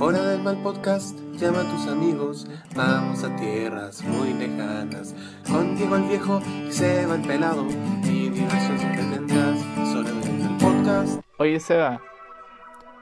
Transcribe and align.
Hora 0.00 0.22
del 0.22 0.40
mal 0.44 0.62
podcast, 0.62 1.18
llama 1.32 1.62
a 1.62 1.64
tus 1.64 1.88
amigos, 1.88 2.46
vamos 2.76 3.24
a 3.24 3.34
tierras 3.34 4.00
muy 4.04 4.32
lejanas. 4.32 5.12
Con 5.44 5.76
Diego 5.76 5.96
el 5.96 6.04
viejo 6.04 6.40
y 6.68 6.72
Seba 6.72 7.16
el 7.16 7.22
pelado, 7.22 7.66
y 8.04 8.30
siempre 8.32 9.02
tendrás. 9.10 9.58
Hora 9.96 10.10
del 10.12 10.38
mal 10.38 10.56
podcast. 10.58 11.20
Oye, 11.38 11.58
Seba. 11.58 12.00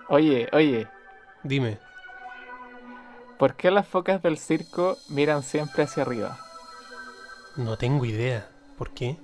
Oye, 0.08 0.48
oye. 0.54 0.88
Dime. 1.42 1.78
¿Por 3.38 3.56
qué 3.56 3.70
las 3.70 3.86
focas 3.86 4.22
del 4.22 4.38
circo 4.38 4.96
miran 5.10 5.42
siempre 5.42 5.82
hacia 5.82 6.02
arriba? 6.02 6.38
No 7.56 7.76
tengo 7.76 8.06
idea. 8.06 8.48
¿Por 8.78 8.92
qué? 8.92 9.18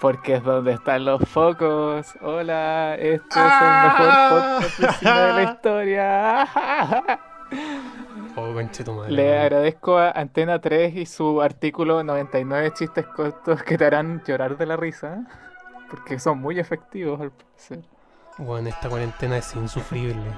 Porque 0.00 0.36
es 0.36 0.42
donde 0.42 0.72
están 0.72 1.04
los 1.04 1.20
focos. 1.28 2.14
Hola, 2.22 2.94
este 2.94 3.38
es 3.38 3.52
el 3.60 3.82
mejor 3.84 4.62
podcast 4.62 5.02
de 5.02 5.32
la 5.32 5.42
historia. 5.52 6.48
Oh, 8.36 8.52
madre. 8.52 9.10
Le 9.12 9.38
agradezco 9.38 9.98
a 9.98 10.12
Antena 10.12 10.60
3 10.60 10.94
y 10.94 11.04
su 11.04 11.42
artículo 11.42 12.04
99 12.04 12.72
chistes 12.74 13.04
cortos 13.08 13.64
que 13.64 13.76
te 13.76 13.84
harán 13.84 14.22
llorar 14.24 14.56
de 14.56 14.66
la 14.66 14.76
risa. 14.76 15.24
Porque 15.90 16.20
son 16.20 16.38
muy 16.38 16.60
efectivos 16.60 17.20
al 17.20 17.32
parecer. 17.32 17.80
Weón, 18.38 18.68
esta 18.68 18.88
cuarentena 18.88 19.36
es 19.36 19.54
insufrible. 19.56 20.32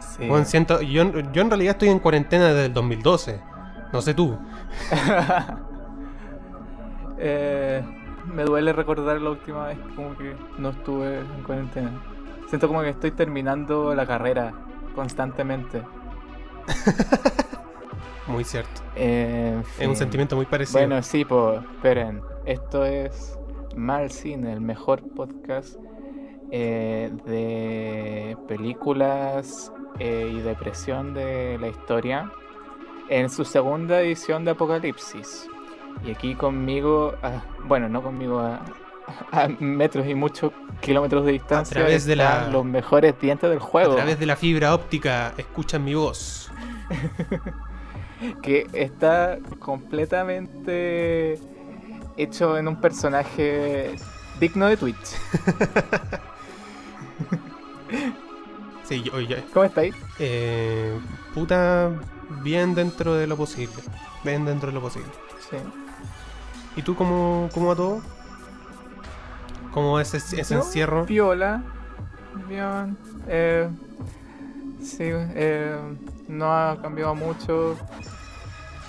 Sí. 0.00 0.28
Weón, 0.28 0.44
siento, 0.44 0.82
yo, 0.82 1.04
yo 1.32 1.42
en 1.42 1.50
realidad 1.50 1.74
estoy 1.74 1.90
en 1.90 2.00
cuarentena 2.00 2.48
desde 2.48 2.66
el 2.66 2.74
2012. 2.74 3.40
No 3.92 4.02
sé 4.02 4.12
tú. 4.12 4.36
Eh, 7.26 7.82
me 8.34 8.44
duele 8.44 8.72
recordar 8.74 9.20
la 9.20 9.30
última 9.30 9.68
vez 9.68 9.78
como 9.96 10.16
que 10.16 10.34
no 10.58 10.70
estuve 10.70 11.20
en 11.20 11.42
cuarentena. 11.42 11.90
Siento 12.48 12.68
como 12.68 12.82
que 12.82 12.90
estoy 12.90 13.12
terminando 13.12 13.94
la 13.94 14.06
carrera 14.06 14.52
constantemente. 14.94 15.82
Muy 18.26 18.44
cierto. 18.44 18.82
Eh, 18.94 19.62
en 19.78 19.82
Es 19.82 19.88
un 19.88 19.96
sentimiento 19.96 20.36
muy 20.36 20.46
parecido. 20.46 20.80
Bueno, 20.80 21.02
sí, 21.02 21.24
pues, 21.24 21.60
esperen. 21.74 22.22
Esto 22.46 22.84
es 22.84 23.38
Mal 23.76 24.10
Cine, 24.10 24.52
el 24.52 24.60
mejor 24.60 25.02
podcast 25.14 25.76
eh, 26.50 27.10
de 27.26 28.36
películas 28.48 29.72
eh, 29.98 30.30
y 30.32 30.40
depresión 30.40 31.12
de 31.12 31.58
la 31.60 31.68
historia. 31.68 32.30
En 33.10 33.28
su 33.28 33.44
segunda 33.44 34.00
edición 34.00 34.44
de 34.44 34.52
Apocalipsis. 34.52 35.48
Y 36.02 36.10
aquí 36.10 36.34
conmigo, 36.34 37.14
ah, 37.22 37.42
bueno, 37.66 37.88
no 37.88 38.02
conmigo, 38.02 38.40
a, 38.40 38.64
a 39.32 39.48
metros 39.60 40.06
y 40.06 40.14
muchos 40.14 40.52
kilómetros 40.80 41.24
de 41.24 41.32
distancia, 41.32 41.74
través 41.76 42.04
de 42.04 42.16
la- 42.16 42.48
los 42.48 42.64
mejores 42.64 43.18
dientes 43.20 43.48
del 43.48 43.58
a 43.58 43.62
juego. 43.62 43.94
través 43.94 44.18
de 44.18 44.26
la 44.26 44.36
fibra 44.36 44.74
óptica 44.74 45.32
escuchan 45.38 45.84
mi 45.84 45.94
voz. 45.94 46.50
que 48.42 48.66
está 48.72 49.38
completamente 49.58 51.38
hecho 52.16 52.56
en 52.58 52.68
un 52.68 52.76
personaje 52.80 53.94
digno 54.40 54.66
de 54.66 54.76
Twitch. 54.76 54.96
Sí, 58.84 59.02
yo, 59.02 59.18
yo- 59.20 59.36
¿Cómo 59.54 59.64
estáis? 59.64 59.94
eh, 60.18 60.98
puta, 61.32 61.90
bien 62.42 62.74
dentro 62.74 63.14
de 63.14 63.26
lo 63.26 63.34
posible. 63.36 63.72
Bien 64.22 64.44
dentro 64.44 64.68
de 64.68 64.74
lo 64.74 64.80
posible. 64.82 65.08
Sí. 65.50 65.56
¿Y 66.76 66.82
tú 66.82 66.94
cómo, 66.94 67.48
cómo 67.54 67.68
va 67.68 67.76
todo? 67.76 68.02
¿Cómo 69.72 69.92
va 69.94 70.02
ese, 70.02 70.18
ese 70.18 70.54
encierro? 70.54 71.04
Viola. 71.04 71.62
Bien. 72.48 72.96
Eh, 73.28 73.68
sí, 74.80 75.02
eh, 75.02 75.76
no 76.28 76.52
ha 76.52 76.80
cambiado 76.80 77.14
mucho. 77.14 77.76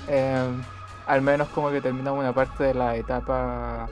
Eh, 0.08 0.62
al 1.08 1.22
menos 1.22 1.48
como 1.50 1.72
que 1.72 1.82
terminamos 1.82 2.20
una 2.20 2.34
parte 2.34 2.64
de 2.66 2.74
la 2.74 2.96
etapa 2.96 3.88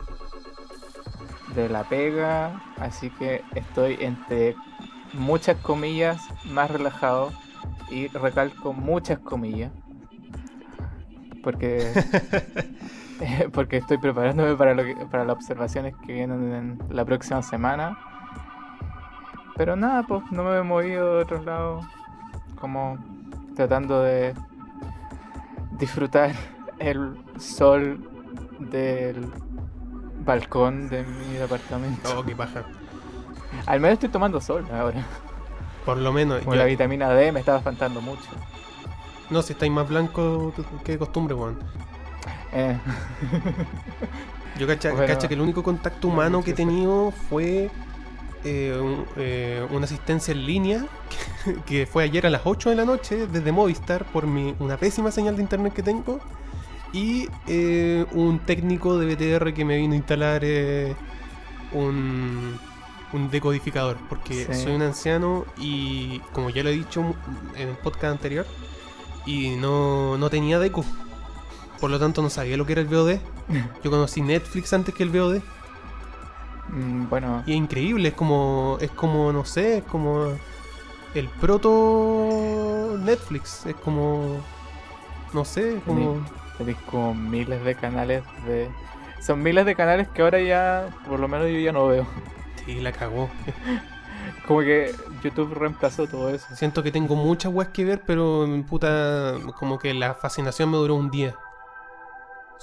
de 1.55 1.69
la 1.69 1.83
pega. 1.83 2.61
Así 2.77 3.09
que 3.11 3.43
estoy 3.55 3.97
entre 3.99 4.55
muchas 5.13 5.57
comillas 5.57 6.21
más 6.45 6.69
relajado. 6.69 7.31
Y 7.89 8.07
recalco 8.07 8.73
muchas 8.73 9.19
comillas. 9.19 9.71
Porque 11.43 11.91
porque 13.53 13.77
estoy 13.77 13.97
preparándome 13.97 14.55
para, 14.55 14.73
lo 14.73 14.83
que- 14.83 14.95
para 15.05 15.23
las 15.25 15.35
observaciones 15.35 15.93
que 16.05 16.13
vienen 16.13 16.53
en 16.53 16.79
la 16.89 17.05
próxima 17.05 17.41
semana. 17.41 17.97
Pero 19.55 19.75
nada, 19.75 20.03
pues 20.03 20.23
no 20.31 20.43
me 20.43 20.57
he 20.57 20.63
movido 20.63 21.15
de 21.17 21.21
otro 21.23 21.43
lado. 21.43 21.81
Como 22.59 22.97
tratando 23.55 24.01
de 24.01 24.33
disfrutar 25.77 26.31
el 26.79 27.15
sol 27.37 28.09
del 28.59 29.27
balcón 30.25 30.89
de 30.89 31.03
mi 31.03 31.33
departamento. 31.35 32.17
Oh, 32.17 32.23
qué 32.23 32.35
paja. 32.35 32.63
Al 33.67 33.79
menos 33.79 33.93
estoy 33.95 34.09
tomando 34.09 34.39
sol 34.41 34.65
ahora. 34.73 35.03
Por 35.85 35.97
lo 35.97 36.11
menos. 36.13 36.43
Yo- 36.45 36.55
la 36.55 36.65
vitamina 36.65 37.09
D 37.09 37.31
me 37.31 37.41
estaba 37.41 37.57
espantando 37.59 38.01
mucho. 38.01 38.29
no, 39.29 39.41
si 39.41 39.53
estáis 39.53 39.71
más 39.71 39.87
blanco 39.87 40.53
que 40.83 40.93
de 40.93 40.97
costumbre, 40.97 41.35
weón. 41.35 41.59
Eh, 42.53 42.77
Yo 44.59 44.67
cacha, 44.67 44.91
Bueno, 44.91 45.07
cacha 45.07 45.27
que 45.27 45.33
el 45.33 45.41
único 45.41 45.63
contacto 45.63 46.07
humano 46.07 46.39
sí, 46.39 46.45
que 46.45 46.51
he 46.51 46.53
tenido 46.53 47.11
fue 47.29 47.71
eh, 48.43 48.77
un- 48.79 49.05
eh, 49.17 49.65
una 49.71 49.85
asistencia 49.85 50.31
en 50.33 50.45
línea 50.45 50.85
que 51.65 51.85
fue 51.87 52.03
ayer 52.03 52.25
a 52.27 52.29
las 52.29 52.41
8 52.45 52.69
de 52.69 52.75
la 52.75 52.85
noche 52.85 53.25
desde 53.27 53.51
Movistar 53.51 54.05
por 54.05 54.27
mi, 54.27 54.53
una 54.59 54.77
pésima 54.77 55.11
señal 55.11 55.35
de 55.35 55.41
internet 55.41 55.73
que 55.73 55.81
tengo 55.81 56.19
y 56.91 57.27
eh, 57.47 58.05
un 58.11 58.37
técnico 58.39 58.99
de 58.99 59.15
BTR 59.15 59.53
que 59.53 59.65
me 59.65 59.77
vino 59.77 59.93
a 59.93 59.97
instalar 59.97 60.43
un, 61.71 62.59
un 63.13 63.29
decodificador 63.31 63.97
porque 64.09 64.45
Sí. 64.53 64.63
soy 64.63 64.75
un 64.75 64.83
anciano 64.83 65.45
y 65.57 66.19
como 66.33 66.51
ya 66.51 66.61
lo 66.63 66.69
he 66.69 66.73
dicho 66.73 67.01
en 67.55 67.69
el 67.69 67.75
podcast 67.77 68.11
anterior 68.11 68.45
y 69.25 69.55
no, 69.55 70.17
no 70.19 70.29
tenía 70.29 70.59
deco 70.59 70.85
por 71.79 71.91
lo 71.91 71.99
tanto 71.99 72.21
no 72.21 72.29
sabía 72.29 72.57
lo 72.57 72.65
que 72.65 72.73
era 72.73 72.81
el 72.81 72.87
VOD 72.87 73.17
yo 73.83 73.91
conocí 73.91 74.21
Netflix 74.21 74.73
antes 74.73 74.93
que 74.93 75.03
el 75.03 75.09
VOD 75.09 75.41
mm, 76.69 77.09
bueno, 77.09 77.43
y 77.45 77.51
es 77.51 77.57
increíble, 77.57 78.09
es 78.09 78.15
como, 78.15 78.77
es 78.81 78.91
como, 78.91 79.31
no 79.31 79.45
sé, 79.45 79.77
es 79.77 79.83
como 79.83 80.33
el 81.13 81.27
proto 81.29 82.97
Netflix, 82.99 83.65
es 83.65 83.75
como, 83.75 84.41
no 85.33 85.45
sé, 85.45 85.77
es 85.77 85.83
como, 85.83 86.25
tenéis 86.57 86.77
como 86.89 87.13
miles 87.13 87.63
de 87.63 87.75
canales 87.75 88.23
de... 88.47 88.69
Son 89.19 89.41
miles 89.41 89.65
de 89.65 89.75
canales 89.75 90.07
que 90.09 90.21
ahora 90.21 90.41
ya, 90.41 90.89
por 91.07 91.19
lo 91.19 91.27
menos 91.27 91.47
yo 91.47 91.57
ya 91.57 91.71
no 91.71 91.87
veo. 91.87 92.05
sí, 92.65 92.81
la 92.81 92.91
cagó. 92.91 93.29
Como 94.47 94.59
que 94.59 94.93
YouTube 95.21 95.53
reemplazó 95.53 96.07
todo 96.07 96.29
eso. 96.29 96.45
Siento 96.55 96.83
que 96.83 96.91
tengo 96.91 97.15
muchas 97.15 97.53
weas 97.53 97.69
que 97.69 97.85
ver, 97.85 98.01
pero 98.05 98.45
puta, 98.67 99.35
como 99.57 99.79
que 99.79 99.93
la 99.93 100.13
fascinación 100.13 100.69
me 100.69 100.77
duró 100.77 100.95
un 100.95 101.09
día. 101.09 101.35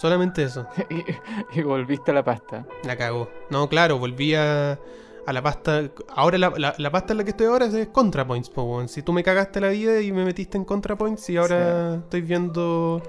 Solamente 0.01 0.43
eso, 0.45 0.67
y, 0.89 1.59
y 1.59 1.63
volviste 1.63 2.11
a 2.11 2.15
la 2.15 2.25
pasta. 2.25 2.65
la 2.85 2.97
cagó. 2.97 3.29
No, 3.51 3.69
claro, 3.69 3.99
volví 3.99 4.35
a, 4.35 4.79
a 5.27 5.33
la 5.33 5.43
pasta. 5.43 5.83
Ahora 6.15 6.39
la, 6.39 6.51
la- 6.57 6.75
la 6.79 6.91
pasta 6.91 7.13
en 7.13 7.19
la 7.19 7.25
que 7.25 7.31
estoy 7.31 7.47
ahora 7.47 7.67
es 7.67 7.89
ContraPoints, 7.89 8.49
po. 8.49 8.87
Si 8.89 9.03
tú 9.03 9.13
me 9.13 9.23
cagaste 9.23 9.61
la 9.61 9.69
vida 9.69 10.01
y 10.01 10.11
me 10.13 10.25
metiste 10.25 10.57
en 10.57 10.65
ContraPoints 10.65 11.29
y 11.31 11.37
ahora 11.37 11.97
estoy 11.97 12.23
viendo. 12.23 13.03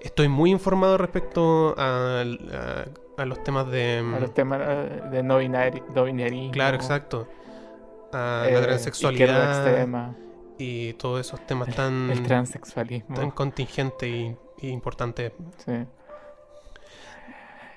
Estoy 0.00 0.28
muy 0.28 0.50
informado 0.50 0.98
respecto 0.98 1.74
a, 1.78 2.22
a- 2.22 2.84
a 3.22 3.24
los 3.24 3.42
temas 3.44 3.70
de. 3.70 4.04
A 4.14 4.20
los 4.20 4.34
temas 4.34 4.60
eh, 4.62 5.02
de 5.12 5.22
no 5.22 5.38
binari, 5.38 5.82
no 5.94 6.04
binarismo. 6.04 6.48
Mm. 6.48 6.52
Claro, 6.52 6.76
exacto. 6.76 7.26
A 8.12 8.16
eh, 8.18 8.18
la 8.18 8.46
izquierda 8.48 8.66
transexualidad 8.66 9.66
extrema, 9.66 10.14
y 10.58 10.92
todos 10.94 11.20
esos 11.26 11.40
temas 11.46 11.74
tan, 11.74 12.10
el 12.12 12.22
transexualismo. 12.22 13.16
tan 13.16 13.30
contingentes 13.30 14.08
y, 14.10 14.36
y 14.60 14.68
importantes. 14.68 15.32
Sí. 15.64 15.72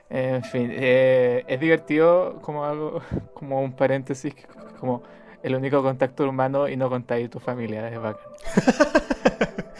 En 0.09 0.43
fin, 0.43 0.69
eh, 0.71 1.43
es 1.47 1.59
divertido 1.59 2.39
como 2.41 2.63
algo, 2.65 3.01
como 3.33 3.61
un 3.61 3.73
paréntesis, 3.75 4.33
como 4.79 5.01
el 5.43 5.55
único 5.55 5.81
contacto 5.83 6.27
humano 6.27 6.67
y 6.67 6.77
no 6.77 6.89
contáis 6.89 7.29
tu 7.29 7.39
familia, 7.39 7.87
es 7.89 7.99
bacán. 7.99 8.27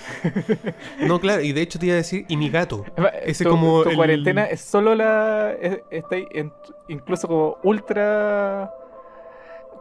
No, 1.07 1.19
claro, 1.19 1.42
y 1.44 1.54
de 1.54 1.62
hecho 1.62 1.77
te 1.77 1.86
iba 1.86 1.94
a 1.94 1.98
decir, 1.98 2.25
y 2.27 2.36
mi 2.38 2.50
gato. 2.50 2.83
Ese 3.24 3.44
tu, 3.44 3.50
como 3.51 3.83
tu 3.83 3.89
el- 3.89 3.95
cuarentena 3.95 4.45
es 4.45 4.62
solo 4.62 4.95
la. 4.95 5.51
es- 5.62 5.81
en- 6.12 6.51
incluso 6.88 7.27
como 7.27 7.57
ultra 7.63 8.74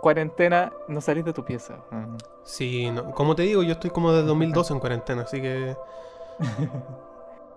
cuarentena, 0.03 0.71
no 0.89 1.01
salís 1.01 1.25
de 1.25 1.33
tu 1.33 1.45
pieza. 1.45 1.79
Sí, 2.43 2.91
no, 2.91 3.11
como 3.13 3.35
te 3.35 3.43
digo, 3.43 3.63
yo 3.63 3.73
estoy 3.73 3.89
como 3.91 4.13
desde 4.13 4.27
2012 4.27 4.75
en 4.75 4.81
cuarentena, 4.81 5.23
así 5.23 5.41
que. 5.41 5.75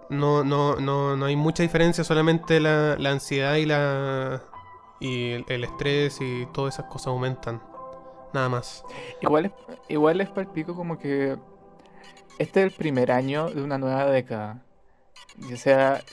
No, 0.10 0.44
no, 0.44 0.76
no, 0.78 1.16
no 1.18 1.26
hay 1.26 1.36
mucha 1.36 1.64
diferencia, 1.64 2.04
solamente 2.04 2.60
la, 2.60 2.96
la 2.98 3.12
ansiedad 3.12 3.56
y 3.56 3.66
la. 3.66 4.44
y 5.00 5.32
el, 5.48 5.64
estrés 5.64 6.20
y 6.22 6.46
todas 6.54 6.76
esas 6.76 6.86
cosas 6.86 7.08
aumentan. 7.08 7.62
nada 8.34 8.50
más. 8.50 8.84
Igual 9.22 9.46
es, 9.48 9.52
igual 9.90 10.22
es 10.22 10.30
palpico 10.30 10.76
como 10.76 10.98
que 10.98 11.38
este 12.40 12.60
es 12.60 12.66
el 12.68 12.72
primer 12.72 13.12
año 13.12 13.50
de 13.50 13.62
una 13.62 13.78
nueva 13.78 14.06
década. 14.06 14.62
O 15.52 15.56
sea, 15.56 16.04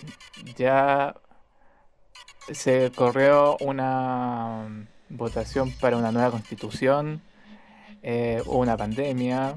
ya 0.57 1.15
se 2.53 2.93
corrió 2.93 3.57
una 3.61 4.67
mm, 4.69 4.87
votación 5.17 5.71
para 5.81 5.97
una 5.97 6.13
nueva 6.13 6.31
constitución, 6.31 7.23
eh, 8.03 8.43
una 8.47 8.77
pandemia, 8.77 9.55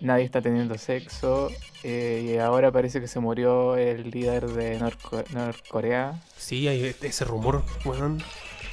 nadie 0.00 0.24
está 0.24 0.40
teniendo 0.40 0.76
sexo, 0.78 1.50
eh, 1.82 2.32
y 2.34 2.38
ahora 2.38 2.70
parece 2.70 3.00
que 3.00 3.08
se 3.08 3.20
murió 3.20 3.76
el 3.76 4.10
líder 4.10 4.46
de 4.48 4.78
Norco- 4.78 5.24
Norcorea. 5.32 6.20
Sí, 6.36 6.68
hay 6.68 6.94
ese 7.02 7.24
rumor, 7.24 7.62
weón. 7.84 8.22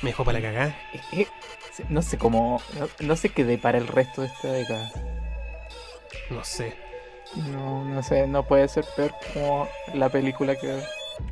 Me 0.02 0.12
dejó 0.12 0.24
para 0.24 0.40
la 0.40 0.46
cagada. 0.48 0.78
Eh, 0.94 1.22
eh, 1.22 1.28
no 1.90 2.02
sé 2.02 2.18
cómo, 2.18 2.62
no, 2.80 2.88
no 3.08 3.16
sé 3.16 3.30
qué 3.30 3.44
depara 3.44 3.78
el 3.78 3.88
resto 3.88 4.22
de 4.22 4.28
esta 4.28 4.52
década. 4.52 4.92
No 6.30 6.44
sé. 6.44 6.76
No, 7.52 7.84
no 7.86 8.02
sé, 8.02 8.26
no 8.26 8.44
puede 8.48 8.68
ser 8.68 8.86
peor 8.96 9.14
como 9.34 9.68
la 9.94 10.10
película 10.10 10.56
que, 10.56 10.82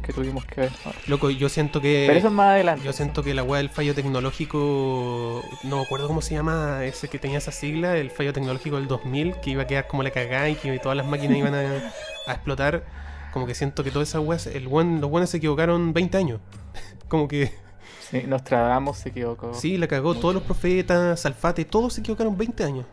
que 0.01 0.13
tuvimos 0.13 0.45
que 0.45 0.61
ver. 0.61 0.71
Loco, 1.07 1.29
yo 1.29 1.49
siento 1.49 1.81
que. 1.81 2.05
Pero 2.07 2.19
eso 2.19 2.27
es 2.27 2.33
más 2.33 2.51
adelante. 2.51 2.85
Yo 2.85 2.93
siento 2.93 3.23
que 3.23 3.33
la 3.33 3.43
weá 3.43 3.59
del 3.59 3.69
fallo 3.69 3.93
tecnológico. 3.93 5.43
No 5.63 5.77
me 5.77 5.81
acuerdo 5.83 6.07
cómo 6.07 6.21
se 6.21 6.33
llama 6.35 6.83
ese 6.85 7.07
que 7.07 7.19
tenía 7.19 7.37
esa 7.37 7.51
sigla, 7.51 7.97
el 7.97 8.11
fallo 8.11 8.33
tecnológico 8.33 8.77
del 8.77 8.87
2000, 8.87 9.35
que 9.41 9.49
iba 9.51 9.63
a 9.63 9.67
quedar 9.67 9.87
como 9.87 10.03
la 10.03 10.11
cagada 10.11 10.49
y 10.49 10.55
que 10.55 10.77
todas 10.79 10.97
las 10.97 11.05
máquinas 11.05 11.37
iban 11.37 11.55
a, 11.55 11.93
a 12.27 12.33
explotar. 12.33 12.85
Como 13.33 13.45
que 13.45 13.53
siento 13.53 13.83
que 13.83 13.91
todas 13.91 14.09
esas 14.09 14.21
weas. 14.23 14.47
El 14.47 14.67
buen, 14.67 15.01
los 15.01 15.09
buenos 15.09 15.29
se 15.29 15.37
equivocaron 15.37 15.93
20 15.93 16.17
años. 16.17 16.41
como 17.07 17.27
que. 17.27 17.53
Sí, 18.09 18.23
Nostradamus 18.25 18.97
se 18.97 19.09
equivocó. 19.09 19.53
Sí, 19.53 19.77
la 19.77 19.87
cagó. 19.87 20.15
Todos 20.15 20.33
los 20.33 20.43
profetas, 20.43 21.19
Salfate, 21.19 21.65
todos 21.65 21.93
se 21.93 22.01
equivocaron 22.01 22.37
20 22.37 22.63
años. 22.63 22.85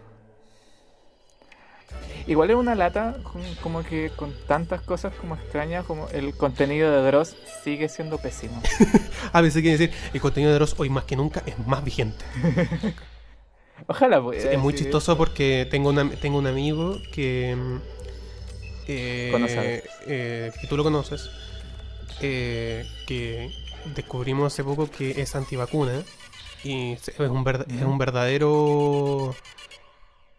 Igual 2.26 2.50
es 2.50 2.56
una 2.56 2.74
lata, 2.74 3.18
como 3.60 3.82
que 3.84 4.10
con 4.16 4.34
tantas 4.46 4.80
cosas 4.82 5.14
como 5.14 5.34
extrañas, 5.36 5.84
como 5.84 6.08
el 6.10 6.34
contenido 6.36 6.90
de 6.90 7.06
Dross 7.06 7.36
sigue 7.62 7.88
siendo 7.88 8.18
pésimo. 8.18 8.62
A 9.32 9.40
veces 9.42 9.62
quiere 9.62 9.76
decir, 9.78 9.96
el 10.12 10.20
contenido 10.20 10.50
de 10.52 10.56
Dross 10.58 10.74
hoy 10.78 10.88
más 10.90 11.04
que 11.04 11.16
nunca 11.16 11.42
es 11.46 11.58
más 11.66 11.84
vigente. 11.84 12.24
Ojalá 13.86 14.20
pudiera 14.22 14.52
es 14.52 14.58
muy 14.58 14.74
chistoso 14.74 15.16
porque 15.16 15.66
tengo, 15.70 15.90
una, 15.90 16.08
tengo 16.20 16.38
un 16.38 16.46
amigo 16.46 17.00
que. 17.12 17.56
eh, 18.86 19.82
eh, 20.06 20.52
que 20.60 20.66
tú 20.66 20.76
lo 20.76 20.84
conoces. 20.84 21.30
eh, 22.20 22.86
que 23.06 23.54
descubrimos 23.84 24.52
hace 24.52 24.64
poco 24.64 24.90
que 24.90 25.20
es 25.22 25.34
antivacuna. 25.36 26.06
Y 26.62 26.92
es 26.94 27.12
un, 27.18 27.46
es 27.68 27.82
un 27.82 27.98
verdadero. 27.98 29.38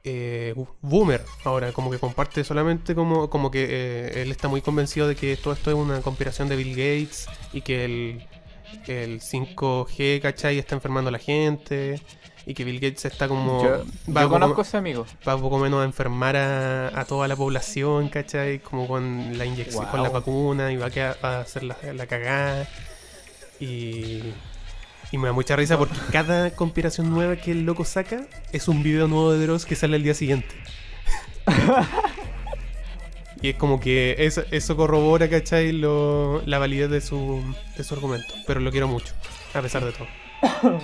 Eh, 0.06 0.54
boomer 0.82 1.24
ahora, 1.44 1.72
como 1.74 1.90
que 1.92 1.98
comparte 2.00 2.44
solamente 2.44 2.96
como, 2.96 3.30
como 3.30 3.52
que 3.52 3.66
eh, 3.70 4.22
él 4.22 4.32
está 4.32 4.48
muy 4.48 4.62
convencido 4.62 5.08
de 5.08 5.16
que 5.16 5.36
todo 5.36 5.54
esto 5.54 5.72
es 5.72 5.76
una 5.76 6.02
conspiración 6.02 6.48
de 6.48 6.56
Bill 6.56 6.70
Gates 6.72 7.28
y 7.54 7.62
que 7.62 7.86
el, 7.86 8.26
el 8.88 9.20
5G, 9.22 10.22
¿cachai? 10.22 10.58
Está 10.60 10.76
enfermando 10.76 11.10
a 11.10 11.12
la 11.12 11.20
gente 11.20 12.00
y 12.46 12.54
que 12.54 12.64
Bill 12.64 12.80
Gates 12.80 13.06
está 13.06 13.28
como... 13.28 13.64
Yo, 13.64 13.86
va, 14.16 14.22
yo 14.22 14.30
conozco 14.30 14.62
a 14.62 14.64
ese 14.64 14.78
amigo. 14.78 15.06
va 15.28 15.36
poco 15.38 15.58
menos 15.58 15.82
a 15.82 15.86
enfermar 15.86 16.36
a, 16.36 17.00
a 17.00 17.06
toda 17.06 17.28
la 17.28 17.36
población, 17.36 18.10
¿cachai? 18.10 18.60
Como 18.60 18.88
con 18.88 19.38
la 19.38 19.46
inyección, 19.46 19.86
con 19.88 20.04
la 20.04 20.10
vacuna 20.10 20.72
y 20.72 20.78
va 20.78 20.86
a, 20.86 20.92
quedar- 20.92 21.18
va 21.26 21.38
a 21.38 21.42
hacer 21.42 21.64
la, 21.64 21.76
la 21.96 22.06
cagada. 22.06 22.68
Y, 23.60 24.22
y 25.12 25.18
me 25.18 25.28
da 25.28 25.34
mucha 25.34 25.56
risa 25.56 25.78
porque 25.78 25.96
cada 26.12 26.52
conspiración 26.52 27.10
nueva 27.10 27.36
que 27.36 27.52
el 27.52 27.66
loco 27.66 27.86
saca 27.86 28.26
es 28.52 28.68
un 28.68 28.84
video 28.84 29.08
nuevo 29.08 29.32
de 29.34 29.46
Dross 29.46 29.66
que 29.66 29.76
sale 29.76 29.96
al 29.96 30.04
día 30.04 30.14
siguiente. 30.14 30.56
y 33.42 33.50
es 33.50 33.56
como 33.56 33.80
que 33.80 34.16
eso, 34.20 34.44
eso 34.52 34.76
corrobora, 34.76 35.30
¿cachai? 35.30 35.72
Lo, 35.72 36.42
la 36.46 36.58
validez 36.58 36.90
de 36.90 37.02
su, 37.02 37.44
de 37.78 37.84
su 37.84 37.94
argumento. 37.94 38.34
Pero 38.48 38.60
lo 38.60 38.72
quiero 38.72 38.88
mucho, 38.88 39.14
a 39.54 39.62
pesar 39.62 39.84
de 39.86 39.92
todo. 39.92 40.08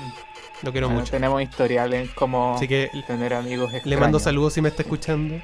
Lo 0.64 0.72
quiero 0.72 0.86
Bueno, 0.90 1.00
mucho. 1.02 1.12
tenemos 1.12 1.42
historial 1.42 1.92
en 1.92 2.08
cómo 2.10 2.54
Así 2.56 2.68
que 2.68 2.92
tener 3.08 3.34
amigos 3.34 3.72
le 3.72 3.80
mando 3.98 4.18
extraños. 4.18 4.22
saludos 4.22 4.54
si 4.54 4.62
me 4.62 4.70
está 4.70 4.84
escuchando. 4.84 5.42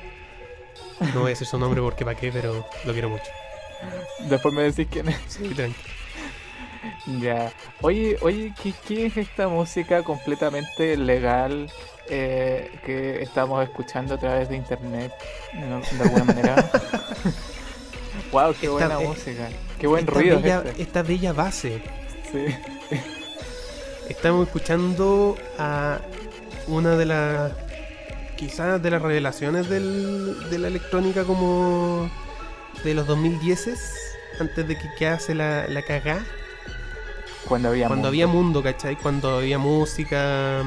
No 1.12 1.22
voy 1.22 1.26
a 1.26 1.30
decir 1.30 1.48
su 1.48 1.58
nombre 1.58 1.82
porque 1.82 2.06
para 2.06 2.16
qué, 2.16 2.32
pero 2.32 2.68
lo 2.86 2.94
quiero 2.94 3.10
mucho. 3.10 3.24
Después 4.30 4.54
me 4.54 4.62
decís 4.62 4.88
quién 4.92 5.10
es. 5.10 5.18
Sí, 5.28 5.42
tranqui. 5.56 5.76
Ya. 7.20 7.52
Oye, 7.82 8.18
oye, 8.22 8.54
¿qué, 8.62 8.74
qué 8.88 9.06
es 9.08 9.18
esta 9.18 9.48
música 9.48 10.04
completamente 10.04 10.98
legal 10.98 11.70
eh, 12.10 12.72
que 12.86 13.22
estamos 13.22 13.64
escuchando 13.64 14.16
a 14.16 14.18
través 14.18 14.50
de 14.50 14.56
internet 14.56 15.12
de, 15.54 16.04
alguna 16.04 16.24
manera? 16.24 16.70
wow, 18.32 18.54
qué 18.60 18.70
buena 18.70 19.00
música. 19.00 19.50
Qué 19.80 19.88
buen 19.88 20.02
esta 20.06 20.12
ruido 20.14 20.40
bella, 20.42 20.64
este. 20.66 20.82
esta 20.82 21.04
bella 21.04 21.34
base. 21.34 21.82
Sí. 22.32 22.46
Estamos 24.10 24.48
escuchando 24.48 25.38
a 25.58 26.00
una 26.68 26.96
de 26.96 27.06
las. 27.06 27.52
Quizás 28.36 28.82
de 28.84 28.92
las 28.92 29.02
revelaciones 29.02 29.68
del- 29.68 30.50
de 30.50 30.60
la 30.60 30.68
electrónica 30.68 31.24
como. 31.24 32.10
de 32.84 32.94
los 32.94 33.08
2010 33.08 33.70
antes 34.40 34.68
de 34.68 34.78
que 34.78 34.88
quedase 34.98 35.34
la, 35.36 35.68
la 35.68 35.82
cagá. 35.82 36.24
Cuando 37.48 37.70
había 37.70 37.88
Cuando 37.88 37.96
mundo. 37.96 38.08
había 38.10 38.28
mundo, 38.28 38.64
¿cachai? 38.64 38.96
Cuando 38.98 39.38
había 39.38 39.58
música. 39.58 40.64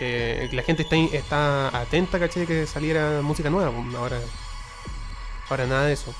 eh, 0.00 0.48
la 0.52 0.62
gente 0.62 0.82
está, 0.82 0.96
está 0.96 1.68
atenta, 1.80 2.18
¿cachai? 2.18 2.46
Que 2.46 2.66
saliera 2.66 3.20
música 3.22 3.50
nueva. 3.50 3.70
pues, 3.72 3.94
Ahora, 3.94 4.18
ahora 5.48 5.66
nada 5.66 5.86
de 5.86 5.92
eso. 5.92 6.14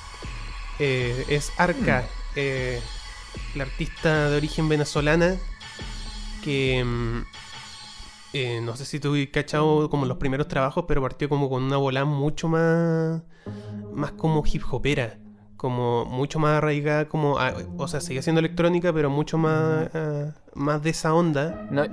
Eh, 0.79 1.25
es 1.29 1.51
Arca, 1.57 2.07
eh, 2.35 2.81
la 3.55 3.63
artista 3.63 4.29
de 4.29 4.37
origen 4.37 4.67
venezolana 4.69 5.37
que. 6.43 6.83
mm, 6.83 7.21
eh, 8.33 8.61
no 8.61 8.75
sé 8.77 8.85
si 8.85 8.99
tú 8.99 9.15
cachado 9.31 9.89
como 9.89 10.05
los 10.05 10.17
primeros 10.17 10.47
trabajos, 10.47 10.85
pero 10.87 11.01
partió 11.01 11.27
como 11.29 11.49
con 11.49 11.63
una 11.63 11.77
bola 11.77 12.05
mucho 12.05 12.47
más. 12.47 13.21
más 13.93 14.11
como 14.13 14.43
hip 14.45 14.63
hopera. 14.71 15.17
Como 15.61 16.05
mucho 16.05 16.39
más 16.39 16.57
arraigada, 16.57 17.05
como. 17.07 17.37
a- 17.37 17.53
o 17.77 17.87
sea, 17.87 18.01
seguía 18.01 18.23
siendo 18.23 18.39
electrónica, 18.39 18.91
pero 18.91 19.11
mucho 19.11 19.37
más. 19.37 19.89
ah, 19.93 20.31
más 20.55 20.81
de 20.81 20.89
esa 20.89 21.13
onda. 21.13 21.67
No, 21.69 21.83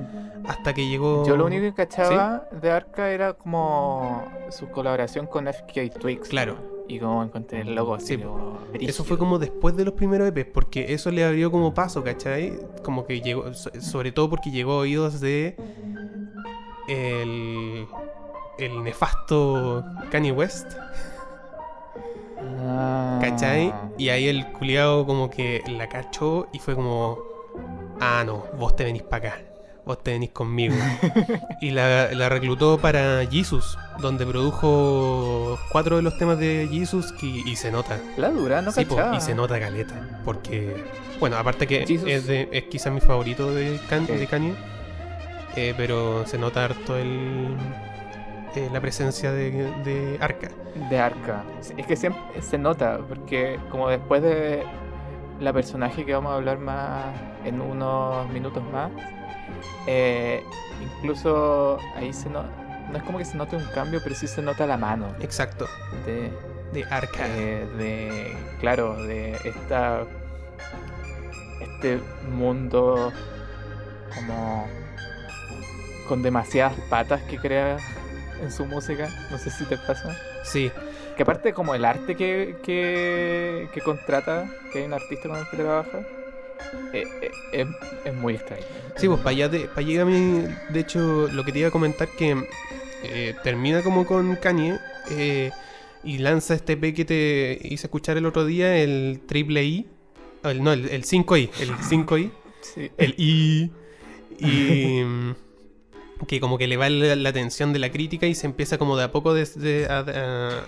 Hasta 0.47 0.73
que 0.73 0.88
llegó. 0.88 1.26
yo 1.26 1.37
lo 1.37 1.44
único 1.44 1.65
que 1.65 1.75
cachaba 1.75 2.49
de 2.62 2.70
Arca 2.70 3.11
era 3.11 3.35
como 3.35 4.25
su 4.49 4.70
colaboración 4.70 5.26
con 5.26 5.49
FK 5.49 5.91
Twigs. 6.00 6.29
Claro. 6.31 6.57
Y 6.88 6.99
como 6.99 7.23
encontré 7.23 7.61
el 7.61 7.75
logo 7.75 7.95
así. 7.95 8.16
Sí, 8.16 8.23
como 8.23 8.59
Eso 8.73 9.04
fue 9.04 9.19
como 9.19 9.38
después 9.38 9.76
de 9.76 9.85
los 9.85 9.92
primeros 9.92 10.26
EPs, 10.28 10.47
porque 10.54 10.95
eso 10.95 11.11
le 11.11 11.23
abrió 11.23 11.50
como 11.50 11.75
paso, 11.75 12.02
¿cachai? 12.02 12.59
Como 12.83 13.04
que 13.04 13.21
llegó, 13.21 13.52
so- 13.52 13.71
sobre 13.83 14.12
todo 14.12 14.31
porque 14.31 14.50
llegó 14.50 14.73
a 14.73 14.76
oídos 14.78 15.21
de 15.21 15.57
el, 16.88 17.87
el 18.59 18.83
nefasto 18.83 19.85
Kanye 20.11 20.33
West. 20.33 20.73
¿Cachai? 23.21 23.73
Y 23.97 24.09
ahí 24.11 24.28
el 24.28 24.47
culiado 24.52 25.07
como 25.07 25.31
que 25.31 25.62
la 25.69 25.88
cachó 25.88 26.49
y 26.52 26.59
fue 26.59 26.75
como, 26.75 27.19
ah, 28.00 28.23
no, 28.25 28.45
vos 28.59 28.76
te 28.76 28.85
venís 28.85 29.02
para 29.02 29.28
acá, 29.28 29.40
vos 29.85 30.02
te 30.02 30.12
venís 30.12 30.31
conmigo. 30.31 30.75
y 31.61 31.71
la, 31.71 32.12
la 32.12 32.28
reclutó 32.28 32.78
para 32.78 33.26
Jesus, 33.31 33.76
donde 34.00 34.25
produjo 34.26 35.59
cuatro 35.71 35.97
de 35.97 36.02
los 36.02 36.17
temas 36.19 36.38
de 36.38 36.69
Jesus 36.71 37.14
y, 37.23 37.49
y 37.50 37.57
se 37.57 37.71
nota. 37.71 37.99
La 38.17 38.31
dura, 38.31 38.62
no 38.62 38.71
Sí, 38.73 38.85
po, 38.85 38.97
y 39.17 39.21
se 39.21 39.35
nota 39.35 39.59
caleta. 39.59 39.95
Porque, 40.25 40.76
bueno, 41.21 41.37
aparte 41.37 41.67
que 41.67 41.87
Jesus. 41.87 42.09
es, 42.09 42.26
de, 42.26 42.49
es 42.52 42.64
quizás 42.64 42.93
mi 42.93 43.00
favorito 43.00 43.52
de, 43.55 43.73
de 43.78 44.26
Kanye. 44.28 44.55
eh, 45.57 45.75
pero 45.76 46.25
se 46.26 46.38
nota 46.38 46.64
harto 46.64 46.97
el, 46.97 47.57
eh, 48.55 48.69
la 48.73 48.81
presencia 48.81 49.33
de, 49.33 49.50
de 49.85 50.19
Arca. 50.21 50.49
De 50.90 50.99
Arca. 50.99 51.45
Es 51.76 51.87
que 51.87 51.97
siempre 51.97 52.21
se 52.43 52.59
nota, 52.59 52.99
porque 53.09 53.59
como 53.71 53.88
después 53.88 54.23
de 54.23 54.64
la 55.40 55.52
personaje 55.52 56.05
que 56.05 56.12
vamos 56.14 56.33
a 56.33 56.37
hablar 56.37 56.59
más 56.59 57.07
en 57.45 57.61
unos 57.61 58.28
minutos 58.31 58.62
más, 58.73 58.90
eh, 59.87 60.43
incluso 60.81 61.78
ahí 61.97 62.12
se 62.12 62.28
no, 62.28 62.43
no 62.90 62.97
es 62.97 63.02
como 63.05 63.19
que 63.19 63.25
se 63.25 63.37
note 63.37 63.57
un 63.57 63.64
cambio, 63.75 64.00
pero 64.02 64.14
sí 64.14 64.26
se 64.26 64.43
nota 64.43 64.67
la 64.67 64.76
mano 64.76 65.07
Exacto, 65.21 65.67
de, 66.07 66.31
de 66.73 66.85
Arca. 66.90 67.26
eh, 67.26 67.67
de 67.78 68.37
claro, 68.61 69.02
de 69.05 69.33
esta 69.45 70.02
este 71.61 72.00
mundo 72.31 73.12
como 74.14 74.67
con 76.09 76.23
demasiadas 76.23 76.75
patas 76.88 77.21
que 77.23 77.37
crea 77.37 77.76
en 78.42 78.50
su 78.52 78.64
música. 78.66 79.09
No 79.30 79.38
sé 79.38 79.50
si 79.50 79.64
te 79.64 79.76
pasa. 79.76 80.16
Sí, 80.45 80.71
Que 81.16 81.23
aparte 81.23 81.52
como 81.52 81.75
el 81.75 81.85
arte 81.85 82.14
que, 82.14 82.57
que, 82.62 83.68
que 83.73 83.80
contrata, 83.80 84.49
que 84.73 84.78
hay 84.80 84.85
un 84.85 84.92
artista 84.95 85.28
con 85.28 85.38
el 85.38 85.49
que 85.50 85.57
trabaja, 85.57 85.99
eh, 86.92 87.04
eh, 87.23 87.30
es, 87.52 87.66
es 88.04 88.14
muy 88.14 88.35
extraño. 88.35 88.62
Sí, 88.97 89.07
pues 89.09 89.18
para 89.21 89.30
allá, 89.30 89.49
de, 89.49 89.61
para 89.61 89.80
allá 89.80 90.02
a 90.02 90.04
mí, 90.04 90.45
de 90.71 90.80
hecho, 90.80 91.28
lo 91.28 91.45
que 91.45 91.52
te 91.52 91.59
iba 91.61 91.68
a 91.68 91.73
comentar 91.73 92.09
que 92.16 92.37
eh, 93.04 93.35
termina 93.42 93.83
como 93.83 94.07
con 94.07 94.37
Kanye 94.37 94.78
eh, 95.11 95.50
y 96.04 96.18
lanza 96.18 96.54
este 96.54 96.75
EP 96.75 96.95
que 96.95 97.04
te 97.04 97.59
hice 97.62 97.87
escuchar 97.87 98.16
el 98.16 98.26
otro 98.26 98.45
día, 98.45 98.76
el 98.78 99.21
triple 99.26 99.64
I, 99.64 99.87
el, 100.45 100.62
no, 100.62 100.73
el, 100.73 100.88
el 100.88 101.04
5I, 101.04 101.50
el 101.61 101.71
5I, 101.76 102.30
Sí. 102.61 102.90
el 102.97 103.14
I, 103.18 103.71
y 104.40 105.02
que 106.26 106.40
como 106.40 106.58
que 106.58 106.66
le 106.66 106.76
va 106.76 106.88
la, 106.90 107.14
la 107.16 107.28
atención 107.28 107.72
de 107.72 107.78
la 107.78 107.90
crítica 107.90 108.26
y 108.26 108.34
se 108.34 108.46
empieza 108.46 108.76
como 108.78 108.96
de 108.96 109.04
a 109.04 109.12
poco 109.12 109.34
desde 109.34 109.87
a, 109.87 110.00
a- 110.00 110.64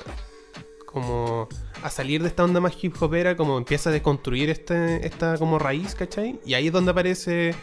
como 0.86 1.48
a 1.82 1.90
salir 1.90 2.20
de 2.22 2.28
esta 2.28 2.42
onda 2.44 2.60
más 2.60 2.74
hip 2.82 3.00
hopera, 3.00 3.36
como 3.36 3.56
empieza 3.58 3.90
a 3.90 3.92
desconstruir 3.92 4.50
este, 4.50 5.06
esta 5.06 5.38
como 5.38 5.58
raíz, 5.58 5.94
¿cachai? 5.94 6.40
Y 6.44 6.54
ahí 6.54 6.66
es 6.66 6.72
donde 6.72 6.90
aparece 6.90 7.54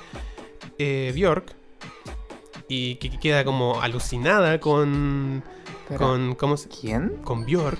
eh, 0.79 1.11
Bjork 1.15 1.53
y 2.69 2.95
que, 2.95 3.09
que 3.09 3.19
queda 3.19 3.43
como 3.43 3.81
alucinada 3.81 4.59
con, 4.59 5.43
con 5.97 6.35
¿cómo 6.35 6.55
se- 6.57 6.69
¿Quién? 6.69 7.17
con 7.23 7.45
Bjork, 7.45 7.79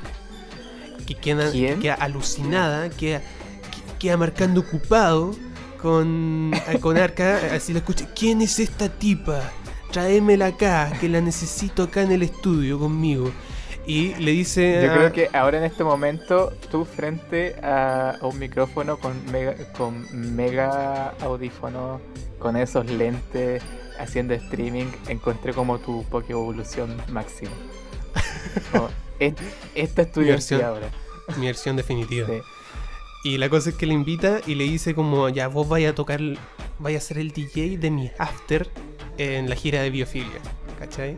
que 1.05 1.15
queda, 1.15 1.49
queda 1.51 1.93
alucinada, 1.95 2.89
queda, 2.89 3.21
que- 3.21 3.97
queda 3.99 4.17
marcando 4.17 4.61
ocupado 4.61 5.33
con, 5.81 6.51
con 6.81 6.97
Arca, 6.97 7.39
así 7.53 7.71
la 7.71 7.79
escucha, 7.79 8.05
¿quién 8.13 8.41
es 8.41 8.59
esta 8.59 8.89
tipa? 8.89 9.49
Tráemela 9.91 10.48
acá, 10.48 10.91
que 11.00 11.08
la 11.10 11.22
necesito 11.22 11.84
acá 11.84 12.01
en 12.01 12.12
el 12.12 12.24
estudio 12.24 12.77
conmigo. 12.79 13.32
Y 13.86 14.15
le 14.15 14.32
dice... 14.32 14.82
Yo 14.86 14.94
creo 14.94 15.12
que 15.13 15.29
ahora 15.34 15.60
en 15.60 15.63
este 15.63 15.84
momento 15.86 16.51
tú 16.70 16.84
frente 16.84 17.56
a, 17.63 18.17
un 18.22 18.38
micrófono 18.38 18.98
con 18.98 19.13
mega, 19.32 19.56
con 19.77 20.06
mega 20.36 21.12
audífono, 21.22 22.01
con 22.38 22.58
esos 22.58 22.86
lentes, 22.88 23.63
haciendo 23.98 24.34
streaming, 24.34 24.88
encontré 25.08 25.53
como 25.53 25.79
tu 25.79 26.03
Poké 26.10 26.34
Evolución. 26.34 26.98
Como, 28.72 28.89
"Es- 29.20 29.34
esta 29.74 30.01
es 30.01 30.12
tu 30.12 30.20
Mi 30.20 30.27
versión. 30.27 30.62
ahora. 30.63 30.89
Mi 31.38 31.46
versión 31.46 31.77
definitiva. 31.77 32.27
Sí. 32.27 32.39
Y 33.24 33.38
la 33.38 33.50
cosa 33.50 33.70
es 33.70 33.75
que 33.75 33.86
le 33.86 33.94
invita 33.94 34.41
y 34.46 34.56
le 34.56 34.65
dice 34.65 34.96
como, 34.96 35.29
ya 35.29 35.48
vos 35.48 35.67
vaya 35.67 35.89
a 35.91 35.96
tocar, 35.96 36.20
vaya 36.79 36.98
a 36.98 37.01
ser 37.01 37.17
el 37.20 37.32
DJ 37.32 37.77
de 37.77 37.89
mi 37.89 38.12
after 38.20 38.70
en 39.17 39.50
la 39.50 39.55
gira 39.55 39.81
de 39.81 39.89
Biofilia, 39.89 40.39
¿cachai? 40.79 41.17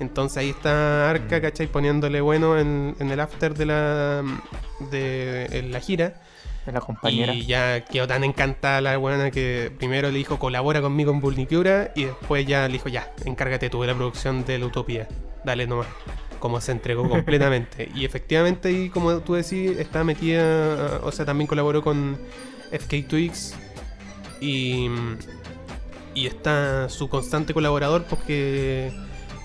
Entonces 0.00 0.38
ahí 0.38 0.50
está 0.50 1.10
Arca, 1.10 1.40
¿cachai? 1.40 1.66
Poniéndole 1.66 2.20
bueno 2.20 2.58
en, 2.58 2.94
en 3.00 3.10
el 3.10 3.20
after 3.20 3.54
de 3.54 3.66
la, 3.66 4.22
de 4.90 5.46
en 5.46 5.72
la 5.72 5.80
gira. 5.80 6.20
Es 6.66 6.74
la 6.74 6.80
compañera. 6.80 7.32
Y 7.32 7.46
ya 7.46 7.84
quedó 7.84 8.06
tan 8.06 8.24
encantada 8.24 8.80
la 8.80 8.96
buena 8.96 9.30
que 9.30 9.72
primero 9.78 10.10
le 10.10 10.18
dijo 10.18 10.38
colabora 10.38 10.80
conmigo 10.80 11.10
en 11.10 11.20
Bulnicura 11.20 11.92
y 11.94 12.04
después 12.04 12.46
ya 12.46 12.66
le 12.66 12.74
dijo 12.74 12.88
ya, 12.88 13.12
encárgate 13.24 13.70
tú 13.70 13.80
de 13.80 13.88
la 13.88 13.94
producción 13.94 14.44
de 14.44 14.58
la 14.58 14.66
Utopía. 14.66 15.08
Dale 15.44 15.66
nomás. 15.66 15.88
Como 16.38 16.60
se 16.60 16.72
entregó 16.72 17.08
completamente. 17.08 17.88
y 17.94 18.04
efectivamente 18.04 18.68
ahí, 18.68 18.90
como 18.90 19.18
tú 19.20 19.34
decís, 19.34 19.76
está 19.78 20.04
metida, 20.04 21.00
o 21.02 21.10
sea, 21.10 21.24
también 21.24 21.48
colaboró 21.48 21.82
con 21.82 22.18
FK 22.70 23.08
Twix 23.08 23.54
y, 24.40 24.88
y 26.18 26.26
está 26.26 26.88
su 26.88 27.08
constante 27.08 27.54
colaborador 27.54 28.04
porque 28.04 28.92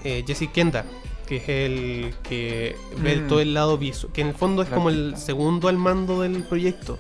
eh, 0.04 0.24
Jesse 0.26 0.50
Kenda, 0.52 0.86
que 1.28 1.38
es 1.38 1.50
el 1.50 2.14
que 2.24 2.76
ve 2.98 3.18
Mm. 3.18 3.28
todo 3.28 3.40
el 3.42 3.54
lado 3.54 3.78
visual, 3.78 4.12
que 4.14 4.22
en 4.22 4.28
el 4.30 4.34
fondo 4.34 4.62
es 4.64 4.70
como 4.70 4.90
el 4.90 5.16
segundo 5.18 5.68
al 5.68 5.78
mando 5.78 6.22
del 6.22 6.44
proyecto, 6.44 6.98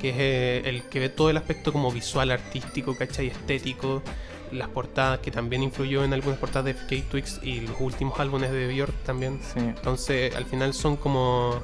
que 0.00 0.10
es 0.10 0.16
eh, 0.18 0.62
el 0.68 0.82
que 0.84 1.00
ve 1.00 1.08
todo 1.08 1.30
el 1.30 1.36
aspecto 1.38 1.72
como 1.72 1.90
visual, 1.90 2.30
artístico, 2.30 2.94
¿cachai? 2.96 3.28
Estético, 3.28 4.02
las 4.52 4.68
portadas, 4.68 5.20
que 5.20 5.30
también 5.30 5.62
influyó 5.62 6.04
en 6.04 6.12
algunas 6.12 6.38
portadas 6.38 6.66
de 6.66 6.74
FK 6.74 7.10
Twix 7.10 7.40
y 7.42 7.60
los 7.62 7.76
últimos 7.80 8.20
álbumes 8.20 8.50
de 8.52 8.68
Björk 8.68 8.94
también. 9.04 9.40
Sí, 9.42 9.60
Entonces, 9.60 10.36
al 10.36 10.44
final 10.44 10.72
son 10.74 10.96
como 10.96 11.58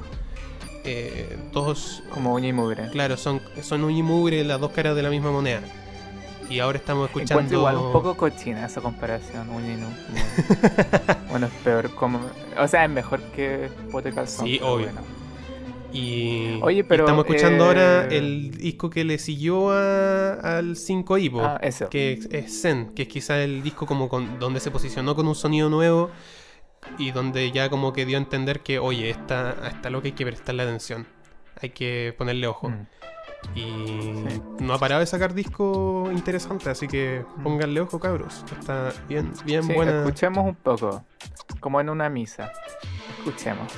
eh, 0.83 1.37
dos 1.53 2.01
como 2.09 2.33
uña 2.33 2.49
y 2.49 2.53
mugre. 2.53 2.89
Claro, 2.89 3.15
son, 3.15 3.41
son 3.61 3.83
un 3.83 3.91
y 3.91 4.03
mugre 4.03 4.43
las 4.43 4.59
dos 4.59 4.71
caras 4.71 4.95
de 4.95 5.03
la 5.03 5.09
misma 5.09 5.31
moneda. 5.31 5.61
Y 6.49 6.59
ahora 6.59 6.77
estamos 6.77 7.07
escuchando. 7.07 7.33
Encuentro 7.41 7.57
igual 7.59 7.77
un 7.77 7.91
poco 7.91 8.15
cochina 8.15 8.65
esa 8.65 8.81
comparación, 8.81 9.47
y 9.47 9.75
como- 9.81 11.17
bueno, 11.29 11.47
es 11.47 11.53
peor 11.63 11.93
como... 11.95 12.19
O 12.59 12.67
sea, 12.67 12.83
es 12.85 12.89
mejor 12.89 13.21
que 13.35 13.69
Pote 13.91 14.11
Calzón. 14.11 14.45
Sí, 14.47 14.59
obvio. 14.61 14.87
bueno. 14.87 15.01
Y, 15.95 16.59
Oye, 16.63 16.83
pero, 16.83 17.03
estamos 17.05 17.23
escuchando 17.25 17.65
eh, 17.65 17.67
ahora 17.67 18.07
el 18.07 18.49
disco 18.57 18.89
que 18.89 19.03
le 19.03 19.19
siguió 19.19 19.71
a- 19.71 20.33
al 20.57 20.75
5 20.75 21.17
Ivo, 21.19 21.41
Ah, 21.43 21.61
que 21.91 22.13
es- 22.13 22.25
es 22.31 22.61
Zen, 22.63 22.93
que 22.95 23.03
es 23.03 23.07
quizá 23.07 23.37
el 23.43 23.61
disco 23.61 23.85
como 23.85 24.09
con, 24.09 24.39
donde 24.39 24.59
se 24.59 24.71
posicionó 24.71 25.15
con 25.15 25.27
un 25.27 25.35
sonido 25.35 25.69
nuevo 25.69 26.09
y 26.97 27.11
donde 27.11 27.51
ya 27.51 27.69
como 27.69 27.93
que 27.93 28.05
dio 28.07 28.17
a 28.17 28.21
entender 28.21 28.61
que, 28.61 28.79
oye, 28.79 29.09
esta, 29.11 29.51
a 29.63 29.67
esta 29.67 29.89
lo 29.91 30.01
que 30.01 30.07
hay 30.09 30.11
que 30.13 30.25
prestarle 30.25 30.63
atención, 30.63 31.05
hay 31.61 31.69
que 31.69 32.13
ponerle 32.17 32.47
ojo. 32.47 32.69
Mm. 32.69 32.87
Y 33.55 34.23
Sí. 34.27 34.41
no 34.59 34.73
ha 34.73 34.79
parado 34.79 35.01
de 35.01 35.05
sacar 35.05 35.33
disco 35.33 36.09
interesante, 36.11 36.69
así 36.69 36.87
que 36.87 37.25
Mm. 37.37 37.43
pónganle 37.43 37.81
ojo, 37.81 37.99
cabros. 37.99 38.43
Está 38.59 38.91
bien, 39.07 39.31
bien 39.45 39.63
Sí, 39.63 39.73
buena. 39.73 39.99
escuchemos 39.99 40.45
un 40.45 40.55
poco, 40.55 41.03
como 41.59 41.79
en 41.81 41.89
una 41.89 42.09
misa. 42.09 42.51
Escuchemos. 43.19 43.71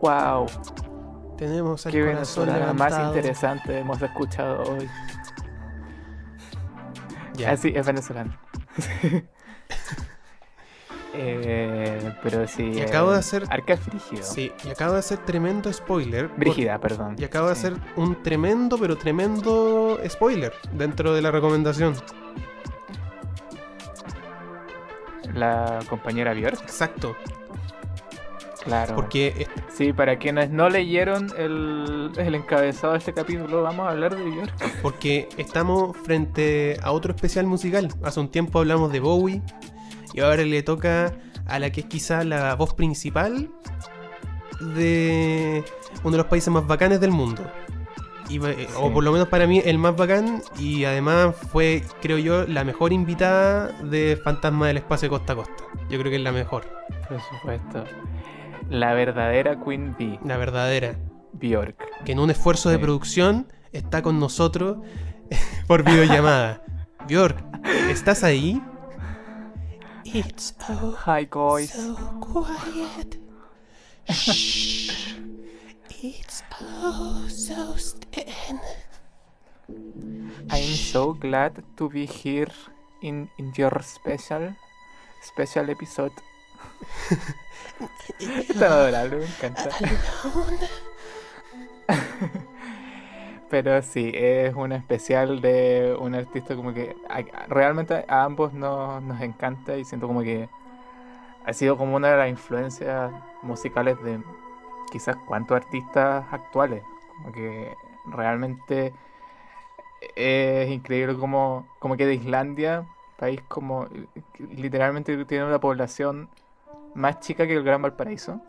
Wow, 0.00 0.46
Tenemos 1.36 1.84
el 1.86 1.92
qué 1.92 2.02
venezolana 2.02 2.72
más 2.72 2.98
interesante 3.08 3.78
hemos 3.78 4.00
escuchado 4.00 4.62
hoy. 4.62 4.88
Ya. 7.34 7.52
Ah, 7.52 7.56
sí, 7.56 7.72
es 7.74 7.86
venezolano. 7.86 8.36
Eh, 11.20 12.14
pero 12.22 12.46
sí. 12.46 12.70
Y 12.74 12.80
acabo 12.80 13.10
de 13.10 13.16
eh, 13.16 13.20
hacer- 13.20 13.44
Arca 13.50 13.76
Frígido. 13.76 14.22
Sí, 14.22 14.52
y 14.64 14.70
acabo 14.70 14.92
de 14.92 14.98
hacer 15.00 15.18
tremendo 15.24 15.72
spoiler. 15.72 16.28
por- 16.28 16.38
Brígida, 16.38 16.78
perdón. 16.78 17.16
Y 17.18 17.24
acabo 17.24 17.46
de 17.46 17.52
hacer 17.54 17.74
un 17.96 18.22
tremendo, 18.22 18.78
pero 18.78 18.96
tremendo 18.96 19.98
spoiler 20.08 20.52
dentro 20.74 21.12
de 21.14 21.22
la 21.22 21.32
recomendación. 21.32 21.94
La 25.34 25.80
compañera 25.88 26.34
Björk, 26.34 26.60
Exacto. 26.62 27.16
Claro. 28.64 28.94
Porque 28.96 29.34
es- 29.38 29.48
Sí, 29.74 29.92
para 29.92 30.18
quienes 30.18 30.50
no 30.50 30.68
leyeron 30.68 31.28
el, 31.38 32.10
el 32.16 32.34
encabezado 32.34 32.92
de 32.94 32.98
este 32.98 33.12
capítulo, 33.12 33.62
vamos 33.62 33.86
a 33.86 33.90
hablar 33.90 34.16
de 34.16 34.22
Björk. 34.24 34.52
Porque 34.82 35.28
estamos 35.36 35.96
frente 35.98 36.76
a 36.82 36.90
otro 36.92 37.14
especial 37.14 37.46
musical. 37.46 37.88
Hace 38.02 38.20
un 38.20 38.28
tiempo 38.28 38.58
hablamos 38.58 38.92
de 38.92 39.00
Bowie 39.00 39.42
y 40.12 40.20
ahora 40.20 40.42
le 40.42 40.62
toca 40.62 41.12
a 41.46 41.58
la 41.58 41.70
que 41.70 41.80
es 41.80 41.86
quizá 41.86 42.24
la 42.24 42.54
voz 42.56 42.74
principal 42.74 43.48
de 44.60 45.64
uno 46.02 46.12
de 46.12 46.16
los 46.18 46.26
países 46.26 46.52
más 46.52 46.66
bacanes 46.66 47.00
del 47.00 47.10
mundo. 47.10 47.42
Y, 48.28 48.44
eh, 48.44 48.68
O 48.78 48.92
por 48.92 49.02
lo 49.04 49.12
menos 49.12 49.28
para 49.28 49.46
mí 49.46 49.62
el 49.64 49.78
más 49.78 49.96
bacán 49.96 50.42
y 50.58 50.84
además 50.84 51.34
fue, 51.50 51.82
creo 52.02 52.18
yo, 52.18 52.46
la 52.46 52.62
mejor 52.64 52.92
invitada 52.92 53.68
de 53.84 54.20
Fantasma 54.22 54.66
del 54.68 54.76
Espacio 54.78 55.08
Costa 55.08 55.32
a 55.32 55.36
Costa. 55.36 55.64
Yo 55.88 55.98
creo 55.98 56.10
que 56.10 56.16
es 56.16 56.22
la 56.22 56.32
mejor, 56.32 56.66
Por 57.08 57.18
supuesto. 57.22 57.84
La 58.68 58.92
verdadera 58.94 59.58
Queen 59.58 59.96
Bee, 59.98 60.18
la 60.24 60.36
verdadera. 60.36 60.96
Björk. 61.32 62.04
Que 62.04 62.12
en 62.12 62.18
un 62.18 62.30
esfuerzo 62.30 62.70
de 62.70 62.78
producción 62.78 63.50
está 63.72 64.02
con 64.02 64.18
nosotros 64.18 64.78
por 65.66 65.84
videollamada. 65.84 66.62
Bjork, 67.06 67.42
¿estás 67.90 68.24
ahí? 68.24 68.62
It's 70.04 70.54
oh 70.68 70.96
Hi, 71.06 71.28
guys. 71.30 71.70
so 71.70 71.96
quiet. 72.20 73.18
Shh. 74.08 75.14
It's 76.02 76.42
oh 76.60 77.26
so. 77.28 77.74
I'm 80.50 80.74
so 80.74 81.12
glad 81.12 81.62
to 81.76 81.88
be 81.90 82.06
here 82.06 82.50
in, 83.02 83.28
in 83.38 83.52
your 83.56 83.82
special 83.82 84.54
special 85.20 85.68
episode. 85.70 86.12
Está 88.18 88.66
adorable, 88.66 89.16
me 89.16 89.24
encanta. 89.26 89.70
Pero 93.50 93.80
sí, 93.82 94.10
es 94.14 94.54
un 94.54 94.72
especial 94.72 95.40
de 95.40 95.96
un 95.98 96.14
artista 96.14 96.54
como 96.54 96.74
que 96.74 96.94
a- 97.08 97.46
realmente 97.46 98.04
a 98.08 98.24
ambos 98.24 98.52
nos, 98.52 99.02
nos 99.02 99.20
encanta 99.22 99.76
y 99.76 99.84
siento 99.84 100.06
como 100.06 100.22
que 100.22 100.48
ha 101.44 101.52
sido 101.52 101.76
como 101.78 101.96
una 101.96 102.10
de 102.10 102.16
las 102.18 102.28
influencias 102.30 103.10
musicales 103.42 104.02
de 104.02 104.20
quizás 104.92 105.16
cuántos 105.26 105.56
artistas 105.56 106.24
actuales. 106.30 106.82
Como 107.22 107.32
que 107.32 107.74
realmente 108.06 108.92
es 110.16 110.70
increíble 110.70 111.16
como, 111.16 111.66
como 111.78 111.96
que 111.96 112.06
de 112.06 112.14
Islandia, 112.14 112.86
país 113.18 113.40
como 113.48 113.86
literalmente 114.38 115.24
tiene 115.24 115.44
una 115.44 115.58
población 115.60 116.28
más 116.94 117.20
chica 117.20 117.46
que 117.46 117.54
el 117.54 117.62
Gran 117.62 117.82
Valparaíso, 117.82 118.40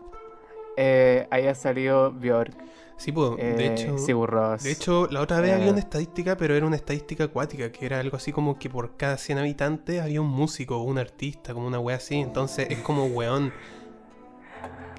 eh, 0.77 1.27
haya 1.31 1.53
salido 1.55 2.11
Björk. 2.11 2.53
Sí, 2.97 3.13
pues, 3.13 3.37
de 3.37 3.65
eh, 3.65 3.71
hecho. 3.71 3.97
Sigur 3.97 4.29
Rós. 4.29 4.61
De 4.63 4.71
hecho, 4.71 5.07
la 5.09 5.21
otra 5.21 5.39
vez 5.39 5.51
Eh, 5.51 5.53
había 5.53 5.69
una 5.71 5.79
estadística, 5.79 6.35
pero 6.35 6.53
era 6.55 6.65
una 6.65 6.75
estadística 6.75 7.23
acuática, 7.23 7.71
que 7.71 7.85
era 7.85 7.99
algo 8.01 8.17
así 8.17 8.33
como 8.33 8.59
que 8.59 8.69
por 8.69 8.97
cada 8.97 9.17
100 9.17 9.37
habitantes 9.37 10.01
había 10.01 10.19
un 10.19 10.27
músico 10.27 10.75
o 10.77 10.83
un 10.83 10.97
artista, 10.97 11.53
como 11.53 11.65
una 11.67 11.79
wea 11.79 11.95
así. 11.95 12.19
Entonces 12.19 12.67
es 12.69 12.79
como 12.79 13.05
weón. 13.05 13.53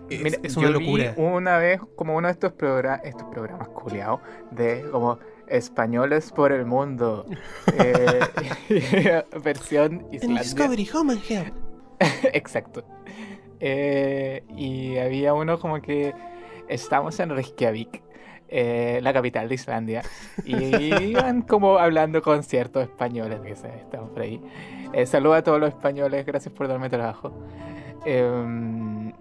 Es, 0.09 0.23
Mira, 0.23 0.39
es 0.43 0.57
una 0.57 0.71
yo 0.71 0.79
vi 0.79 0.85
locura. 0.87 1.15
una 1.19 1.59
vez 1.59 1.81
como 1.95 2.17
uno 2.17 2.27
de 2.29 2.33
estos, 2.33 2.53
progra- 2.55 3.01
estos 3.05 3.27
programas 3.29 3.69
culiados 3.69 4.21
de 4.51 4.85
como 4.91 5.19
españoles 5.47 6.33
por 6.33 6.53
el 6.53 6.65
mundo. 6.65 7.27
eh, 7.75 8.21
versión 9.45 10.07
En 10.11 10.15
Islandia. 10.15 10.43
Discovery 10.43 10.89
Home 10.95 11.13
and. 11.13 11.53
Exacto. 12.33 12.83
Eh, 13.61 14.43
y 14.57 14.97
había 14.97 15.35
uno 15.35 15.59
como 15.59 15.81
que 15.83 16.15
estamos 16.69 17.19
en 17.21 17.31
Reykjavik, 17.31 18.03
eh, 18.49 19.01
la 19.03 19.13
capital 19.13 19.49
de 19.49 19.55
Islandia, 19.55 20.03
y 20.45 20.55
iban 21.11 21.43
como 21.43 21.79
hablando 21.79 22.23
con 22.23 22.43
ciertos 22.43 22.85
españoles 22.85 23.41
que 23.41 23.55
se 23.55 23.69
estaban 23.69 24.09
por 24.09 24.23
ahí. 24.23 24.41
Eh, 24.93 25.07
saludo 25.07 25.35
a 25.35 25.43
todos 25.43 25.61
los 25.61 25.69
españoles, 25.69 26.25
gracias 26.27 26.53
por 26.55 26.67
darme 26.69 26.89
trabajo. 26.89 27.33
Em, 28.05 29.13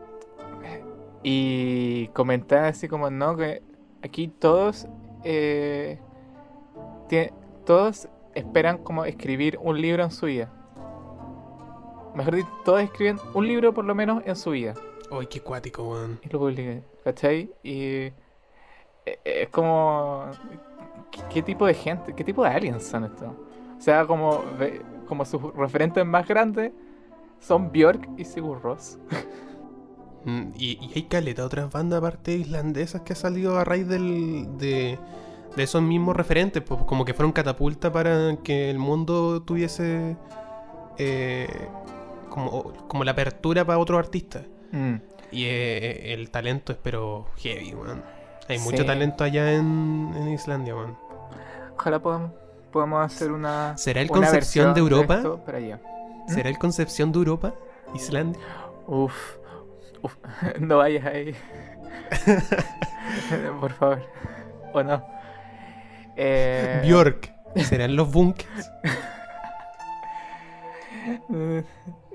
y 1.21 2.07
comentaban 2.09 2.65
así 2.65 2.87
como, 2.87 3.09
no, 3.09 3.35
que 3.35 3.61
aquí 4.01 4.29
todos, 4.29 4.87
eh, 5.23 5.99
todos 7.65 8.07
esperan 8.35 8.77
como 8.79 9.05
escribir 9.05 9.59
un 9.61 9.81
libro 9.81 10.03
en 10.03 10.11
su 10.11 10.27
vida. 10.27 10.51
Mejor 12.15 12.35
dicho, 12.35 12.49
todos 12.65 12.81
escriben 12.81 13.19
un 13.33 13.47
libro 13.47 13.73
por 13.73 13.85
lo 13.85 13.95
menos 13.95 14.23
en 14.25 14.35
su 14.35 14.51
vida. 14.51 14.73
Ay, 15.11 15.27
qué 15.27 15.41
cuático, 15.41 15.83
weón. 15.89 16.19
Y 16.21 16.29
lo 16.29 16.39
publican, 16.39 16.83
¿cachai? 17.03 17.51
Y 17.63 17.81
eh, 19.05 19.19
es 19.23 19.49
como... 19.49 20.25
¿qué, 21.11 21.21
qué 21.29 21.41
tipo 21.43 21.65
de 21.65 21.73
gente, 21.73 22.13
qué 22.15 22.23
tipo 22.23 22.43
de 22.43 22.49
aliens 22.49 22.83
son 22.83 23.05
estos? 23.05 23.29
O 23.77 23.81
sea, 23.81 24.05
como, 24.05 24.43
como 25.07 25.25
sus 25.25 25.41
referentes 25.55 26.05
más 26.05 26.27
grandes 26.27 26.71
son 27.39 27.71
Björk 27.71 28.09
y 28.17 28.25
Sigur 28.25 28.61
Rós. 28.61 28.99
Mm, 30.25 30.51
Y, 30.57 30.77
y 30.85 30.91
hay 30.95 31.03
caleta, 31.03 31.45
otras 31.45 31.71
bandas 31.71 31.99
aparte 31.99 32.33
islandesas 32.35 33.01
que 33.01 33.13
ha 33.13 33.15
salido 33.15 33.57
a 33.57 33.63
raíz 33.63 33.87
del, 33.87 34.57
de, 34.57 34.99
de 35.55 35.63
esos 35.63 35.81
mismos 35.81 36.15
referentes, 36.15 36.61
pues 36.63 36.81
como 36.83 37.05
que 37.05 37.13
fueron 37.13 37.31
catapulta 37.31 37.91
para 37.91 38.35
que 38.43 38.69
el 38.69 38.79
mundo 38.79 39.41
tuviese 39.43 40.17
eh, 40.97 41.47
como, 42.29 42.73
como 42.87 43.03
la 43.03 43.11
apertura 43.11 43.65
para 43.65 43.77
otros 43.79 43.99
artistas. 43.99 44.43
Mm. 44.71 44.95
Y 45.31 45.45
eh, 45.45 46.13
el 46.13 46.29
talento 46.31 46.71
es 46.71 46.77
pero 46.81 47.27
heavy, 47.37 47.73
weón. 47.73 48.03
Hay 48.47 48.57
Sí. 48.57 48.63
mucho 48.63 48.85
talento 48.85 49.23
allá 49.23 49.53
en, 49.53 50.11
en 50.15 50.29
Islandia, 50.29 50.75
weón. 50.75 50.97
Ojalá 51.75 51.99
podamos, 51.99 52.31
podamos 52.71 53.05
hacer 53.05 53.31
una... 53.31 53.77
¿Será 53.77 54.01
el 54.01 54.09
una 54.09 54.19
Concepción 54.21 54.73
de 54.73 54.79
Europa? 54.79 55.21
para 55.45 55.57
allá. 55.59 55.79
¿Será 56.27 56.49
el 56.49 56.57
Concepción 56.57 57.11
de 57.11 57.19
Europa? 57.19 57.53
Islandia. 57.93 58.41
Uf, 58.87 59.13
uf, 60.01 60.15
no 60.59 60.77
vayas 60.77 61.05
ahí. 61.05 61.35
Por 63.59 63.71
favor. 63.73 64.03
O 64.73 64.83
no. 64.83 65.05
Eh, 66.15 66.81
Bjork. 66.83 67.31
¿Serán 67.63 67.95
los 67.95 68.11
bunkers? 68.11 68.71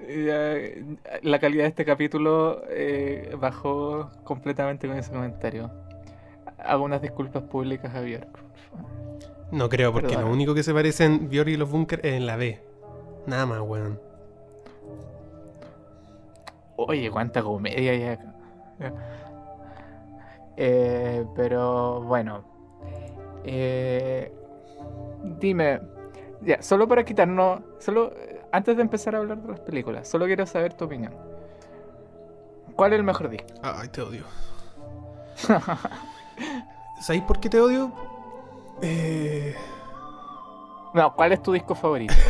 eh, 0.06 0.84
la 1.22 1.38
calidad 1.38 1.64
de 1.64 1.68
este 1.68 1.84
capítulo 1.84 2.62
eh, 2.68 3.34
bajó 3.38 4.10
completamente 4.24 4.86
con 4.88 4.96
ese 4.96 5.10
comentario. 5.10 5.70
Hago 6.58 6.84
unas 6.84 7.02
disculpas 7.02 7.42
públicas 7.44 7.94
a 7.94 8.00
Björk. 8.00 8.38
No 9.50 9.68
creo, 9.68 9.92
porque 9.92 10.14
lo 10.14 10.30
único 10.30 10.54
que 10.54 10.62
se 10.62 10.72
parecen 10.72 11.28
Bjork 11.28 11.48
y 11.48 11.56
los 11.56 11.70
bunkers 11.70 12.04
es 12.04 12.14
en 12.14 12.26
la 12.26 12.36
B. 12.36 12.60
Nada 13.26 13.46
más, 13.46 13.60
weón. 13.60 14.00
Oye, 16.76 17.10
cuánta 17.10 17.42
comedia 17.42 17.92
hay 17.92 18.04
acá. 18.04 18.34
Eh, 20.56 21.24
pero 21.36 22.02
bueno. 22.02 22.44
Eh, 23.44 24.32
dime, 25.38 25.80
ya, 26.42 26.62
solo 26.62 26.88
para 26.88 27.04
quitarnos, 27.04 27.60
solo 27.78 28.12
antes 28.56 28.76
de 28.76 28.82
empezar 28.82 29.14
a 29.14 29.18
hablar 29.18 29.38
de 29.38 29.48
las 29.50 29.60
películas, 29.60 30.08
solo 30.08 30.26
quiero 30.26 30.46
saber 30.46 30.74
tu 30.74 30.84
opinión. 30.84 31.14
¿Cuál 32.76 32.92
es 32.92 32.98
el 32.98 33.04
mejor 33.04 33.28
disco? 33.30 33.48
Ay, 33.62 33.88
te 33.88 34.02
odio. 34.02 34.24
¿Sabéis 37.00 37.22
por 37.24 37.40
qué 37.40 37.48
te 37.48 37.60
odio? 37.60 37.92
Eh, 38.82 39.54
No, 40.94 41.14
¿cuál 41.14 41.32
es 41.32 41.42
tu 41.42 41.52
disco 41.52 41.74
favorito? 41.74 42.14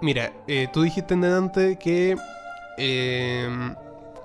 Mira, 0.00 0.30
eh, 0.46 0.68
tú 0.72 0.82
dijiste 0.82 1.14
en 1.14 1.22
delante 1.22 1.76
que. 1.76 2.16
eh, 2.76 3.74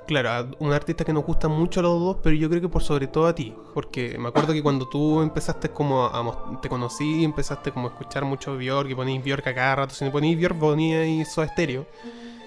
claro, 0.05 0.29
a 0.29 0.47
un 0.59 0.71
artista 0.73 1.03
que 1.05 1.13
nos 1.13 1.25
gusta 1.25 1.47
mucho 1.47 1.79
a 1.79 1.83
los 1.83 1.99
dos, 1.99 2.17
pero 2.23 2.35
yo 2.35 2.49
creo 2.49 2.61
que 2.61 2.69
por 2.69 2.83
sobre 2.83 3.07
todo 3.07 3.27
a 3.27 3.35
ti. 3.35 3.53
Porque 3.73 4.17
me 4.17 4.29
acuerdo 4.29 4.53
que 4.53 4.61
cuando 4.63 4.87
tú 4.87 5.21
empezaste 5.21 5.69
como 5.69 6.05
a. 6.05 6.59
te 6.61 6.69
conocí 6.69 7.21
y 7.21 7.23
empezaste 7.23 7.71
como 7.71 7.87
a 7.87 7.91
escuchar 7.91 8.25
mucho 8.25 8.57
Bjork 8.57 8.89
y 8.89 8.95
ponías 8.95 9.23
Bjork 9.23 9.47
a 9.47 9.53
cada 9.55 9.75
rato. 9.75 9.95
Si 9.95 10.05
no 10.05 10.11
ponías 10.11 10.39
Bjork, 10.39 10.57
ponías 10.59 11.31
Soda 11.33 11.47
Stereo 11.47 11.85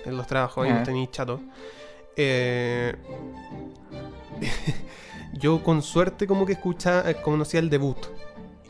en 0.05 0.17
los 0.17 0.27
trabajos 0.27 0.67
y 0.67 0.71
Ah. 0.71 0.79
no 0.79 0.83
tenías 0.85 1.11
chato. 1.11 1.41
Eh, 2.17 2.95
yo 5.35 5.63
con 5.63 5.83
suerte 5.83 6.27
como 6.27 6.47
que 6.47 6.53
escuchaba, 6.53 7.11
eh, 7.11 7.17
conocía 7.23 7.61
el 7.61 7.71
debut. 7.71 7.99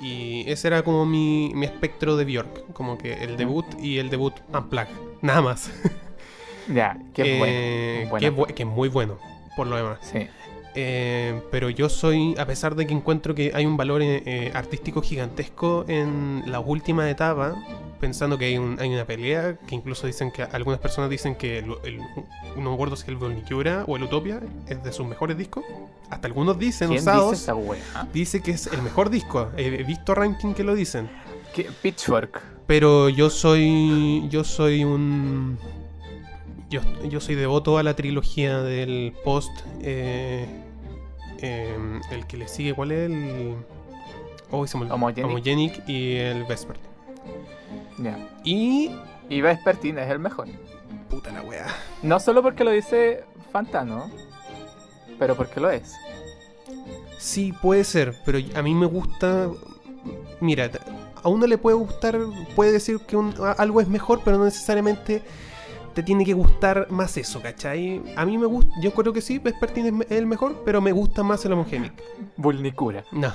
Y 0.01 0.45
ese 0.51 0.69
era 0.69 0.83
como 0.83 1.07
mi, 1.07 1.53
mi 1.55 1.65
espectro 1.67 2.17
de 2.17 2.25
Bjork. 2.25 2.73
Como 2.73 2.99
que 2.99 3.15
el 3.25 3.37
debut 3.37 3.65
y 3.81 3.99
el 3.99 4.11
debut 4.11 4.35
Unplugged. 4.53 4.95
Nada 5.23 5.41
más. 5.43 5.71
ya, 6.73 6.99
Eh, 7.17 7.37
bueno. 7.39 7.53
que, 7.53 8.03
es 8.03 8.11
buena. 8.11 8.31
bu- 8.31 8.55
que 8.55 8.63
es 8.63 8.69
muy 8.69 8.89
bueno, 8.89 9.19
por 9.57 9.67
lo 9.67 9.77
demás. 9.77 9.99
Sí. 10.03 10.27
Eh, 10.79 11.41
pero 11.51 11.71
yo 11.71 11.89
soy, 11.89 12.35
a 12.39 12.45
pesar 12.47 12.75
de 12.75 12.87
que 12.87 12.93
encuentro 12.93 13.35
que 13.35 13.51
hay 13.55 13.65
un 13.65 13.79
valor 13.79 14.03
eh, 14.03 14.23
eh, 14.27 14.51
artístico 14.55 15.01
gigantesco 15.01 15.87
en 15.89 16.43
la 16.47 16.61
última 16.61 17.09
etapa, 17.09 17.55
pensando 17.99 18.37
que 18.37 18.45
hay, 18.45 18.59
un- 18.59 18.79
hay 18.79 18.93
una 18.93 19.07
pelea, 19.07 19.57
que 19.67 19.75
incluso 19.75 20.07
dicen 20.07 20.31
que 20.31 20.43
algunas 20.43 20.79
personas 20.79 21.09
dicen 21.09 21.35
que 21.35 21.61
el, 21.61 21.75
el- 21.85 22.01
no 22.59 22.69
me 22.69 22.75
acuerdo 22.75 22.95
si 22.97 23.11
el 23.11 23.17
Volnicura 23.17 23.85
o 23.87 23.97
el 23.97 24.03
Utopia 24.03 24.41
es 24.69 24.85
de 24.85 24.93
sus 24.93 25.07
mejores 25.07 25.39
discos. 25.39 25.65
Hasta 26.11 26.29
algunos 26.29 26.59
dicen, 26.59 26.89
¿Quién 26.89 27.01
usados, 27.01 27.31
dice 27.31 27.43
esa 27.45 27.55
wea? 27.55 27.81
dice 28.13 28.43
que 28.43 28.51
es 28.51 28.67
el 28.67 28.83
mejor 28.83 29.09
disco. 29.09 29.49
He 29.57 29.83
visto 29.83 30.15
ranking 30.15 30.53
que 30.53 30.63
lo 30.63 30.75
dicen. 30.75 31.09
¿Qué- 31.55 31.71
Pitchfork. 31.83 32.43
Pero 32.67 33.09
yo 33.09 33.31
soy. 33.31 34.29
Yo 34.29 34.45
soy 34.45 34.85
un. 34.85 35.57
Yo, 36.69 36.81
yo 37.09 37.21
soy 37.21 37.35
devoto 37.37 37.79
a 37.79 37.83
la 37.83 37.95
trilogía 37.95 38.61
del 38.63 39.15
post. 39.25 39.53
eh, 39.83 40.47
eh, 41.39 42.01
el 42.11 42.27
que 42.27 42.37
le 42.37 42.49
sigue, 42.49 42.75
¿cuál 42.75 42.93
es? 42.93 43.11
El. 43.11 43.55
Oh, 44.51 44.67
se 44.67 44.77
me 44.77 44.83
olvidó. 44.83 44.95
Homogenic. 44.95 45.25
Homogenic 45.27 45.89
y 45.89 46.17
el 46.17 46.45
Vesper. 46.45 46.77
Ya. 47.99 48.19
Y. 48.45 48.91
Y 49.29 49.41
Vespertine 49.41 50.03
es 50.03 50.11
el 50.11 50.19
mejor. 50.19 50.49
Puta 51.11 51.31
la 51.33 51.43
wea. 51.43 51.67
No 52.03 52.19
solo 52.21 52.43
porque 52.43 52.65
lo 52.65 52.71
dice 52.71 53.25
Fantano, 53.53 54.11
pero 55.19 55.37
porque 55.37 55.61
lo 55.61 55.71
es. 55.71 55.95
Sí, 57.19 57.53
puede 57.53 57.85
ser, 57.85 58.15
pero 58.25 58.39
a 58.55 58.63
mí 58.63 58.75
me 58.75 58.87
gusta. 58.87 59.49
Mira, 60.41 60.71
a 61.23 61.29
uno 61.29 61.47
le 61.47 61.59
puede 61.59 61.77
gustar, 61.77 62.19
puede 62.55 62.73
decir 62.73 62.99
que 63.01 63.17
un- 63.17 63.35
algo 63.59 63.81
es 63.81 63.89
mejor, 63.89 64.21
pero 64.25 64.39
no 64.39 64.45
necesariamente 64.45 65.23
te 65.97 66.03
tiene 66.03 66.27
que 66.27 66.35
gustar 66.35 66.89
más 66.91 67.17
eso, 67.17 67.41
¿cachai? 67.41 68.03
A 68.17 68.27
mí 68.27 68.37
me 68.37 68.45
gusta, 68.45 68.71
yo 68.83 68.93
creo 68.93 69.15
que 69.15 69.23
sí, 69.23 69.39
Vespertine 69.39 70.05
es 70.05 70.11
el 70.11 70.27
mejor, 70.27 70.61
pero 70.63 70.83
me 70.83 70.93
gusta 70.93 71.23
más 71.23 71.43
el 71.47 71.55
Homogenic. 71.55 71.95
Vulnicura. 72.37 73.03
No, 73.13 73.33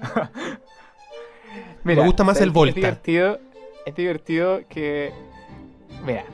Mira, 1.84 2.00
Me 2.00 2.06
gusta 2.06 2.24
más 2.24 2.38
¿sabes 2.38 2.46
el? 2.46 2.52
Volta. 2.52 2.70
Es 2.70 2.76
divertido, 2.76 3.38
es 3.84 3.94
divertido 3.94 4.60
que. 4.66 5.12
Mira, 6.06 6.24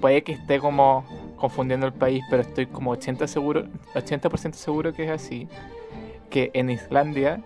puede 0.00 0.24
que 0.24 0.32
esté 0.32 0.58
como 0.58 1.04
confundiendo 1.36 1.86
el 1.86 1.92
país, 1.92 2.24
pero 2.30 2.40
estoy 2.40 2.64
como 2.64 2.92
80 2.92 3.26
seguro, 3.26 3.66
80% 3.94 4.54
seguro 4.54 4.94
que 4.94 5.04
es 5.04 5.10
así. 5.10 5.48
Que 6.30 6.50
en 6.54 6.70
Islandia, 6.70 7.44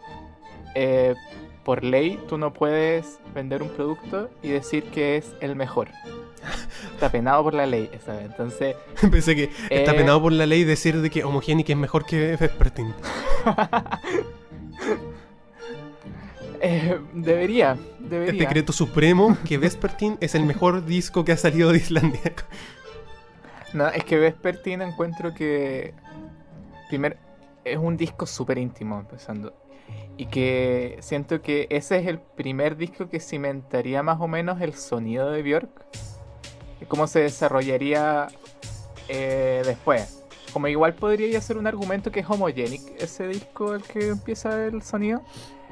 eh, 0.77 1.17
por 1.65 1.83
ley, 1.83 2.21
tú 2.29 2.39
no 2.39 2.53
puedes 2.53 3.19
vender 3.35 3.65
un 3.65 3.71
producto 3.71 4.31
y 4.45 4.51
decir 4.51 4.85
que 4.85 5.17
es 5.17 5.35
el 5.41 5.57
mejor. 5.57 5.89
Está 6.95 7.11
penado 7.11 7.43
por 7.43 7.55
la 7.55 7.67
ley, 7.67 7.91
¿sabes? 8.05 8.27
Entonces, 8.27 8.77
Pensé 9.11 9.35
que 9.37 9.45
está 9.71 9.93
Eh. 9.93 9.95
penado 9.95 10.21
por 10.23 10.33
la 10.33 10.47
ley 10.47 10.65
decir 10.65 11.01
de 11.01 11.11
que 11.11 11.25
Homogenic 11.25 11.69
es 11.71 11.77
mejor 11.77 12.05
que 12.07 12.37
Vespertine. 12.37 12.95
eh, 16.61 16.99
debería, 17.13 17.73
El 18.01 18.09
debería. 18.09 18.41
decreto 18.41 18.73
supremo 18.73 19.37
que 19.47 19.59
Vespertine 19.59 20.17
es 20.21 20.35
el 20.35 20.45
mejor 20.45 20.85
disco 20.85 21.25
que 21.25 21.33
ha 21.33 21.37
salido 21.37 21.71
de 21.73 21.79
Islandia. 21.79 22.21
No, 23.75 23.89
es 23.89 24.05
que 24.05 24.17
Vespertine 24.17 24.85
encuentro 24.85 25.35
que. 25.35 25.95
Primero, 26.89 27.17
es 27.65 27.77
un 27.77 27.97
disco 27.97 28.27
súper 28.27 28.59
íntimo, 28.59 28.99
empezando. 28.99 29.55
Y 30.17 30.27
que 30.27 30.97
siento 31.01 31.43
que 31.43 31.67
ese 31.71 31.99
es 31.99 32.07
el 32.07 32.19
primer 32.19 32.77
disco 32.77 33.09
que 33.09 33.21
cimentaría 33.21 34.03
más 34.03 34.21
o 34.21 34.27
menos 34.27 34.61
el 34.61 34.75
sonido 34.75 35.31
de 35.31 35.43
Björk. 35.43 35.71
Cómo 36.87 37.07
se 37.07 37.21
desarrollaría 37.21 38.29
eh, 39.09 39.63
después. 39.65 40.23
Como 40.53 40.69
igual 40.69 40.95
podría 40.95 41.41
ser 41.41 41.59
un 41.59 41.67
argumento 41.67 42.11
que 42.11 42.21
es 42.21 42.27
homogenic 42.29 42.81
ese 42.99 43.27
disco 43.27 43.75
el 43.75 43.83
que 43.83 44.09
empieza 44.09 44.67
el 44.67 44.83
sonido. 44.83 45.23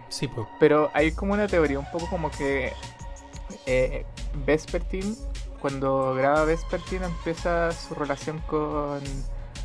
Sí, 0.09 0.29
pues. 0.29 0.47
Pero 0.59 0.91
hay 0.95 1.13
como 1.13 1.33
una 1.33 1.47
teoría 1.47 1.79
un 1.79 1.91
poco 1.91 2.09
como 2.09 2.31
que 2.31 2.73
eh, 3.67 4.05
Vespertine, 4.45 5.15
cuando 5.61 6.15
graba 6.15 6.45
Vespertine, 6.45 7.07
empieza 7.07 7.73
su 7.73 7.95
relación 7.95 8.39
con 8.47 9.01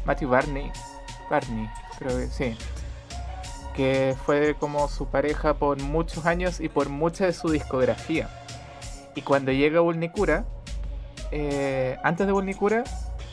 Matthew 0.05 0.29
Barney. 0.29 0.71
Barney, 1.29 1.69
creo 1.99 2.17
que 2.17 2.27
sí. 2.27 2.57
Que 3.75 4.15
fue 4.25 4.55
como 4.59 4.87
su 4.89 5.07
pareja 5.07 5.53
por 5.53 5.81
muchos 5.81 6.25
años 6.25 6.59
y 6.59 6.69
por 6.69 6.89
mucha 6.89 7.25
de 7.25 7.33
su 7.33 7.49
discografía. 7.49 8.29
Y 9.15 9.21
cuando 9.21 9.51
llega 9.51 9.81
Vulnicura, 9.81 10.45
eh, 11.31 11.97
antes 12.03 12.27
de 12.27 12.33
Vulnicura, 12.33 12.83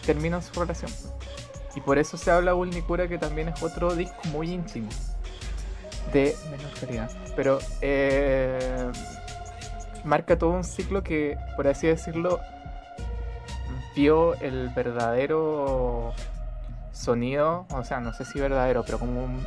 terminan 0.06 0.42
su 0.42 0.58
relación. 0.58 0.90
Y 1.74 1.80
por 1.80 1.98
eso 1.98 2.16
se 2.16 2.30
habla 2.30 2.52
de 2.52 2.56
Vulnicura, 2.56 3.06
que 3.08 3.18
también 3.18 3.48
es 3.48 3.62
otro 3.62 3.94
disco 3.94 4.16
muy 4.32 4.50
íntimo 4.52 4.88
de 6.12 6.34
menor 6.50 6.70
calidad. 6.80 7.10
Pero 7.36 7.58
eh, 7.82 8.90
marca 10.04 10.38
todo 10.38 10.50
un 10.50 10.64
ciclo 10.64 11.02
que, 11.02 11.36
por 11.56 11.68
así 11.68 11.86
decirlo, 11.86 12.40
vio 13.94 14.34
el 14.36 14.68
verdadero 14.70 16.12
sonido, 16.92 17.66
o 17.70 17.84
sea, 17.84 18.00
no 18.00 18.12
sé 18.12 18.24
si 18.24 18.40
verdadero, 18.40 18.82
pero 18.84 18.98
como 18.98 19.24
un- 19.24 19.46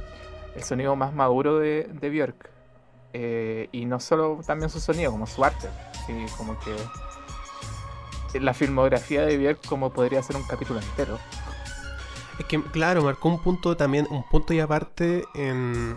el 0.55 0.63
sonido 0.63 0.95
más 0.95 1.13
maduro 1.13 1.59
de, 1.59 1.89
de 1.91 2.09
Björk. 2.09 2.49
Eh, 3.13 3.67
y 3.73 3.85
no 3.85 3.99
solo 3.99 4.39
también 4.45 4.69
su 4.69 4.79
sonido, 4.79 5.11
como 5.11 5.27
su 5.27 5.43
arte. 5.43 5.67
Sí, 6.05 6.13
como 6.37 6.57
que 6.59 6.73
la 8.39 8.53
filmografía 8.53 9.21
de 9.25 9.37
Björk 9.37 9.65
como 9.67 9.91
podría 9.91 10.21
ser 10.23 10.35
un 10.35 10.43
capítulo 10.43 10.79
entero. 10.79 11.19
Es 12.39 12.45
que, 12.45 12.61
claro, 12.61 13.03
marcó 13.03 13.29
un 13.29 13.39
punto 13.39 13.77
también, 13.77 14.07
un 14.09 14.23
punto 14.23 14.53
y 14.53 14.59
aparte 14.59 15.25
en, 15.35 15.95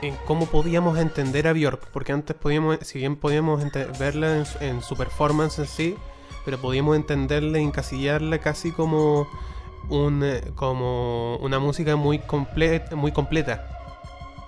en 0.00 0.16
cómo 0.26 0.46
podíamos 0.46 0.98
entender 0.98 1.48
a 1.48 1.52
Björk. 1.52 1.88
Porque 1.92 2.12
antes 2.12 2.36
podíamos, 2.36 2.78
si 2.82 2.98
bien 2.98 3.16
podíamos 3.16 3.62
verla 3.98 4.38
en, 4.38 4.44
en 4.60 4.82
su 4.82 4.96
performance 4.96 5.58
en 5.58 5.66
sí, 5.66 5.96
pero 6.44 6.58
podíamos 6.58 6.96
entenderla 6.96 7.58
y 7.58 7.64
encasillarla 7.64 8.38
casi 8.38 8.72
como, 8.72 9.28
un, 9.90 10.22
eh, 10.24 10.42
como 10.54 11.36
una 11.38 11.58
música 11.58 11.96
muy, 11.96 12.20
comple- 12.20 12.90
muy 12.94 13.12
completa. 13.12 13.68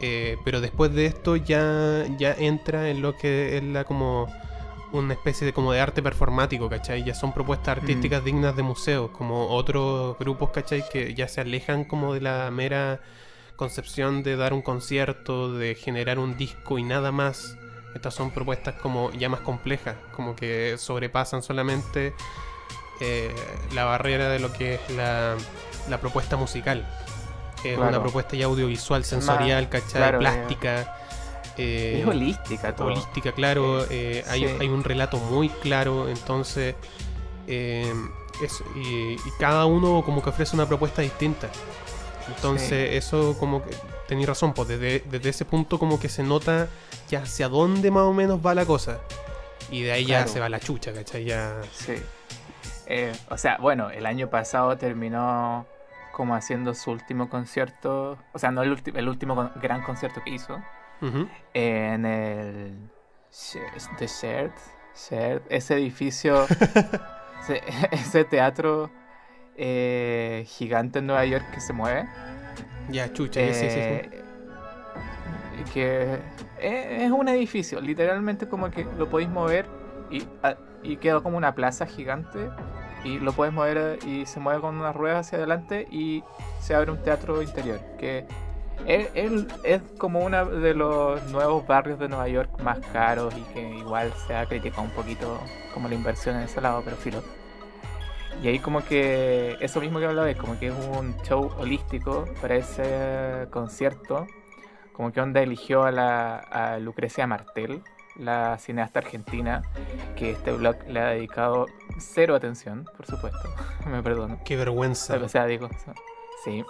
Eh, 0.00 0.38
pero 0.46 0.62
después 0.62 0.94
de 0.94 1.04
esto 1.04 1.36
ya, 1.36 2.06
ya 2.16 2.32
entra 2.32 2.88
en 2.88 3.02
lo 3.02 3.18
que 3.18 3.58
es 3.58 3.62
la 3.64 3.84
como 3.84 4.32
una 4.92 5.14
especie 5.14 5.46
de 5.46 5.52
como 5.52 5.72
de 5.72 5.80
arte 5.80 6.02
performático, 6.02 6.68
¿cachai? 6.68 7.04
Ya 7.04 7.14
son 7.14 7.32
propuestas 7.32 7.78
artísticas 7.78 8.24
dignas 8.24 8.56
de 8.56 8.62
museos, 8.62 9.10
como 9.10 9.48
otros 9.48 10.18
grupos, 10.18 10.50
¿cachai? 10.50 10.84
Que 10.88 11.14
ya 11.14 11.28
se 11.28 11.40
alejan 11.40 11.84
como 11.84 12.14
de 12.14 12.20
la 12.20 12.50
mera 12.50 13.00
concepción 13.56 14.22
de 14.22 14.36
dar 14.36 14.52
un 14.52 14.62
concierto, 14.62 15.52
de 15.52 15.74
generar 15.74 16.18
un 16.18 16.36
disco 16.36 16.78
y 16.78 16.82
nada 16.82 17.12
más. 17.12 17.56
Estas 17.94 18.14
son 18.14 18.30
propuestas 18.30 18.76
como 18.76 19.10
ya 19.12 19.28
más 19.28 19.40
complejas, 19.40 19.96
como 20.14 20.34
que 20.36 20.76
sobrepasan 20.78 21.42
solamente 21.42 22.14
eh, 23.00 23.34
la 23.74 23.84
barrera 23.84 24.28
de 24.28 24.38
lo 24.38 24.52
que 24.52 24.74
es 24.74 24.90
la, 24.90 25.36
la 25.88 25.98
propuesta 26.00 26.36
musical. 26.36 26.86
Es 27.64 27.74
Claro. 27.76 27.88
una 27.90 28.00
propuesta 28.00 28.36
ya 28.36 28.46
audiovisual, 28.46 29.04
sensorial, 29.04 29.68
¿cachai? 29.68 29.90
claro, 30.00 30.18
Plástica. 30.20 30.96
Eh, 31.60 32.00
es 32.00 32.06
holística 32.06 32.74
todo. 32.74 32.88
holística, 32.88 33.32
claro. 33.32 33.84
eh, 33.90 34.24
hay, 34.28 34.46
sí. 34.48 34.54
hay 34.60 34.68
un 34.68 34.82
relato 34.84 35.18
muy 35.18 35.48
claro, 35.48 36.08
entonces. 36.08 36.74
eh, 37.46 37.92
es- 38.42 38.62
y, 38.76 39.12
y 39.14 39.18
cada 39.38 39.66
uno 39.66 40.02
como 40.04 40.22
que 40.22 40.30
ofrece 40.30 40.54
una 40.56 40.66
propuesta 40.66 41.02
distinta. 41.02 41.48
Entonces, 42.28 42.94
eso 42.94 43.36
como 43.38 43.62
que. 43.64 43.70
Tenéis 44.08 44.26
razón, 44.28 44.54
pues 44.54 44.66
desde, 44.66 45.04
desde 45.08 45.28
ese 45.28 45.44
punto 45.44 45.78
como 45.78 46.00
que 46.00 46.08
se 46.08 46.22
nota 46.24 46.66
ya 47.08 47.22
hacia 47.22 47.48
dónde 47.48 47.90
más 47.92 48.02
o 48.02 48.12
menos 48.12 48.40
va 48.44 48.54
la 48.54 48.66
cosa. 48.66 48.98
Y 49.70 49.82
de 49.82 49.92
ahí 49.92 50.04
ya 50.04 50.26
se 50.26 50.40
va 50.40 50.48
la 50.48 50.58
chucha, 50.58 50.92
¿cachai? 50.92 51.24
Ya. 51.24 51.60
Sí. 51.72 51.94
O 53.28 53.38
sea, 53.38 53.58
bueno, 53.58 53.90
el 53.90 54.04
año 54.06 54.28
pasado 54.30 54.76
terminó 54.76 55.64
como 56.12 56.34
haciendo 56.34 56.74
su 56.74 56.90
último 56.90 57.30
concierto, 57.30 58.18
o 58.32 58.38
sea, 58.38 58.50
no 58.50 58.62
el, 58.64 58.76
el 58.94 59.08
último 59.08 59.50
gran 59.62 59.82
concierto 59.82 60.20
que 60.24 60.30
hizo, 60.30 60.58
En 61.54 62.04
el 62.04 62.74
The 63.98 64.06
Shared, 64.06 64.50
Shared, 64.94 65.42
ese 65.48 65.74
edificio, 65.74 66.44
ese, 67.42 67.62
ese 67.92 68.24
teatro 68.24 68.90
eh, 69.56 70.44
gigante 70.46 70.98
en 71.00 71.06
Nueva 71.06 71.24
York 71.24 71.44
que 71.52 71.60
se 71.60 71.72
mueve. 71.72 72.08
Ya, 72.90 73.12
chucha, 73.12 73.40
sí, 73.40 73.54
sí, 73.54 73.70
sí, 73.70 73.70
sí. 73.70 73.80
Eh, 73.80 74.22
Que 75.72 76.18
es 76.58 77.10
un 77.10 77.28
edificio, 77.28 77.80
literalmente 77.80 78.48
como 78.48 78.70
que 78.70 78.84
lo 78.98 79.08
podéis 79.08 79.30
mover 79.30 79.66
y, 80.10 80.26
ah, 80.42 80.56
y 80.82 80.96
queda 80.96 81.20
como 81.20 81.36
una 81.36 81.54
plaza 81.54 81.86
gigante 81.86 82.50
y 83.04 83.18
lo 83.18 83.32
puedes 83.32 83.54
mover 83.54 83.98
eh, 84.02 84.06
y 84.06 84.26
se 84.26 84.40
mueve 84.40 84.60
con 84.60 84.76
unas 84.76 84.94
ruedas 84.96 85.26
hacia 85.26 85.38
adelante 85.38 85.86
y 85.90 86.24
se 86.60 86.74
abre 86.74 86.90
un 86.90 87.02
teatro 87.02 87.42
interior 87.42 87.80
que 87.98 88.26
es, 88.86 89.08
es- 89.14 89.46
es 89.64 89.82
como 89.98 90.20
uno 90.20 90.44
de 90.46 90.74
los 90.74 91.22
nuevos 91.30 91.66
barrios 91.66 91.98
de 91.98 92.08
Nueva 92.08 92.28
York 92.28 92.50
más 92.62 92.78
caros 92.92 93.34
y 93.36 93.42
que 93.52 93.60
igual 93.76 94.12
se 94.26 94.34
ha 94.34 94.46
criticado 94.46 94.82
un 94.82 94.90
poquito 94.90 95.40
como 95.74 95.88
la 95.88 95.94
inversión 95.94 96.36
en 96.36 96.42
ese 96.42 96.60
lado, 96.60 96.82
pero 96.84 96.96
filo. 96.96 97.22
Y 98.42 98.48
ahí 98.48 98.58
como 98.58 98.82
que 98.84 99.56
eso 99.60 99.80
mismo 99.80 99.98
que 99.98 100.06
hablaba, 100.06 100.30
es 100.30 100.36
como 100.38 100.58
que 100.58 100.68
es 100.68 100.74
un 100.96 101.14
show 101.24 101.50
holístico 101.58 102.24
para 102.40 102.56
ese 102.56 103.46
concierto. 103.50 104.26
Como 104.94 105.12
que 105.12 105.20
Onda 105.20 105.40
eligió 105.42 105.84
a, 105.84 105.90
la, 105.92 106.36
a 106.38 106.78
Lucrecia 106.78 107.26
Martel, 107.26 107.82
la 108.16 108.58
cineasta 108.58 108.98
argentina, 109.00 109.62
que 110.16 110.30
este 110.32 110.52
blog 110.52 110.76
le 110.88 111.00
ha 111.00 111.06
dedicado 111.08 111.66
cero 111.98 112.34
atención, 112.34 112.86
por 112.96 113.06
supuesto. 113.06 113.48
Me 113.86 114.02
perdono. 114.02 114.38
Qué 114.44 114.56
vergüenza. 114.56 115.16
O 115.16 115.28
sea, 115.28 115.44
digo, 115.46 115.68
sí. 116.44 116.64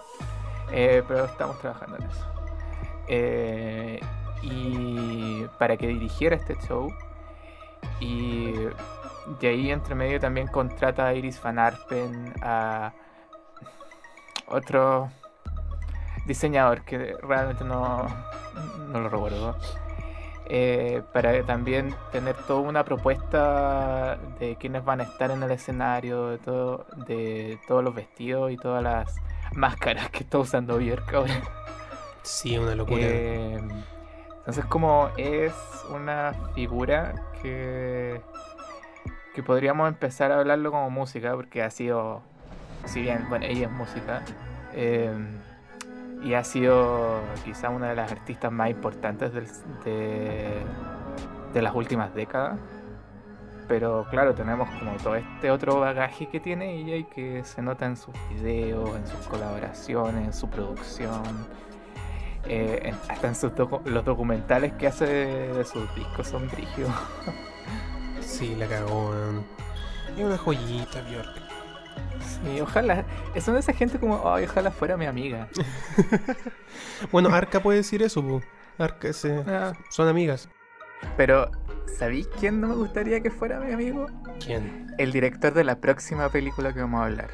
Eh, 0.73 1.03
pero 1.07 1.25
estamos 1.25 1.59
trabajando 1.59 1.97
en 1.97 2.03
eso. 2.05 2.27
Eh, 3.09 4.01
y 4.43 5.45
para 5.59 5.77
que 5.77 5.87
dirigiera 5.87 6.37
este 6.37 6.57
show. 6.67 6.93
Y 7.99 8.53
de 9.41 9.49
ahí 9.49 9.71
entre 9.71 9.95
medio 9.95 10.19
también 10.21 10.47
contrata 10.49 11.07
a 11.07 11.15
Iris 11.15 11.41
Van 11.43 11.59
Arpen, 11.59 12.35
a 12.43 12.93
otro 14.49 15.11
diseñador 16.27 16.83
que 16.85 17.17
realmente 17.23 17.65
no, 17.65 18.07
no 18.89 19.01
lo 19.01 19.09
recuerdo. 19.09 19.57
eh, 20.53 21.03
para 21.13 21.45
también 21.45 21.95
tener 22.11 22.35
toda 22.35 22.61
una 22.61 22.85
propuesta 22.85 24.19
de 24.41 24.57
quiénes 24.57 24.85
van 24.85 25.01
a 25.01 25.05
estar 25.05 25.31
en 25.31 25.43
el 25.45 25.51
escenario, 25.53 26.27
de, 26.27 26.39
todo, 26.39 26.87
de 27.07 27.59
todos 27.69 27.85
los 27.85 27.95
vestidos 27.95 28.51
y 28.51 28.57
todas 28.57 28.83
las 28.83 29.15
máscaras 29.55 30.11
que 30.11 30.19
está 30.25 30.39
usando 30.39 30.79
Björk 30.79 31.15
ahora. 31.15 31.41
Sí, 32.23 32.57
una 32.59 32.75
locura. 32.75 32.99
Eh, 33.03 33.61
entonces 34.39 34.65
como 34.67 35.11
es 35.17 35.53
una 35.91 36.33
figura 36.55 37.15
que, 37.43 38.21
que 39.35 39.43
podríamos 39.43 39.89
empezar 39.89 40.33
a 40.33 40.39
hablarlo 40.39 40.71
como 40.71 40.91
música, 40.91 41.35
porque 41.35 41.63
ha 41.63 41.71
sido, 41.71 42.23
si 42.85 43.03
bien, 43.03 43.27
bueno, 43.29 43.47
ella 43.47 43.67
es 43.67 43.73
música, 43.73 44.23
eh, 44.75 45.13
y 46.23 46.35
ha 46.35 46.45
sido 46.45 47.21
quizá 47.45 47.71
una 47.71 47.89
de 47.89 47.97
las 47.97 48.13
artistas 48.13 48.53
más 48.53 48.69
importantes 48.71 49.33
del- 49.33 49.49
de, 49.85 50.63
de 51.55 51.63
las 51.63 51.75
últimas 51.75 52.15
décadas. 52.15 52.59
Pero 53.71 54.05
claro, 54.11 54.35
tenemos 54.35 54.69
como 54.81 54.97
todo 54.97 55.15
este 55.15 55.49
otro 55.53 55.79
bagaje 55.79 56.27
que 56.29 56.41
tiene 56.41 56.75
ella 56.75 56.97
y 56.97 57.05
que 57.05 57.45
se 57.45 57.63
nota 57.63 57.87
en 57.87 57.97
sus 57.97 58.13
videos, 58.29 58.97
en 58.97 59.07
sus 59.07 59.25
colaboraciones, 59.29 60.27
en 60.27 60.33
su 60.33 60.51
producción, 60.51 61.23
eh, 62.49 62.81
en- 62.87 62.97
hasta 63.09 63.29
en 63.29 63.37
sus 63.37 63.53
docu- 63.53 63.85
los 63.85 64.05
documentales 64.05 64.73
que 64.73 64.89
hace 64.89 65.07
de, 65.07 65.53
de 65.55 65.65
sus 65.65 65.95
discos 65.95 66.27
son 66.27 66.49
brígidos. 66.49 66.91
Sí, 68.21 68.55
la 68.57 68.67
cagó. 68.67 69.13
Es 70.17 70.25
una 70.25 70.37
joyita, 70.39 71.01
Bjork. 71.03 71.37
Sí, 72.21 72.61
ojalá. 72.61 73.05
Son 73.41 73.55
de 73.55 73.61
esa 73.61 73.73
gente 73.73 73.99
como, 74.01 74.23
ay, 74.33 74.45
ojalá 74.47 74.71
fuera 74.73 74.97
mi 74.97 75.07
amiga. 75.07 75.47
Bueno, 77.13 77.29
Arca 77.31 77.61
puede 77.61 77.79
decir 77.79 78.03
eso, 78.03 78.23
pu. 78.23 78.41
Arca, 78.79 79.09
ese- 79.09 79.45
Ah, 79.47 79.73
son 79.91 80.09
amigas. 80.09 80.49
Pero, 81.17 81.51
¿sabéis 81.99 82.27
quién 82.39 82.61
no 82.61 82.69
me 82.69 82.75
gustaría 82.75 83.21
que 83.21 83.31
fuera 83.31 83.61
mi 83.61 83.73
amigo? 83.73 84.07
¿Quién? 84.45 84.93
El 84.99 85.13
director 85.13 85.53
de 85.55 85.65
la 85.65 85.77
próxima 85.77 86.29
película 86.29 86.73
que 86.73 86.81
vamos 86.81 87.01
a 87.01 87.05
hablar. 87.05 87.31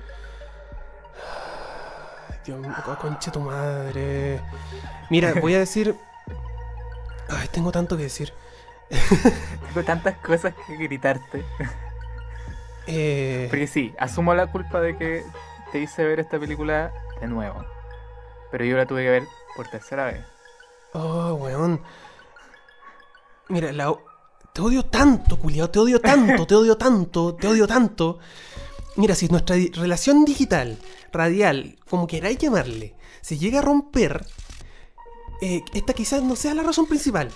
Dios 2.45 2.61
mío, 2.61 2.73
concha 3.01 3.33
tu 3.33 3.41
madre. 3.41 4.41
Mira, 5.11 5.35
voy 5.41 5.55
a 5.55 5.59
decir. 5.59 5.97
Ay, 7.29 7.49
tengo 7.53 7.73
tanto 7.73 7.97
que 7.97 8.05
decir. 8.05 8.33
Tengo 8.89 9.85
tantas 9.85 10.17
cosas 10.19 10.55
que 10.67 10.77
gritarte. 10.77 11.45
Eh, 12.89 13.49
Porque 13.51 13.67
sí, 13.67 13.93
asumo 13.99 14.33
la 14.33 14.47
culpa 14.47 14.81
de 14.81 14.97
que 14.97 15.25
te 15.73 15.81
hice 15.81 16.05
ver 16.05 16.21
esta 16.21 16.39
película 16.39 16.93
de 17.21 17.27
nuevo. 17.27 17.65
Pero 18.53 18.65
yo 18.65 18.77
la 18.77 18.87
tuve 18.87 19.03
que 19.03 19.11
ver 19.11 19.23
por 19.57 19.67
tercera 19.67 20.05
vez. 20.05 20.25
Oh, 20.93 21.35
weón. 21.35 21.81
Mira, 23.49 23.73
la... 23.73 23.95
te 24.53 24.61
odio 24.61 24.85
tanto, 24.85 25.39
culiao. 25.39 25.71
Te 25.71 25.79
odio 25.79 26.01
tanto, 26.01 26.47
te 26.47 26.55
odio 26.55 26.77
tanto, 26.77 27.35
te 27.35 27.47
odio 27.47 27.67
tanto. 27.67 28.19
Mira, 28.97 29.15
si 29.15 29.29
nuestra 29.29 29.57
di- 29.57 29.69
relación 29.71 30.25
digital, 30.25 30.79
radial, 31.13 31.77
como 31.89 32.07
queráis 32.07 32.39
llamarle, 32.39 32.95
se 33.21 33.37
llega 33.39 33.59
a 33.59 33.63
romper, 33.63 34.27
eh, 35.43 35.63
esta 35.75 35.93
quizás 35.93 36.23
no 36.23 36.35
sea 36.35 36.55
la 36.55 36.63
razón 36.63 36.87
principal. 36.87 37.29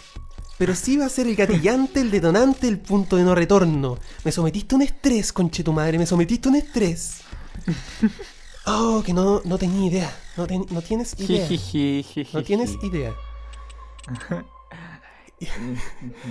Pero 0.56 0.74
sí 0.74 0.96
va 0.98 1.06
a 1.06 1.10
ser 1.10 1.26
el 1.26 1.36
gatillante, 1.36 2.00
el 2.00 2.10
detonante, 2.10 2.68
el 2.68 2.78
punto 2.78 3.16
de 3.16 3.24
no 3.24 3.34
retorno. 3.34 3.98
Me 4.24 4.32
sometiste 4.32 4.74
a 4.74 4.76
un 4.76 4.82
estrés, 4.82 5.32
conche 5.32 5.62
tu 5.64 5.72
madre, 5.72 5.96
me 5.98 6.04
sometiste 6.06 6.48
a 6.48 6.50
un 6.52 6.56
estrés. 6.56 7.20
Oh, 8.66 9.02
que 9.04 9.12
no, 9.14 9.40
no 9.44 9.56
tenía 9.58 9.86
idea. 9.90 10.16
No, 10.36 10.46
ten- 10.46 10.66
no 10.70 10.82
tienes 10.82 11.14
idea. 11.18 11.46
No 12.34 12.42
tienes 12.42 12.76
idea. 12.82 13.14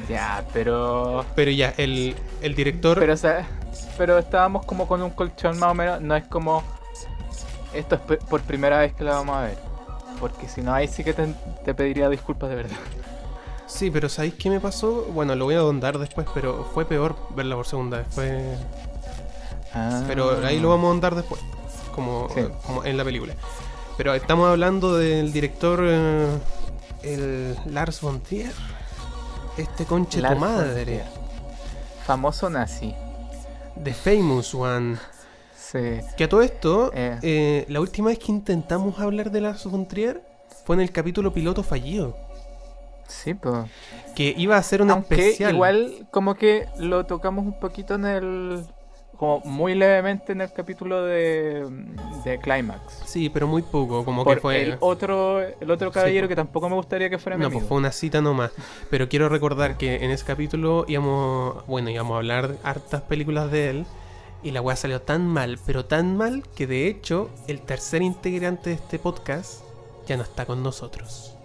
Ya, 0.08 0.46
pero. 0.54 1.26
Pero 1.36 1.52
ya, 1.52 1.74
el, 1.78 2.16
el 2.42 2.56
director. 2.56 3.00
Pero, 3.00 3.14
o 3.14 3.18
sea, 3.18 3.48
pero 3.98 4.18
estábamos 4.20 4.66
como 4.66 4.88
con 4.88 5.02
un 5.02 5.10
colchón 5.12 5.58
más 5.60 5.72
o 5.72 5.74
menos. 5.74 6.02
No 6.02 6.16
es 6.16 6.26
como. 6.26 6.64
Esto 7.74 7.96
es 7.96 8.18
por 8.26 8.42
primera 8.42 8.80
vez 8.80 8.94
que 8.94 9.04
la 9.04 9.14
vamos 9.16 9.36
a 9.38 9.42
ver. 9.42 9.58
Porque 10.20 10.48
si 10.48 10.62
no, 10.62 10.74
ahí 10.74 10.88
sí 10.88 11.04
que 11.04 11.14
te, 11.14 11.34
te 11.66 11.74
pediría 11.74 12.10
disculpas 12.10 12.50
de 12.50 12.56
verdad. 12.56 12.78
Sí, 13.68 13.92
pero 13.92 14.10
¿sabéis 14.10 14.34
qué 14.34 14.50
me 14.50 14.60
pasó? 14.60 15.06
Bueno, 15.14 15.36
lo 15.36 15.46
voy 15.46 15.56
a 15.56 15.60
ahondar 15.60 16.00
después, 16.00 16.26
pero 16.34 16.68
fue 16.74 16.86
peor 16.86 17.16
verla 17.36 17.56
por 17.56 17.68
segunda 17.68 18.00
vez. 18.00 18.08
Fue... 18.10 18.58
Pero 20.08 20.44
ahí 20.46 20.60
lo 20.60 20.70
vamos 20.70 20.86
a 20.86 20.88
ahondar 20.90 21.16
después, 21.16 21.40
como, 21.94 22.28
Sí. 22.34 22.42
como 22.66 22.84
en 22.84 22.98
la 22.98 23.04
película. 23.04 23.36
Pero 23.98 24.16
estamos 24.16 24.50
hablando 24.50 24.98
del 24.98 25.32
director, 25.32 25.82
eh, 25.84 26.28
el 27.04 27.56
Lars 27.68 28.02
von 28.02 28.20
Trier. 28.22 28.52
Este 29.60 29.86
conche 29.86 30.22
Lars 30.22 30.36
tu 30.36 30.40
von 30.42 30.50
madre. 30.56 30.84
Trier. 30.86 31.06
Famoso 32.06 32.50
nazi. 32.50 32.94
The 33.84 33.94
Famous 33.94 34.54
One. 34.54 34.98
Sí. 35.56 36.00
Que 36.18 36.24
a 36.24 36.30
todo 36.30 36.42
esto, 36.42 36.92
Eh. 36.94 37.20
eh, 37.22 37.66
la 37.68 37.80
última 37.82 38.10
vez 38.10 38.20
que 38.20 38.32
intentamos 38.32 39.00
hablar 39.00 39.32
de 39.32 39.42
Lars 39.42 39.66
von 39.66 39.88
Trier 39.88 40.22
fue 40.66 40.76
en 40.76 40.82
el 40.82 40.92
capítulo 40.92 41.34
piloto 41.34 41.62
fallido. 41.64 42.16
Sí, 43.08 43.34
pues. 43.34 43.66
Que 44.16 44.34
iba 44.38 44.56
a 44.58 44.64
ser 44.64 44.82
un 44.82 44.92
Aunque 44.92 45.16
especial. 45.16 45.54
igual 45.54 46.08
como 46.12 46.36
que 46.36 46.68
lo 46.78 47.06
tocamos 47.06 47.46
un 47.46 47.60
poquito 47.60 47.96
en 47.96 48.06
el... 48.06 48.66
Como 49.20 49.42
muy 49.42 49.76
levemente 49.76 50.32
en 50.32 50.40
el 50.40 50.54
capítulo 50.54 51.04
de, 51.04 51.68
de 52.24 52.40
Climax. 52.40 53.04
Sí, 53.06 53.30
pero 53.30 53.48
muy 53.48 53.62
poco, 53.64 54.06
como 54.06 54.24
Por 54.24 54.36
que 54.36 54.42
fue... 54.42 54.62
el 54.64 54.78
otro 54.80 55.42
el 55.42 55.70
otro 55.70 55.92
caballero 55.92 56.22
pues. 56.26 56.30
que 56.30 56.36
tampoco 56.38 56.70
me 56.70 56.76
gustaría 56.76 57.10
que 57.10 57.18
fuera 57.20 57.36
mi 57.36 57.42
No, 57.42 57.48
amigo. 57.48 57.60
pues 57.60 57.68
fue 57.68 57.78
una 57.78 57.92
cita 57.92 58.22
nomás. 58.22 58.52
Pero 58.90 59.10
quiero 59.10 59.28
recordar 59.28 59.76
que 59.78 59.98
en 60.06 60.12
ese 60.12 60.24
capítulo 60.26 60.86
íbamos, 60.88 61.68
bueno, 61.68 61.90
íbamos 61.90 62.14
a 62.14 62.18
hablar 62.20 62.48
de 62.48 62.58
hartas 62.64 63.02
películas 63.02 63.52
de 63.52 63.70
él. 63.70 63.86
Y 64.42 64.52
la 64.52 64.62
weá 64.62 64.78
salió 64.78 65.02
tan 65.02 65.28
mal, 65.28 65.60
pero 65.66 65.84
tan 65.84 66.16
mal, 66.16 66.44
que 66.56 66.66
de 66.66 66.88
hecho 66.88 67.30
el 67.48 67.60
tercer 67.60 68.02
integrante 68.02 68.70
de 68.70 68.78
este 68.78 69.00
podcast 69.00 69.64
ya 70.08 70.16
no 70.16 70.24
está 70.24 70.46
con 70.46 70.64
nosotros. 70.64 71.36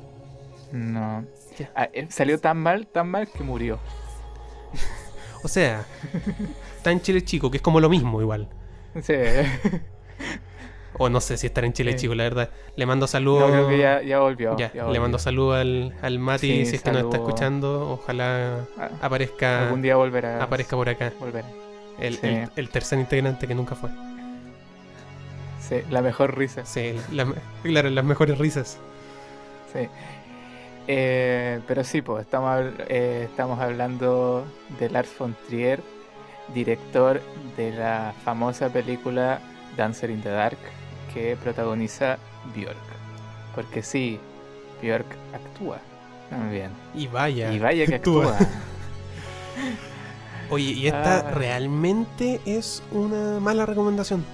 No. 0.71 1.25
Ya. 1.59 1.73
Ah, 1.75 1.89
eh, 1.93 2.07
salió 2.11 2.39
tan 2.39 2.59
mal, 2.59 2.87
tan 2.87 3.09
mal 3.11 3.29
que 3.29 3.43
murió. 3.43 3.81
O 5.45 5.49
sea, 5.49 5.85
está 6.77 6.91
en 6.91 7.01
Chile 7.01 7.23
Chico, 7.23 7.51
que 7.51 7.59
es 7.59 7.63
como 7.63 7.79
lo 7.81 7.89
mismo 7.89 8.21
igual. 8.21 8.49
Sí. 9.03 9.15
O 10.97 11.09
no 11.09 11.21
sé 11.21 11.37
si 11.37 11.47
estar 11.49 11.65
en 11.65 11.73
Chile 11.73 11.93
Sí. 11.93 11.99
Chico, 11.99 12.15
la 12.15 12.23
verdad. 12.25 12.51
Le 12.77 12.87
mando 12.87 13.07
saludos. 13.07 13.43
No, 13.51 13.53
creo 13.53 13.69
que 13.69 13.79
ya, 13.79 14.03
ya 14.03 14.21
volvió. 14.21 14.57
Ya, 14.57 14.73
ya 14.73 14.87
le 14.87 15.01
mando 15.01 15.19
saludos 15.19 15.57
al, 15.59 15.95
al 16.03 16.19
Mati 16.21 16.47
Sí, 16.47 16.67
si 16.67 16.77
es 16.77 16.83
que 16.83 16.91
nos 16.93 17.03
está 17.03 17.11
saludo. 17.13 17.29
escuchando. 17.29 17.91
Ojalá 17.93 18.61
Ah, 18.79 18.91
aparezca, 19.03 19.65
Algún 19.65 19.83
día 19.83 19.97
volverá. 19.97 20.43
aparezca 20.43 20.77
por 20.77 20.89
acá. 20.89 21.13
Volverá. 21.19 21.47
El, 21.99 22.15
Sí. 22.19 22.27
el- 22.27 22.51
el 22.57 22.69
tercer 22.71 22.99
integrante 23.01 23.47
que 23.49 23.55
nunca 23.55 23.75
fue. 23.75 23.91
Sí, 25.61 25.77
la 25.91 26.01
mejor 26.03 26.37
risa. 26.39 26.65
Sí, 26.65 26.95
la- 27.13 27.27
claro, 27.63 27.91
las 27.91 28.05
mejores 28.05 28.39
risas. 28.39 28.79
Sí. 29.73 29.89
Eh, 30.87 31.61
pero 31.67 31.83
sí, 31.85 32.03
pues 32.03 32.25
estamos, 32.27 32.63
eh, 32.89 33.27
estamos 33.31 33.59
hablando 33.61 34.45
de 34.79 34.91
Lars 34.91 35.11
von 35.19 35.35
Trier, 35.49 35.81
director 36.53 37.21
de 37.57 37.73
la 37.73 38.13
famosa 38.25 38.69
película 38.69 39.41
Dancer 39.77 40.11
in 40.11 40.23
the 40.23 40.29
Dark, 40.29 40.59
que 41.13 41.37
protagoniza 41.43 42.19
Björk. 42.55 42.77
Porque 43.55 43.83
sí, 43.83 44.19
Björk 44.83 45.07
actúa 45.33 45.79
también. 46.29 46.71
Y 46.95 47.07
vaya. 47.07 47.51
Y 47.53 47.59
vaya 47.59 47.87
que 47.87 47.95
actúa. 47.95 48.33
actúa. 48.33 48.49
Oye, 50.51 50.73
y 50.73 50.87
esta 50.89 51.21
Ah. 51.21 51.31
realmente 51.31 52.41
es 52.45 52.83
una 52.93 53.41
mala 53.41 53.65
recomendación. 53.65 54.25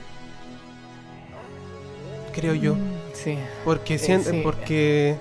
Creo 2.35 2.55
yo. 2.55 2.75
Mm, 2.75 3.01
Sí. 3.13 3.39
Porque, 3.65 3.95
Eh, 3.97 3.99
sí. 3.99 4.41
porque 4.43 5.17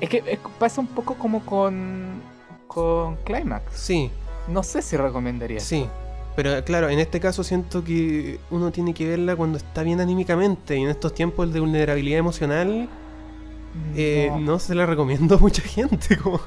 Es 0.00 0.08
que 0.08 0.22
es- 0.26 0.38
pasa 0.58 0.80
un 0.80 0.86
poco 0.88 1.14
como 1.14 1.44
con, 1.46 2.20
con 2.66 3.16
Climax. 3.24 3.64
sí, 3.74 4.10
No 4.48 4.62
sé 4.62 4.82
si 4.82 4.96
recomendaría. 4.96 5.60
sí. 5.60 5.88
Pero 6.36 6.64
claro, 6.64 6.88
en 6.88 6.98
este 6.98 7.20
caso 7.20 7.44
siento 7.44 7.84
que 7.84 8.40
uno 8.50 8.72
tiene 8.72 8.92
que 8.92 9.08
verla 9.08 9.36
cuando 9.36 9.56
está 9.56 9.84
bien 9.84 10.00
anímicamente. 10.00 10.76
Y 10.76 10.82
en 10.82 10.88
estos 10.90 11.14
tiempos 11.14 11.52
de 11.52 11.60
vulnerabilidad 11.60 12.18
emocional, 12.18 12.88
eh, 13.94 14.26
No. 14.32 14.40
no. 14.40 14.58
se 14.58 14.74
la 14.74 14.84
recomiendo 14.84 15.36
a 15.36 15.38
mucha 15.38 15.62
gente. 15.62 16.16
Como... 16.22 16.40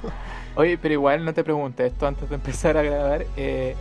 Oye, 0.55 0.77
pero 0.77 0.93
igual 0.93 1.23
no 1.23 1.33
te 1.33 1.41
pregunté 1.43 1.85
esto 1.85 2.05
antes 2.05 2.27
de 2.29 2.35
empezar 2.35 2.75
a 2.77 2.81
grabar. 2.81 3.25
eh, 3.37 3.75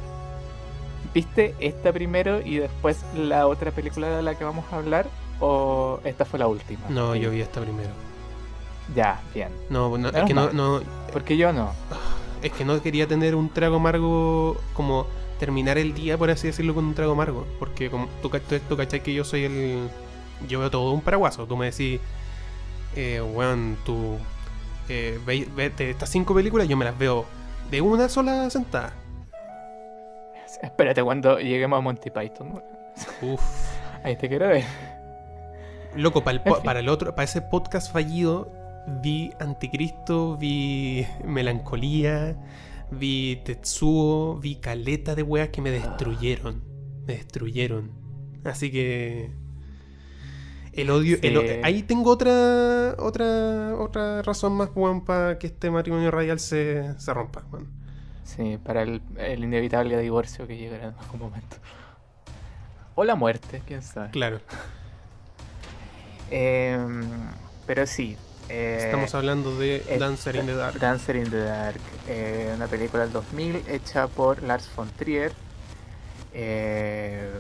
¿Viste 1.13 1.55
esta 1.61 1.93
primero 1.93 2.41
y 2.41 2.57
después 2.59 2.99
la 3.17 3.47
otra 3.47 3.71
película 3.71 4.09
de 4.09 4.23
la 4.23 4.35
que 4.37 4.45
vamos 4.45 4.65
a 4.71 4.77
hablar? 4.77 5.07
¿O 5.41 5.99
esta 6.05 6.25
fue 6.25 6.39
la 6.39 6.47
última? 6.47 6.83
No, 6.89 7.17
yo 7.17 7.31
vi 7.31 7.41
esta 7.41 7.61
primero. 7.61 7.89
Ya, 8.95 9.21
bien. 9.35 9.49
No, 9.71 9.97
no, 9.99 10.09
es 10.09 10.25
que 10.25 10.35
no, 10.35 10.51
no, 10.53 10.81
Porque 11.13 11.37
yo 11.37 11.53
no. 11.53 11.73
es 12.43 12.53
que 12.53 12.65
no 12.65 12.81
quería 12.83 13.07
tener 13.07 13.35
un 13.35 13.49
trago 13.49 13.77
amargo 13.77 14.57
como 14.75 15.07
terminar 15.41 15.77
el 15.77 15.93
día, 15.93 16.17
por 16.17 16.31
así 16.31 16.47
decirlo, 16.47 16.75
con 16.75 16.85
un 16.85 16.95
trago 16.95 17.13
amargo. 17.13 17.47
Porque 17.59 17.91
como 17.91 18.07
tú, 18.23 18.31
cach- 18.31 18.61
tú 18.69 18.77
cachai 18.77 19.03
que 19.03 19.13
yo 19.13 19.25
soy 19.25 19.45
el... 19.45 19.89
Yo 20.49 20.61
veo 20.61 20.71
todo 20.71 20.93
un 20.93 21.01
paraguaso. 21.01 21.47
Tú 21.47 21.57
me 21.57 21.67
decís, 21.71 21.99
eh, 22.95 23.21
weón, 23.21 23.77
tú 23.85 24.19
eh, 24.89 25.19
ve, 25.27 25.49
vete 25.57 25.91
estas 25.91 26.09
cinco 26.11 26.35
películas, 26.35 26.69
yo 26.69 26.77
me 26.77 26.85
las 26.85 26.97
veo 26.97 27.25
de 27.71 27.81
una 27.81 28.09
sola 28.09 28.49
sentada. 28.51 28.93
Espérate 30.63 31.03
cuando 31.03 31.39
lleguemos 31.39 31.79
a 31.79 31.81
Monty 31.81 32.11
Python. 32.11 32.63
Uf. 33.23 33.41
Ahí 34.05 34.17
te 34.17 34.29
quiero 34.29 34.49
ver. 34.49 34.65
Loco, 35.95 36.23
para 36.23 36.33
el, 36.37 36.39
En 36.39 36.45
po- 36.45 36.55
fin. 36.57 36.65
para 36.65 36.81
el 36.81 36.89
otro, 36.89 37.15
para 37.15 37.25
ese 37.25 37.41
podcast 37.43 37.91
fallido, 37.93 38.49
vi 39.03 39.33
Anticristo, 39.41 40.37
vi 40.37 41.07
Melancolía, 41.25 42.37
vi 42.91 43.37
Tetsuo, 43.45 44.39
vi 44.39 44.57
caleta 44.57 45.15
de 45.15 45.23
weas 45.23 45.49
que 45.51 45.61
me 45.61 45.71
destruyeron. 45.71 46.63
Me 47.07 47.15
destruyeron. 47.15 47.91
Así 48.45 48.71
que. 48.71 49.31
El 50.73 50.91
odio. 50.91 51.19
el 51.23 51.65
ahí 51.65 51.83
tengo 51.83 52.11
otra. 52.11 52.95
otra. 52.99 53.77
otra 53.79 54.23
razón 54.23 54.55
más, 54.55 54.71
weón, 54.75 55.05
para 55.05 55.39
que 55.39 55.49
este 55.49 55.71
matrimonio 55.71 56.11
radial 56.11 56.39
se, 56.39 56.99
se 56.99 57.15
rompa, 57.15 57.45
weón. 57.51 57.69
Sí, 58.25 58.59
para 58.63 58.83
el, 58.83 59.03
el 59.19 59.45
inevitable 59.45 59.97
divorcio 59.99 60.47
que 60.47 60.57
llegará 60.57 60.89
en 60.89 60.95
algún 60.99 61.21
momento. 61.21 61.57
O 62.97 63.05
la 63.05 63.15
muerte, 63.15 63.63
quién 63.67 63.83
sabe. 63.83 64.11
Claro. 64.11 64.41
Em, 66.31 67.05
pero 67.67 67.87
sí. 67.87 68.17
Eh, 68.49 68.79
Estamos 68.81 69.15
hablando 69.15 69.57
de 69.59 69.83
eh, 69.89 69.99
Dancer 69.99 70.37
in 70.37 70.47
the 70.47 70.55
Dark. 70.55 70.79
Dancer 70.79 71.17
in 71.17 71.31
the 71.31 71.39
Dark, 71.39 71.81
eh, 72.09 72.53
una 72.55 72.67
película 72.67 73.05
del 73.05 73.13
2000 73.13 73.63
hecha 73.69 74.07
por 74.09 74.43
Lars 74.43 74.71
von 74.75 74.89
Trier. 74.91 75.33
Eh, 76.33 77.31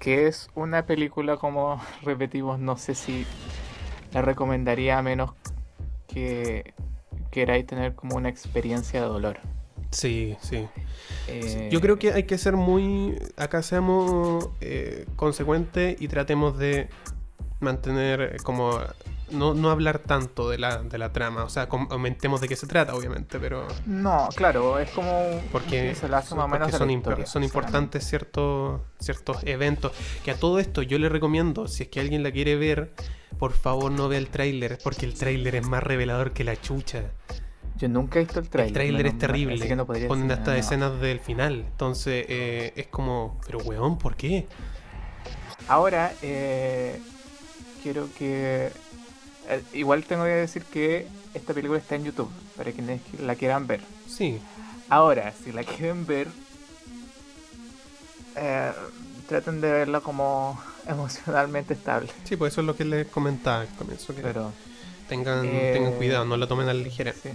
que 0.00 0.26
es 0.26 0.50
una 0.54 0.84
película, 0.84 1.36
como 1.36 1.80
repetimos, 2.02 2.58
no 2.58 2.76
sé 2.76 2.94
si 2.94 3.24
la 4.12 4.22
recomendaría 4.22 4.98
a 4.98 5.02
menos 5.02 5.32
que 6.08 6.74
queráis 7.30 7.66
tener 7.66 7.94
como 7.94 8.16
una 8.16 8.28
experiencia 8.28 9.00
de 9.00 9.06
dolor. 9.06 9.38
Sí, 9.90 10.36
sí. 10.40 10.66
Eh, 11.28 11.68
Yo 11.70 11.80
creo 11.80 11.98
que 11.98 12.12
hay 12.12 12.24
que 12.24 12.38
ser 12.38 12.56
muy. 12.56 13.18
Acá 13.36 13.62
seamos 13.62 14.48
eh, 14.60 15.06
consecuentes 15.16 16.00
y 16.00 16.08
tratemos 16.08 16.58
de 16.58 16.88
mantener 17.60 18.38
como. 18.42 18.80
No, 19.32 19.54
no 19.54 19.70
hablar 19.70 19.98
tanto 19.98 20.48
de 20.50 20.58
la, 20.58 20.82
de 20.82 20.98
la 20.98 21.12
trama. 21.12 21.44
O 21.44 21.48
sea, 21.48 21.68
com- 21.68 21.88
aumentemos 21.90 22.40
de 22.40 22.48
qué 22.48 22.56
se 22.56 22.66
trata, 22.66 22.94
obviamente, 22.94 23.38
pero. 23.40 23.66
No, 23.86 24.28
claro, 24.34 24.78
es 24.78 24.90
como. 24.90 25.40
Porque, 25.50 25.94
se 25.94 26.08
la 26.08 26.20
menos 26.20 26.48
porque 26.50 26.72
son, 26.72 26.88
la 26.88 26.92
imp- 26.94 26.96
historia, 26.98 27.26
son 27.26 27.32
solamente. 27.32 27.46
importantes 27.58 28.04
ciertos, 28.06 28.80
ciertos 29.00 29.38
eventos. 29.44 29.92
Que 30.24 30.30
a 30.32 30.34
todo 30.36 30.58
esto 30.58 30.82
yo 30.82 30.98
le 30.98 31.08
recomiendo, 31.08 31.66
si 31.68 31.84
es 31.84 31.88
que 31.88 32.00
alguien 32.00 32.22
la 32.22 32.30
quiere 32.30 32.56
ver, 32.56 32.92
por 33.38 33.52
favor 33.52 33.90
no 33.90 34.08
vea 34.08 34.18
el 34.18 34.28
tráiler, 34.28 34.78
porque 34.84 35.06
el 35.06 35.14
tráiler 35.14 35.54
es 35.56 35.66
más 35.66 35.82
revelador 35.82 36.32
que 36.32 36.44
la 36.44 36.60
chucha. 36.60 37.02
Yo 37.78 37.88
nunca 37.88 38.20
he 38.20 38.24
visto 38.24 38.38
el 38.38 38.48
trailer. 38.48 38.68
el 38.68 38.74
tráiler 38.74 39.06
es 39.06 39.18
terrible. 39.18 39.74
No 39.76 39.86
Ponen 39.86 40.30
hasta 40.30 40.44
nada. 40.48 40.58
escenas 40.58 41.00
del 41.00 41.18
final. 41.20 41.64
Entonces 41.68 42.26
eh, 42.28 42.72
es 42.76 42.86
como, 42.88 43.40
pero 43.46 43.58
weón, 43.58 43.98
¿por 43.98 44.14
qué? 44.14 44.46
Ahora, 45.68 46.12
eh, 46.22 47.00
quiero 47.82 48.08
que. 48.18 48.70
Eh, 49.48 49.62
igual 49.72 50.04
tengo 50.04 50.24
que 50.24 50.30
decir 50.30 50.64
que 50.64 51.06
esta 51.34 51.54
película 51.54 51.78
está 51.78 51.94
en 51.96 52.04
YouTube, 52.04 52.30
para 52.56 52.72
quienes 52.72 53.00
la 53.20 53.34
quieran 53.36 53.66
ver. 53.66 53.80
Sí, 54.08 54.40
Ahora, 54.88 55.32
si 55.42 55.52
la 55.52 55.64
quieren 55.64 56.04
ver, 56.06 56.28
eh, 58.36 58.72
traten 59.28 59.60
de 59.60 59.70
verla 59.72 60.00
como 60.00 60.60
emocionalmente 60.86 61.74
estable. 61.74 62.10
sí, 62.24 62.36
pues 62.36 62.52
eso 62.52 62.60
es 62.60 62.66
lo 62.66 62.76
que 62.76 62.84
les 62.84 63.06
comentaba 63.08 63.62
al 63.62 63.68
comienzo. 63.76 64.14
Que 64.14 64.22
Pero, 64.22 64.52
tengan, 65.08 65.44
eh, 65.44 65.70
tengan 65.74 65.92
cuidado, 65.94 66.24
no 66.24 66.36
la 66.36 66.46
tomen 66.46 66.68
a 66.68 66.74
la 66.74 66.82
ligera. 66.82 67.12
sí. 67.12 67.30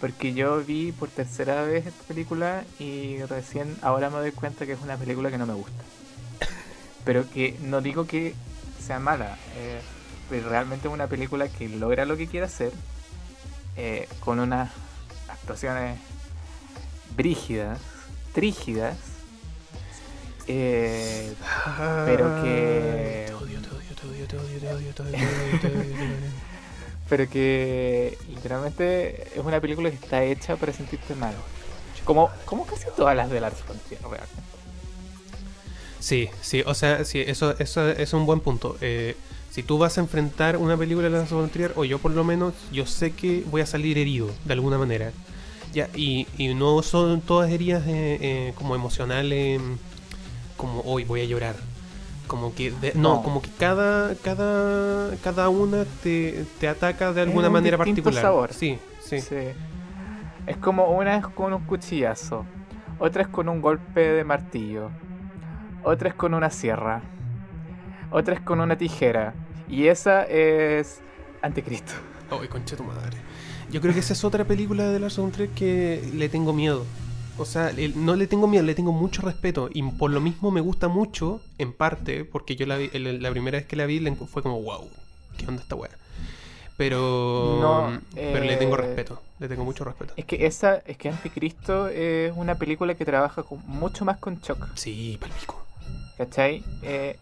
Porque 0.00 0.34
yo 0.34 0.62
vi 0.62 0.92
por 0.92 1.08
tercera 1.08 1.62
vez 1.62 1.86
esta 1.86 2.02
película 2.04 2.64
y 2.78 3.22
recién 3.22 3.74
ahora 3.80 4.10
me 4.10 4.18
doy 4.18 4.32
cuenta 4.32 4.66
que 4.66 4.72
es 4.72 4.80
una 4.82 4.96
película 4.98 5.30
que 5.30 5.38
no 5.38 5.46
me 5.46 5.54
gusta. 5.54 5.82
Pero 7.06 7.28
que 7.30 7.56
no 7.62 7.80
digo 7.80 8.06
que 8.06 8.34
sea 8.84 8.98
mala, 8.98 9.38
eh, 9.56 9.80
realmente 10.30 10.88
es 10.88 10.94
una 10.94 11.06
película 11.06 11.48
que 11.48 11.68
logra 11.68 12.04
lo 12.04 12.16
que 12.16 12.26
quiere 12.26 12.46
hacer 12.46 12.72
eh, 13.76 14.08
con 14.20 14.40
unas 14.40 14.70
actuaciones 15.28 15.98
brígidas, 17.16 17.80
trígidas, 18.32 18.96
eh, 20.46 21.34
pero 22.04 22.40
que. 22.42 23.32
pero 27.08 27.28
que 27.28 28.18
literalmente 28.28 29.38
es 29.38 29.44
una 29.44 29.60
película 29.60 29.90
que 29.90 29.96
está 29.96 30.22
hecha 30.24 30.56
para 30.56 30.72
sentirte 30.72 31.14
mal. 31.14 31.34
Como, 32.04 32.30
como 32.44 32.66
casi 32.66 32.84
todas 32.96 33.16
las 33.16 33.30
de 33.30 33.40
la 33.40 33.50
Frontier, 33.50 34.00
realmente. 34.02 34.42
Sí, 36.00 36.28
sí, 36.42 36.62
o 36.66 36.74
sea, 36.74 37.04
sí, 37.04 37.22
eso, 37.26 37.58
eso 37.58 37.88
es 37.88 38.12
un 38.12 38.26
buen 38.26 38.40
punto. 38.40 38.76
Eh, 38.82 39.16
si 39.54 39.62
tú 39.62 39.78
vas 39.78 39.98
a 39.98 40.00
enfrentar 40.00 40.56
una 40.56 40.76
película 40.76 41.08
de 41.08 41.16
Lars 41.16 41.30
von 41.30 41.48
Trier, 41.48 41.72
o 41.76 41.84
yo 41.84 42.00
por 42.00 42.10
lo 42.10 42.24
menos, 42.24 42.54
yo 42.72 42.86
sé 42.86 43.12
que 43.12 43.44
voy 43.52 43.60
a 43.60 43.66
salir 43.66 43.98
herido 43.98 44.28
de 44.44 44.52
alguna 44.52 44.78
manera. 44.78 45.12
Ya, 45.72 45.88
y, 45.94 46.26
y 46.36 46.54
no 46.54 46.82
son 46.82 47.20
todas 47.20 47.48
heridas 47.52 47.86
eh, 47.86 48.18
eh, 48.20 48.52
como 48.56 48.74
emocionales, 48.74 49.60
como 50.56 50.80
hoy 50.80 51.04
voy 51.04 51.20
a 51.20 51.24
llorar. 51.24 51.54
Como 52.26 52.52
que, 52.52 52.72
de- 52.72 52.94
no, 52.96 53.16
No. 53.16 53.22
como 53.22 53.40
que 53.42 53.50
cada, 53.56 54.16
cada, 54.16 55.14
cada 55.22 55.48
una 55.50 55.84
te, 56.02 56.44
te 56.58 56.66
ataca 56.66 57.12
de 57.12 57.20
alguna 57.22 57.46
un 57.46 57.52
manera 57.52 57.78
particular. 57.78 58.22
sabor. 58.22 58.52
Sí, 58.52 58.80
sí. 59.04 59.20
Sí. 59.20 59.36
Es 60.48 60.56
como 60.56 60.90
una 60.90 61.16
es 61.16 61.26
con 61.28 61.52
un 61.52 61.62
cuchillazo, 61.62 62.44
otra 62.98 63.22
es 63.22 63.28
con 63.28 63.48
un 63.48 63.60
golpe 63.60 64.00
de 64.00 64.24
martillo, 64.24 64.90
otra 65.84 66.08
es 66.08 66.14
con 66.16 66.34
una 66.34 66.50
sierra, 66.50 67.02
otra 68.10 68.34
es 68.34 68.40
con 68.40 68.60
una 68.60 68.76
tijera. 68.76 69.32
Y 69.68 69.86
esa 69.86 70.24
es 70.24 71.00
Anticristo. 71.42 71.92
Ay, 72.30 72.48
concha 72.48 72.76
tu 72.76 72.84
madre. 72.84 73.16
Yo 73.70 73.80
creo 73.80 73.92
que 73.94 74.00
esa 74.00 74.12
es 74.12 74.24
otra 74.24 74.44
película 74.44 74.84
de 74.90 75.00
Lars 75.00 75.16
von 75.18 75.30
Trier 75.32 75.50
que 75.50 76.02
le 76.14 76.28
tengo 76.28 76.52
miedo. 76.52 76.84
O 77.36 77.44
sea, 77.44 77.72
no 77.96 78.14
le 78.14 78.26
tengo 78.28 78.46
miedo, 78.46 78.62
le 78.64 78.74
tengo 78.74 78.92
mucho 78.92 79.22
respeto. 79.22 79.68
Y 79.72 79.82
por 79.82 80.10
lo 80.10 80.20
mismo 80.20 80.50
me 80.50 80.60
gusta 80.60 80.88
mucho, 80.88 81.40
en 81.58 81.72
parte, 81.72 82.24
porque 82.24 82.54
yo 82.56 82.66
la, 82.66 82.76
vi- 82.76 82.90
la 82.92 83.30
primera 83.30 83.58
vez 83.58 83.66
que 83.66 83.74
la 83.76 83.86
vi 83.86 83.98
fue 84.30 84.42
como, 84.42 84.62
wow, 84.62 84.88
¿qué 85.36 85.46
onda 85.46 85.62
esta 85.62 85.74
weá? 85.74 85.90
Pero, 86.76 87.58
No, 87.60 88.00
pero 88.14 88.44
le 88.44 88.56
tengo 88.56 88.74
eh, 88.76 88.80
respeto, 88.80 89.22
le 89.38 89.48
tengo 89.48 89.64
mucho 89.64 89.84
respeto. 89.84 90.12
Es 90.16 90.24
que 90.24 90.44
esa, 90.46 90.76
es 90.86 90.96
que 90.96 91.08
Anticristo 91.08 91.88
es 91.88 92.32
una 92.36 92.56
película 92.56 92.94
que 92.94 93.04
trabaja 93.04 93.42
con- 93.44 93.62
mucho 93.66 94.04
más 94.04 94.18
con 94.18 94.40
shock. 94.40 94.68
Sí, 94.74 95.16
palpico. 95.20 95.64
¿Cachai? 96.18 96.64
Eh, 96.82 97.16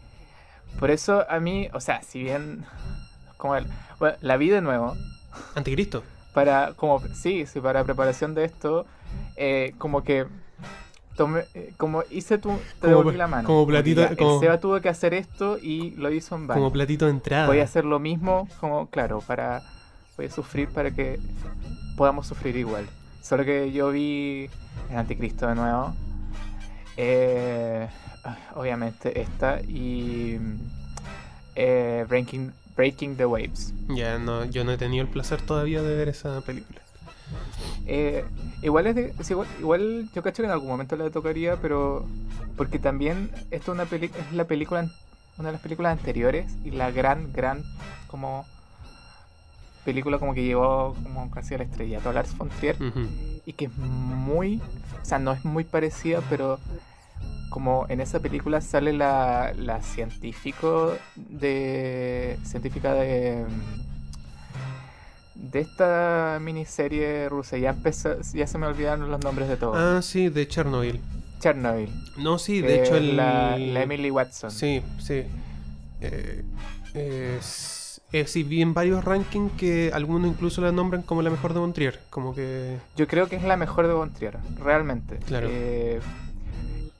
por 0.78 0.90
eso 0.90 1.24
a 1.28 1.40
mí, 1.40 1.68
o 1.72 1.80
sea, 1.80 2.02
si 2.02 2.22
bien 2.22 2.64
como 3.36 3.56
el, 3.56 3.66
bueno, 3.98 4.16
la 4.20 4.36
vi 4.36 4.48
de 4.50 4.60
nuevo, 4.60 4.96
Anticristo. 5.54 6.02
para, 6.34 6.72
como, 6.74 7.00
sí, 7.14 7.46
sí, 7.46 7.60
para 7.60 7.84
preparación 7.84 8.34
de 8.34 8.44
esto, 8.44 8.86
eh, 9.36 9.74
como 9.78 10.02
que 10.04 10.26
tomé, 11.16 11.44
eh, 11.54 11.72
como 11.76 12.04
hice 12.10 12.38
tu, 12.38 12.58
te 12.80 12.88
devolví 12.88 13.16
la 13.16 13.26
mano. 13.26 13.46
como 13.46 13.66
platito- 13.66 14.00
ya 14.02 14.08
el 14.08 14.16
como- 14.16 14.40
Seba 14.40 14.58
tuvo 14.60 14.80
que 14.80 14.88
hacer 14.88 15.12
esto 15.14 15.58
y 15.60 15.90
lo 15.92 16.10
hizo 16.10 16.34
en 16.36 16.46
vano. 16.46 16.60
Como 16.60 16.72
platito 16.72 17.04
de 17.06 17.10
entrada. 17.12 17.46
Voy 17.46 17.60
a 17.60 17.64
hacer 17.64 17.84
lo 17.84 17.98
mismo, 17.98 18.48
como, 18.60 18.86
claro, 18.88 19.20
para, 19.20 19.62
voy 20.16 20.26
a 20.26 20.30
sufrir 20.30 20.68
para 20.68 20.90
que 20.90 21.18
podamos 21.96 22.26
sufrir 22.26 22.56
igual. 22.56 22.86
Solo 23.22 23.44
que 23.44 23.70
yo 23.72 23.90
vi 23.90 24.48
el 24.90 24.96
Anticristo 24.96 25.46
de 25.46 25.54
nuevo. 25.54 25.94
Eh, 26.96 27.88
obviamente 28.54 29.20
esta 29.20 29.60
y 29.62 30.38
eh, 31.54 32.04
Breaking, 32.08 32.52
Breaking 32.76 33.16
the 33.16 33.26
Waves. 33.26 33.72
Ya, 33.88 34.18
no, 34.18 34.44
yo 34.44 34.64
no 34.64 34.72
he 34.72 34.78
tenido 34.78 35.02
el 35.04 35.08
placer 35.10 35.40
todavía 35.42 35.82
de 35.82 35.96
ver 35.96 36.08
esa 36.08 36.40
película. 36.42 36.80
Eh, 37.86 38.24
igual 38.62 38.86
es 38.86 38.94
de- 38.94 39.14
es 39.18 39.30
igual, 39.30 39.48
igual 39.58 40.08
yo 40.14 40.22
cacho 40.22 40.42
que 40.42 40.46
en 40.46 40.52
algún 40.52 40.68
momento 40.68 40.96
la 40.96 41.10
tocaría, 41.10 41.56
pero 41.56 42.06
porque 42.56 42.78
también 42.78 43.30
esto 43.50 43.72
es 43.72 43.76
una 43.76 43.86
peli 43.86 44.06
es 44.06 44.32
la 44.32 44.44
película 44.44 44.88
una 45.38 45.48
de 45.48 45.52
las 45.54 45.62
películas 45.62 45.98
anteriores 45.98 46.52
y 46.62 46.70
la 46.72 46.90
gran 46.90 47.32
gran 47.32 47.64
como 48.06 48.44
película 49.84 50.18
como 50.18 50.34
que 50.34 50.44
llevó 50.44 50.94
como 51.02 51.30
casi 51.30 51.54
a 51.54 51.58
la 51.58 51.64
estrella 51.64 52.00
a 52.04 52.12
Lars 52.12 52.36
von 52.36 52.48
Trier 52.50 52.76
y 53.46 53.54
que 53.54 53.64
es 53.64 53.76
muy, 53.78 54.60
o 55.00 55.04
sea, 55.04 55.18
no 55.18 55.32
es 55.32 55.44
muy 55.44 55.64
parecida, 55.64 56.20
pero 56.30 56.60
como 57.52 57.86
en 57.88 58.00
esa 58.00 58.18
película 58.18 58.60
sale 58.60 58.92
la, 58.92 59.52
la 59.56 59.80
científico 59.82 60.96
de 61.14 62.36
científica 62.44 62.94
de 62.94 63.44
de 65.34 65.60
esta 65.60 66.38
miniserie 66.40 67.28
rusa 67.28 67.58
ya 67.58 67.70
empezó, 67.70 68.16
ya 68.32 68.46
se 68.46 68.58
me 68.58 68.66
olvidaron 68.66 69.10
los 69.10 69.20
nombres 69.22 69.48
de 69.48 69.56
todos. 69.56 69.76
Ah, 69.78 70.00
sí, 70.02 70.28
de 70.28 70.46
Chernobyl. 70.48 71.00
Chernobyl. 71.40 71.90
No, 72.16 72.38
sí, 72.38 72.60
de 72.60 72.76
hecho 72.76 72.94
es 72.96 73.02
el... 73.02 73.16
la, 73.16 73.56
la 73.58 73.82
Emily 73.82 74.10
Watson. 74.10 74.50
Sí, 74.50 74.82
sí. 74.98 75.24
Eh, 76.00 76.42
es- 76.94 78.00
eh, 78.12 78.26
sí, 78.26 78.42
vi 78.42 78.60
en 78.60 78.74
varios 78.74 79.02
rankings 79.04 79.52
que 79.52 79.90
algunos 79.94 80.30
incluso 80.30 80.60
la 80.60 80.70
nombran 80.70 81.00
como 81.02 81.22
la 81.22 81.30
mejor 81.30 81.54
de 81.54 81.60
Montrier. 81.60 81.98
Como 82.10 82.34
que. 82.34 82.76
Yo 82.94 83.06
creo 83.08 83.26
que 83.26 83.36
es 83.36 83.42
la 83.42 83.56
mejor 83.56 83.86
de 83.86 83.94
Von 83.94 84.12
Trier, 84.12 84.36
realmente. 84.62 85.16
Claro. 85.26 85.48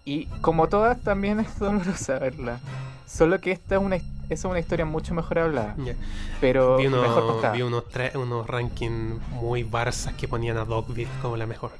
Eh, 0.05 0.11
y 0.11 0.27
como 0.41 0.69
todas, 0.69 1.01
también 1.01 1.41
es 1.41 1.59
dolorosa 1.59 2.19
verla. 2.19 2.61
Solo 3.07 3.41
que 3.41 3.53
esta 3.53 3.77
es 3.77 3.81
una, 3.83 3.99
es 4.31 4.45
una 4.45 4.59
historia 4.59 4.85
mucho 4.87 5.15
mejor 5.15 5.39
hablada. 5.41 5.75
ya. 5.85 5.95
Pero 6.41 6.77
Vi, 6.79 6.87
unos- 6.87 7.03
mejor 7.03 7.27
contada. 7.27 7.53
vi 7.55 7.63
unos, 7.63 7.85
unos 8.15 8.47
rankings 8.47 9.21
muy 9.31 9.63
barzas 9.65 10.15
que 10.15 10.27
ponían 10.29 10.57
a 10.57 10.65
Dogville 10.65 11.11
como 11.21 11.37
la 11.37 11.47
mejor. 11.47 11.71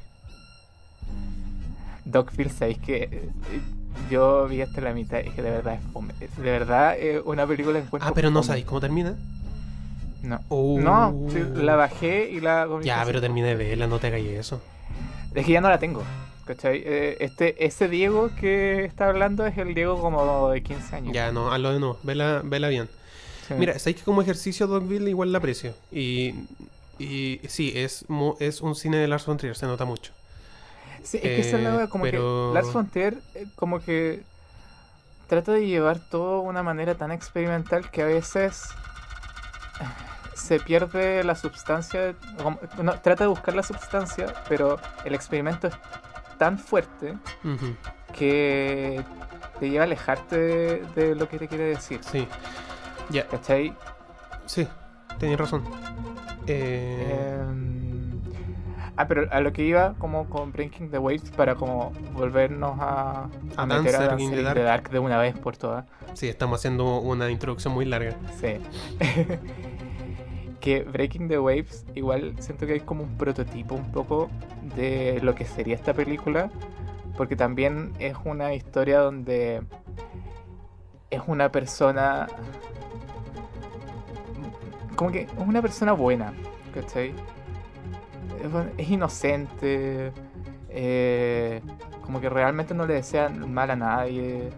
Dogville, 2.05 2.51
sabéis 2.51 2.79
que 2.79 3.03
eh, 3.05 3.31
yo 4.11 4.47
vi 4.49 4.61
hasta 4.61 4.81
la 4.81 4.93
mitad 4.93 5.21
y 5.21 5.31
que 5.31 5.41
de 5.43 5.51
verdad 5.51 5.75
es 5.75 5.81
fome. 5.93 6.13
De 6.19 6.51
verdad, 6.51 6.99
es 6.99 7.23
una 7.25 7.47
película 7.47 7.79
encuentro. 7.79 8.09
Ah, 8.09 8.13
pero 8.15 8.31
no 8.31 8.43
sabéis 8.43 8.65
cómo 8.67 8.81
termina. 8.81 9.15
No. 10.23 10.41
Uh. 10.51 10.81
No, 10.81 11.15
la 11.55 11.77
bajé 11.77 12.31
y 12.31 12.41
la. 12.41 12.67
Ya, 12.83 13.03
pero 13.05 13.21
terminé 13.21 13.49
de 13.49 13.55
verla, 13.57 13.87
no 13.87 13.99
te 13.99 14.09
hagas 14.09 14.21
eso. 14.21 14.61
Es 15.35 15.47
que 15.47 15.53
ya 15.53 15.61
no 15.61 15.69
la 15.69 15.79
tengo. 15.79 16.03
¿Cachai? 16.45 16.83
Eh, 16.85 17.17
este, 17.21 17.65
ese 17.65 17.89
Diego 17.89 18.31
que 18.35 18.85
está 18.85 19.09
hablando 19.09 19.47
es 19.47 19.57
el 19.59 19.75
Diego 19.75 20.01
como 20.01 20.49
de 20.51 20.63
15 20.63 20.97
años. 20.97 21.13
Ya, 21.15 21.31
no, 21.31 21.53
hazlo 21.53 21.73
de 21.73 21.79
nuevo, 21.79 21.99
vela, 22.03 22.41
vela 22.45 22.69
bien. 22.69 22.89
Sí. 23.47 23.55
Mira, 23.55 23.79
sabéis 23.79 23.99
que 23.99 24.05
como 24.05 24.23
ejercicio 24.23 24.67
Dogville 24.67 25.09
igual 25.09 25.31
la 25.31 25.39
aprecio. 25.39 25.75
Y, 25.93 26.35
y 26.99 27.41
sí, 27.49 27.73
es, 27.77 28.05
es 28.41 28.61
un 28.61 28.75
cine 28.75 28.97
de 28.97 29.07
Lars 29.09 29.25
von 29.27 29.37
Trier, 29.37 29.57
se 29.57 29.67
nota 29.67 29.85
mucho. 29.85 30.13
Sí, 31.05 31.17
es 31.19 31.23
que 31.23 31.41
esa 31.41 31.57
es 31.59 31.63
la 31.63 31.85
Eh, 31.85 31.89
como 31.89 32.05
pero- 32.05 32.51
que 32.51 32.55
Lars 32.55 32.71
Frontier 32.71 33.19
eh, 33.35 33.47
como 33.57 33.81
que 33.81 34.23
trata 35.29 35.53
de 35.53 35.67
llevar 35.67 35.99
todo 35.99 36.43
de 36.43 36.49
una 36.49 36.63
manera 36.63 36.95
tan 36.97 37.11
experimental 37.13 37.91
que 37.91 38.03
a 38.03 38.07
veces 38.07 38.65
eh, 39.81 39.85
se 40.35 40.61
pierde 40.61 41.25
la 41.25 41.35
sustancia, 41.37 42.15
no, 42.83 42.95
trata 43.01 43.25
de 43.25 43.29
buscar 43.29 43.55
la 43.55 43.63
sustancia, 43.63 44.33
pero 44.49 44.79
el 45.05 45.15
experimento 45.15 45.69
es 45.69 45.75
tan 46.43 46.59
fuerte 46.59 47.15
que 48.19 49.01
te 49.61 49.71
lleva 49.71 49.85
a 49.85 49.87
alejarte 49.87 50.37
de, 50.37 50.87
de 50.97 51.15
lo 51.15 51.29
que 51.29 51.39
te 51.39 51.47
quiere 51.47 51.67
decir. 51.67 52.01
Sí. 52.03 52.27
Ya, 53.11 53.29
¿Cachai? 53.29 53.73
sí, 54.47 54.67
tenías 55.21 55.39
razón. 55.39 55.63
Eh, 56.49 57.41
ah, 58.97 59.07
pero 59.07 59.29
a 59.31 59.39
lo 59.41 59.53
que 59.53 59.63
iba 59.63 59.95
como 60.01 60.29
con 60.29 60.51
Breaking 60.51 60.91
the 60.91 60.99
Waves 60.99 61.31
para 61.31 61.55
como 61.55 61.93
volvernos 62.13 62.77
a, 62.81 63.29
A 63.57 63.65
meter 63.67 63.95
a 63.95 64.07
Dancer 64.09 64.31
the 64.35 64.43
Dark. 64.43 64.63
Dark 64.65 64.91
de 64.91 64.99
una 64.99 65.19
vez 65.19 65.39
por 65.39 65.57
todas. 65.57 65.85
sí, 66.15 66.29
estamos 66.29 66.59
haciendo 66.59 66.99
una 66.99 67.31
introducción 67.31 67.73
muy 67.73 67.85
larga. 67.85 68.17
Sí. 68.41 68.57
que 70.63 70.85
Breaking 70.85 71.29
the 71.29 71.39
Waves 71.41 71.85
igual 71.95 72.37
siento 72.39 72.67
que 72.67 72.75
hay 72.75 72.81
como 72.81 73.03
un 73.03 73.19
prototipo 73.19 73.75
un 73.75 73.91
poco 73.91 74.31
de 74.77 75.19
lo 75.21 75.35
que 75.35 75.45
sería 75.45 75.75
esta 75.75 75.93
película. 75.93 76.51
Porque 77.17 77.37
también 77.37 77.93
es 77.99 78.17
una 78.25 78.55
historia 78.55 79.01
donde 79.01 79.63
es 81.11 81.21
una 81.27 81.51
persona... 81.51 82.29
Como 84.97 85.11
que 85.11 85.23
es 85.23 85.29
una 85.37 85.61
persona 85.61 85.93
buena, 85.93 86.33
¿cachai? 86.73 87.13
Es, 88.79 88.89
inocente, 88.89 90.13
eh, 90.69 91.61
como 92.03 92.21
que 92.21 92.31
realmente 92.31 92.73
no 92.73 92.87
le 92.87 92.95
desea 92.95 93.29
mal 93.29 93.71
a 93.71 93.77
nadie. 93.77 94.51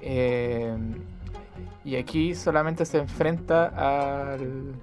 eh, 0.00 0.76
y 1.84 1.96
aquí 1.96 2.34
solamente 2.34 2.84
se 2.84 2.98
enfrenta 2.98 3.66
al, 4.34 4.74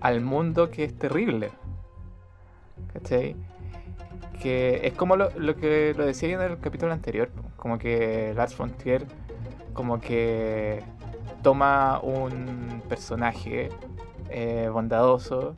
al 0.00 0.20
mundo 0.20 0.70
que 0.70 0.84
es 0.84 0.98
terrible. 0.98 1.50
¿Cachai? 2.92 3.36
Que 4.40 4.80
es 4.84 4.94
como 4.94 5.16
lo, 5.16 5.30
lo 5.38 5.56
que 5.56 5.94
lo 5.96 6.06
decía 6.06 6.34
en 6.34 6.40
el 6.40 6.58
capítulo 6.58 6.92
anterior. 6.92 7.30
Como 7.56 7.78
que 7.78 8.32
Lars 8.34 8.54
Frontier 8.54 9.06
como 9.72 10.00
que 10.00 10.82
toma 11.42 12.00
un 12.02 12.82
personaje 12.88 13.70
eh, 14.28 14.68
bondadoso 14.72 15.56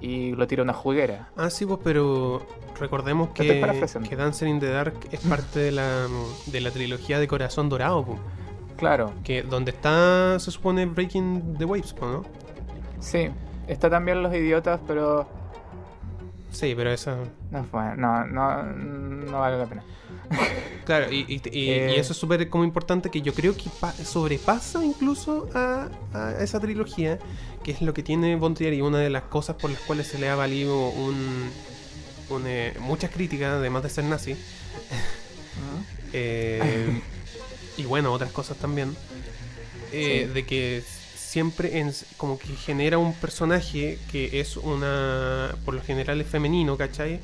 y 0.00 0.32
lo 0.32 0.46
tira 0.46 0.62
a 0.62 0.64
una 0.64 0.72
juguera. 0.72 1.28
Ah, 1.36 1.50
sí, 1.50 1.66
pues, 1.66 1.80
pero 1.82 2.42
recordemos 2.78 3.30
que, 3.30 3.62
que 4.08 4.16
Dancer 4.16 4.48
in 4.48 4.60
the 4.60 4.68
Dark 4.68 4.94
es 5.10 5.20
parte 5.20 5.60
de 5.60 5.72
la, 5.72 6.06
de 6.46 6.60
la 6.60 6.70
trilogía 6.70 7.18
de 7.18 7.28
Corazón 7.28 7.68
Dorado, 7.68 8.04
pues, 8.04 8.18
Claro, 8.76 9.12
que 9.24 9.42
donde 9.42 9.70
está, 9.70 10.38
se 10.38 10.50
supone, 10.50 10.84
Breaking 10.84 11.56
the 11.58 11.64
Waves, 11.64 11.94
¿no? 12.00 12.22
sí. 13.00 13.30
Está 13.66 13.90
también 13.90 14.22
los 14.22 14.34
idiotas, 14.34 14.80
pero 14.86 15.28
Sí, 16.52 16.74
pero 16.76 16.90
esa... 16.90 17.16
no, 17.50 17.64
fue- 17.64 17.96
no, 17.96 18.24
no, 18.26 18.62
no 18.62 19.40
vale 19.40 19.58
la 19.58 19.66
pena. 19.66 19.82
Claro, 20.84 21.12
y, 21.12 21.18
y- 21.28 21.42
y- 21.52 21.70
Eh. 21.70 21.94
y 21.96 22.00
eso 22.00 22.12
es 22.12 22.18
súper 22.18 22.48
como 22.48 22.64
importante 22.64 23.10
que 23.10 23.20
yo 23.22 23.34
creo 23.34 23.56
que 23.56 23.68
pa- 23.80 23.92
sobrepasa 23.92 24.84
incluso 24.84 25.48
a, 25.54 25.88
a 26.14 26.30
esa 26.42 26.58
trilogía, 26.60 27.18
que 27.62 27.72
es 27.72 27.82
lo 27.82 27.92
que 27.92 28.02
tiene 28.02 28.36
Bontier 28.36 28.72
y 28.72 28.80
una 28.80 28.98
de 28.98 29.10
las 29.10 29.24
cosas 29.24 29.56
por 29.56 29.70
las 29.70 29.80
cuales 29.80 30.06
se 30.06 30.18
le 30.18 30.28
ha 30.28 30.34
valido 30.36 30.88
un, 30.88 31.50
un, 32.30 32.42
eh, 32.46 32.74
muchas 32.80 33.10
críticas, 33.10 33.52
además 33.54 33.82
de 33.82 33.90
ser 33.90 34.04
nazi. 34.04 34.36
Eh, 36.12 37.02
y 37.76 37.84
bueno, 37.84 38.12
otras 38.12 38.30
cosas 38.32 38.56
también. 38.56 38.96
Eh, 39.92 40.24
Sí. 40.28 40.32
De 40.32 40.46
que 40.46 40.82
siempre 41.30 41.78
en- 41.80 41.92
como 42.16 42.38
que 42.38 42.54
genera 42.54 42.98
un 42.98 43.12
personaje 43.14 43.98
que 44.10 44.40
es 44.40 44.56
una, 44.56 45.54
por 45.64 45.74
lo 45.74 45.82
general 45.82 46.20
es 46.20 46.26
femenino, 46.28 46.76
¿cachai? 46.76 47.18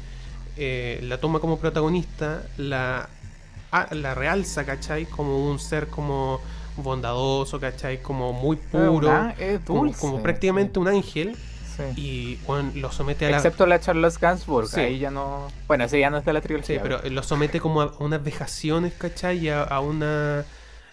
Eh, 0.56 0.98
la 1.04 1.18
toma 1.18 1.38
como 1.40 1.58
protagonista, 1.58 2.42
la, 2.56 3.08
la 3.92 4.14
realza, 4.14 4.64
¿cachai? 4.66 5.06
Como 5.06 5.48
un 5.50 5.58
ser 5.58 5.86
como 5.86 6.40
bondadoso, 6.76 7.60
¿cachai? 7.60 8.02
Como 8.02 8.32
muy 8.32 8.56
puro, 8.56 9.10
Ah, 9.10 9.34
es 9.38 9.60
como, 9.60 9.84
dulce, 9.84 10.00
como 10.00 10.22
prácticamente 10.22 10.78
un 10.80 10.88
ángel, 10.88 11.36
sí. 11.76 11.82
y 12.00 12.36
bueno, 12.46 12.72
lo 12.74 12.90
somete 12.90 13.26
a 13.26 13.30
la... 13.30 13.36
Excepto 13.36 13.66
la 13.66 13.78
Charles 13.80 14.18
Gainsbourg, 14.18 14.66
Sí. 14.68 14.80
ahí 14.80 14.98
ya 14.98 15.10
no. 15.10 15.46
Bueno, 15.68 15.84
ese 15.84 16.00
ya 16.00 16.10
no 16.10 16.18
es 16.18 16.24
de 16.24 16.32
la 16.32 16.40
Sí, 16.40 16.48
trilogía. 16.48 16.82
pero 16.82 17.00
lo 17.08 17.22
somete 17.22 17.60
como 17.60 17.80
a 17.82 17.94
unas 18.00 18.22
vejaciones, 18.22 18.92
¿cachai? 18.98 19.48
A, 19.48 19.62
a 19.62 19.80
una... 19.80 20.44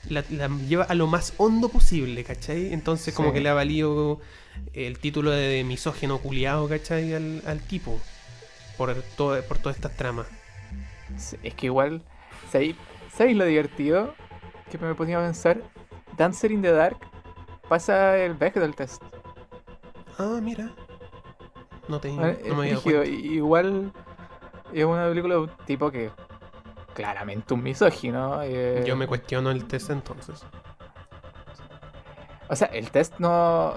La, 0.07 0.23
la 0.29 0.47
lleva 0.47 0.85
a 0.85 0.95
lo 0.95 1.07
más 1.07 1.33
hondo 1.37 1.69
posible, 1.69 2.23
¿cachai? 2.23 2.73
Entonces 2.73 3.13
como 3.13 3.29
Sí. 3.29 3.35
que 3.35 3.41
le 3.41 3.49
ha 3.49 3.53
valido 3.53 4.21
el 4.73 4.97
título 4.99 5.31
de 5.31 5.63
misógeno 5.65 6.19
culiado, 6.19 6.67
¿cachai? 6.69 7.13
Al, 7.13 7.41
al 7.45 7.59
tipo. 7.61 7.99
Por, 8.77 8.95
todo, 9.17 9.41
por 9.43 9.57
todas 9.57 9.75
estas 9.75 9.95
tramas. 9.97 10.27
Es 11.43 11.53
que 11.53 11.65
igual. 11.65 12.01
¿Sabéis 12.51 12.75
sabéis 13.15 13.35
lo 13.37 13.43
divertido? 13.45 14.15
Que 14.71 14.77
me 14.77 14.95
ponía 14.95 15.19
a 15.19 15.25
pensar. 15.25 15.61
Dancer 16.17 16.51
in 16.51 16.61
the 16.61 16.71
Dark 16.71 16.97
pasa 17.67 18.17
el 18.17 18.35
Bechdel 18.35 18.75
test. 18.75 19.01
Ah, 20.17 20.39
mira. 20.41 20.71
No, 21.87 21.99
te, 21.99 22.09
no 22.11 22.21
¿vale? 22.21 22.39
me 22.45 22.71
había 22.71 22.75
dado 22.75 23.03
Igual 23.03 23.91
es 24.73 24.85
una 24.85 25.07
película 25.09 25.35
de 25.35 25.41
un 25.41 25.51
tipo 25.65 25.91
que. 25.91 26.09
Claramente 26.93 27.53
un 27.53 27.63
misógino. 27.63 28.41
eh, 28.43 28.83
Yo 28.85 28.95
me 28.95 29.07
cuestiono 29.07 29.51
el 29.51 29.65
test 29.65 29.89
entonces. 29.89 30.43
O 32.49 32.55
sea, 32.55 32.67
el 32.67 32.89
test 32.91 33.19
no. 33.19 33.73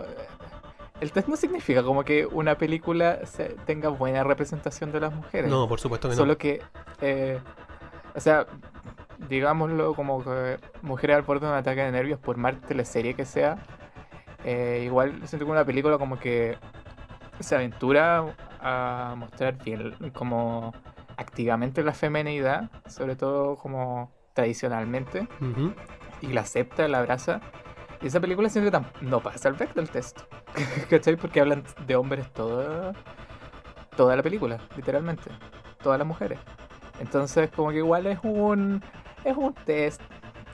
El 1.00 1.10
test 1.12 1.28
no 1.28 1.36
significa 1.36 1.82
como 1.82 2.04
que 2.04 2.26
una 2.26 2.56
película 2.56 3.26
se- 3.26 3.56
tenga 3.66 3.88
buena 3.88 4.22
representación 4.24 4.92
de 4.92 5.00
las 5.00 5.12
mujeres. 5.14 5.50
No, 5.50 5.68
por 5.68 5.80
supuesto 5.80 6.08
que 6.08 6.14
no. 6.14 6.18
Solo 6.18 6.38
que, 6.38 6.62
eh, 7.00 7.38
o 8.14 8.20
sea, 8.20 8.46
digámoslo 9.28 9.94
como 9.94 10.22
que 10.22 10.58
Mujeres 10.82 11.16
al 11.16 11.22
borde 11.22 11.46
de 11.46 11.52
un 11.52 11.58
ataque 11.58 11.82
de 11.82 11.90
nervios, 11.92 12.18
por 12.20 12.36
más 12.36 12.60
teleserie 12.62 13.14
que 13.14 13.24
sea, 13.24 13.58
eh, 14.44 14.82
igual 14.84 15.20
siento 15.26 15.44
que 15.44 15.50
una 15.52 15.64
película 15.64 15.98
como 15.98 16.18
que 16.18 16.56
se 17.40 17.54
aventura 17.56 18.24
a 18.60 19.14
mostrar 19.16 19.54
bien 19.62 19.94
como 20.14 20.72
activamente 21.16 21.82
la 21.82 21.92
femenidad, 21.92 22.70
sobre 22.86 23.16
todo 23.16 23.56
como 23.56 24.10
tradicionalmente, 24.34 25.28
Ujú. 25.40 25.74
y 26.20 26.28
la 26.28 26.42
acepta, 26.42 26.86
la 26.88 26.98
abraza. 26.98 27.40
Y 28.00 28.06
esa 28.08 28.20
película 28.20 28.48
tam- 28.72 28.90
no 29.00 29.20
pasa 29.20 29.48
el 29.48 29.56
del 29.74 29.88
test. 29.90 30.20
¿Cachai? 30.90 31.16
Porque 31.16 31.40
hablan 31.40 31.62
de 31.86 31.96
hombres 31.96 32.30
toda, 32.32 32.92
toda 33.96 34.16
la 34.16 34.22
película, 34.22 34.58
literalmente. 34.76 35.30
Todas 35.82 35.98
las 35.98 36.06
mujeres. 36.08 36.38
Entonces, 37.00 37.50
como 37.50 37.70
que 37.70 37.76
igual 37.78 38.06
es 38.06 38.18
un. 38.22 38.82
Es 39.24 39.36
un 39.36 39.54
test 39.54 40.00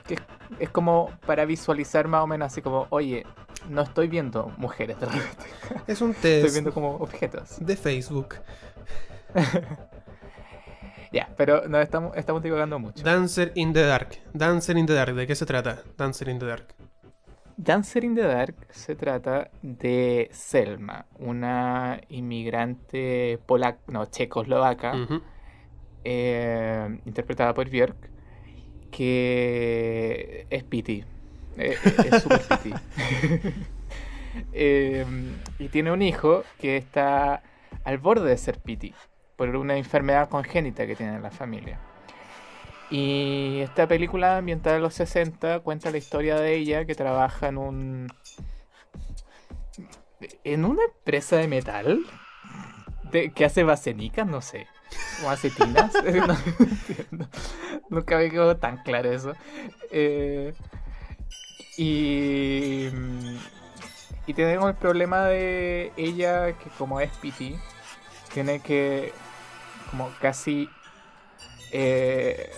que 0.07 0.15
es, 0.15 0.21
es 0.59 0.69
como 0.69 1.11
para 1.25 1.45
visualizar 1.45 2.07
más 2.07 2.21
o 2.23 2.27
menos 2.27 2.47
así 2.47 2.61
como, 2.61 2.85
oye, 2.91 3.25
no 3.67 3.81
estoy 3.81 4.07
viendo 4.07 4.51
mujeres 4.57 4.99
de 4.99 5.05
repente. 5.07 5.45
Es 5.87 6.01
un 6.01 6.11
Estoy 6.11 6.41
test 6.41 6.53
viendo 6.53 6.71
como 6.73 6.95
objetos. 6.97 7.57
de 7.65 7.75
Facebook. 7.75 8.35
Ya, 11.11 11.29
pero 11.37 11.67
no 11.67 11.79
estamos, 11.79 12.15
estamos 12.15 12.43
divagando 12.43 12.79
mucho. 12.79 13.03
Dancer 13.03 13.51
in 13.55 13.73
the 13.73 13.81
Dark. 13.83 14.19
Dancer 14.33 14.77
in 14.77 14.85
the 14.85 14.93
Dark. 14.93 15.15
¿De 15.15 15.25
qué 15.25 15.35
se 15.35 15.45
trata? 15.45 15.81
Dancer 15.97 16.29
in 16.29 16.39
the 16.39 16.45
Dark. 16.45 16.75
Dancer 17.57 18.05
in 18.05 18.15
the 18.15 18.21
Dark 18.21 18.55
se 18.69 18.95
trata 18.95 19.49
de 19.61 20.29
Selma, 20.31 21.05
una 21.17 21.99
inmigrante 22.07 23.37
polaca, 23.45 23.79
no, 23.87 24.05
checoslovaca, 24.05 24.93
eh, 26.05 26.99
interpretada 27.05 27.53
por 27.53 27.69
Björk, 27.69 27.97
que 28.91 30.47
es 30.49 30.63
piti. 30.63 31.03
eh, 31.57 31.75
es 32.05 32.23
super 32.23 32.41
piti. 32.41 32.73
Eh, 34.53 35.05
y 35.57 35.67
tiene 35.69 35.91
un 35.91 36.01
hijo 36.03 36.43
que 36.59 36.77
está 36.77 37.41
al 37.83 37.97
borde 37.97 38.29
de 38.29 38.37
ser 38.37 38.59
piti 38.59 38.93
por 39.39 39.55
una 39.55 39.77
enfermedad 39.77 40.27
congénita 40.27 40.85
que 40.85 40.97
tiene 40.97 41.15
en 41.15 41.21
la 41.21 41.31
familia. 41.31 41.79
Y 42.89 43.61
esta 43.61 43.87
película 43.87 44.35
ambientada 44.35 44.75
en 44.75 44.81
los 44.81 44.95
60 44.95 45.61
cuenta 45.61 45.91
la 45.91 45.97
historia 45.97 46.35
de 46.35 46.55
ella 46.55 46.83
que 46.83 46.93
trabaja 46.93 47.47
en 47.47 47.57
un 47.57 48.13
en 50.43 50.65
una 50.65 50.83
empresa 50.83 51.37
de 51.37 51.47
metal 51.47 52.01
que 53.33 53.45
hace 53.45 53.63
basenicas, 53.63 54.27
no 54.27 54.41
sé, 54.41 54.67
o 55.23 55.29
acetinas, 55.29 55.93
no, 56.03 56.37
entiendo. 56.59 57.29
Nunca 57.89 58.17
me 58.17 58.29
quedó 58.29 58.57
tan 58.57 58.83
claro 58.83 59.09
eso. 59.09 59.33
Eh, 59.89 60.53
y 61.77 62.89
y 64.27 64.33
tenemos 64.33 64.69
el 64.69 64.75
problema 64.75 65.27
de 65.27 65.93
ella 65.95 66.51
que 66.57 66.69
como 66.77 66.99
es 66.99 67.09
PT 67.21 67.55
tiene 68.33 68.59
que 68.59 69.13
como 69.89 70.09
casi 70.21 70.69
eh, 71.71 72.49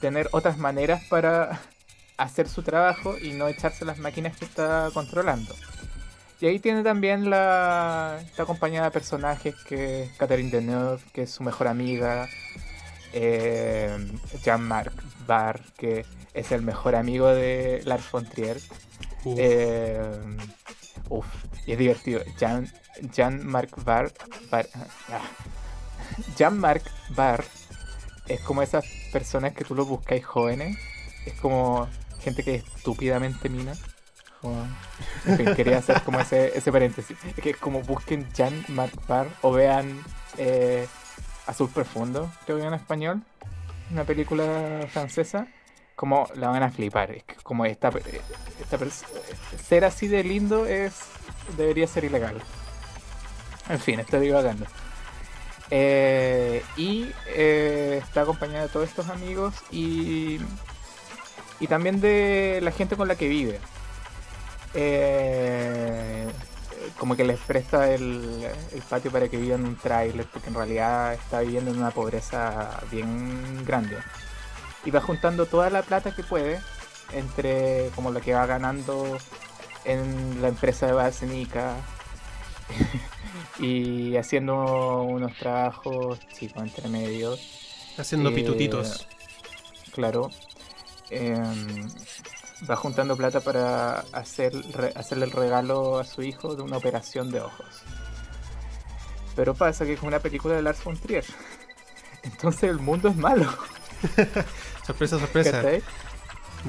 tener 0.00 0.28
otras 0.32 0.58
maneras 0.58 1.02
para 1.08 1.60
hacer 2.16 2.48
su 2.48 2.62
trabajo 2.62 3.16
y 3.18 3.32
no 3.32 3.48
echarse 3.48 3.84
las 3.84 3.98
máquinas 3.98 4.36
que 4.36 4.44
está 4.44 4.90
controlando. 4.94 5.54
Y 6.40 6.46
ahí 6.46 6.58
tiene 6.58 6.82
también 6.82 7.30
la. 7.30 8.18
Está 8.22 8.42
acompañada 8.42 8.86
de 8.86 8.90
personajes 8.90 9.54
que 9.66 10.02
es 10.04 10.12
Catherine 10.18 10.50
Deneuve, 10.50 11.00
que 11.14 11.22
es 11.22 11.30
su 11.30 11.42
mejor 11.42 11.66
amiga. 11.68 12.28
eh, 13.14 13.96
Jean-Marc 14.44 14.92
Barr, 15.26 15.60
que 15.78 16.04
es 16.34 16.52
el 16.52 16.60
mejor 16.60 16.94
amigo 16.94 17.28
de 17.28 17.80
Lars 17.86 18.10
von 18.10 18.28
Trier. 18.28 18.58
Uf, 19.24 19.38
Eh, 19.40 20.12
uf, 21.08 21.26
y 21.66 21.72
es 21.72 21.78
divertido. 21.78 22.20
Jean, 22.38 22.70
Jean-Marc 23.14 23.82
Barr. 23.82 24.12
Barr- 24.50 24.68
ah. 25.10 25.20
Jean-Marc 26.36 26.84
Barr 27.10 27.44
es 28.28 28.40
como 28.40 28.62
esas 28.62 28.84
personas 29.12 29.52
que 29.52 29.64
tú 29.64 29.74
los 29.74 29.86
buscáis 29.86 30.24
jóvenes. 30.24 30.76
Es 31.24 31.34
como 31.40 31.88
gente 32.20 32.42
que 32.42 32.56
es 32.56 32.64
estúpidamente 32.76 33.48
mina. 33.48 33.72
Quería 35.56 35.78
hacer 35.78 36.02
como 36.02 36.20
ese, 36.20 36.72
paréntesis. 36.72 37.16
Es 37.24 37.42
que 37.42 37.54
como 37.54 37.82
busquen 37.82 38.28
Jean-Marc 38.32 39.06
Barr 39.06 39.28
o 39.42 39.52
vean 39.52 40.02
eh, 40.38 40.86
Azul 41.46 41.70
Profundo, 41.70 42.30
creo 42.44 42.58
que 42.58 42.64
en 42.64 42.74
español. 42.74 43.22
Una 43.90 44.04
película 44.04 44.86
francesa. 44.90 45.46
Como 45.94 46.28
la 46.34 46.48
van 46.48 46.62
a 46.62 46.70
flipar. 46.70 47.10
Es 47.12 47.24
que 47.24 47.36
como 47.36 47.64
esta, 47.64 47.90
esta 48.60 48.78
ser 49.64 49.84
así 49.84 50.08
de 50.08 50.22
lindo 50.22 50.66
es 50.66 50.94
debería 51.56 51.86
ser 51.86 52.04
ilegal. 52.04 52.42
En 53.68 53.80
fin, 53.80 54.00
estoy 54.00 54.20
divagando. 54.20 54.66
Eh, 55.70 56.62
y 56.76 57.10
eh, 57.26 58.00
está 58.02 58.22
acompañada 58.22 58.62
de 58.62 58.68
todos 58.68 58.88
estos 58.88 59.08
amigos 59.08 59.54
y, 59.70 60.38
y 61.58 61.66
también 61.66 62.00
de 62.00 62.60
la 62.62 62.70
gente 62.70 62.96
con 62.96 63.08
la 63.08 63.16
que 63.16 63.28
vive. 63.28 63.60
Eh, 64.74 66.28
como 66.98 67.16
que 67.16 67.24
les 67.24 67.40
presta 67.40 67.90
el, 67.90 68.46
el 68.72 68.82
patio 68.82 69.10
para 69.10 69.28
que 69.28 69.36
vivan 69.36 69.64
un 69.64 69.76
trailer, 69.76 70.26
porque 70.26 70.48
en 70.48 70.54
realidad 70.54 71.14
está 71.14 71.40
viviendo 71.40 71.70
en 71.70 71.78
una 71.78 71.90
pobreza 71.90 72.80
bien 72.90 73.64
grande. 73.64 73.96
Y 74.84 74.90
va 74.90 75.00
juntando 75.00 75.46
toda 75.46 75.68
la 75.70 75.82
plata 75.82 76.14
que 76.14 76.22
puede 76.22 76.60
entre 77.12 77.90
como 77.94 78.10
lo 78.10 78.20
que 78.20 78.34
va 78.34 78.46
ganando 78.46 79.18
en 79.84 80.42
la 80.42 80.48
empresa 80.48 80.86
de 80.86 80.92
Basenica 80.92 81.76
y 83.58 84.16
haciendo 84.16 85.02
unos 85.02 85.36
trabajos 85.38 86.18
chicos 86.38 86.62
entre 86.62 86.88
medios, 86.88 87.40
haciendo 87.98 88.30
eh, 88.30 88.32
pitutitos. 88.34 89.06
claro. 89.92 90.30
Em, 91.10 91.88
va 92.68 92.74
juntando 92.76 93.16
plata 93.16 93.40
para 93.40 94.00
hacer, 94.12 94.52
re- 94.72 94.92
hacerle 94.96 95.26
el 95.26 95.30
regalo 95.30 95.98
a 95.98 96.04
su 96.04 96.22
hijo 96.22 96.56
de 96.56 96.62
una 96.62 96.76
operación 96.78 97.30
de 97.30 97.40
ojos. 97.40 97.66
Pero 99.36 99.54
pasa 99.54 99.84
que 99.84 99.92
es 99.92 100.02
una 100.02 100.18
película 100.18 100.54
de 100.54 100.62
Lars 100.62 100.82
von 100.82 100.96
Trier. 100.96 101.24
Entonces 102.22 102.64
el 102.64 102.78
mundo 102.78 103.08
es 103.08 103.16
malo. 103.16 103.48
Sorpresa, 104.86 105.18
sorpresa. 105.18 105.62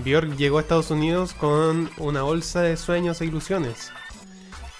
Björk 0.03 0.35
llegó 0.38 0.57
a 0.59 0.61
Estados 0.61 0.91
Unidos 0.91 1.33
con 1.33 1.89
una 1.97 2.21
bolsa 2.23 2.61
de 2.61 2.77
sueños 2.77 3.21
e 3.21 3.25
ilusiones. 3.25 3.91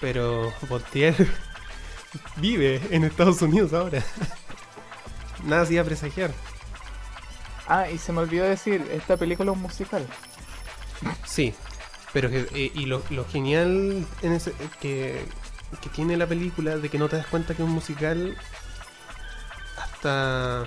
Pero 0.00 0.52
Voltaire 0.68 1.26
vive 2.36 2.80
en 2.90 3.04
Estados 3.04 3.42
Unidos 3.42 3.72
ahora. 3.72 4.02
Nada 5.44 5.62
hacía 5.62 5.84
presagiar. 5.84 6.32
Ah, 7.66 7.90
y 7.90 7.98
se 7.98 8.12
me 8.12 8.20
olvidó 8.20 8.44
decir, 8.44 8.86
esta 8.92 9.16
película 9.16 9.50
es 9.50 9.56
un 9.56 9.62
musical. 9.62 10.06
Sí, 11.26 11.54
pero 12.12 12.28
eh, 12.30 12.72
y 12.74 12.86
lo, 12.86 13.02
lo 13.10 13.26
genial 13.26 14.06
en 14.22 14.32
ese, 14.32 14.52
que, 14.80 15.24
que 15.80 15.90
tiene 15.90 16.16
la 16.16 16.26
película 16.26 16.76
de 16.76 16.88
que 16.88 16.98
no 16.98 17.08
te 17.08 17.16
das 17.16 17.26
cuenta 17.26 17.54
que 17.54 17.62
es 17.62 17.68
un 17.68 17.74
musical 17.74 18.36
hasta, 19.76 20.66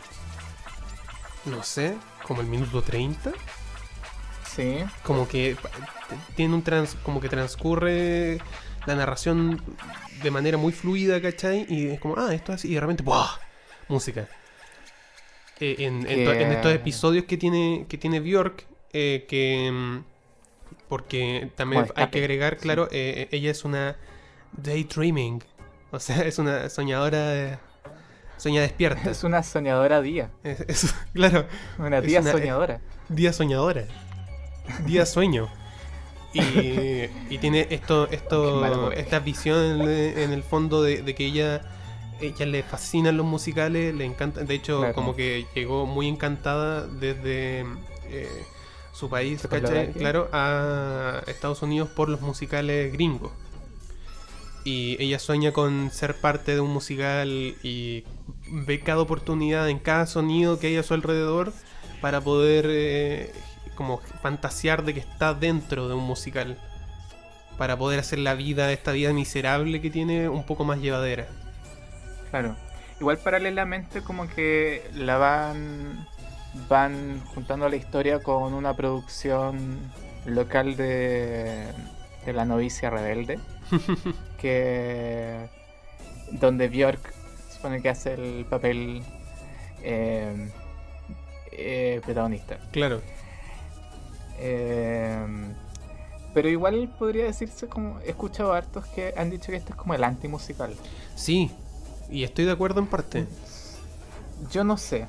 no 1.46 1.64
sé, 1.64 1.98
como 2.28 2.42
el 2.42 2.48
minuto 2.48 2.82
30. 2.82 3.32
Sí. 4.56 4.84
Como 5.04 5.28
que 5.28 5.58
tiene 6.36 6.54
un 6.54 6.62
trans, 6.62 6.96
como 7.04 7.20
que 7.20 7.30
transcurre 7.30 8.40
la 8.86 8.96
narración 8.96 9.62
de 10.24 10.32
manera 10.32 10.58
muy 10.58 10.72
fluida, 10.72 11.22
¿cachai? 11.22 11.66
Y 11.70 11.88
es 11.88 12.00
como, 12.00 12.16
ah, 12.18 12.34
esto 12.34 12.52
es 12.54 12.60
así, 12.60 12.70
y 12.70 12.74
de 12.76 12.80
repente, 12.80 13.04
¡buah! 13.04 13.28
Música. 13.88 14.28
Eh, 15.60 15.76
en, 15.80 16.08
estos 16.08 16.74
episodios 16.74 17.26
que 17.26 17.38
tiene, 17.38 17.86
que 17.88 17.98
tiene 17.98 18.20
Bjork, 18.20 18.66
eh, 18.94 19.26
que. 19.30 19.70
mm, 19.72 20.04
Porque 20.90 21.52
también 21.56 21.86
hay 21.96 22.08
que 22.08 22.20
agregar, 22.20 22.56
sí. 22.56 22.62
claro, 22.64 22.88
eh, 22.92 23.28
ella 23.32 23.52
es 23.52 23.64
una 23.64 23.96
daydreaming. 24.54 25.44
O 25.92 26.00
sea, 26.00 26.22
es 26.26 26.40
una 26.40 26.70
soñadora. 26.70 27.36
eh, 27.36 27.60
Soña 28.38 28.62
despierta. 28.62 29.12
Es 29.12 29.24
una 29.24 29.44
soñadora 29.44 30.02
día. 30.02 30.32
Es- 30.44 30.62
es- 30.68 30.96
claro, 31.14 31.46
Una 31.78 32.00
una- 32.00 32.32
soñadora. 32.32 32.82
día 33.10 33.32
soñadora. 33.34 33.86
Día 34.86 35.06
sueño. 35.06 35.48
Y, 36.34 37.10
y 37.30 37.38
tiene 37.40 37.68
esto, 37.72 38.08
esto 38.10 38.92
esta 38.94 39.20
visión 39.20 39.82
en, 39.82 40.18
en 40.18 40.32
el 40.32 40.44
fondo 40.44 40.82
de, 40.82 41.02
de 41.02 41.14
que 41.16 41.26
ella, 41.26 41.62
ella 42.22 42.46
le 42.46 42.64
fascinan 42.64 43.18
los 43.18 43.26
musicales, 43.26 43.94
le 43.94 44.06
encanta, 44.06 44.42
de 44.44 44.54
hecho 44.56 44.80
Claro. 44.80 44.94
como 44.94 45.16
que 45.16 45.46
llegó 45.56 45.86
muy 45.86 46.08
encantada 46.08 46.88
desde 46.88 47.66
eh, 48.10 48.46
su 48.94 49.10
país, 49.10 49.46
¿cachai? 49.50 49.92
Claro, 49.94 50.30
a 50.32 51.22
Estados 51.28 51.62
Unidos 51.64 51.90
por 51.90 52.08
los 52.10 52.22
musicales 52.22 52.94
gringos. 52.94 53.32
Y 54.64 54.96
ella 55.04 55.18
sueña 55.18 55.52
con 55.54 55.90
ser 55.92 56.20
parte 56.22 56.54
de 56.54 56.60
un 56.62 56.72
musical 56.72 57.28
y 57.64 58.04
ve 58.48 58.80
cada 58.82 59.02
oportunidad 59.02 59.68
en 59.70 59.80
cada 59.80 60.06
sonido 60.06 60.60
que 60.60 60.68
hay 60.68 60.78
a 60.78 60.84
su 60.84 60.94
alrededor 60.94 61.52
para 62.00 62.22
poder 62.22 62.66
eh, 62.70 63.32
como 63.76 64.00
fantasear 64.22 64.84
de 64.84 64.94
que 64.94 65.00
está 65.00 65.34
dentro 65.34 65.88
de 65.88 65.96
un 65.96 66.04
musical. 66.04 66.58
Para 67.58 67.78
poder 67.78 68.00
hacer 68.00 68.20
la 68.20 68.34
vida, 68.34 68.72
esta 68.72 68.92
vida 68.92 69.14
miserable 69.14 69.82
que 69.82 69.90
tiene, 69.90 70.30
un 70.30 70.44
poco 70.46 70.64
más 70.64 70.80
llevadera. 70.80 71.28
Claro. 72.30 72.56
Igual 73.00 73.18
paralelamente 73.18 74.02
como 74.02 74.28
que 74.28 74.84
la 74.94 75.18
van 75.18 76.08
van 76.68 77.22
juntando 77.34 77.70
la 77.70 77.76
historia 77.76 78.20
con 78.20 78.54
una 78.54 78.76
producción 78.76 79.80
local 80.26 80.76
de, 80.76 81.68
de 82.26 82.34
la 82.34 82.46
novicia 82.46 82.90
rebelde 82.90 83.40
que 84.38 85.48
donde 86.32 86.68
Björk 86.68 87.14
se 87.48 87.56
supone 87.56 87.82
que 87.82 87.90
hace 87.90 88.14
el 88.14 88.46
papel 88.50 89.02
eh, 89.84 90.52
eh, 91.52 92.02
protagonista 92.04 92.58
Claro. 92.72 93.02
Eh, 94.44 95.24
pero 96.34 96.50
igual 96.50 96.94
podría 96.98 97.26
decirse 97.26 97.68
como 97.68 98.00
he 98.00 98.10
escuchado 98.10 98.54
hartos 98.54 98.86
que 98.88 99.14
han 99.18 99.30
dicho 99.30 99.48
que 99.52 99.58
este 99.58 99.72
es 99.72 99.76
como 99.78 99.94
el 99.94 100.04
anti 100.04 100.28
musical 100.28 100.74
Sí, 101.16 101.52
y 102.10 102.24
estoy 102.24 102.46
de 102.46 102.52
acuerdo 102.52 102.80
en 102.80 102.88
parte. 102.88 103.28
Yo 104.52 104.64
no 104.64 104.78
sé. 104.78 105.08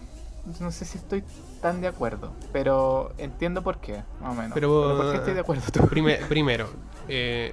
Yo 0.59 0.65
no 0.65 0.71
sé 0.73 0.85
si 0.85 0.99
estoy 0.99 1.23
tan 1.61 1.81
de 1.81 1.87
acuerdo. 1.89 2.33
Pero 2.53 3.13
entiendo 3.19 3.63
por 3.63 3.79
qué, 3.81 4.03
más 4.21 4.33
o 4.33 4.35
menos. 4.35 4.53
Pero, 4.53 4.97
¿por 4.99 5.11
qué 5.13 5.19
estoy 5.19 5.35
de 5.35 5.41
acuerdo 5.41 5.63
tú? 5.73 5.87
Prime- 5.89 6.19
primero, 6.29 6.69
eh, 7.09 7.53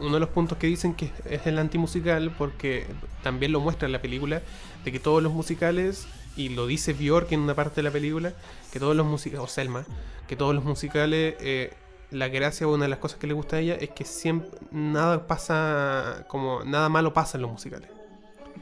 uno 0.00 0.14
de 0.14 0.20
los 0.20 0.28
puntos 0.28 0.58
que 0.58 0.66
dicen 0.66 0.94
que 0.94 1.10
es 1.24 1.46
el 1.46 1.58
antimusical, 1.58 2.30
porque 2.36 2.86
también 3.22 3.52
lo 3.52 3.60
muestra 3.60 3.86
en 3.86 3.92
la 3.92 4.00
película, 4.02 4.42
de 4.84 4.92
que 4.92 5.00
todos 5.00 5.22
los 5.22 5.32
musicales, 5.32 6.06
y 6.36 6.50
lo 6.50 6.66
dice 6.66 6.92
Bjork 6.92 7.32
en 7.32 7.40
una 7.40 7.54
parte 7.54 7.76
de 7.76 7.82
la 7.84 7.90
película, 7.90 8.32
que 8.72 8.78
todos 8.78 8.96
los 8.96 9.06
musicales, 9.06 9.44
o 9.44 9.48
Selma, 9.48 9.84
que 10.26 10.36
todos 10.36 10.54
los 10.54 10.64
musicales, 10.64 11.36
eh, 11.40 11.72
la 12.10 12.28
gracia 12.28 12.66
o 12.66 12.74
una 12.74 12.84
de 12.84 12.88
las 12.90 12.98
cosas 12.98 13.18
que 13.18 13.26
le 13.26 13.34
gusta 13.34 13.56
a 13.56 13.60
ella 13.60 13.74
es 13.74 13.90
que 13.90 14.04
siempre 14.04 14.50
nada 14.70 15.26
pasa, 15.26 16.24
como 16.28 16.64
nada 16.64 16.88
malo 16.88 17.12
pasa 17.12 17.38
en 17.38 17.42
los 17.42 17.50
musicales. 17.50 17.88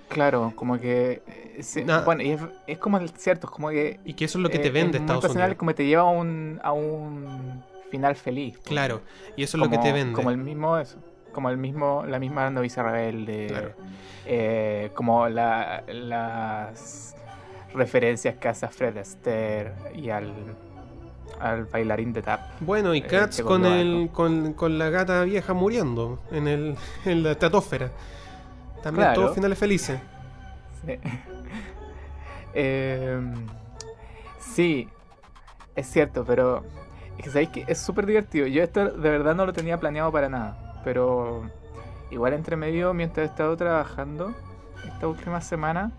Claro, 0.08 0.52
como 0.54 0.78
que. 0.78 1.22
eh, 1.26 2.02
bueno, 2.04 2.22
y 2.22 2.30
es, 2.32 2.40
es 2.66 2.78
como 2.78 2.98
el 2.98 3.08
cierto, 3.10 3.46
es 3.46 3.50
como 3.50 3.70
que. 3.70 4.00
Y 4.04 4.14
que 4.14 4.26
eso 4.26 4.38
es 4.38 4.42
lo 4.42 4.50
que 4.50 4.58
te 4.58 4.68
eh, 4.68 4.70
vende 4.70 4.98
es 4.98 5.02
Estados 5.02 5.24
Unidos. 5.24 5.54
como 5.56 5.74
te 5.74 5.86
lleva 5.86 6.02
a 6.02 6.10
un, 6.10 6.60
a 6.62 6.72
un 6.72 7.62
final 7.90 8.16
feliz. 8.16 8.54
pues. 8.54 8.68
Claro, 8.68 9.00
y 9.36 9.42
eso 9.42 9.56
es 9.56 9.62
lo 9.62 9.70
que 9.70 9.78
te 9.78 9.92
vende. 9.92 10.14
Como 10.14 10.30
el 10.30 10.36
mismo 10.38 10.76
eso. 10.78 10.98
Como 11.32 11.48
el 11.48 11.56
mismo, 11.56 12.04
la 12.06 12.18
misma 12.18 12.50
novicia 12.50 12.82
rebelde. 12.82 13.46
Claro. 13.48 13.72
eh, 14.26 14.90
como 14.94 15.28
la, 15.28 15.82
las 15.88 17.16
referencias 17.74 18.36
que 18.36 18.48
hace 18.48 18.66
a 18.66 18.68
Fred 18.68 18.96
Astaire 18.98 19.72
y 19.94 20.10
al, 20.10 20.32
al 21.40 21.64
bailarín 21.66 22.12
de 22.12 22.22
tap. 22.22 22.40
Bueno, 22.60 22.94
y 22.94 22.98
eh, 22.98 23.06
Cats 23.06 23.38
que 23.38 23.42
con, 23.42 23.64
el, 23.64 24.10
con, 24.12 24.52
con 24.54 24.78
la 24.78 24.90
gata 24.90 25.22
vieja 25.24 25.54
muriendo 25.54 26.20
en, 26.30 26.48
el, 26.48 26.76
en 27.04 27.22
la 27.22 27.32
estratosfera. 27.32 27.90
También 28.82 29.06
Claro. 29.08 29.20
todos 29.22 29.34
finales 29.34 29.58
felices. 29.58 30.00
Sí. 30.86 30.98
Eh, 32.54 33.18
Sí, 34.38 34.86
es 35.74 35.86
cierto, 35.86 36.24
pero 36.26 36.62
es 37.16 37.24
que 37.24 37.30
sabéis 37.30 37.48
que 37.48 37.64
es 37.66 37.78
súper 37.78 38.04
divertido. 38.04 38.46
Yo 38.46 38.62
esto 38.62 38.84
de 38.90 39.10
verdad 39.10 39.34
no 39.34 39.46
lo 39.46 39.54
tenía 39.54 39.80
planeado 39.80 40.12
para 40.12 40.28
nada, 40.28 40.82
pero 40.84 41.48
igual 42.10 42.34
entre 42.34 42.56
medio, 42.56 42.92
mientras 42.92 43.26
he 43.26 43.30
estado 43.30 43.56
trabajando 43.56 44.34
esta 44.86 45.08
última 45.08 45.40
semana, 45.40 45.90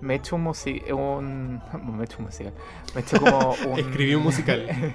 me 0.00 0.14
he 0.14 0.16
hecho 0.18 0.36
un 0.36 0.42
musical. 0.42 0.92
Un... 0.94 1.62
Me 1.72 2.02
he 2.02 2.04
hecho 2.04 2.16
un 2.18 2.24
musical. 2.26 2.52
Me 2.94 3.00
he 3.00 3.04
hecho 3.04 3.18
como 3.20 3.50
un. 3.66 3.78
Escribí 3.78 4.14
un 4.14 4.22
musical. 4.22 4.66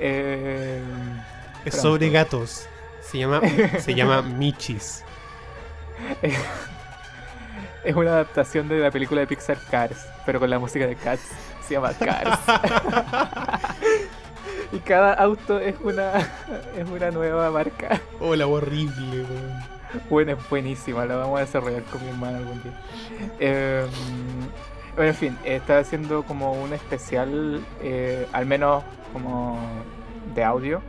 Eh, 0.00 0.80
Es 1.64 1.72
Pronto. 1.74 1.80
sobre 1.80 2.10
gatos. 2.10 2.66
Se 3.00 3.18
llama, 3.18 3.40
se 3.80 3.94
llama 3.94 4.22
Michis. 4.22 5.02
es 7.82 7.96
una 7.96 8.10
adaptación 8.10 8.68
de 8.68 8.78
la 8.78 8.90
película 8.90 9.22
de 9.22 9.26
Pixar 9.26 9.58
Cars, 9.70 10.06
pero 10.26 10.38
con 10.38 10.50
la 10.50 10.58
música 10.58 10.86
de 10.86 10.94
Cats. 10.94 11.22
Se 11.66 11.74
llama 11.74 11.92
Cars. 11.94 12.38
y 14.72 14.78
cada 14.78 15.14
auto 15.14 15.58
es 15.58 15.74
una, 15.82 16.18
es 16.76 16.88
una 16.88 17.10
nueva 17.10 17.50
marca. 17.50 18.00
Hola, 18.20 18.46
horrible, 18.46 19.22
weón. 19.22 19.77
Bueno, 20.10 20.32
es 20.32 20.48
buenísima, 20.48 21.04
la 21.06 21.16
vamos 21.16 21.38
a 21.38 21.40
desarrollar 21.42 21.82
con 21.84 22.02
mi 22.02 22.08
hermana 22.10 22.38
algún 22.38 22.62
día. 22.62 22.72
Eh, 23.38 23.86
bueno, 24.94 25.10
en 25.10 25.16
fin, 25.16 25.38
está 25.44 25.78
haciendo 25.78 26.24
como 26.24 26.52
un 26.52 26.72
especial, 26.72 27.66
eh, 27.80 28.28
al 28.32 28.46
menos 28.46 28.84
como 29.12 29.58
de 30.34 30.44
audio, 30.44 30.82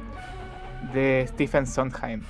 de 0.82 1.26
Stephen 1.30 1.68
Sondheim, 1.68 2.24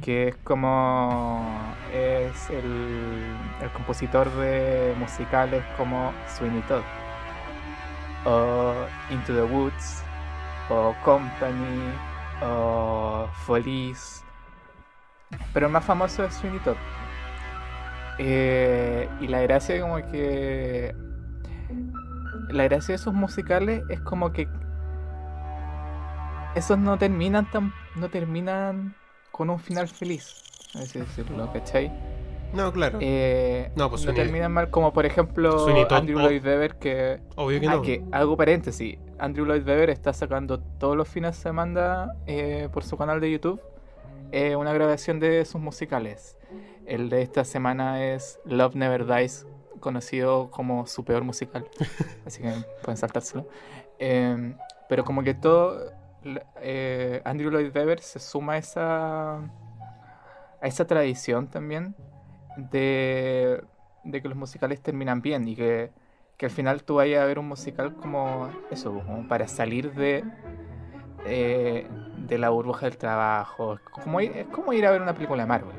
que 0.00 0.28
es 0.28 0.36
como 0.44 1.76
es 1.92 2.50
el, 2.50 3.36
el 3.60 3.72
compositor 3.72 4.30
de 4.36 4.94
musicales 4.98 5.64
como 5.76 6.14
Sweeney 6.26 6.62
Todd, 6.62 6.84
o 8.24 8.88
Into 9.10 9.34
the 9.34 9.42
Woods, 9.42 10.04
o 10.68 10.94
Company, 11.02 12.00
o 12.40 13.28
Folies, 13.32 14.23
pero 15.52 15.66
el 15.66 15.72
más 15.72 15.84
famoso 15.84 16.24
es 16.24 16.34
Sweeney 16.34 16.60
Todd. 16.60 16.76
Eh, 18.18 19.08
y 19.20 19.26
la 19.28 19.40
gracia 19.42 19.80
como 19.80 19.96
que... 20.10 20.94
La 22.48 22.64
gracia 22.64 22.92
de 22.92 22.96
esos 22.96 23.14
musicales 23.14 23.82
es 23.88 24.00
como 24.00 24.32
que... 24.32 24.48
Esos 26.54 26.78
no 26.78 26.98
terminan 26.98 27.50
tan... 27.50 27.72
No 27.96 28.08
terminan 28.08 28.94
con 29.32 29.50
un 29.50 29.58
final 29.58 29.88
feliz. 29.88 30.42
Así 30.74 30.98
decirlo, 30.98 31.52
¿cachai? 31.52 31.92
No, 32.52 32.72
claro. 32.72 32.98
Eh, 33.00 33.72
No, 33.74 33.90
pues 33.90 34.04
no 34.04 34.12
Sweeney- 34.12 34.16
terminan 34.16 34.52
mal 34.52 34.70
como 34.70 34.92
por 34.92 35.06
ejemplo 35.06 35.66
Andrew 35.90 36.18
oh. 36.18 36.22
Lloyd 36.22 36.44
Webber 36.44 36.76
que... 36.76 37.20
Obvio 37.36 37.60
que 37.60 37.66
Ah, 37.68 37.74
no. 37.76 37.82
que 37.82 38.04
hago 38.12 38.36
paréntesis. 38.36 38.96
Andrew 39.18 39.44
Lloyd 39.44 39.66
Webber 39.66 39.90
está 39.90 40.12
sacando 40.12 40.60
todos 40.60 40.96
los 40.96 41.08
fines 41.08 41.36
de 41.36 41.42
semana 41.42 42.12
eh, 42.26 42.68
por 42.72 42.84
su 42.84 42.96
canal 42.96 43.20
de 43.20 43.32
YouTube 43.32 43.60
eh, 44.34 44.56
una 44.56 44.72
grabación 44.72 45.20
de 45.20 45.44
sus 45.44 45.60
musicales. 45.60 46.36
El 46.86 47.08
de 47.08 47.22
esta 47.22 47.44
semana 47.44 48.04
es 48.04 48.40
Love 48.44 48.74
Never 48.74 49.06
Dies, 49.06 49.46
conocido 49.78 50.50
como 50.50 50.86
su 50.86 51.04
peor 51.04 51.22
musical. 51.22 51.68
Así 52.26 52.42
que 52.42 52.52
pueden 52.82 52.96
saltárselo. 52.96 53.46
Eh, 54.00 54.54
pero 54.88 55.04
como 55.04 55.22
que 55.22 55.34
todo. 55.34 55.92
eh, 56.60 57.22
Andrew 57.24 57.50
Lloyd 57.50 57.70
Webber 57.74 58.00
se 58.00 58.18
suma 58.18 58.54
a 58.54 58.58
esa. 58.58 59.34
a 59.36 60.66
esa 60.66 60.84
tradición 60.86 61.46
también 61.48 61.94
de, 62.56 63.62
de 64.02 64.22
que 64.22 64.28
los 64.28 64.36
musicales 64.36 64.80
terminan 64.80 65.22
bien 65.22 65.46
y 65.46 65.54
que, 65.54 65.92
que 66.36 66.46
al 66.46 66.52
final 66.52 66.82
tú 66.82 66.96
vayas 66.96 67.22
a 67.22 67.26
ver 67.26 67.38
un 67.38 67.46
musical 67.46 67.94
como 67.94 68.48
eso, 68.70 68.92
como 68.92 69.28
para 69.28 69.46
salir 69.46 69.92
de, 69.94 70.24
eh, 71.26 71.86
de 72.26 72.38
la 72.38 72.50
burbuja 72.50 72.86
del 72.86 72.96
trabajo. 72.96 73.74
Es 73.74 73.80
como, 73.80 74.20
ir, 74.20 74.32
es 74.36 74.46
como 74.48 74.72
ir 74.72 74.86
a 74.86 74.90
ver 74.90 75.02
una 75.02 75.14
película 75.14 75.42
de 75.42 75.48
Marvel, 75.48 75.76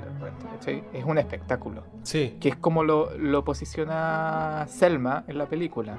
¿cachai? 0.53 0.83
Es 0.93 1.03
un 1.03 1.17
espectáculo. 1.17 1.83
Sí. 2.03 2.37
Que 2.39 2.49
es 2.49 2.55
como 2.55 2.83
lo, 2.83 3.15
lo 3.17 3.43
posiciona 3.43 4.65
Selma 4.67 5.23
en 5.27 5.37
la 5.37 5.45
película. 5.47 5.97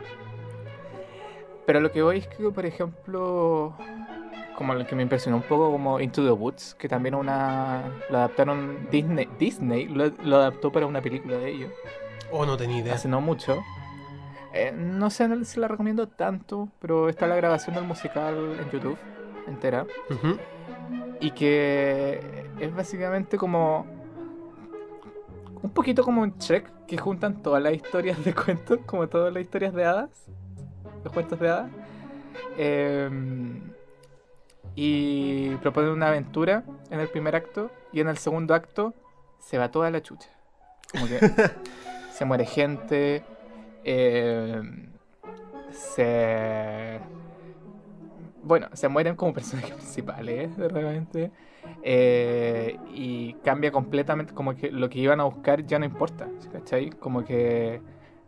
Pero 1.67 1.81
lo 1.81 1.91
que 1.91 2.03
voy 2.03 2.19
es 2.19 2.29
que, 2.29 2.49
por 2.51 2.65
ejemplo, 2.65 3.75
como 4.57 4.75
lo 4.75 4.87
que 4.87 4.95
me 4.95 5.03
impresionó 5.03 5.37
un 5.37 5.43
poco 5.43 5.71
como 5.73 5.99
Into 6.01 6.25
the 6.25 6.31
Woods, 6.31 6.75
que 6.77 6.89
también 6.89 7.15
una 7.15 7.83
lo 8.09 8.19
adaptaron 8.19 8.89
Disney, 8.91 9.29
Disney 9.39 9.87
lo, 9.89 10.07
lo 10.23 10.37
adaptó 10.37 10.71
para 10.71 10.87
una 10.87 11.01
película 11.01 11.37
de 11.39 11.51
ellos, 11.51 11.71
Oh, 12.33 12.45
no 12.45 12.57
tenía 12.57 12.79
idea. 12.79 12.95
hace 12.95 13.09
no 13.09 13.21
mucho. 13.21 13.63
Eh, 14.53 14.73
no 14.73 15.11
sé 15.11 15.45
si 15.45 15.61
la 15.61 15.69
recomiendo 15.69 16.09
tanto, 16.09 16.69
pero 16.81 17.09
está 17.09 17.27
la 17.27 17.37
grabación 17.37 17.77
del 17.77 17.85
musical 17.85 18.35
en 18.61 18.71
YouTube 18.71 18.97
entera. 19.47 19.87
Y 21.21 21.31
que 21.33 22.47
es 22.61 22.75
básicamente 22.75 23.37
como. 23.37 23.87
Un 25.63 25.71
poquito 25.71 26.05
como 26.05 26.23
un 26.23 26.39
check 26.39 26.69
que 26.87 26.97
juntan 26.97 27.43
todas 27.43 27.63
las 27.63 27.75
historias 27.75 28.23
de 28.25 28.35
cuentos, 28.45 28.79
como 28.87 29.09
todas 29.09 29.33
las 29.33 29.43
historias 29.43 29.75
de 29.75 29.85
hadas, 29.85 30.11
los 31.03 31.13
cuentos 31.13 31.39
de 31.41 31.49
hadas. 31.49 31.71
Em, 32.57 33.61
y 34.75 35.55
proponen 35.57 35.91
una 35.91 36.09
aventura 36.09 36.65
en 36.91 37.01
el 37.01 37.09
primer 37.09 37.35
acto, 37.35 37.71
y 37.93 38.01
en 38.01 38.09
el 38.09 38.19
segundo 38.19 38.55
acto 38.55 38.95
se 39.41 39.59
va 39.59 39.71
toda 39.71 39.91
la 39.91 40.03
chucha. 40.03 40.29
Como 40.93 41.07
que 41.07 41.19
se 42.13 42.25
muere 42.25 42.45
gente, 42.45 43.25
em, 43.85 44.91
se 45.71 47.01
bueno, 48.47 48.69
se 48.73 48.89
mueren 48.89 49.17
como 49.17 49.33
personajes 49.35 49.73
principales, 49.75 50.57
de 50.57 50.69
repente. 50.69 51.31
eh, 51.83 52.79
y 52.95 53.35
cambia 53.45 53.73
completamente, 53.73 54.33
como 54.33 54.55
que 54.55 54.71
lo 54.71 54.89
que 54.89 55.01
iban 55.01 55.21
a 55.21 55.25
buscar 55.25 55.67
ya 55.67 55.79
no 55.79 55.85
importa, 55.85 56.29
¿cachai? 56.53 56.91
Como 56.91 57.25
que 57.25 57.81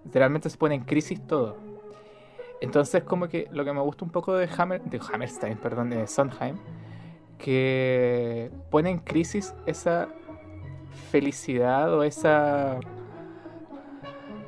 literalmente 0.04 0.50
se 0.50 0.58
pone 0.58 0.74
en 0.74 0.84
crisis 0.84 1.24
todo. 1.26 1.56
Entonces, 2.60 3.04
como 3.04 3.28
que 3.28 3.48
lo 3.52 3.64
que 3.64 3.72
me 3.72 3.80
gusta 3.80 4.04
un 4.04 4.10
poco 4.10 4.34
de, 4.34 4.48
Hammer, 4.58 4.82
de 4.82 5.00
Hammerstein, 5.12 5.56
perdón, 5.58 5.90
de 5.90 6.06
Sondheim, 6.08 6.56
que 7.38 8.50
pone 8.70 8.90
en 8.90 8.98
crisis 8.98 9.54
esa 9.66 10.08
felicidad 11.10 11.94
o 11.94 12.02
esa 12.02 12.80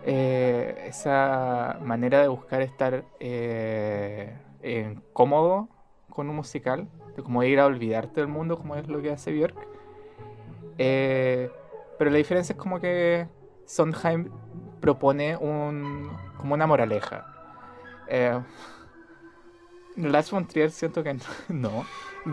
eh, 0.05 0.87
esa 0.89 1.79
manera 1.83 2.23
de 2.23 2.29
buscar 2.29 2.63
estar 2.63 3.05
eh, 3.21 4.35
en- 4.63 5.03
cómodo 5.13 5.69
con 6.11 6.29
un 6.29 6.37
musical, 6.37 6.89
de 7.17 7.23
como 7.23 7.43
ir 7.45 7.61
a 7.61 7.67
olvidarte 7.67 8.21
del 8.21 8.29
mundo, 8.29 8.57
como 8.59 8.77
es 8.77 8.89
lo 8.89 9.01
que 9.01 9.11
hace 9.13 9.33
Björk. 9.33 9.57
Eh, 10.79 11.51
pero 11.99 12.11
la 12.11 12.17
diferencia 12.17 12.53
es 12.55 12.59
como 12.59 12.81
que 12.81 13.29
Sondheim 13.67 14.31
propone 14.81 15.37
un, 15.37 16.11
como 16.39 16.55
una 16.55 16.67
moraleja. 16.67 17.27
Eh, 18.09 18.41
Lars 19.97 20.31
von 20.31 20.47
Trier 20.47 20.71
siento 20.71 21.03
que 21.03 21.15
no, 21.49 21.85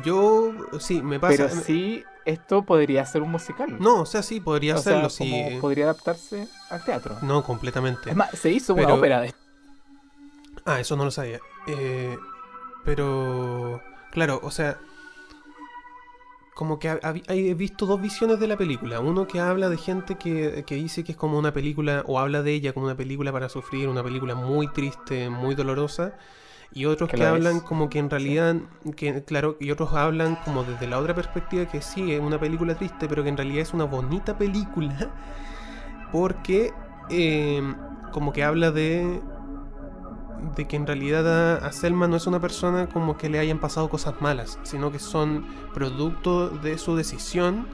Yo, 0.03 0.51
sí, 0.79 1.01
me 1.01 1.19
pasa. 1.19 1.35
pero 1.35 1.49
sí 1.49 2.03
esto 2.25 2.63
podría 2.63 3.05
ser 3.05 3.21
un 3.21 3.31
musical. 3.31 3.77
No, 3.79 4.01
o 4.01 4.05
sea, 4.05 4.21
sí, 4.23 4.39
podría 4.39 4.75
O 4.75 4.77
sea, 4.79 5.09
sí. 5.09 5.29
como 5.49 5.61
podría 5.61 5.85
adaptarse 5.85 6.47
al 6.69 6.83
teatro. 6.83 7.15
No, 7.21 7.43
completamente. 7.43 8.09
Es 8.09 8.15
más, 8.15 8.31
se 8.31 8.49
hizo 8.51 8.73
una 8.73 8.83
Pero- 8.83 8.95
ópera 8.95 9.21
de 9.21 9.33
Ah, 10.65 10.79
eso 10.81 10.97
no 10.97 11.05
lo 11.05 11.11
sabía. 11.11 11.39
Eh, 11.67 12.17
pero, 12.85 13.81
claro, 14.11 14.39
o 14.43 14.51
sea, 14.51 14.79
como 16.57 16.79
que 16.79 16.99
he 17.27 17.53
visto 17.53 17.85
dos 17.85 18.01
visiones 18.01 18.39
de 18.39 18.47
la 18.47 18.57
película. 18.57 18.99
Uno 18.99 19.27
que 19.27 19.39
habla 19.39 19.69
de 19.69 19.77
gente 19.77 20.15
que, 20.15 20.63
que 20.65 20.75
dice 20.75 21.03
que 21.03 21.11
es 21.11 21.17
como 21.17 21.37
una 21.37 21.53
película, 21.53 22.03
o 22.07 22.17
habla 22.19 22.41
de 22.41 22.53
ella 22.53 22.73
como 22.73 22.87
una 22.87 22.95
película 22.95 23.31
para 23.31 23.47
sufrir, 23.49 23.87
una 23.87 24.03
película 24.03 24.33
muy 24.33 24.67
triste, 24.69 25.29
muy 25.29 25.53
dolorosa. 25.53 26.17
Y 26.73 26.85
otros 26.85 27.09
Que 27.09 27.17
que, 27.17 27.23
la 27.23 27.29
hablan 27.29 27.57
es. 27.57 27.63
como 27.63 27.89
que 27.89 27.99
en 27.99 28.09
realidad, 28.09 28.55
que 28.95 29.23
claro, 29.23 29.57
y 29.59 29.71
otros 29.71 29.93
hablan 29.93 30.37
como 30.45 30.63
desde 30.63 30.87
la 30.87 30.99
otra 30.99 31.13
perspectiva 31.13 31.65
que 31.67 31.81
sí, 31.81 32.11
es 32.11 32.19
una 32.21 32.39
película 32.39 32.75
triste, 32.75 33.07
pero 33.07 33.23
que 33.23 33.29
en 33.29 33.37
realidad 33.37 33.61
es 33.61 33.73
una 33.73 33.85
bonita 33.85 34.37
película. 34.37 35.11
Porque 36.11 36.73
eh, 37.09 37.61
como 38.11 38.33
que 38.33 38.43
habla 38.43 38.71
de 38.71 39.21
de 40.55 40.65
que 40.67 40.75
en 40.75 40.87
realidad 40.87 41.27
a, 41.61 41.65
a 41.67 41.71
Selma 41.71 42.07
no 42.07 42.15
es 42.17 42.27
una 42.27 42.39
persona 42.39 42.87
como 42.87 43.17
que 43.17 43.29
le 43.29 43.39
hayan 43.39 43.59
pasado 43.59 43.89
cosas 43.89 44.15
malas, 44.21 44.59
sino 44.63 44.91
que 44.91 44.99
son 44.99 45.45
producto 45.73 46.49
de 46.49 46.77
su 46.77 46.95
decisión 46.95 47.67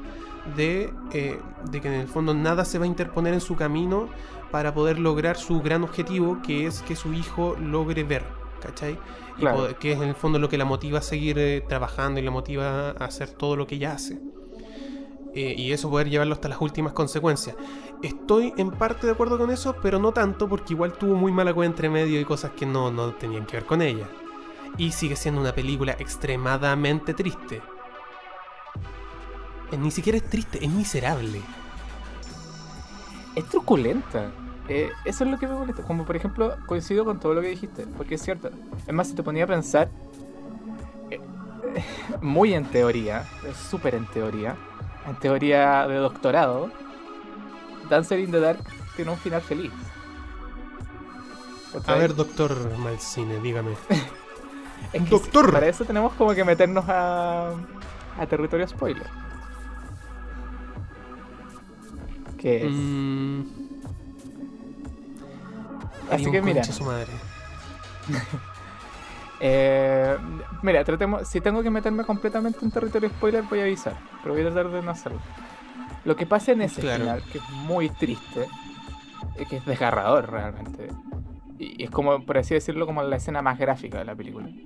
de, 0.56 0.94
eh, 1.14 1.40
de 1.72 1.82
que 1.82 1.88
en 1.88 1.94
el 2.02 2.08
fondo 2.08 2.34
nada 2.34 2.66
se 2.66 2.78
va 2.80 2.86
a 2.86 2.88
interponer 2.88 3.34
en 3.34 3.42
su 3.42 3.56
camino 3.56 4.10
para 4.52 4.74
poder 4.74 5.00
lograr 5.00 5.38
su 5.38 5.62
gran 5.62 5.84
objetivo, 5.84 6.40
que 6.46 6.68
es 6.68 6.82
que 6.84 6.96
su 6.96 7.14
hijo 7.14 7.56
logre 7.60 8.04
ver, 8.04 8.24
¿cachai? 8.62 9.00
Y 9.38 9.42
Claro. 9.42 9.58
poder- 9.60 9.76
que 9.78 9.94
es 9.94 9.98
en 10.02 10.10
el 10.10 10.16
fondo 10.16 10.38
lo 10.40 10.50
que 10.50 10.58
la 10.58 10.66
motiva 10.66 11.00
a 11.00 11.02
seguir 11.02 11.40
eh, 11.40 11.64
trabajando 11.68 12.20
y 12.20 12.24
la 12.24 12.32
motiva 12.32 12.92
a 12.92 13.06
hacer 13.06 13.30
todo 13.30 13.56
lo 13.56 13.66
que 13.68 13.76
ella 13.76 13.94
hace. 13.94 14.20
eh, 15.36 15.56
y 15.58 15.72
eso 15.72 15.90
poder 15.90 16.10
llevarlo 16.10 16.34
hasta 16.36 16.48
las 16.48 16.62
últimas 16.62 16.94
consecuencias. 16.94 17.56
Estoy 18.04 18.54
en 18.58 18.70
parte 18.70 19.08
de 19.08 19.14
acuerdo 19.14 19.38
con 19.38 19.50
eso, 19.50 19.78
pero 19.82 19.98
no 19.98 20.12
tanto 20.12 20.50
porque 20.50 20.74
igual 20.74 20.92
tuvo 20.92 21.16
muy 21.16 21.32
mala 21.32 21.54
cuenta 21.54 21.74
entre 21.74 21.90
medio 21.90 22.20
y 22.20 22.26
cosas 22.26 22.52
que 22.52 22.66
no, 22.66 22.92
no 22.92 23.14
tenían 23.14 23.46
que 23.46 23.56
ver 23.56 23.66
con 23.66 23.82
ella. 23.82 24.06
Y 24.78 24.92
sigue 24.92 25.16
siendo 25.16 25.40
una 25.40 25.56
película 25.56 25.94
extremadamente 25.98 27.14
triste. 27.14 27.62
Eh, 29.72 29.78
Ni 29.78 29.90
siquiera 29.90 30.18
es 30.18 30.30
triste, 30.30 30.64
es 30.64 30.70
miserable. 30.70 31.40
Es 33.36 33.46
truculenta. 33.46 34.32
Eh, 34.68 34.92
eso 35.06 35.24
es 35.24 35.32
lo 35.32 35.40
que 35.40 35.48
me 35.48 35.54
molesta. 35.54 35.84
Como 35.84 36.04
por 36.04 36.18
ejemplo, 36.18 36.58
coincido 36.66 37.06
con 37.06 37.22
todo 37.22 37.34
lo 37.34 37.42
que 37.42 37.48
dijiste, 37.48 37.88
porque 37.96 38.16
es 38.16 38.22
cierto. 38.22 38.50
Es 38.86 38.94
más, 38.94 39.08
si 39.08 39.16
te 39.16 39.24
ponía 39.24 39.46
a 39.46 39.48
pensar, 39.48 39.90
eh, 41.10 41.22
muy 42.22 42.54
en 42.54 42.66
teoría, 42.66 43.24
súper 43.70 43.96
en 43.96 44.08
teoría, 44.08 44.58
en 45.08 45.16
teoría 45.16 45.88
de 45.88 45.96
doctorado, 45.96 46.70
Dancer 47.94 48.18
in 48.20 48.32
the 48.32 48.40
Dark 48.40 48.60
tiene 48.96 49.12
un 49.12 49.18
final 49.18 49.42
feliz. 49.42 49.72
A 51.86 51.94
ver, 51.96 52.16
doctor 52.16 52.76
Malcine, 52.80 53.40
dígame. 53.40 53.74
Es 54.92 55.02
que 55.02 55.10
doctor. 55.10 55.46
sí, 55.46 55.52
Para 55.52 55.68
eso 55.68 55.86
tenemos 55.86 56.14
como 56.14 56.34
que 56.36 56.44
meternos 56.44 56.84
a, 56.88 57.52
a 58.20 58.26
territorio 58.28 58.68
spoiler. 58.68 59.08
Que 62.38 62.66
es. 62.68 62.72
Mm, 62.72 63.42
Así 66.12 66.30
que 66.32 66.42
mira. 66.42 66.62
concha 66.62 66.74
su 66.74 66.84
madre. 66.84 67.08
Eh, 69.46 70.18
mira, 70.62 70.86
tratemos. 70.86 71.28
Si 71.28 71.42
tengo 71.42 71.62
que 71.62 71.70
meterme 71.70 72.06
completamente 72.06 72.60
en 72.64 72.72
territorio 72.72 73.10
spoiler, 73.10 73.44
voy 73.44 73.60
a 73.60 73.64
avisar. 73.64 73.98
Pero 74.22 74.36
voy 74.36 74.42
a 74.46 74.46
tratar 74.50 74.72
de 74.72 74.82
no 74.82 74.92
hacerlo. 74.92 75.20
Lo 76.06 76.16
que 76.16 76.26
pasa 76.26 76.52
en 76.52 76.62
ese 76.62 76.82
Claro. 76.82 77.00
final, 77.04 77.24
que 77.32 77.38
es 77.38 77.50
muy 77.50 77.90
triste, 77.90 78.48
es 79.38 79.48
que 79.48 79.58
es 79.58 79.66
desgarrador 79.66 80.30
realmente. 80.32 80.90
Y 81.60 81.84
es 81.84 81.90
como, 81.90 82.26
por 82.26 82.38
así 82.38 82.54
decirlo, 82.54 82.86
como 82.86 83.04
la 83.04 83.16
escena 83.16 83.42
más 83.42 83.58
gráfica 83.58 84.00
de 84.00 84.06
la 84.06 84.16
película. 84.16 84.48
Sí. 84.48 84.58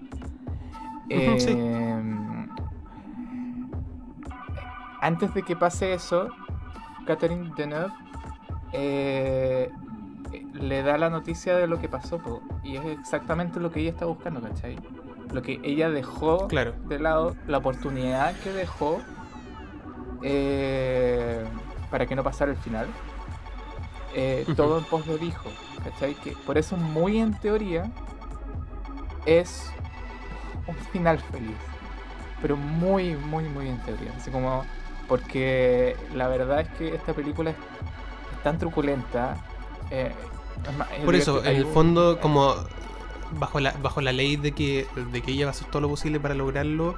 Eh, 1.10 2.04
Antes 5.00 5.34
de 5.34 5.44
que 5.44 5.56
pase 5.56 5.94
eso, 5.94 6.30
Catherine 7.06 7.52
Deneuve 7.56 7.94
eh, 8.74 9.72
le 10.54 10.82
da 10.82 10.98
la 10.98 11.10
noticia 11.10 11.56
de 11.56 11.68
lo 11.68 11.80
que 11.80 11.88
pasó, 11.88 12.18
po, 12.18 12.42
y 12.64 12.78
es 12.78 12.86
exactamente 12.86 13.60
lo 13.60 13.72
que 13.72 13.82
ella 13.82 13.92
está 13.92 14.06
buscando, 14.06 14.42
¿cachai? 14.42 14.76
Lo 15.32 15.42
que 15.44 15.60
ella 15.64 15.90
dejó 15.92 16.48
Claro. 16.48 16.74
de 16.88 17.00
lado, 17.00 17.36
la 17.48 17.60
oportunidad 17.60 18.36
que 18.40 18.52
dejó 18.52 19.00
eh, 20.24 21.44
para 21.90 22.06
que 22.06 22.16
no 22.16 22.24
pasara 22.24 22.52
el 22.52 22.58
final. 22.58 22.88
eh. 24.16 24.46
Todo 24.56 24.80
en 24.80 24.84
pos 24.86 25.06
del 25.06 25.24
hijo, 25.24 25.50
¿cachai? 25.84 26.16
Que 26.16 26.32
por 26.32 26.58
eso, 26.58 26.78
muy 26.78 27.20
en 27.20 27.34
teoría, 27.40 27.92
es 29.26 29.72
un 30.68 30.76
final 30.92 31.20
feliz. 31.20 31.58
Pero 32.42 32.56
muy, 32.56 33.16
muy, 33.16 33.44
muy 33.46 33.68
en 33.70 33.78
teoría. 33.84 34.14
Así 34.16 34.32
como. 34.32 34.66
Porque 35.08 35.96
la 36.14 36.28
verdad 36.28 36.62
es 36.62 36.70
que 36.70 36.94
esta 36.94 37.14
película 37.14 37.52
es, 37.52 37.56
tan 38.44 38.58
truculenta. 38.58 39.38
eh, 39.90 40.12
es 40.68 40.78
más, 40.78 40.92
es 40.92 41.06
Por 41.06 41.16
eso, 41.16 41.46
en 41.46 41.56
el 41.56 41.66
fondo, 41.66 42.20
como 42.20 42.56
bajo 43.40 43.60
la, 43.60 43.72
bajo 43.82 44.02
la 44.02 44.12
ley 44.14 44.36
de 44.38 44.52
que, 44.54 44.88
de 45.12 45.22
que 45.22 45.32
ella 45.32 45.46
va 45.46 45.52
a 45.52 45.54
hacer 45.56 45.68
todo 45.70 45.82
lo 45.82 45.90
posible 45.90 46.20
para 46.20 46.34
lograrlo, 46.36 46.96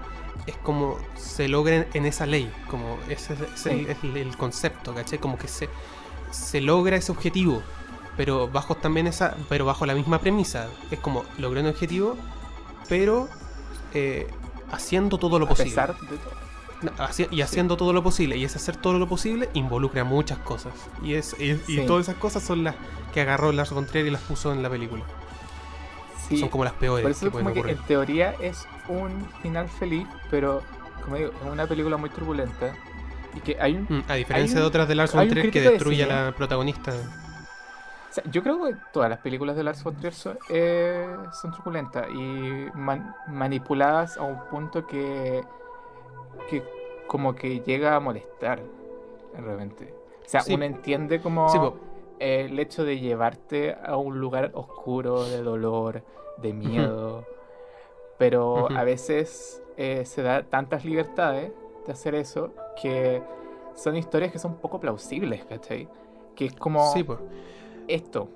es 0.47 0.55
como 0.57 0.97
se 1.15 1.47
logra 1.47 1.85
en, 1.93 2.05
esa 2.05 2.25
ley, 2.25 2.51
como 2.69 2.97
ese 3.09 3.33
es, 3.33 3.39
es 3.41 3.65
el, 3.65 3.87
es 3.87 3.97
el- 4.03 4.17
el 4.17 4.37
concepto, 4.37 4.93
¿cachai? 4.93 5.19
Como 5.19 5.37
que 5.37 5.47
se, 5.47 5.69
se 6.31 6.61
logra 6.61 6.95
ese 6.97 7.11
objetivo, 7.11 7.61
pero 8.17 8.47
bajo 8.47 8.75
también 8.75 9.07
esa, 9.07 9.35
pero 9.49 9.65
bajo 9.65 9.85
la 9.85 9.95
misma 9.95 10.19
premisa, 10.19 10.67
es 10.91 10.99
como 10.99 11.23
logré 11.37 11.61
un 11.61 11.67
objetivo, 11.67 12.15
pero 12.87 13.27
eh, 13.93 14.27
haciendo 14.71 15.17
todo 15.17 15.39
lo 15.39 15.45
a 15.45 15.49
posible. 15.49 15.71
pesar 15.71 15.95
de 15.99 16.17
todo. 16.17 16.39
No, 16.81 16.91
haci- 16.93 17.27
y 17.29 17.41
haciendo 17.41 17.75
todo 17.75 17.91
lo 17.91 18.01
posible. 18.03 18.37
Y 18.37 18.45
ese 18.45 18.57
hacer 18.57 18.77
todo 18.77 18.97
lo 18.99 19.07
posible 19.09 19.49
involucra 19.53 20.05
muchas 20.05 20.37
cosas. 20.37 20.71
Y, 21.03 21.15
es, 21.15 21.35
y, 21.37 21.59
y 21.67 21.85
todas 21.85 22.07
esas 22.07 22.15
cosas 22.15 22.41
son 22.41 22.63
las 22.63 22.75
que 23.13 23.19
agarró 23.19 23.51
Lars 23.51 23.71
von 23.71 23.85
Trier 23.85 24.05
y 24.07 24.11
las 24.11 24.21
puso 24.21 24.53
en 24.53 24.63
la 24.63 24.69
película. 24.69 25.03
Sí, 26.29 26.37
Son 26.37 26.49
como 26.49 26.63
las 26.63 26.73
peores 26.73 27.03
Por 27.03 27.11
que 27.11 27.17
eso 27.17 27.31
pueden 27.31 27.49
como 27.49 27.63
que 27.65 27.71
en 27.71 27.77
teoría 27.85 28.35
es 28.39 28.67
un 28.87 29.27
final 29.41 29.67
feliz, 29.67 30.07
pero 30.29 30.61
como 31.03 31.15
digo, 31.17 31.31
es 31.43 31.51
una 31.51 31.65
película 31.67 31.97
muy 31.97 32.09
turbulenta. 32.09 32.73
Y 33.35 33.41
que 33.41 33.57
hay 33.59 33.75
un... 33.75 33.83
Mm, 33.89 34.03
a 34.07 34.13
diferencia 34.15 34.57
hay 34.57 34.61
de 34.61 34.67
otras 34.67 34.87
de 34.87 34.95
Lars 34.95 35.13
von 35.13 35.27
Trier 35.27 35.51
que 35.51 35.61
de 35.61 35.69
destruye 35.71 36.03
a 36.03 36.07
la 36.25 36.31
protagonista. 36.35 36.91
o 36.91 38.13
sea, 38.13 38.23
yo 38.31 38.41
creo 38.43 38.63
que 38.63 38.75
todas 38.91 39.09
las 39.09 39.19
películas 39.19 39.55
de 39.55 39.63
Lars 39.63 39.83
von 39.83 39.95
Trier 39.95 40.13
son, 40.13 40.37
eh, 40.49 41.07
son 41.39 41.51
truculentas 41.51 42.07
y 42.11 42.67
man- 42.75 43.15
manipuladas 43.27 44.17
a 44.17 44.23
un 44.23 44.39
punto 44.49 44.85
que, 44.87 45.43
que 46.49 46.63
como 47.07 47.35
que 47.35 47.59
llega 47.61 47.95
a 47.95 47.99
molestar 47.99 48.61
de 49.35 49.41
repente. 49.41 49.93
O 50.25 50.29
sea, 50.29 50.41
Sí. 50.41 50.53
uno 50.53 50.65
entiende 50.65 51.21
como 51.21 51.49
Sí, 51.49 51.57
el 52.19 52.59
hecho 52.59 52.83
de 52.83 52.99
llevarte 52.99 53.75
a 53.83 53.97
un 53.97 54.19
lugar 54.19 54.51
oscuro, 54.53 55.23
de 55.25 55.41
dolor, 55.41 56.03
de 56.37 56.53
miedo. 56.53 57.25
Pero 58.17 58.69
a 58.75 58.83
veces 58.83 59.63
eh, 59.77 60.03
se 60.05 60.21
da 60.21 60.43
tantas 60.43 60.83
libertades 60.85 61.51
de 61.85 61.91
hacer 61.91 62.15
eso 62.15 62.53
que 62.81 63.21
son 63.75 63.95
historias 63.95 64.31
que 64.31 64.39
son 64.39 64.55
poco 64.57 64.79
plausibles, 64.79 65.45
¿cachai? 65.45 65.87
Que 66.35 66.45
es 66.45 66.53
como 66.55 66.91
Sí, 66.91 67.03
po. 67.03 67.17
esto, 67.87 68.27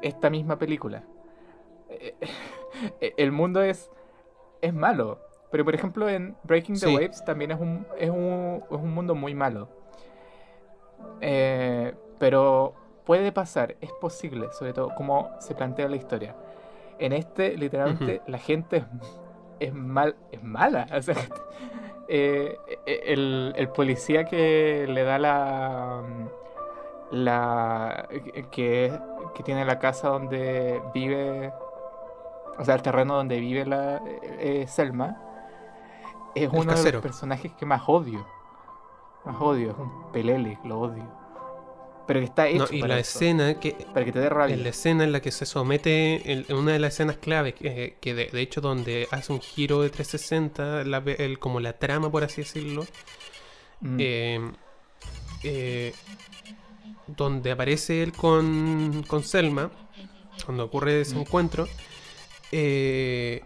esta 0.00 0.30
misma 0.30 0.58
película. 0.58 1.04
Eh, 1.90 2.14
El 3.18 3.32
mundo 3.32 3.60
es, 3.62 3.90
es 4.62 4.72
malo. 4.72 5.18
Pero 5.50 5.64
por 5.64 5.74
ejemplo 5.74 6.08
en 6.08 6.36
Breaking 6.44 6.74
the 6.74 6.86
Sí. 6.86 6.94
Waves 6.94 7.24
también 7.24 7.50
es 7.50 7.60
un, 7.60 7.86
es 7.98 8.10
un, 8.10 8.62
es 8.70 8.76
un 8.76 8.94
mundo 8.94 9.14
muy 9.14 9.34
malo. 9.34 9.68
Eh, 11.20 11.94
pero 12.18 12.74
puede 13.08 13.32
pasar, 13.32 13.74
es 13.80 13.90
posible, 13.92 14.52
sobre 14.52 14.74
todo 14.74 14.94
como 14.94 15.30
se 15.38 15.54
plantea 15.54 15.88
la 15.88 15.96
historia. 15.96 16.36
En 16.98 17.14
este, 17.14 17.56
literalmente, 17.56 18.20
la 18.26 18.36
gente 18.36 18.76
es, 18.76 18.84
es 19.60 19.72
mal, 19.72 20.14
es 20.30 20.42
mala. 20.42 20.86
O 20.94 21.00
sea, 21.00 21.16
eh, 22.06 22.58
el, 22.84 23.54
el 23.56 23.68
policía 23.70 24.26
que 24.26 24.86
le 24.86 25.04
da 25.04 25.18
la. 25.18 26.02
la 27.10 28.08
que, 28.50 28.92
que 29.34 29.42
tiene 29.42 29.64
la 29.64 29.78
casa 29.78 30.08
donde 30.08 30.82
vive. 30.92 31.50
O 32.58 32.64
sea, 32.64 32.74
el 32.74 32.82
terreno 32.82 33.14
donde 33.14 33.40
vive 33.40 33.64
la 33.64 34.02
eh, 34.38 34.66
Selma. 34.68 35.16
Es 36.34 36.50
uno 36.52 36.74
de 36.74 36.92
los 36.92 37.02
personajes 37.02 37.54
que 37.54 37.64
más 37.64 37.84
odio. 37.86 38.26
Más 39.24 39.40
odio, 39.40 39.70
es 39.70 39.78
un 39.78 40.12
pelele, 40.12 40.58
lo 40.62 40.80
odio. 40.80 41.17
Pero 42.08 42.18
que 42.20 42.24
está 42.26 42.48
hecho 42.48 42.66
No, 42.70 42.76
y 42.76 42.80
para 42.80 42.94
la 42.94 43.00
eso, 43.00 43.18
escena 43.18 43.60
que 43.60 43.72
para 43.94 44.04
que 44.04 44.10
te 44.12 44.18
dé 44.18 44.28
rabia. 44.30 44.54
en 44.54 44.62
la 44.64 44.70
escena 44.70 45.04
en 45.04 45.12
la 45.12 45.20
que 45.20 45.30
se 45.30 45.46
somete 45.46 46.32
en, 46.32 46.44
en 46.48 46.56
una 46.56 46.72
de 46.72 46.78
las 46.80 46.94
escenas 46.94 47.18
claves 47.18 47.54
que, 47.54 47.96
que 48.00 48.14
de, 48.14 48.26
de 48.26 48.40
hecho 48.40 48.60
donde 48.60 49.06
hace 49.12 49.30
un 49.32 49.40
giro 49.40 49.82
de 49.82 49.90
360 49.90 50.84
la, 50.84 50.98
ve- 51.00 51.16
el- 51.20 51.38
como 51.38 51.60
la 51.60 51.74
trama 51.74 52.10
por 52.10 52.24
así 52.24 52.40
decirlo 52.40 52.86
Mm. 53.80 53.96
eh, 54.00 54.50
eh, 55.44 55.92
donde 57.06 57.52
aparece 57.52 58.02
él 58.02 58.12
con, 58.12 59.04
con 59.06 59.22
Selma, 59.22 59.70
cuando 60.44 60.64
ocurre 60.64 61.00
ese 61.02 61.14
Mm. 61.14 61.20
encuentro, 61.20 61.68
eh, 62.52 63.44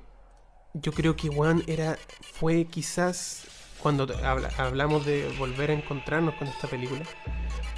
yo 0.75 0.93
creo 0.93 1.17
que 1.17 1.29
Juan 1.29 1.63
era, 1.67 1.99
fue 2.23 2.65
quizás, 2.65 3.45
cuando 3.83 4.05
habla- 4.25 4.51
hablamos 4.57 5.05
de 5.05 5.29
volver 5.39 5.71
a 5.71 5.75
encontrarnos 5.75 6.35
con 6.37 6.49
esta 6.49 6.67
película, 6.69 7.03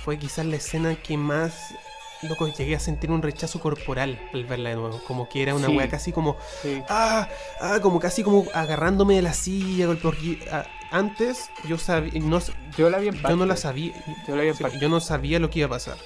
fue 0.05 0.19
quizás 0.19 0.45
la 0.45 0.57
escena 0.57 0.97
que 0.97 1.17
más, 1.17 1.75
loco, 2.23 2.47
llegué 2.49 2.77
a 2.77 2.81
sentir 2.81 3.11
un 3.11 3.23
rechazo 3.23 3.59
corporal 3.61 4.21
al 4.35 4.45
verla 4.45 4.71
de 4.71 4.77
nuevo, 4.77 5.01
como 5.07 5.29
que 5.29 5.43
era 5.43 5.55
una 5.55 5.69
Sí. 5.69 5.77
wea 5.77 5.89
casi 5.89 6.13
como, 6.13 6.37
Sí. 6.63 6.83
ah, 6.89 7.29
ah, 7.61 7.79
como 7.81 7.99
casi 8.01 8.23
como 8.23 8.45
agarrándome 8.53 9.15
de 9.17 9.23
la 9.23 9.33
silla, 9.33 9.87
porque, 10.03 10.39
ah, 10.53 10.67
antes 10.91 11.51
yo 11.67 11.79
sabía, 11.79 12.13
no, 12.21 12.39
Yo 12.77 12.91
la 12.91 12.99
vi 12.99 13.09
en 13.09 13.15
yo 13.23 13.35
no 13.37 13.47
la 13.47 13.57
sabía. 13.57 13.95
Yo 14.29 14.37
la 14.37 14.43
vi 14.43 14.49
en 14.49 14.55
sí, 14.57 14.65
yo 14.81 14.89
no 14.89 15.01
sabía 15.01 15.39
lo 15.39 15.49
que 15.51 15.61
iba 15.61 15.67
a 15.67 15.71
pasar. 15.71 15.97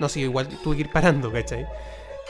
No, 0.00 0.08
sí, 0.08 0.20
igual 0.22 0.48
tuve 0.62 0.74
que 0.76 0.80
ir 0.82 0.90
parando, 0.90 1.30
¿cachai? 1.32 1.66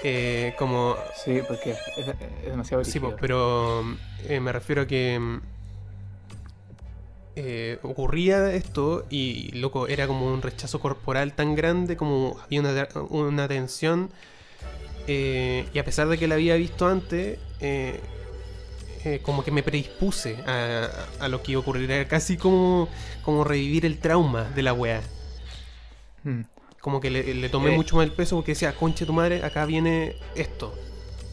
Eh, 0.03 0.55
como. 0.59 0.97
Sí, 1.25 1.41
porque 1.49 1.71
es, 1.71 1.79
es 1.97 2.51
demasiado 2.51 2.85
Sí, 2.85 3.01
po, 3.01 3.07
brígido. 3.07 3.21
pero 3.21 3.85
eh, 4.29 4.39
me 4.41 4.53
refiero 4.53 4.83
a 4.83 4.87
que. 4.87 5.41
Eh, 7.37 7.79
ocurría 7.83 8.53
esto 8.55 9.05
y, 9.11 9.51
loco, 9.53 9.89
era 9.89 10.07
como 10.07 10.27
un 10.33 10.41
rechazo 10.43 10.81
corporal 10.81 11.33
tan 11.35 11.55
grande, 11.55 11.97
como 11.97 12.37
había 12.45 12.61
una, 12.61 12.89
una 13.11 13.49
tensión. 13.49 14.11
eh, 15.07 15.67
y 15.75 15.79
a 15.79 15.85
pesar 15.85 16.09
de 16.09 16.17
que 16.19 16.27
la 16.29 16.37
había 16.37 16.55
visto 16.57 16.87
antes, 16.87 17.39
eh, 17.61 18.01
como 19.23 19.45
que 19.45 19.51
me 19.51 19.63
predispuse 19.63 20.37
a, 20.47 20.89
a 21.21 21.29
lo 21.29 21.43
que 21.43 21.53
iba 21.53 21.59
a 21.59 21.63
ocurrir. 21.63 21.91
Era 21.91 22.09
casi 22.09 22.37
como, 22.39 22.89
como 23.23 23.45
revivir 23.45 23.85
el 23.85 23.99
trauma 23.99 24.45
de 24.55 24.63
la 24.63 24.73
wea. 24.73 25.03
Mm. 26.23 26.41
Como 26.81 27.01
que 27.01 27.11
le, 27.11 27.35
le 27.35 27.49
tomé 27.51 27.71
mucho 27.73 27.97
más 27.97 28.05
el 28.07 28.13
peso 28.13 28.37
porque 28.37 28.53
decía, 28.53 28.75
conche 28.75 29.05
tu 29.07 29.13
madre, 29.13 29.43
acá 29.45 29.67
viene 29.67 30.17
esto. 30.37 30.75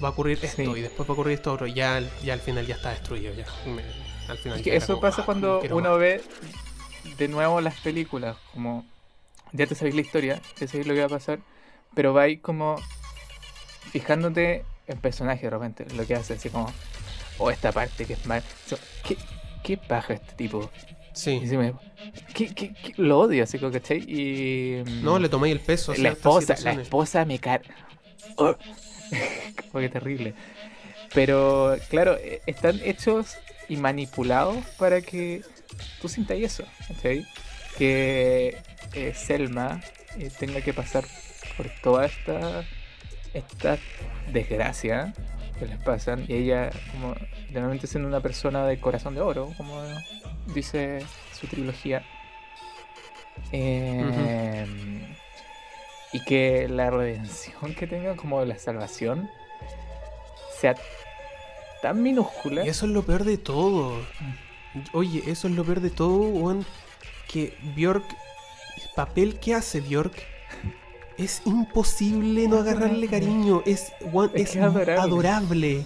Va 0.03 0.09
a 0.09 0.11
ocurrir 0.11 0.39
esto 0.41 0.63
Sí. 0.73 0.79
y 0.79 0.81
después 0.81 1.07
va 1.07 1.11
a 1.11 1.13
ocurrir 1.13 1.35
esto 1.35 1.53
otro. 1.53 1.67
Y 1.67 1.73
ya, 1.73 1.95
al- 1.97 2.09
ya 2.23 2.33
al 2.33 2.39
final 2.41 2.65
ya 2.67 2.75
está 2.75 2.89
destruido. 2.89 3.33
Ya. 3.33 3.45
Me- 3.69 3.83
al 4.27 4.37
final 4.37 4.57
Es 4.59 4.63
que 4.63 4.75
eso 4.75 4.87
como, 4.87 5.01
pasa 5.01 5.21
"Ah, 5.21 5.25
cuando 5.25 5.61
uno 5.71 5.91
más". 5.91 5.99
ve 5.99 6.21
de 7.17 7.27
nuevo 7.27 7.61
las 7.61 7.79
películas, 7.81 8.37
como 8.53 8.85
ya 9.53 9.67
te 9.67 9.75
sabéis 9.75 9.95
la 9.95 10.01
historia, 10.01 10.41
ya 10.59 10.67
sabéis 10.67 10.87
lo 10.87 10.93
que 10.93 10.99
va 11.01 11.05
a 11.07 11.09
pasar, 11.09 11.39
pero 11.95 12.13
vais 12.13 12.39
como 12.41 12.75
fijándote 13.91 14.63
en 14.87 14.97
personaje 14.99 15.43
de 15.43 15.49
repente, 15.49 15.85
lo 15.95 16.05
que 16.05 16.15
hace, 16.15 16.33
así 16.33 16.49
como, 16.49 16.71
o 17.37 17.51
esta 17.51 17.71
parte 17.71 18.05
que 18.05 18.13
es 18.13 18.25
mal. 18.25 18.43
¿Qué, 19.03 19.17
qué 19.63 19.77
paja 19.77 20.13
este 20.13 20.33
tipo? 20.35 20.69
Y 20.83 20.91
Sí. 21.13 21.47
se 21.47 21.57
me- 21.57 21.73
¿qué- 22.33 22.53
qué- 22.53 22.73
qué? 22.81 22.93
Lo 22.97 23.19
odio, 23.19 23.43
así 23.43 23.59
como, 23.59 23.71
¿cachai? 23.71 23.99
Y. 24.07 24.83
mm, 24.85 25.03
No, 25.03 25.19
le 25.19 25.29
tomé 25.29 25.51
el 25.51 25.59
peso. 25.59 25.91
a 25.93 25.97
la 25.97 26.09
esposa, 26.09 26.55
la 26.61 26.73
esposa 26.73 27.25
me 27.25 27.39
car... 27.39 27.61
Oh. 28.37 28.55
Como 29.71 29.81
que 29.81 29.89
terrible. 29.89 30.33
Pero, 31.13 31.75
claro, 31.89 32.15
eh, 32.17 32.41
están 32.45 32.79
hechos 32.83 33.37
y 33.71 33.77
manipulados 33.77 34.57
para 34.77 34.99
que 34.99 35.43
tú 36.01 36.09
sintas 36.09 36.37
eso. 36.37 36.65
Que 37.77 38.57
eh, 38.93 39.13
Selma 39.15 39.79
eh, 40.19 40.29
tenga 40.37 40.59
que 40.59 40.73
pasar 40.73 41.05
por 41.55 41.69
toda 41.81 42.05
esta, 42.05 42.65
esta 43.33 43.77
desgracia 44.33 45.13
que 45.57 45.67
les 45.67 45.77
pasan 45.77 46.25
y 46.27 46.33
ella, 46.33 46.69
como, 46.91 47.15
realmente 47.49 47.87
siendo 47.87 48.09
una 48.09 48.19
persona 48.19 48.65
de 48.65 48.77
corazón 48.77 49.15
de 49.15 49.21
oro, 49.21 49.53
como 49.55 49.81
dice 50.53 50.99
su 51.39 51.47
trilogía. 51.47 52.03
Eh, 53.53 54.65
Y 56.11 56.19
que 56.25 56.67
la 56.67 56.89
redención 56.89 57.73
que 57.73 57.87
tenga, 57.87 58.17
como 58.17 58.43
la 58.43 58.57
salvación, 58.57 59.29
sea 60.59 60.75
tan 61.81 62.01
minúscula. 62.01 62.65
Y 62.65 62.69
eso 62.69 62.85
es 62.85 62.91
lo 62.91 63.03
peor 63.03 63.23
de 63.23 63.37
todo. 63.37 63.93
Oye, 64.93 65.23
eso 65.27 65.47
es 65.47 65.53
lo 65.55 65.63
peor 65.63 65.79
de 65.81 65.89
todo, 65.89 66.17
weón. 66.19 66.65
Que 67.27 67.55
Bjork, 67.75 68.03
el 68.77 68.89
papel 68.95 69.39
que 69.39 69.53
hace 69.55 69.81
Bjork, 69.81 70.13
es 71.17 71.41
imposible 71.45 72.47
no 72.47 72.57
agarrarle 72.57 73.07
cariño. 73.07 73.61
Es, 73.65 73.91
weón, 74.01 74.31
Es 74.33 74.55
adorable. 74.55 74.97
adorable. 74.97 75.85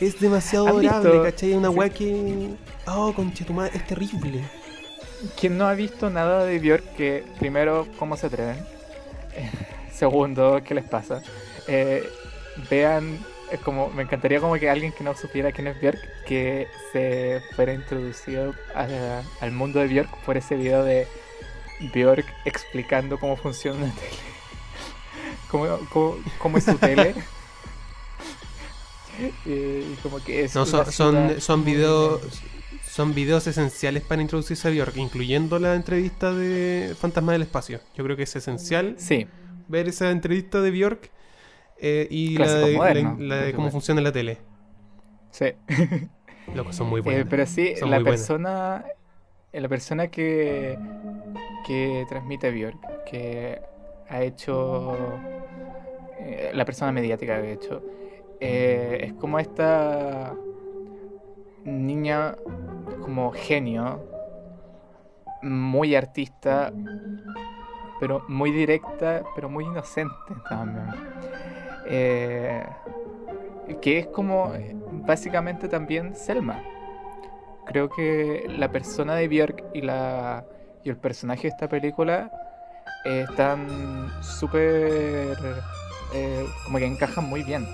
Es 0.00 0.20
demasiado 0.20 0.66
¿Han 0.66 0.72
adorable, 0.74 1.10
visto? 1.10 1.22
¿cachai? 1.24 1.52
Una 1.54 1.70
weá 1.70 1.88
que. 1.90 2.50
Oh, 2.86 3.12
conchetumare, 3.12 3.76
es 3.76 3.86
terrible. 3.86 4.42
Quien 5.38 5.58
no 5.58 5.66
ha 5.66 5.74
visto 5.74 6.08
nada 6.10 6.44
de 6.44 6.58
Björk, 6.60 6.94
que 6.94 7.24
primero, 7.40 7.86
¿cómo 7.98 8.16
se 8.16 8.26
atreven? 8.28 8.56
Segundo, 9.92 10.60
¿qué 10.64 10.74
les 10.74 10.84
pasa? 10.84 11.22
Eh, 11.66 12.08
vean, 12.70 13.18
es 13.50 13.60
como, 13.60 13.88
me 13.90 14.02
encantaría 14.02 14.40
como 14.40 14.54
que 14.54 14.68
alguien 14.70 14.92
que 14.92 15.04
no 15.04 15.14
supiera 15.16 15.52
quién 15.52 15.66
es 15.68 15.80
Björk, 15.80 15.98
que 16.26 16.68
se 16.92 17.40
fuera 17.56 17.72
introducido 17.72 18.54
a- 18.74 19.22
al 19.40 19.52
mundo 19.52 19.78
de 19.80 19.86
Björk 19.88 20.16
por 20.24 20.36
ese 20.36 20.56
video 20.56 20.84
de 20.84 21.06
Björk 21.94 22.26
explicando 22.44 23.18
cómo 23.18 23.36
funciona 23.36 23.78
una 23.84 23.94
tele. 23.94 24.16
cómo, 25.50 25.78
cómo- 25.90 26.16
cómo 26.38 26.58
es 26.58 26.64
su 26.64 26.76
tele. 26.76 27.14
Y 29.44 29.94
como 30.02 30.22
que 30.22 30.44
es 30.44 30.54
No, 30.54 30.64
son, 30.64 30.92
son, 30.92 31.40
son 31.40 31.64
videos. 31.64 32.20
Son 32.88 33.14
videos 33.14 33.46
esenciales 33.46 34.02
para 34.02 34.22
introducirse 34.22 34.66
a 34.66 34.70
Bjork, 34.72 34.96
incluyendo 34.96 35.58
la 35.60 35.74
entrevista 35.74 36.32
de 36.32 36.96
Fantasma 36.98 37.32
del 37.32 37.42
Espacio. 37.42 37.80
Yo 37.96 38.02
creo 38.02 38.16
que 38.16 38.24
es 38.24 38.34
esencial 38.34 38.96
Sí, 38.98 39.26
ver 39.68 39.86
esa 39.88 40.10
entrevista 40.10 40.60
de 40.60 40.70
Bjork 40.72 41.10
eh, 41.80 42.06
y 42.10 42.38
la 42.38 42.54
de, 42.54 42.70
moderno, 42.70 43.16
la 43.16 43.36
de 43.42 43.54
cómo 43.54 43.70
funciona 43.70 44.00
la 44.00 44.12
tele. 44.12 44.38
sí. 45.30 45.54
Loco, 46.46 46.72
son 46.72 46.88
muy 46.88 47.00
Eh, 47.04 47.24
buenas. 47.24 47.26
pero 47.28 47.46
sí, 47.46 47.74
Son 47.74 47.90
la 47.90 48.00
buenas. 48.00 48.04
persona, 48.04 48.84
eh, 49.52 49.60
la 49.60 49.68
persona 49.68 50.08
que, 50.10 50.80
que 51.62 52.06
transmite 52.08 52.50
Björk, 52.52 53.04
que 53.04 53.62
ha 54.08 54.22
hecho, 54.22 55.26
eh, 56.18 56.50
la 56.54 56.64
persona 56.64 56.92
mediática 56.92 57.40
que 57.42 57.48
ha 57.48 57.52
hecho, 57.52 57.84
eh, 58.40 58.98
es 59.02 59.14
como 59.14 59.38
esta 59.38 60.40
niña, 61.64 62.36
como 63.00 63.32
genio, 63.32 64.02
muy 65.42 65.94
artista, 65.96 66.72
pero 67.98 68.24
muy 68.28 68.52
directa, 68.52 69.28
pero 69.34 69.48
muy 69.48 69.66
inocente 69.66 70.42
también. 70.48 70.96
Eh, 71.90 72.62
que 73.80 73.98
es 73.98 74.06
como 74.08 74.54
eh, 74.54 74.74
básicamente 74.92 75.68
también 75.68 76.14
Selma. 76.14 76.62
Creo 77.66 77.88
que 77.90 78.46
la 78.58 78.70
persona 78.70 79.14
de 79.14 79.28
Björk 79.28 79.64
y 79.74 79.82
la 79.82 80.44
y 80.84 80.90
el 80.90 80.96
personaje 80.96 81.42
de 81.42 81.48
esta 81.48 81.68
película 81.68 82.30
eh, 83.04 83.26
están 83.28 84.10
súper 84.22 85.36
eh, 86.14 86.46
como 86.64 86.78
que 86.78 86.86
encajan 86.86 87.24
muy 87.24 87.42
bien. 87.42 87.66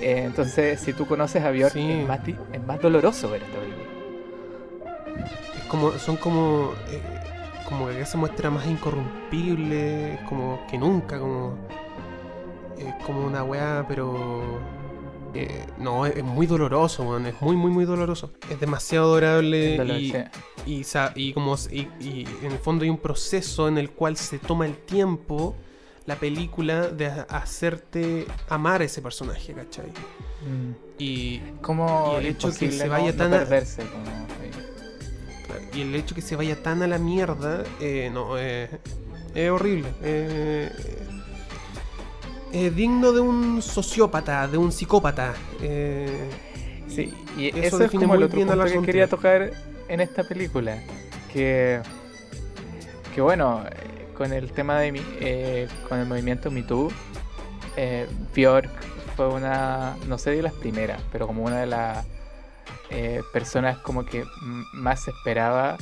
Entonces, 0.00 0.80
si 0.80 0.92
tú 0.92 1.06
conoces 1.06 1.44
a 1.44 1.50
Björk, 1.52 1.72
Sí. 1.74 1.92
es, 1.92 2.08
más, 2.08 2.20
es 2.26 2.62
más 2.66 2.80
doloroso 2.80 3.30
ver 3.30 3.42
esta 3.42 3.58
película. 3.58 3.86
Es 5.58 5.64
como, 5.68 5.92
son 5.92 6.16
como. 6.16 6.72
como 7.68 7.86
que 7.86 7.96
acá 7.96 8.06
se 8.06 8.16
muestra 8.16 8.50
más 8.50 8.66
incorrumpible, 8.66 10.18
como 10.28 10.66
que 10.68 10.76
nunca, 10.76 11.20
como. 11.20 11.56
Es 12.78 12.94
como 13.04 13.24
una 13.26 13.42
weá, 13.44 13.84
pero. 13.88 14.60
eh, 15.34 15.66
no, 15.78 16.04
es, 16.06 16.16
es 16.16 16.24
muy 16.24 16.46
doloroso, 16.46 17.04
weón. 17.04 17.26
Es 17.26 17.40
muy, 17.40 17.56
muy, 17.56 17.70
muy 17.70 17.84
doloroso. 17.84 18.32
Es 18.50 18.58
demasiado 18.60 19.06
adorable 19.12 19.76
dolor, 19.78 19.96
y, 19.98 20.12
sí. 20.84 20.98
y, 21.16 21.32
como 21.32 21.56
y, 21.70 21.80
y 22.00 22.26
en 22.42 22.52
el 22.52 22.58
fondo 22.58 22.84
hay 22.84 22.90
un 22.90 22.98
proceso 22.98 23.68
en 23.68 23.78
el 23.78 23.90
cual 23.90 24.16
se 24.16 24.38
toma 24.38 24.66
el 24.66 24.76
tiempo 24.76 25.54
la 26.04 26.16
película 26.16 26.88
de 26.88 27.06
ha- 27.06 27.26
hacerte 27.30 28.26
amar 28.48 28.80
a 28.80 28.84
ese 28.84 29.00
personaje, 29.00 29.52
¿cachai? 29.54 29.86
Mm. 29.86 30.72
Y, 30.98 31.38
Como 31.60 32.16
el 32.18 32.26
hecho 32.26 32.48
que 32.52 32.72
se 32.72 32.84
no- 32.86 32.90
vaya 32.90 33.12
no 33.12 33.16
tan 33.18 33.32
a- 33.34 33.38
perderse. 33.38 33.82
como, 33.84 34.04
sí. 34.04 35.78
y 35.78 35.82
el 35.82 35.94
hecho 35.94 36.14
que 36.14 36.22
se 36.22 36.34
vaya 36.36 36.60
tan 36.62 36.82
a 36.82 36.86
la 36.88 36.98
mierda, 36.98 37.62
eh, 37.80 38.10
no, 38.12 38.36
eh, 38.36 38.68
es 39.34 39.50
horrible. 39.50 39.88
eh, 40.02 40.70
es 42.52 42.74
digno 42.74 43.12
de 43.12 43.20
un 43.20 43.62
sociópata, 43.62 44.46
de 44.48 44.58
un 44.58 44.72
psicópata. 44.72 45.34
eh, 45.60 46.30
Sí, 46.88 47.12
y 47.38 47.48
Eso 47.48 47.76
eso, 47.76 47.84
es 47.84 47.90
como 47.90 48.14
el 48.14 48.24
otro 48.24 48.38
punto 48.38 48.64
que 48.64 48.82
quería 48.82 49.08
tocar 49.08 49.50
en 49.88 50.00
esta 50.00 50.24
película. 50.24 50.78
Que, 51.32 51.80
que 53.14 53.20
bueno, 53.22 53.64
eh, 53.64 54.08
con 54.14 54.32
el 54.34 54.52
tema 54.52 54.78
de 54.78 54.92
mi, 54.92 55.00
eh, 55.20 55.68
con 55.88 55.98
el 55.98 56.06
movimiento 56.06 56.50
Me 56.50 56.62
Too, 56.62 56.90
eh, 57.76 58.06
Björk 58.34 58.70
fue 59.16 59.28
una, 59.28 59.96
no 60.06 60.18
sé 60.18 60.32
de 60.32 60.42
las 60.42 60.52
primeras, 60.52 61.00
pero 61.10 61.26
como 61.26 61.44
una 61.44 61.60
de 61.60 61.66
las 61.66 62.06
eh, 62.90 63.22
personas 63.32 63.78
como 63.78 64.04
que 64.04 64.24
más 64.74 65.08
esperaba 65.08 65.78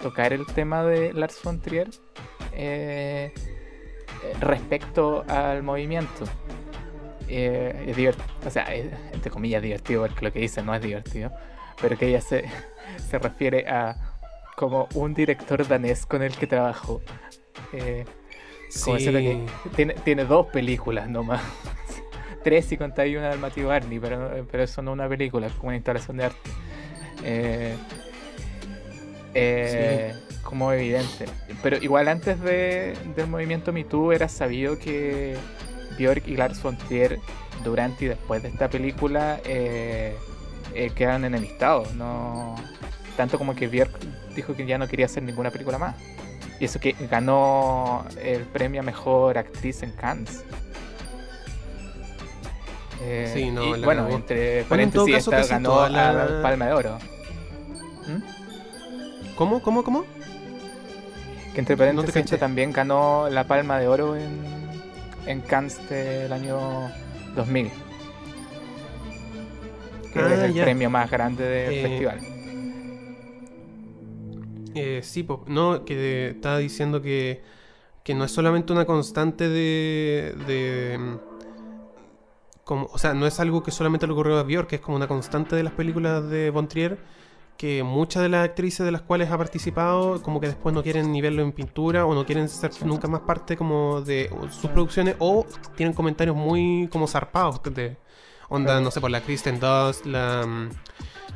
tocar 0.00 0.32
el 0.32 0.46
tema 0.46 0.82
de 0.82 1.12
Lars 1.12 1.38
von 1.42 1.60
Trier 1.60 1.90
eh, 2.52 3.32
eh, 3.36 3.53
respecto 4.40 5.24
al 5.28 5.62
movimiento. 5.62 6.24
Eh, 7.28 7.86
es 7.88 7.96
divert- 7.96 8.46
o 8.46 8.50
sea, 8.50 8.64
es, 8.64 8.86
entre 9.12 9.30
comillas 9.30 9.62
divertido 9.62 10.02
porque 10.06 10.24
lo 10.26 10.32
que 10.32 10.40
dice 10.40 10.62
no 10.62 10.74
es 10.74 10.82
divertido, 10.82 11.32
pero 11.80 11.96
que 11.96 12.08
ella 12.08 12.20
se, 12.20 12.44
se 13.08 13.18
refiere 13.18 13.66
a 13.68 13.96
como 14.56 14.88
un 14.94 15.14
director 15.14 15.66
danés 15.66 16.06
con 16.06 16.22
el 16.22 16.36
que 16.36 16.46
trabajó. 16.46 17.00
Eh, 17.72 18.04
como 18.84 18.98
sí, 18.98 19.04
que 19.06 19.46
tiene, 19.74 19.94
tiene 19.94 20.24
dos 20.24 20.46
películas 20.48 21.08
nomás. 21.08 21.42
Tres 22.44 22.66
si 22.66 22.76
contáis 22.76 23.16
una 23.16 23.30
del 23.30 23.38
Matthew 23.38 23.68
Barney, 23.68 23.98
pero, 23.98 24.46
pero 24.50 24.62
eso 24.62 24.82
no 24.82 24.90
es 24.90 24.94
una 24.94 25.08
película, 25.08 25.46
es 25.46 25.52
como 25.54 25.68
una 25.68 25.76
instalación 25.76 26.18
de 26.18 26.24
arte. 26.24 26.50
Eh, 27.22 27.74
eh, 29.34 30.14
Como 30.42 30.72
evidente. 30.72 31.26
Pero 31.62 31.76
igual 31.78 32.08
antes 32.08 32.40
de, 32.40 32.94
del 33.16 33.26
movimiento 33.26 33.72
Me 33.72 33.84
Too 33.84 34.12
era 34.12 34.28
sabido 34.28 34.78
que 34.78 35.36
Björk 35.98 36.26
y 36.28 36.36
Lars 36.36 36.62
von 36.62 36.76
Trier 36.76 37.18
durante 37.64 38.04
y 38.04 38.08
después 38.08 38.42
de 38.42 38.48
esta 38.48 38.68
película 38.68 39.40
eh, 39.44 40.16
eh, 40.74 40.90
quedan 40.94 41.24
enemistados. 41.24 41.94
No, 41.94 42.54
tanto 43.16 43.38
como 43.38 43.54
que 43.54 43.68
Björk 43.68 43.92
dijo 44.34 44.54
que 44.54 44.66
ya 44.66 44.78
no 44.78 44.86
quería 44.88 45.06
hacer 45.06 45.22
ninguna 45.22 45.50
película 45.50 45.78
más. 45.78 45.96
Y 46.60 46.66
eso 46.66 46.78
que 46.78 46.94
ganó 47.10 48.04
el 48.22 48.42
premio 48.42 48.80
a 48.80 48.84
mejor 48.84 49.38
actriz 49.38 49.82
en 49.82 49.90
Cannes. 49.92 50.44
Eh, 53.02 53.30
Sí, 53.34 53.50
no, 53.50 53.76
y, 53.76 53.82
bueno, 53.82 54.08
entre 54.08 54.64
Bueno, 54.64 54.68
paréntesis, 54.68 55.16
esta 55.16 55.44
ganó 55.44 55.88
la- 55.88 56.40
Palma 56.42 56.66
de 56.66 56.72
Oro. 56.72 56.98
¿Mm? 58.06 58.43
¿Cómo? 59.34 59.62
¿Cómo? 59.62 59.82
¿Cómo? 59.84 60.04
Que 61.52 61.60
entre 61.60 61.76
No 61.92 62.04
te 62.04 62.12
paréntesis 62.12 62.12
caché. 62.12 62.36
esta 62.36 62.38
también 62.38 62.72
ganó 62.72 63.28
la 63.30 63.46
Palma 63.46 63.78
de 63.78 63.88
Oro 63.88 64.16
en, 64.16 64.82
en 65.26 65.40
Cannes 65.42 65.80
del 65.88 66.32
año 66.32 66.94
2000. 67.34 67.70
Que 70.12 70.20
Ah, 70.20 70.32
es 70.32 70.42
el 70.42 70.54
ya. 70.54 70.62
premio 70.62 70.90
más 70.90 71.10
grande 71.10 71.44
del 71.44 71.74
Eh, 71.74 71.82
festival. 71.82 72.24
Eh, 74.74 75.00
sí, 75.04 75.26
no, 75.46 75.84
que 75.84 76.30
estaba 76.30 76.58
diciendo 76.58 77.00
que, 77.00 77.42
que 78.02 78.14
no 78.14 78.24
es 78.24 78.32
solamente 78.32 78.72
una 78.72 78.86
constante 78.86 79.48
de, 79.48 80.34
de 80.46 80.98
mm, 80.98 81.16
como, 82.64 82.86
o 82.92 82.98
sea, 82.98 83.14
no 83.14 83.26
es 83.26 83.40
algo 83.40 83.62
que 83.62 83.70
solamente 83.70 84.06
le 84.06 84.12
ocurrió 84.14 84.38
a 84.38 84.42
Björk, 84.42 84.68
que 84.68 84.76
es 84.76 84.80
como 84.82 84.96
una 84.96 85.08
constante 85.08 85.54
de 85.56 85.62
las 85.62 85.72
películas 85.74 86.28
de 86.28 86.50
Von 86.50 86.68
Trier, 86.68 86.98
que 87.56 87.82
muchas 87.82 88.22
de 88.22 88.28
las 88.28 88.44
actrices 88.44 88.84
de 88.84 88.92
las 88.92 89.02
cuales 89.02 89.30
ha 89.30 89.38
participado, 89.38 90.20
como 90.22 90.40
que 90.40 90.48
después 90.48 90.74
no 90.74 90.82
quieren 90.82 91.12
ni 91.12 91.20
verlo 91.20 91.42
en 91.42 91.52
pintura 91.52 92.04
o 92.06 92.14
no 92.14 92.26
quieren 92.26 92.48
ser 92.48 92.70
nunca 92.84 93.08
más 93.08 93.20
parte 93.20 93.56
como 93.56 94.00
de 94.00 94.30
sus 94.50 94.70
producciones 94.70 95.16
o 95.18 95.46
tienen 95.76 95.94
comentarios 95.94 96.36
muy 96.36 96.88
como 96.90 97.06
zarpados 97.06 97.62
de 97.62 97.96
onda, 98.48 98.80
no 98.80 98.90
sé, 98.90 99.00
por 99.00 99.10
la 99.10 99.20
Kristen 99.20 99.60
Dunst, 99.60 100.06
la, 100.06 100.46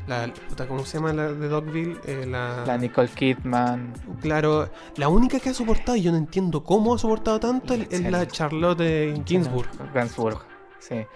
la 0.06 0.32
¿cómo 0.66 0.84
se 0.84 0.98
llama 0.98 1.12
la 1.12 1.32
de 1.32 1.48
Dogville? 1.48 1.96
Eh, 2.06 2.26
La 2.26 2.76
Nicole 2.78 3.08
Kidman. 3.08 3.92
Claro, 4.20 4.70
la 4.96 5.08
única 5.08 5.40
que 5.40 5.50
ha 5.50 5.54
soportado, 5.54 5.96
y 5.96 6.02
yo 6.02 6.12
no 6.12 6.18
entiendo 6.18 6.64
cómo 6.64 6.94
ha 6.94 6.98
soportado 6.98 7.40
tanto, 7.40 7.74
es, 7.74 7.86
es 7.90 8.02
la. 8.10 8.26
Charlotte 8.26 9.22
Ginsburg. 9.24 9.68
Gainsbourg, 9.94 10.40
sí. 10.78 11.06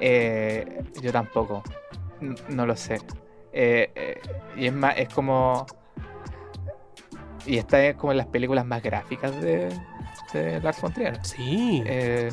Eh, 0.00 0.84
yo 1.00 1.12
tampoco. 1.12 1.62
No 2.48 2.66
lo 2.66 2.76
sé. 2.76 2.98
Eh, 3.58 3.90
eh, 3.94 4.20
y 4.54 4.66
es 4.66 4.72
más, 4.74 4.98
es 4.98 5.08
como. 5.08 5.64
Y 7.46 7.56
está 7.56 7.82
es 7.86 7.96
como 7.96 8.12
en 8.12 8.18
las 8.18 8.26
películas 8.26 8.66
más 8.66 8.82
gráficas 8.82 9.40
de, 9.40 9.68
de 10.34 10.60
Lars 10.60 10.80
von 10.82 10.92
Trier. 10.92 11.18
Sí, 11.24 11.82
Eh, 11.86 12.28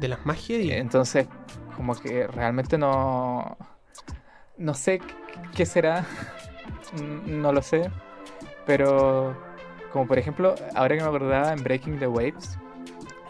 de 0.00 0.08
las 0.08 0.26
más 0.26 0.38
heavy. 0.44 0.72
entonces, 0.72 1.28
como 1.76 1.94
que 1.94 2.26
realmente 2.26 2.76
no. 2.76 3.56
No 4.58 4.74
sé 4.74 5.00
qué- 5.54 5.64
será. 5.66 6.04
No 7.26 7.52
lo 7.52 7.60
sé. 7.62 7.90
Pero, 8.66 9.36
como 9.92 10.06
por 10.06 10.18
ejemplo, 10.18 10.54
ahora 10.74 10.96
que 10.96 11.02
me 11.02 11.08
acordaba 11.08 11.52
en 11.52 11.62
Breaking 11.62 11.98
the 11.98 12.06
Waves, 12.06 12.56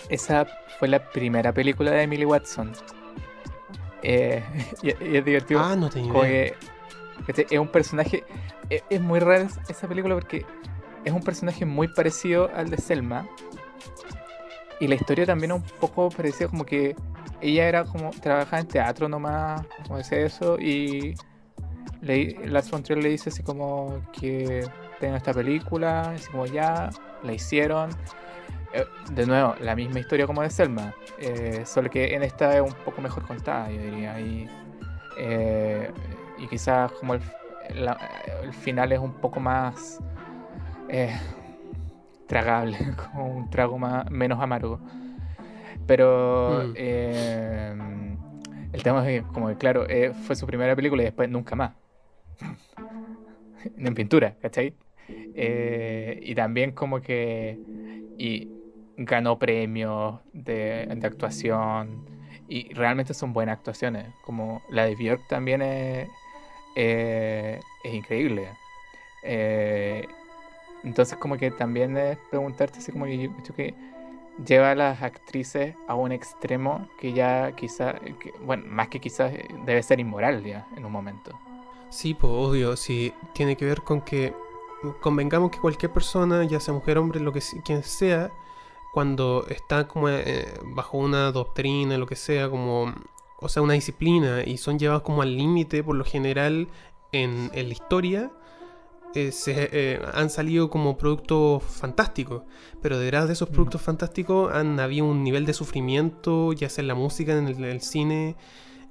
esa 0.08 0.46
fue 0.78 0.88
la 0.88 0.98
primera 1.10 1.52
película 1.52 1.90
de 1.90 2.02
Emily 2.02 2.24
Watson. 2.24 2.72
Eh, 4.02 4.42
y, 4.82 4.88
y 4.88 5.16
es 5.16 5.24
divertido. 5.24 5.60
ah, 5.62 5.74
no 5.76 5.88
tenía 5.90 6.10
idea. 6.12 6.22
que 6.22 6.54
es 7.28 7.58
un 7.58 7.68
personaje. 7.68 8.24
Es, 8.70 8.82
es 8.90 9.00
muy 9.00 9.20
rara 9.20 9.42
es- 9.42 9.58
esa 9.68 9.88
película 9.88 10.14
porque 10.14 10.44
es 11.04 11.12
un 11.12 11.22
personaje 11.22 11.64
muy 11.64 11.88
parecido 11.88 12.50
al 12.54 12.70
de 12.70 12.78
Selma. 12.78 13.26
Y 14.80 14.88
la 14.88 14.96
historia 14.96 15.24
también 15.26 15.52
es 15.52 15.56
un 15.58 15.78
poco 15.78 16.10
parecida, 16.10 16.48
como 16.48 16.64
que 16.64 16.96
ella 17.40 17.68
era 17.68 17.84
como. 17.84 18.10
trabajaba 18.10 18.60
en 18.60 18.68
teatro 18.68 19.08
nomás, 19.08 19.62
como 19.84 19.98
decía 19.98 20.18
eso, 20.18 20.58
y 20.58 21.14
le, 22.00 22.36
Lars 22.48 22.70
von 22.70 22.82
Trier 22.82 23.02
le 23.02 23.10
dice 23.10 23.30
así 23.30 23.42
como 23.42 24.02
que 24.12 24.66
tengo 25.00 25.16
esta 25.16 25.32
película, 25.32 26.10
así 26.10 26.30
como 26.30 26.46
ya, 26.46 26.90
la 27.22 27.32
hicieron. 27.32 27.90
Eh, 28.72 28.84
de 29.12 29.26
nuevo, 29.26 29.54
la 29.60 29.76
misma 29.76 30.00
historia 30.00 30.26
como 30.26 30.42
de 30.42 30.50
Selma, 30.50 30.92
eh, 31.18 31.62
solo 31.64 31.88
que 31.88 32.14
en 32.14 32.24
esta 32.24 32.56
es 32.56 32.60
un 32.60 32.74
poco 32.84 33.00
mejor 33.00 33.24
contada, 33.26 33.70
yo 33.70 33.80
diría. 33.80 34.18
Y, 34.18 34.48
eh, 35.18 35.90
y 36.44 36.48
quizás 36.48 36.92
como 36.92 37.14
el, 37.14 37.22
la- 37.74 37.98
el 38.42 38.52
final 38.54 38.92
es 38.92 38.98
un 39.00 39.14
poco 39.20 39.40
más 39.40 39.98
eh, 40.88 41.14
tragable, 42.26 42.78
como 43.12 43.30
un 43.34 43.50
trago 43.50 43.78
más, 43.78 44.10
menos 44.10 44.40
amargo. 44.40 44.80
Pero 45.86 46.64
Mm. 46.64 46.72
eh, 46.74 47.74
el 48.72 48.82
tema 48.82 49.08
es 49.08 49.22
que, 49.22 49.28
como 49.28 49.48
que, 49.48 49.56
claro, 49.56 49.88
eh, 49.88 50.12
fue 50.14 50.36
su 50.36 50.46
primera 50.46 50.74
película 50.76 51.02
y 51.02 51.06
después 51.06 51.28
nunca 51.28 51.56
más. 51.56 51.72
en 53.76 53.94
pintura, 53.94 54.36
¿cachai? 54.40 54.76
Eh, 55.34 56.18
y 56.22 56.34
también 56.34 56.72
como 56.72 57.00
que 57.00 57.60
y 58.16 58.50
ganó 58.96 59.38
premios 59.38 60.20
de, 60.32 60.86
de 60.96 61.06
actuación 61.06 62.10
y 62.46 62.72
realmente 62.74 63.14
son 63.14 63.32
buenas 63.32 63.58
actuaciones. 63.58 64.14
Como 64.20 64.64
la 64.68 64.84
de 64.86 64.94
Björk 64.96 65.26
también 65.26 65.62
es, 65.62 66.10
eh, 66.74 67.60
es 67.82 67.94
increíble. 67.94 68.48
Eh, 69.22 70.06
entonces 70.82 71.16
como 71.18 71.36
que 71.38 71.50
también 71.50 71.96
es 71.96 72.18
preguntarte 72.30 72.78
así 72.78 72.92
como 72.92 73.06
yo 73.06 73.30
creo 73.42 73.56
que 73.56 73.74
lleva 74.44 74.72
a 74.72 74.74
las 74.74 75.02
actrices 75.02 75.76
a 75.86 75.94
un 75.94 76.12
extremo 76.12 76.88
que 76.98 77.12
ya 77.12 77.52
quizá, 77.52 77.94
que- 77.94 78.32
bueno, 78.42 78.64
más 78.66 78.88
que 78.88 79.00
quizás 79.00 79.32
eh, 79.32 79.48
debe 79.64 79.82
ser 79.82 80.00
inmoral 80.00 80.42
ya 80.44 80.66
en 80.76 80.84
un 80.84 80.92
momento. 80.92 81.30
Sí, 81.90 82.12
pues 82.14 82.32
obvio, 82.34 82.76
sí, 82.76 83.14
tiene 83.32 83.56
que 83.56 83.64
ver 83.64 83.82
con 83.82 84.00
que 84.00 84.34
convengamos 85.00 85.50
que 85.50 85.58
cualquier 85.58 85.92
persona, 85.92 86.44
ya 86.44 86.58
sea 86.60 86.74
mujer, 86.74 86.98
hombre, 86.98 87.20
lo 87.20 87.32
que 87.32 87.40
quien 87.64 87.82
sea, 87.84 88.30
cuando 88.92 89.46
está 89.48 89.86
como 89.88 90.08
bajo 90.74 90.98
una 90.98 91.30
doctrina, 91.32 91.96
lo 91.96 92.06
que 92.06 92.16
sea, 92.16 92.50
como, 92.50 92.92
o 93.38 93.48
sea, 93.48 93.62
una 93.62 93.74
disciplina 93.74 94.42
y 94.44 94.56
son 94.58 94.78
llevados 94.78 95.02
como 95.02 95.22
al 95.22 95.36
límite, 95.36 95.82
por 95.82 95.96
lo 95.96 96.04
general, 96.04 96.68
en, 97.12 97.50
en 97.54 97.68
la 97.68 97.72
historia, 97.72 98.32
eh, 99.14 99.30
se, 99.30 99.68
eh, 99.72 100.00
han 100.12 100.28
salido 100.30 100.70
como 100.70 100.96
productos 100.98 101.62
fantásticos, 101.62 102.42
pero 102.80 102.98
detrás 102.98 103.26
de 103.28 103.34
esos 103.34 103.48
Mm. 103.50 103.52
productos 103.52 103.82
fantásticos 103.82 104.52
han 104.52 104.80
habido 104.80 105.04
un 105.06 105.22
nivel 105.22 105.46
de 105.46 105.52
sufrimiento, 105.52 106.52
ya 106.52 106.68
sea 106.68 106.82
en 106.82 106.88
la 106.88 106.94
música, 106.96 107.36
en 107.38 107.46
el, 107.48 107.56
en 107.56 107.64
el 107.64 107.80
cine, 107.80 108.36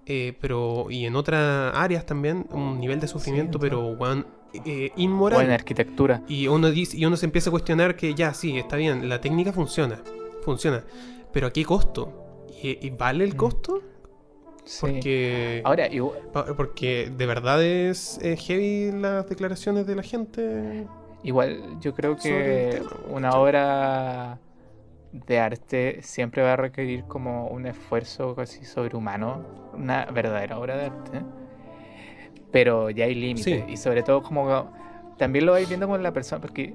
eh, 0.06 0.38
pero 0.39 0.88
y 0.89 1.06
en 1.06 1.16
otras 1.16 1.74
áreas 1.76 2.06
también, 2.06 2.46
un 2.52 2.80
nivel 2.80 3.00
de 3.00 3.08
sufrimiento, 3.08 3.58
Sí, 3.58 3.62
pero 3.62 3.88
weón, 3.88 4.26
eh, 4.66 4.91
O 4.96 5.00
inmoral. 5.02 5.46
en 5.46 5.52
arquitectura. 5.52 6.24
Y 6.28 6.48
uno 6.48 6.70
dice, 6.72 6.96
y 6.98 7.06
uno 7.06 7.18
se 7.18 7.26
empieza 7.26 7.50
a 7.50 7.52
cuestionar 7.52 7.96
que 7.98 8.14
ya, 8.14 8.34
sí, 8.34 8.58
está 8.58 8.76
bien, 8.78 9.10
la 9.10 9.20
técnica 9.20 9.52
funciona, 9.52 10.02
funciona, 10.44 10.84
pero 11.34 11.48
¿a 11.48 11.52
qué 11.52 11.66
costo? 11.66 12.46
¿Y, 12.62 12.86
y 12.86 12.89
vale 12.91 13.24
el 13.26 13.34
Mm. 13.34 13.38
costo? 13.38 13.82
Sí. 14.66 14.80
Porque, 14.82 15.61
Ahora, 15.66 15.88
igual- 15.88 16.20
porque 16.55 17.11
de 17.16 17.26
verdad 17.26 17.61
es 17.64 18.20
heavy 18.24 18.91
las 18.93 19.28
declaraciones 19.28 19.86
de 19.86 19.95
la 19.95 20.03
gente. 20.03 20.88
Igual 21.24 21.80
yo 21.80 21.93
creo 21.93 22.16
que 22.18 22.80
tema, 22.80 22.89
una 23.09 23.28
¿cachai? 23.30 23.41
obra 23.41 24.39
de 25.11 25.39
arte 25.39 26.01
siempre 26.01 26.41
va 26.41 26.53
a 26.53 26.55
requerir 26.55 27.03
como 27.05 27.47
un 27.47 27.66
esfuerzo 27.68 28.36
casi 28.36 28.66
sobrehumano, 28.66 29.45
una 29.74 30.05
verdadera 30.05 30.57
obra 30.59 30.76
de 30.78 30.86
arte. 30.86 31.22
Pero 32.51 32.89
ya 32.89 33.05
hay 33.05 33.16
límites 33.16 33.43
Sí. 33.45 33.64
y 33.68 33.78
sobre 33.78 34.03
todo 34.03 34.22
como 34.22 34.72
también 35.18 35.45
lo 35.45 35.53
vais 35.53 35.68
viendo 35.68 35.88
con 35.88 36.01
la 36.03 36.11
persona, 36.11 36.41
porque 36.41 36.74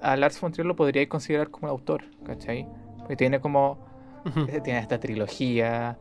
a 0.00 0.16
Lars 0.16 0.40
von 0.40 0.52
Trier 0.52 0.66
lo 0.66 0.76
podríais 0.76 1.08
considerar 1.08 1.50
como 1.50 1.66
un 1.66 1.70
autor, 1.70 2.04
¿cachai? 2.24 2.66
Porque 2.98 3.16
tiene 3.16 3.40
como 3.40 3.78
Eh, 4.24 4.60
tiene 4.62 4.78
esta 4.78 4.98
trilogía, 5.00 5.98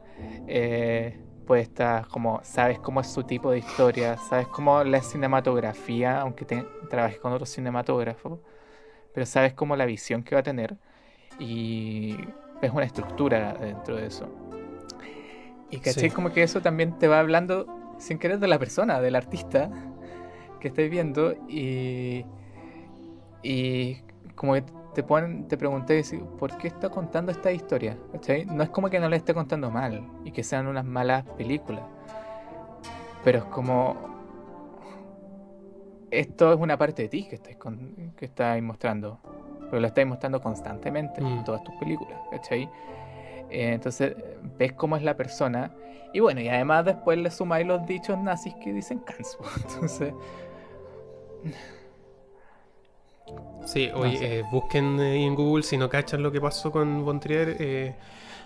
eh, 0.48 1.20
pues 1.46 1.64
está 1.64 2.06
como, 2.10 2.40
sabes 2.44 2.80
cómo 2.80 3.02
es 3.02 3.08
su 3.08 3.24
tipo 3.24 3.52
de 3.52 3.60
historia, 3.60 4.18
sabes 4.18 4.48
cómo 4.48 4.84
la 4.84 5.02
cinematografía, 5.02 6.22
aunque 6.22 6.46
te, 6.46 6.66
trabajes 6.90 7.20
con 7.20 7.34
otros 7.34 7.50
cinematógrafos, 7.50 8.40
pero 9.14 9.26
sabes 9.26 9.54
cómo 9.54 9.76
la 9.76 9.86
visión 9.86 10.24
que 10.24 10.36
va 10.36 10.42
a 10.42 10.44
tener 10.44 10.78
y 11.40 12.16
ves 12.62 12.72
una 12.72 12.86
estructura 12.86 13.54
dentro 13.54 13.96
de 13.96 14.08
eso. 14.08 14.30
Y 15.70 15.80
caché 15.80 16.10
Sí. 16.10 16.10
como 16.10 16.32
que 16.32 16.44
eso 16.44 16.62
también 16.62 16.98
te 17.00 17.08
va 17.08 17.20
hablando 17.20 17.66
sin 17.98 18.18
querer 18.20 18.40
de 18.40 18.48
la 18.48 18.60
persona, 18.60 19.00
del 19.02 19.16
artista 19.16 19.70
que 20.60 20.68
estáis 20.68 20.90
viendo 20.92 21.34
y, 21.48 22.26
y 23.42 23.98
como 24.36 24.54
que 24.54 24.64
te 24.94 25.04
ponen, 25.04 25.48
te 25.48 25.58
pregunté 25.58 26.04
¿por 26.40 26.58
qué 26.58 26.68
está 26.68 26.90
contando 26.90 27.32
esta 27.32 27.52
historia? 27.52 27.98
¿Cachai? 28.12 28.46
No 28.46 28.64
es 28.64 28.70
como 28.70 28.90
que 28.90 29.00
no 29.00 29.08
le 29.10 29.16
esté 29.18 29.34
contando 29.34 29.70
mal 29.72 30.06
y 30.26 30.32
que 30.32 30.44
sean 30.44 30.68
unas 30.68 30.86
malas 30.86 31.24
películas, 31.38 31.84
pero 33.24 33.40
es 33.40 33.46
como 33.46 33.96
esto 36.10 36.52
es 36.54 36.60
una 36.60 36.78
parte 36.78 37.04
de 37.04 37.10
ti 37.10 37.24
que 37.30 37.36
estáis, 37.36 37.56
con- 37.58 38.14
que 38.18 38.26
estáis 38.26 38.62
mostrando, 38.62 39.20
pero 39.70 39.80
lo 39.80 39.88
estáis 39.88 40.08
mostrando 40.08 40.42
constantemente 40.42 41.22
en 41.22 41.40
Mm. 41.40 41.44
todas 41.46 41.64
tus 41.64 41.74
películas, 41.76 42.20
¿cachai? 42.30 42.64
Eh, 43.50 43.74
entonces 43.74 44.16
ves 44.58 44.74
cómo 44.74 44.98
es 44.98 45.04
la 45.04 45.16
persona 45.16 45.72
y 46.14 46.20
bueno, 46.20 46.42
y 46.42 46.50
además 46.50 46.84
después 46.86 47.18
le 47.18 47.32
sumáis 47.32 47.66
los 47.66 47.86
dichos 47.86 48.18
nazis 48.18 48.54
que 48.56 48.74
dicen 48.74 49.00
Kans, 49.00 49.38
entonces... 49.74 50.14
Sí, 53.66 53.90
No 53.94 54.00
oye, 54.02 54.18
sé. 54.18 54.40
eh, 54.40 54.44
busquen 54.52 55.00
eh, 55.00 55.26
en 55.26 55.36
Google 55.36 55.64
si 55.64 55.78
no 55.78 55.88
cachan 55.90 56.24
lo 56.24 56.32
que 56.32 56.42
pasó 56.42 56.72
con 56.72 57.06
Von 57.06 57.20
Trier. 57.20 57.56
eh, 57.60 57.96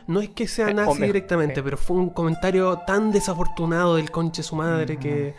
No 0.08 0.20
es 0.22 0.30
que 0.30 0.48
sea 0.48 0.70
Eh, 0.70 0.74
nazi 0.74 0.92
hombre, 0.92 1.08
directamente, 1.08 1.56
sí. 1.56 1.62
pero 1.64 1.78
fue 1.78 1.98
un 1.98 2.10
comentario 2.12 2.78
tan 2.86 3.12
desafortunado 3.12 3.96
del 3.96 4.12
conche 4.12 4.44
su 4.44 4.56
madre 4.56 4.98
que. 4.98 5.34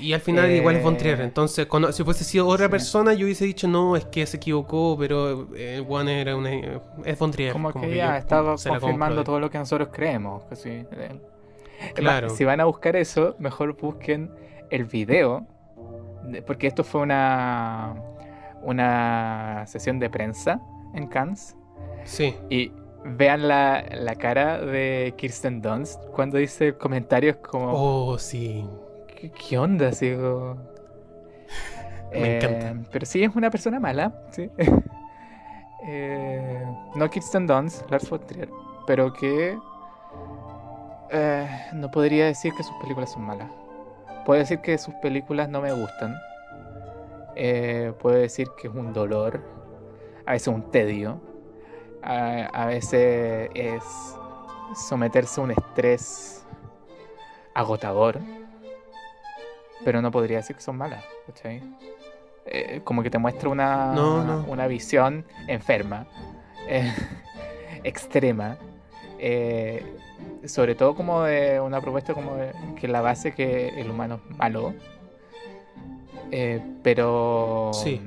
Y 0.00 0.12
al 0.12 0.20
final 0.20 0.46
Eh, 0.50 0.56
igual 0.56 0.76
es 0.76 0.82
Von 0.82 0.96
Trier. 0.96 1.20
Entonces, 1.20 1.66
cuando- 1.66 1.92
si 1.92 2.02
fuese 2.02 2.24
sido 2.24 2.48
otra 2.48 2.66
sí. 2.66 2.70
persona, 2.70 3.14
yo 3.14 3.24
hubiese 3.26 3.44
dicho, 3.44 3.68
no, 3.68 3.94
es 3.96 4.04
que 4.06 4.26
se 4.26 4.38
equivocó, 4.38 4.96
pero 4.98 5.54
eh, 5.54 5.76
el 5.76 5.86
one 5.88 6.20
era 6.20 6.34
una. 6.36 6.50
Es 7.04 7.16
Von 7.18 7.30
Trier. 7.30 7.52
Como, 7.52 7.72
que 7.72 7.94
ya 7.94 8.24
la 8.28 8.44
confirmando 8.54 9.16
compro. 9.16 9.24
todo 9.24 9.40
lo 9.40 9.50
que 9.50 9.58
nosotros 9.58 9.88
creemos. 9.92 10.44
que 10.46 10.56
sí. 10.56 10.70
Eh, 10.70 11.20
Claro. 11.94 12.30
si 12.30 12.44
van 12.44 12.60
a 12.60 12.64
buscar 12.64 12.96
eso, 12.96 13.36
mejor 13.38 13.76
busquen 13.76 14.30
el 14.70 14.84
video. 14.84 15.46
de- 16.24 16.40
Porque 16.42 16.66
esto 16.66 16.82
fue 16.84 17.02
una, 17.02 17.94
una 18.64 19.64
sesión 19.66 19.98
de 19.98 20.10
prensa 20.10 20.60
en 20.94 21.06
Cannes. 21.06 21.56
Sí. 22.04 22.34
Y 22.50 22.72
vean 23.04 23.46
la, 23.48 23.84
la 23.92 24.14
cara 24.14 24.60
de 24.60 25.14
Kirsten 25.16 25.60
Dunst 25.62 26.02
cuando 26.12 26.38
dice 26.38 26.76
comentarios 26.76 27.36
como... 27.36 27.70
Oh, 27.72 28.18
sí. 28.18 28.66
¿Qué, 29.06 29.30
qué 29.30 29.58
onda? 29.58 29.88
Así 29.88 30.14
como- 30.14 30.54
Me 32.12 32.18
Eh, 32.20 32.36
encanta. 32.38 32.88
Pero 32.92 33.06
sí 33.06 33.22
es 33.24 33.34
una 33.34 33.50
persona 33.50 33.78
mala, 33.80 34.12
sí. 34.30 34.50
Eh, 35.86 36.64
no 36.94 37.10
Kirsten 37.10 37.46
Dunst, 37.46 37.90
Lars 37.90 38.08
von 38.08 38.20
Trier, 38.26 38.48
pero 38.86 39.12
que 39.12 39.54
eh, 41.10 41.48
no 41.74 41.90
podría 41.90 42.24
decir 42.24 42.54
que 42.54 42.62
sus 42.62 42.74
películas 42.76 43.12
son 43.12 43.22
malas. 43.26 43.50
Puedo 44.24 44.38
decir 44.40 44.60
que 44.60 44.78
sus 44.78 44.94
películas 44.94 45.48
no 45.50 45.60
me 45.60 45.72
gustan. 45.72 46.14
Eh, 47.36 47.92
puedo 48.00 48.16
decir 48.16 48.48
que 48.56 48.68
es 48.68 48.74
un 48.74 48.92
dolor, 48.92 49.40
a 50.26 50.32
veces 50.32 50.48
un 50.48 50.70
tedio, 50.70 51.20
a, 52.02 52.46
a 52.52 52.66
veces 52.66 53.50
es 53.54 53.82
someterse 54.74 55.40
a 55.40 55.44
un 55.44 55.50
estrés 55.52 56.44
agotador, 57.54 58.18
pero 59.84 60.00
no 60.02 60.10
podría 60.10 60.38
decir 60.38 60.56
que 60.56 60.62
son 60.62 60.76
malas, 60.76 61.04
¿cachai? 61.26 61.62
Eh, 62.46 62.80
como 62.84 63.02
que 63.02 63.10
te 63.10 63.18
muestra 63.18 63.48
una, 63.48 63.92
No, 63.94 64.22
no. 64.24 64.44
una 64.48 64.66
visión 64.66 65.24
enferma, 65.46 66.06
eh, 66.68 66.92
extrema, 67.84 68.58
eh, 69.18 69.84
sobre 70.46 70.74
todo 70.74 70.94
como 70.94 71.22
de 71.22 71.60
una 71.60 71.80
propuesta 71.80 72.12
como 72.14 72.36
de 72.36 72.52
que 72.78 72.88
la 72.88 73.00
base 73.00 73.32
que 73.32 73.68
el 73.80 73.90
humano 73.90 74.20
es 74.30 74.36
malo, 74.36 74.74
eh, 76.30 76.60
pero 76.82 77.70
Sí. 77.72 78.00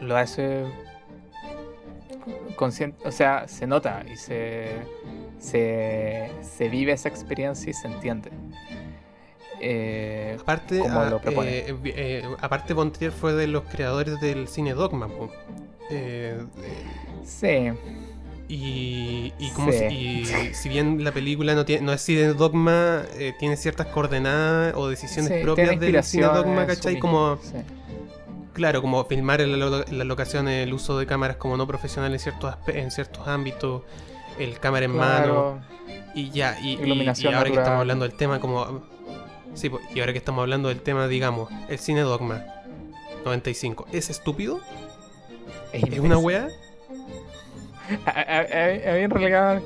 lo 0.00 0.16
hace 0.16 0.64
consciente, 2.56 3.06
o 3.06 3.12
sea, 3.12 3.48
se 3.48 3.66
nota 3.66 4.04
y 4.10 4.16
se, 4.16 4.68
se, 5.38 6.30
se 6.42 6.68
vive 6.68 6.92
esa 6.92 7.08
experiencia 7.08 7.70
y 7.70 7.74
se 7.74 7.88
entiende. 7.88 8.30
Eh, 9.60 10.36
Aparte, 10.40 10.78
Como 10.80 11.00
ah, 11.00 11.10
lo 11.10 11.20
propone. 11.20 11.50
eh, 11.58 11.66
eh, 11.68 11.76
eh, 11.84 12.28
aparte 12.40 12.74
Von 12.74 12.90
Trier 12.92 13.12
fue 13.12 13.32
de 13.32 13.46
los 13.46 13.62
creadores 13.64 14.20
del 14.20 14.48
cine 14.48 14.74
Dogma. 14.74 15.08
eh, 15.90 16.44
sí, 17.24 17.70
y, 18.54 19.32
y, 19.38 19.50
como 19.50 19.72
Sí. 19.72 19.78
si, 19.88 19.94
y 19.94 20.54
si 20.54 20.68
bien 20.68 21.02
la 21.04 21.12
película 21.12 21.54
no, 21.54 21.64
tiene, 21.64 21.86
no 21.86 21.92
es 21.92 22.02
cine 22.02 22.34
Dogma, 22.34 23.02
eh, 23.16 23.32
tiene 23.38 23.56
ciertas 23.56 23.86
coordenadas 23.86 24.74
o 24.76 24.88
decisiones 24.88 25.32
sí, 25.32 25.42
propias 25.42 25.80
del 25.80 26.02
cine 26.04 26.24
Dogma, 26.24 26.66
¿cachai? 26.66 26.98
Como, 26.98 27.38
sí. 27.42 27.56
claro, 28.52 28.82
como 28.82 29.04
filmar 29.06 29.40
en, 29.40 29.52
la 29.52 29.56
lo- 29.58 29.86
en 29.86 29.96
las 29.98 30.06
locaciones, 30.06 30.66
el 30.66 30.74
uso 30.74 30.98
de 30.98 31.06
cámaras 31.06 31.36
como 31.36 31.56
no 31.56 31.66
profesionales 31.66 32.26
en 32.26 32.32
ciertos, 32.32 32.54
en 32.66 32.90
ciertos 32.90 33.26
ámbitos, 33.26 33.82
el 34.38 34.58
cámara 34.60 34.84
en 34.84 34.96
mano. 34.96 35.60
Y 36.14 36.30
ya, 36.30 36.58
y, 36.60 36.72
y- 36.74 36.82
Iluminación 36.82 37.32
y 37.32 37.36
ahora 37.36 37.50
que 37.50 37.56
estamos 37.56 37.80
hablando 37.80 38.06
del 38.06 38.14
tema, 38.16 38.38
como. 38.38 38.82
Sí, 39.54 39.70
y 39.94 40.00
ahora 40.00 40.12
que 40.12 40.18
estamos 40.18 40.42
hablando 40.42 40.68
del 40.68 40.80
tema, 40.82 41.08
digamos, 41.08 41.48
el 41.68 41.78
cine 41.78 42.00
Dogma 42.02 42.44
95, 43.24 43.86
¿es 43.92 44.10
estúpido? 44.10 44.60
¿Es 45.72 45.82
una 45.84 45.96
imbécil. 45.96 46.16
wea? 46.16 46.48
A, 48.06 48.10
a- 48.10 48.40
a- 48.40 48.90
a 48.92 48.94
mí 48.96 49.02
en 49.02 49.10
realidad 49.10 49.60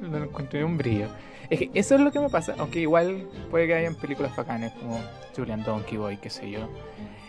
lo 0.00 0.18
lo 0.20 0.66
un 0.66 0.78
brillo. 0.78 1.06
Es 1.50 1.58
que 1.60 1.70
eso 1.74 1.94
es 1.94 2.00
lo 2.00 2.10
que 2.12 2.18
me 2.20 2.28
pasa, 2.28 2.54
aunque 2.58 2.80
igual 2.80 3.26
puede 3.50 3.66
que 3.66 3.74
hayan 3.74 3.94
películas 3.94 4.34
bacanes 4.36 4.72
como 4.72 5.00
Julian 5.36 5.62
Donkey 5.64 5.96
Boy, 5.96 6.16
qué 6.18 6.28
sé 6.30 6.50
yo. 6.50 6.68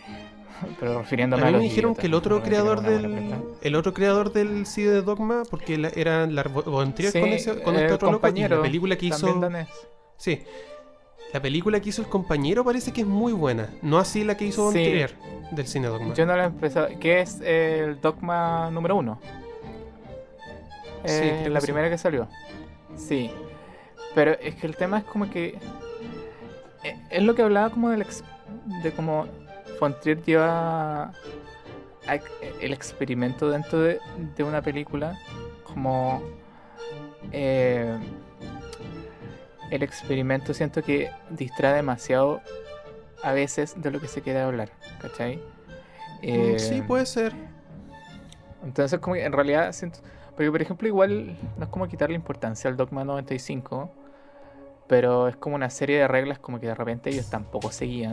Pero 0.78 0.98
A 0.98 1.02
refiriéndome 1.02 1.42
a, 1.42 1.46
mí 1.46 1.52
me 1.52 1.58
los 1.58 1.62
dijeron 1.62 1.90
idiotas, 1.92 2.00
que 2.02 2.06
el 2.06 2.14
otro 2.14 2.42
creador 2.42 2.82
del. 2.82 3.34
El 3.62 3.74
otro 3.76 3.94
creador 3.94 4.32
del 4.32 4.66
cine 4.66 4.88
de 4.90 5.02
Dogma, 5.02 5.42
porque 5.50 5.78
la- 5.78 5.88
era 5.88 6.26
la 6.26 6.42
Von 6.42 6.94
Trier 6.94 7.12
Sí, 7.12 7.20
con, 7.20 7.28
ese, 7.30 7.62
con 7.62 7.76
este 7.76 7.92
otro 7.92 8.08
loco, 8.10 8.18
y 8.18 8.20
compañero, 8.20 8.56
la 8.56 8.62
película 8.62 8.96
que 8.96 9.06
hizo. 9.06 9.40
Sí. 10.18 10.42
La 11.32 11.40
película 11.40 11.80
que 11.80 11.88
hizo 11.90 12.02
el 12.02 12.08
compañero 12.08 12.64
parece 12.64 12.92
que 12.92 13.02
es 13.02 13.06
muy 13.06 13.32
buena. 13.32 13.70
No 13.82 13.98
así 13.98 14.24
la 14.24 14.36
que 14.36 14.44
hizo 14.46 14.64
Von 14.64 14.72
Sí. 14.74 14.80
Trier 14.84 15.14
del 15.52 15.66
cine 15.66 15.86
Dogma. 15.86 16.12
Yo 16.12 16.26
no 16.26 16.36
lo 16.36 16.42
he 16.42 16.46
empezado. 16.46 16.88
¿Qué 16.98 17.20
es 17.20 17.40
el 17.40 18.00
dogma 18.00 18.68
número 18.70 18.96
uno? 18.96 19.18
Sí, 21.04 21.10
Eh, 21.24 21.38
creo 21.42 21.54
la 21.54 21.60
que 21.60 21.66
sí. 21.66 21.72
primera 21.72 21.90
que 21.90 21.98
salió. 21.98 22.28
Sí. 22.96 23.30
Pero 24.14 24.32
es 24.32 24.54
que 24.56 24.66
el 24.66 24.76
tema 24.76 24.98
es 24.98 25.04
como 25.04 25.30
que. 25.30 25.58
eh, 26.84 26.96
Es 27.10 27.22
lo 27.22 27.34
que 27.34 27.42
hablaba 27.42 27.70
como 27.70 27.90
del 27.90 28.02
ex- 28.02 28.24
de 28.82 28.92
cómo 28.92 29.26
Von 29.80 29.98
Trier 30.00 30.22
lleva 30.22 31.12
el 32.60 32.72
experimento 32.72 33.50
dentro 33.50 33.80
de, 33.80 34.00
de 34.36 34.44
una 34.44 34.60
película. 34.62 35.18
Como. 35.64 36.22
eh, 37.32 37.96
el 39.70 39.82
experimento 39.84 40.52
siento 40.52 40.82
que 40.82 41.10
distrae 41.30 41.74
demasiado 41.74 42.40
a 43.22 43.32
veces 43.32 43.80
de 43.80 43.90
lo 43.92 44.00
que 44.00 44.08
se 44.08 44.20
quiere 44.20 44.40
hablar. 44.40 44.70
¿Cachai? 45.00 45.36
Mm, 45.36 46.58
sí, 46.58 46.78
Eh, 46.78 46.84
puede 46.86 47.06
ser. 47.06 47.32
entonces, 48.64 48.98
como 48.98 49.14
que 49.14 49.24
en 49.24 49.32
realidad 49.32 49.70
siento. 49.72 50.00
Porque, 50.36 50.50
por 50.50 50.62
ejemplo, 50.62 50.88
igual 50.88 51.36
no 51.58 51.64
es 51.64 51.70
como 51.70 51.86
quitarle 51.88 52.16
importancia 52.16 52.70
al 52.70 52.76
Dogma 52.76 53.04
95, 53.04 53.90
pero 54.86 55.28
es 55.28 55.36
como 55.36 55.56
una 55.56 55.70
serie 55.70 55.98
de 55.98 56.08
reglas 56.08 56.38
como 56.38 56.58
que 56.60 56.66
de 56.66 56.74
repente 56.74 57.10
ellos 57.10 57.28
tampoco 57.30 57.70
seguían. 57.72 58.12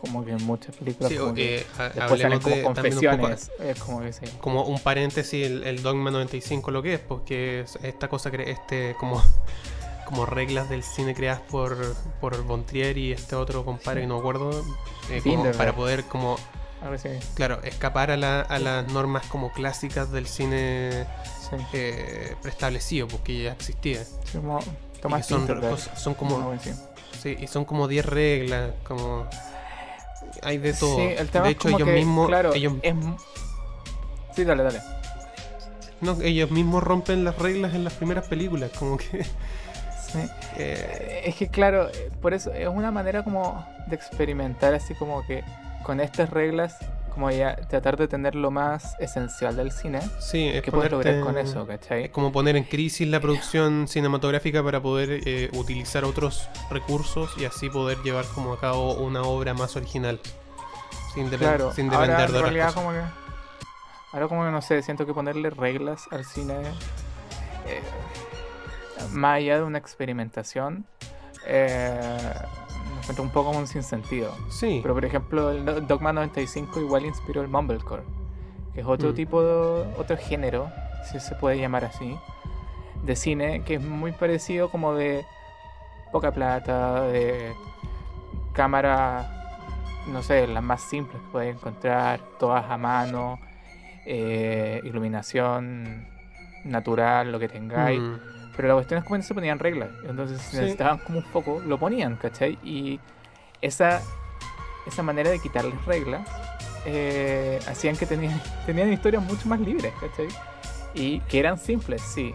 Como 0.00 0.24
que 0.24 0.32
en 0.32 0.44
muchas 0.44 0.76
películas. 0.76 1.10
Sí, 1.10 1.18
como 1.18 1.32
que 1.34 1.64
ha- 1.78 1.88
después 1.88 2.20
salen 2.20 2.38
como 2.40 2.54
de 2.54 2.62
también 2.62 2.94
un 2.98 3.00
poco- 3.00 3.16
confesiones. 3.16 3.50
Es 3.60 3.80
como 3.82 4.00
que 4.02 4.12
sí. 4.12 4.26
como 4.40 4.64
un 4.64 4.78
paréntesis 4.78 5.46
el, 5.46 5.64
el 5.64 5.82
Dogma 5.82 6.10
95 6.10 6.70
lo 6.70 6.82
que 6.82 6.94
es, 6.94 7.00
porque 7.00 7.60
es 7.60 7.76
esta 7.82 8.08
cosa, 8.08 8.30
cre- 8.30 8.46
este 8.48 8.94
como, 9.00 9.22
como 10.06 10.26
reglas 10.26 10.68
del 10.68 10.82
cine 10.82 11.14
creadas 11.14 11.40
por, 11.50 11.78
por 12.20 12.44
Von 12.44 12.64
Trier 12.66 12.98
y 12.98 13.12
este 13.12 13.36
otro 13.36 13.64
compadre 13.64 14.02
que 14.02 14.06
no 14.06 14.14
me 14.16 14.20
acuerdo, 14.20 14.50
eh, 15.10 15.22
como 15.24 15.50
para 15.52 15.74
poder 15.74 16.04
como, 16.04 16.36
Claro, 17.34 17.62
escapar 17.62 18.10
a, 18.10 18.16
la- 18.16 18.40
a 18.42 18.58
las 18.58 18.86
normas 18.92 19.26
como 19.26 19.50
clásicas 19.52 20.10
del 20.12 20.26
cine 20.26 21.06
Sí. 21.50 21.56
eh, 21.72 22.34
preestablecido, 22.42 23.08
porque 23.08 23.44
ya 23.44 23.52
existía. 23.52 24.04
Sí, 24.04 24.38
como 24.38 24.60
Y 25.18 25.22
son, 25.22 25.46
cosas- 25.46 26.00
son 26.00 26.14
como, 26.14 26.52
sí, 27.22 27.36
y 27.38 27.46
son 27.46 27.64
como 27.64 27.88
10 27.88 28.04
reglas, 28.04 28.72
como... 28.84 29.26
Hay 30.42 30.58
de 30.58 30.72
todo. 30.74 30.96
Sí, 30.96 31.02
el 31.16 31.28
tema 31.30 31.46
de 31.46 31.52
hecho, 31.52 31.68
ellos 31.68 31.84
que, 31.84 31.92
mismos... 31.94 32.26
claro, 32.28 32.52
ellos, 32.54 32.74
es 32.82 32.94
Sí, 34.34 34.44
dale, 34.44 34.62
dale. 34.64 34.80
no, 36.02 36.20
ellos 36.20 36.50
mismos 36.50 36.82
rompen 36.82 37.24
las 37.24 37.38
reglas 37.38 37.74
en 37.74 37.84
las 37.84 37.94
primeras 37.94 38.26
películas, 38.26 38.70
como 38.78 38.96
que... 38.96 39.24
Sí. 40.12 40.20
eh, 40.56 41.22
Es 41.26 41.34
que 41.34 41.48
claro, 41.48 41.88
eh, 41.88 42.10
por 42.22 42.32
eso 42.32 42.52
es 42.52 42.68
una 42.68 42.90
manera 42.92 43.24
como 43.24 43.66
de 43.88 43.96
experimentar 43.96 44.72
así 44.72 44.94
como 44.94 45.26
que 45.26 45.42
con 45.86 46.00
estas 46.00 46.30
reglas, 46.30 46.76
como 47.14 47.30
ya 47.30 47.54
tratar 47.54 47.96
de 47.96 48.08
tener 48.08 48.34
lo 48.34 48.50
más 48.50 48.96
esencial 48.98 49.54
del 49.54 49.70
cine 49.70 50.00
Sí, 50.18 50.48
es 50.48 50.62
que 50.62 50.72
puedes 50.72 50.90
lograr 50.90 51.20
con 51.20 51.38
eso, 51.38 51.64
¿cachai? 51.64 52.04
Es 52.06 52.10
como 52.10 52.32
poner 52.32 52.56
en 52.56 52.64
crisis 52.64 53.06
la 53.06 53.20
producción 53.20 53.86
cinematográfica 53.86 54.64
para 54.64 54.80
poder 54.82 55.20
eh, 55.24 55.48
utilizar 55.52 56.04
otros 56.04 56.48
recursos 56.70 57.30
y 57.38 57.44
así 57.44 57.70
poder 57.70 57.98
llevar 58.02 58.24
como 58.34 58.52
a 58.52 58.58
cabo 58.58 58.94
una 58.94 59.22
obra 59.22 59.54
más 59.54 59.76
original. 59.76 60.18
Sin, 61.14 61.30
depen- 61.30 61.38
Claro, 61.38 61.72
sin 61.72 61.88
ahora 61.94 62.00
depender 62.18 62.26
en 62.30 62.34
de 62.34 62.42
realidad 62.42 62.68
otras 62.70 62.84
cosas. 62.84 62.84
como 62.84 62.92
que 62.92 64.12
ahora 64.12 64.28
como 64.28 64.44
que 64.44 64.50
no 64.50 64.60
sé, 64.62 64.82
siento 64.82 65.06
que 65.06 65.14
ponerle 65.14 65.50
reglas 65.50 66.02
al 66.10 66.24
cine 66.24 66.54
eh, 67.68 67.80
más 69.12 69.36
allá 69.36 69.58
de 69.58 69.62
una 69.62 69.78
experimentación 69.78 70.84
eh, 71.46 72.32
encuentro 73.06 73.24
un 73.24 73.30
poco 73.30 73.48
como 73.50 73.60
un 73.60 73.66
sinsentido. 73.66 74.34
Sí, 74.48 74.80
Pero 74.82 74.94
por 74.94 75.04
ejemplo, 75.04 75.50
el 75.50 75.64
Do- 75.64 75.80
Dogma 75.80 76.12
95 76.12 76.80
igual 76.80 77.04
inspiró 77.06 77.40
el 77.42 77.48
Mumblecore, 77.48 78.02
que 78.74 78.80
es 78.80 78.86
otro 78.86 79.10
Mm. 79.10 79.14
tipo 79.14 79.42
de, 79.42 79.94
otro 79.96 80.16
género, 80.16 80.70
si 81.10 81.20
se 81.20 81.34
puede 81.36 81.58
llamar 81.58 81.84
así, 81.84 82.16
de 83.04 83.14
cine 83.16 83.62
que 83.62 83.74
es 83.74 83.82
muy 83.82 84.12
parecido 84.12 84.70
como 84.70 84.94
de 84.94 85.24
poca 86.10 86.32
plata, 86.32 87.02
de 87.02 87.52
cámara, 88.52 89.30
no 90.08 90.22
sé, 90.22 90.46
las 90.46 90.62
más 90.62 90.80
simples 90.82 91.20
que 91.22 91.28
puedes 91.30 91.54
encontrar, 91.54 92.20
todas 92.38 92.64
a 92.70 92.76
mano, 92.76 93.38
eh, 94.06 94.80
iluminación 94.84 96.06
natural, 96.64 97.30
lo 97.32 97.38
que 97.38 97.48
tengáis, 97.48 98.00
Mm, 98.02 98.16
Pero 98.56 98.68
la 98.68 98.74
cuestión 98.74 98.98
es 98.98 99.04
no 99.18 99.22
se 99.22 99.34
ponían 99.34 99.58
reglas. 99.58 99.90
Entonces, 100.08 100.40
si 100.40 100.50
Sí. 100.52 100.56
necesitaban 100.56 100.98
como 100.98 101.18
un 101.18 101.24
foco, 101.24 101.60
lo 101.66 101.78
ponían, 101.78 102.16
¿cachai? 102.16 102.58
Y 102.64 102.98
esa, 103.60 104.00
esa 104.86 105.02
manera 105.02 105.30
de 105.30 105.38
quitarles 105.38 105.84
reglas 105.84 106.26
eh, 106.86 107.58
hacían 107.68 107.96
que 107.96 108.06
tenían, 108.06 108.40
tenían 108.66 108.92
historias 108.92 109.22
mucho 109.22 109.48
más 109.48 109.60
libres, 109.60 109.92
¿cachai? 110.00 110.28
Y 110.94 111.20
que 111.20 111.38
eran 111.38 111.58
simples, 111.58 112.00
sí. 112.02 112.34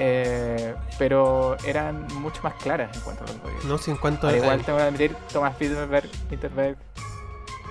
Eh, 0.00 0.74
pero 0.98 1.56
eran 1.66 2.06
mucho 2.14 2.40
más 2.42 2.54
claras 2.54 2.94
en 2.96 3.02
cuanto 3.02 3.24
a 3.24 3.26
lo 3.26 3.32
que 3.32 3.38
podía 3.40 3.54
decir. 3.56 3.70
No 3.70 3.78
sé 3.78 3.90
en 3.90 3.96
cuanto 3.96 4.26
a. 4.26 4.30
Al 4.30 4.36
igual 4.36 4.62
tengo 4.64 4.78
que 4.78 4.84
admitir, 4.84 5.16
Thomas 5.32 5.54
Winterberg, 5.60 6.76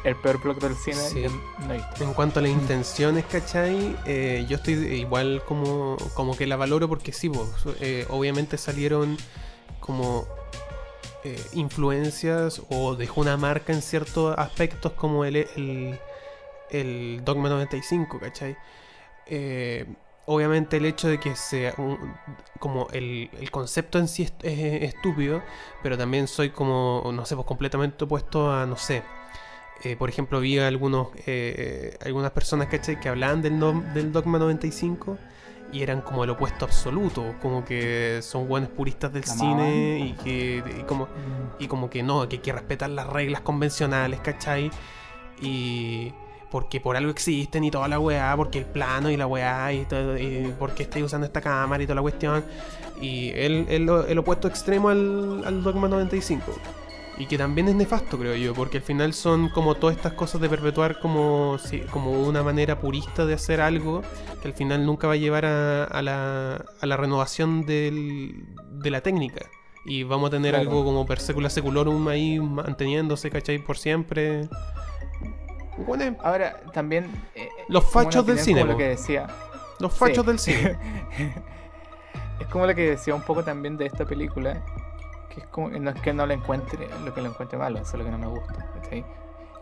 el 0.07 0.15
peor 0.15 0.41
blog 0.41 0.57
del 0.59 0.75
cine, 0.75 0.95
Sí. 0.97 1.25
no 1.67 1.73
he 1.73 1.77
visto. 1.77 2.03
En 2.03 2.13
cuanto 2.13 2.39
a 2.39 2.41
las 2.43 2.51
intenciones, 2.51 3.25
¿cachai? 3.25 3.95
Eh, 4.05 4.45
yo 4.47 4.55
estoy 4.57 4.73
igual 4.73 5.43
como, 5.45 5.97
como 6.13 6.35
que 6.35 6.47
la 6.47 6.55
valoro 6.55 6.87
porque 6.87 7.11
sí, 7.11 7.27
vos, 7.27 7.49
eh, 7.81 8.05
obviamente 8.09 8.57
salieron 8.57 9.17
como 9.79 10.25
eh, 11.23 11.41
influencias 11.53 12.61
o 12.69 12.95
dejó 12.95 13.21
una 13.21 13.35
marca 13.37 13.73
en 13.73 13.81
ciertos 13.81 14.37
aspectos 14.37 14.93
como 14.93 15.25
el, 15.25 15.35
el, 15.35 15.99
el 16.69 17.21
Dogma 17.25 17.49
95, 17.49 18.19
¿cachai? 18.19 18.55
Eh, 19.25 19.85
obviamente 20.25 20.77
el 20.77 20.85
hecho 20.85 21.07
de 21.09 21.19
que 21.19 21.35
sea 21.35 21.73
un- 21.77 22.15
como 22.59 22.87
el, 22.91 23.29
el 23.39 23.51
concepto 23.51 23.99
en 23.99 24.07
sí 24.07 24.23
es, 24.23 24.33
es 24.41 24.83
estúpido, 24.95 25.41
pero 25.83 25.97
también 25.97 26.27
soy 26.27 26.49
como, 26.51 27.03
no 27.13 27.25
sé, 27.25 27.35
pues 27.35 27.45
completamente 27.47 28.03
opuesto 28.05 28.51
a, 28.51 28.65
no 28.65 28.77
sé, 28.77 29.03
eh, 29.83 29.95
por 29.95 30.09
ejemplo, 30.09 30.39
vi 30.39 30.57
algunos, 30.59 31.09
eh, 31.25 31.97
algunas 32.05 32.31
personas 32.31 32.67
¿cachai? 32.67 32.99
que 32.99 33.09
hablaban 33.09 33.41
del, 33.41 33.57
no- 33.59 33.83
del 33.93 34.11
Dogma 34.11 34.39
95 34.39 35.17
y 35.71 35.81
eran 35.83 36.01
como 36.01 36.23
el 36.23 36.29
opuesto 36.29 36.65
absoluto, 36.65 37.35
como 37.41 37.65
que 37.65 38.19
son 38.21 38.47
buenos 38.47 38.69
puristas 38.69 39.11
del 39.13 39.23
Amaban. 39.29 39.37
cine 39.59 39.99
y 39.99 40.13
que 40.23 40.63
y 40.79 40.83
como, 40.83 41.07
y 41.59 41.67
como 41.67 41.89
que 41.89 42.03
no, 42.03 42.27
que 42.29 42.37
hay 42.37 42.41
que 42.41 42.53
respetar 42.53 42.89
las 42.89 43.07
reglas 43.07 43.41
convencionales, 43.41 44.19
¿cachai? 44.21 44.71
Y 45.41 46.13
porque 46.49 46.79
por 46.79 46.95
algo 46.95 47.11
existen 47.11 47.63
y 47.65 47.71
toda 47.71 47.87
la 47.89 47.99
weá, 47.99 48.33
porque 48.37 48.59
el 48.59 48.65
plano 48.65 49.09
y 49.11 49.17
la 49.17 49.27
weá 49.27 49.73
y, 49.73 49.83
todo, 49.85 50.17
y 50.17 50.53
porque 50.57 50.83
estoy 50.83 51.03
usando 51.03 51.27
esta 51.27 51.41
cámara 51.41 51.83
y 51.83 51.85
toda 51.85 51.95
la 51.95 52.01
cuestión. 52.01 52.43
Y 53.01 53.29
el, 53.31 53.65
el, 53.69 53.89
el 54.07 54.17
opuesto 54.17 54.47
extremo 54.47 54.89
al, 54.89 55.43
al 55.45 55.61
Dogma 55.61 55.87
95. 55.89 56.45
Y 57.19 57.25
que 57.25 57.37
también 57.37 57.67
es 57.67 57.73
nefasto, 57.75 58.17
creo 58.19 58.35
yo, 58.35 58.53
porque 58.53 58.77
al 58.77 58.83
final 58.83 59.11
son 59.13 59.49
como 59.49 59.73
todas 59.75 59.95
estas 59.95 60.13
cosas 60.13 60.39
de 60.39 60.49
perpetuar 60.49 60.99
como, 60.99 61.57
como 61.89 62.11
una 62.11 62.43
manera 62.43 62.79
purista 62.79 63.25
de 63.25 63.33
hacer 63.33 63.59
algo 63.59 64.03
que 64.41 64.47
al 64.47 64.53
final 64.53 64.85
nunca 64.85 65.07
va 65.07 65.13
a 65.13 65.17
llevar 65.17 65.45
a, 65.45 65.85
a 65.85 66.01
la, 66.03 66.63
a 66.79 66.85
la 66.85 66.95
renovación 66.97 67.65
del- 67.65 68.45
de 68.71 68.91
la 68.91 69.01
técnica. 69.01 69.47
Y 69.83 70.03
vamos 70.03 70.27
a 70.27 70.31
tener 70.31 70.53
Claro. 70.53 70.69
algo 70.69 70.83
como 70.85 71.05
per 71.07 71.19
secula 71.19 71.49
seculorum 71.49 72.07
ahí 72.09 72.39
manteniéndose, 72.39 73.31
¿cachai? 73.31 73.57
Por 73.57 73.77
siempre. 73.79 74.47
Bueno, 75.77 76.15
Ahora, 76.23 76.59
también. 76.73 77.09
eh, 77.33 77.49
Los 77.67 77.89
fachos 77.89 78.25
del 78.27 78.37
cine, 78.37 78.59
Como 78.61 78.73
lo 78.73 78.77
que 78.77 78.89
decía. 78.89 79.25
los 79.79 79.91
fachos 79.93 80.23
Sí. 80.25 80.27
del 80.27 80.39
cine. 80.39 80.77
es 82.39 82.47
como 82.47 82.65
lo 82.67 82.75
que 82.75 82.91
decía 82.91 83.15
un 83.15 83.21
poco 83.23 83.43
también 83.43 83.75
de 83.77 83.85
esta 83.87 84.05
película. 84.05 84.63
Es 85.37 85.45
como. 85.47 85.69
No 85.69 85.89
es 85.91 86.01
que 86.01 86.13
no 86.13 86.25
le 86.25 86.33
encuentre 86.35 86.87
lo 87.05 87.13
que 87.13 87.21
lo 87.21 87.29
encuentre 87.29 87.57
malo, 87.57 87.79
eso 87.79 87.91
es 87.93 87.99
lo 87.99 88.05
que 88.05 88.11
no 88.11 88.17
me 88.17 88.27
gusta. 88.27 88.69
¿cachai? 88.73 89.05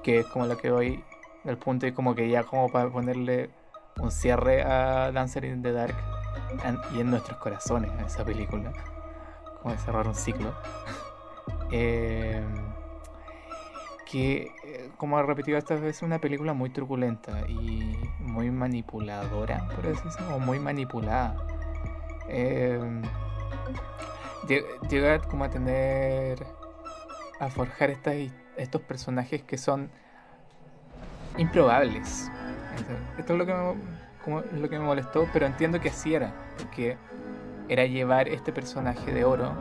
Que 0.04 0.20
es 0.20 0.26
como 0.28 0.46
lo 0.46 0.58
que 0.58 0.72
voy 0.72 1.04
del 1.44 1.58
punto 1.58 1.86
y 1.88 1.92
como 1.92 2.16
que 2.16 2.30
ya 2.30 2.44
como 2.44 2.70
para 2.70 2.90
ponerle 2.90 3.50
un 4.00 4.12
cierre 4.12 4.64
a 4.64 5.12
Dancer 5.12 5.46
in 5.46 5.62
the 5.62 5.72
Dark 5.72 5.96
y 6.94 7.00
en 7.00 7.10
nuestros 7.10 7.38
corazones 7.40 7.92
a 7.92 8.06
esa 8.06 8.24
película. 8.26 8.72
Como 9.62 9.74
de 9.74 9.80
cerrar 9.80 10.08
un 10.08 10.16
ciclo. 10.16 10.54
Eh, 11.72 12.44
que, 14.06 14.52
eh, 14.64 14.90
como 14.98 15.20
he 15.20 15.24
repetido 15.24 15.58
esta 15.58 15.74
vez, 15.76 15.98
es 15.98 16.02
una 16.04 16.20
película 16.20 16.54
muy 16.54 16.70
truculenta 16.70 17.42
y 17.48 17.98
muy 18.20 18.52
manipuladora, 18.52 19.68
por 19.70 19.84
decirlo, 19.84 20.36
o 20.36 20.40
muy 20.40 20.60
manipulada. 20.60 21.36
Lle- 22.30 23.02
llega 24.48 25.20
como 25.20 25.44
a 25.44 25.50
tener, 25.50 26.46
a 27.40 27.50
forjar 27.50 27.90
estas 27.90 28.16
estos 28.58 28.82
personajes 28.82 29.42
que 29.44 29.58
son 29.58 29.90
improbables. 31.38 32.32
Esto- 33.18 33.34
es 33.34 33.40
lo 33.40 33.46
que 33.46 33.54
me, 33.54 33.76
como, 34.24 34.42
lo 34.42 34.70
que 34.70 34.80
me 34.80 34.86
molestó, 34.86 35.28
pero 35.34 35.46
entiendo 35.46 35.80
que 35.80 35.90
así 35.90 36.14
era, 36.14 36.34
porque 36.58 36.98
era 37.68 37.86
llevar 37.86 38.28
este 38.28 38.52
personaje 38.52 39.12
de 39.12 39.26
oro 39.26 39.54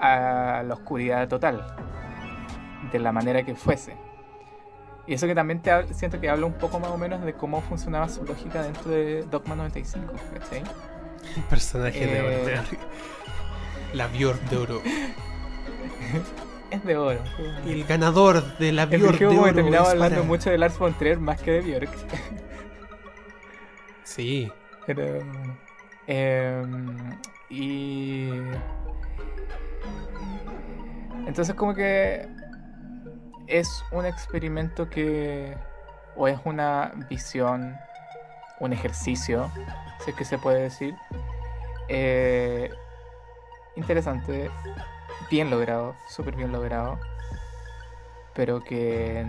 a, 0.00 0.62
la 0.64 0.74
oscuridad 0.74 1.28
total, 1.28 1.64
de 2.92 2.98
la 2.98 3.12
manera 3.12 3.42
que 3.42 3.54
fuese. 3.54 3.96
Y 5.06 5.14
eso 5.14 5.26
que 5.26 5.34
también 5.34 5.60
te 5.60 5.92
siento 5.94 6.20
que 6.20 6.30
habla 6.30 6.46
un 6.46 6.54
poco 6.54 6.78
más 6.80 6.90
o 6.90 6.96
menos 6.96 7.22
de 7.22 7.34
cómo 7.34 7.60
funcionaba 7.60 8.08
su 8.08 8.24
lógica 8.24 8.62
dentro 8.62 8.90
de 8.90 9.22
Dogma 9.24 9.54
95, 9.54 10.14
¿cachai? 10.32 10.62
Personaje 11.50 12.06
de 12.06 12.18
Eh. 12.18 12.58
oro. 12.58 12.62
La 13.94 14.06
Björk 14.08 14.40
de 14.50 14.56
oro. 14.56 14.82
Es 16.70 16.82
de 16.84 16.96
oro. 16.96 17.20
Y 17.64 17.72
el 17.72 17.84
ganador 17.84 18.58
de 18.58 18.72
la 18.72 18.82
El 18.84 19.00
Björk 19.00 19.18
de 19.20 19.26
oro. 19.26 19.54
terminaba 19.54 19.90
hablando 19.90 20.16
para- 20.16 20.26
mucho 20.26 20.50
de 20.50 20.58
Lars 20.58 20.76
von 20.78 20.92
Trier 20.94 21.20
más 21.20 21.40
que 21.40 21.52
de 21.52 21.60
Björk. 21.60 21.90
Sí. 24.02 24.50
Pero. 24.86 25.20
em, 26.08 26.96
y. 27.48 28.28
Entonces, 31.26 31.54
como 31.54 31.74
que. 31.74 32.28
Es 33.46 33.84
un 33.92 34.06
experimento 34.06 34.88
que. 34.88 35.56
O 36.16 36.26
es 36.28 36.38
una 36.44 36.92
visión. 37.10 37.76
Un 38.60 38.72
ejercicio. 38.72 39.50
Si 40.04 40.10
es 40.10 40.16
que 40.16 40.24
se 40.24 40.38
puede 40.38 40.62
decir. 40.62 40.94
eh, 41.88 42.70
interesante. 43.76 44.50
Bien 45.30 45.50
logrado. 45.50 45.94
Súper 46.08 46.36
bien 46.36 46.52
logrado. 46.52 46.98
Pero 48.34 48.62
que 48.64 49.24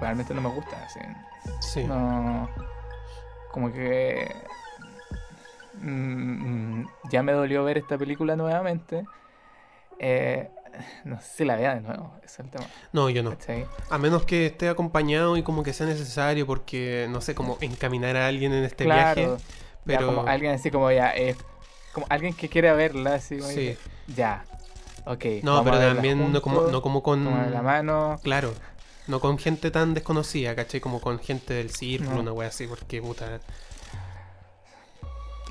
realmente 0.00 0.34
no 0.34 0.40
me 0.40 0.48
gusta. 0.50 0.76
así. 0.84 1.00
Sí. 1.60 1.84
No. 1.84 2.48
Como 3.52 3.72
que. 3.72 4.34
mm, 5.74 6.80
mm, 6.80 6.88
ya 7.10 7.22
me 7.22 7.32
dolió 7.32 7.64
ver 7.64 7.78
esta 7.78 7.96
película 7.98 8.36
nuevamente. 8.36 9.04
Eh, 9.98 10.50
no 11.04 11.20
sé 11.20 11.28
si 11.38 11.44
la 11.44 11.56
vea 11.56 11.74
de 11.74 11.80
nuevo, 11.80 12.12
es 12.24 12.38
el 12.38 12.48
tema. 12.50 12.66
No, 12.92 13.08
yo 13.10 13.22
no. 13.22 13.30
¿cachai? 13.30 13.66
A 13.90 13.98
menos 13.98 14.24
que 14.24 14.46
esté 14.46 14.68
acompañado 14.68 15.36
y 15.36 15.42
como 15.42 15.62
que 15.62 15.72
sea 15.72 15.86
necesario 15.86 16.46
porque, 16.46 17.06
no 17.10 17.20
sé, 17.20 17.34
como 17.34 17.58
encaminar 17.60 18.16
a 18.16 18.26
alguien 18.26 18.52
en 18.52 18.64
este 18.64 18.84
claro, 18.84 19.20
viaje. 19.20 19.42
ya 19.42 19.44
Pero 19.84 20.06
como 20.06 20.26
alguien 20.28 20.52
así 20.52 20.70
como 20.70 20.90
ya, 20.90 21.14
eh, 21.16 21.36
como 21.92 22.06
alguien 22.08 22.34
que 22.34 22.48
quiera 22.48 22.72
verla, 22.74 23.14
así 23.14 23.38
como 23.38 23.48
Sí. 23.50 23.54
que, 23.56 23.78
ya, 24.14 24.44
ok. 25.06 25.24
No, 25.42 25.62
pero 25.64 25.78
también 25.78 26.32
no 26.32 26.42
como, 26.42 26.62
no 26.62 26.82
como 26.82 27.02
con... 27.02 27.24
la 27.52 27.62
mano. 27.62 28.18
Claro. 28.22 28.52
No 29.06 29.18
con 29.18 29.38
gente 29.38 29.70
tan 29.72 29.94
desconocida, 29.94 30.54
¿cachai? 30.54 30.80
Como 30.80 31.00
con 31.00 31.18
gente 31.18 31.54
del 31.54 31.70
círculo, 31.70 32.16
No. 32.16 32.20
una 32.20 32.32
wea 32.32 32.48
así, 32.48 32.66
porque 32.66 33.02
puta... 33.02 33.40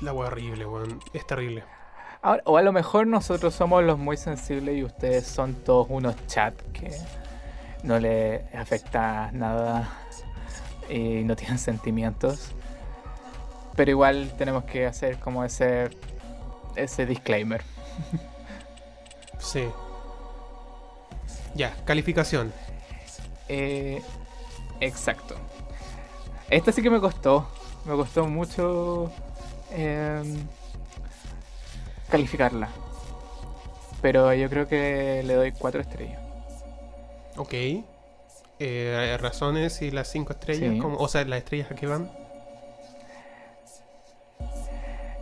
La 0.00 0.14
wea 0.14 0.28
horrible, 0.28 0.64
weón. 0.64 0.98
Es 1.12 1.26
terrible. 1.26 1.62
Ahora, 2.22 2.42
o 2.44 2.56
a 2.56 2.62
lo 2.62 2.72
mejor 2.72 3.06
nosotros 3.06 3.54
somos 3.54 3.82
los 3.82 3.98
muy 3.98 4.16
sensibles 4.16 4.76
y 4.76 4.84
ustedes 4.84 5.26
son 5.26 5.54
todos 5.54 5.86
unos 5.88 6.14
chat 6.26 6.54
que 6.72 6.90
no 7.82 7.98
le 7.98 8.44
afecta 8.54 9.30
nada 9.32 9.88
y 10.88 11.24
no 11.24 11.34
tienen 11.36 11.58
sentimientos. 11.70 12.52
Pero 13.74 13.90
igual 13.90 14.32
tenemos 14.36 14.64
que 14.64 14.86
hacer 14.86 15.18
como 15.18 15.44
ese 15.44 15.90
ese 16.76 17.06
disclaimer. 17.06 17.62
Sí. 19.40 19.66
Ya, 21.54 21.74
calificación. 21.86 22.52
Eh, 23.48 24.02
exacto. 24.80 25.34
Esta 26.50 26.72
sí 26.72 26.82
que 26.82 26.90
me 26.90 27.00
costó. 27.00 27.48
Me 27.86 27.94
costó 27.94 28.26
mucho 28.26 29.10
em, 29.70 30.46
calificarla. 32.10 32.68
Pero 34.02 34.32
yo 34.34 34.48
creo 34.48 34.66
que 34.66 35.22
le 35.24 35.34
doy 35.34 35.52
cuatro 35.52 35.80
estrellas. 35.80 36.20
Ok. 37.36 37.54
Eh, 38.58 39.16
razones 39.20 39.80
y 39.82 39.90
las 39.90 40.08
cinco 40.08 40.32
estrellas, 40.32 40.74
Sí. 40.74 40.78
como- 40.78 40.96
o 40.98 41.08
sea, 41.08 41.24
las 41.24 41.38
estrellas 41.38 41.70
a 41.70 41.74
qué 41.74 41.86
van. 41.86 42.10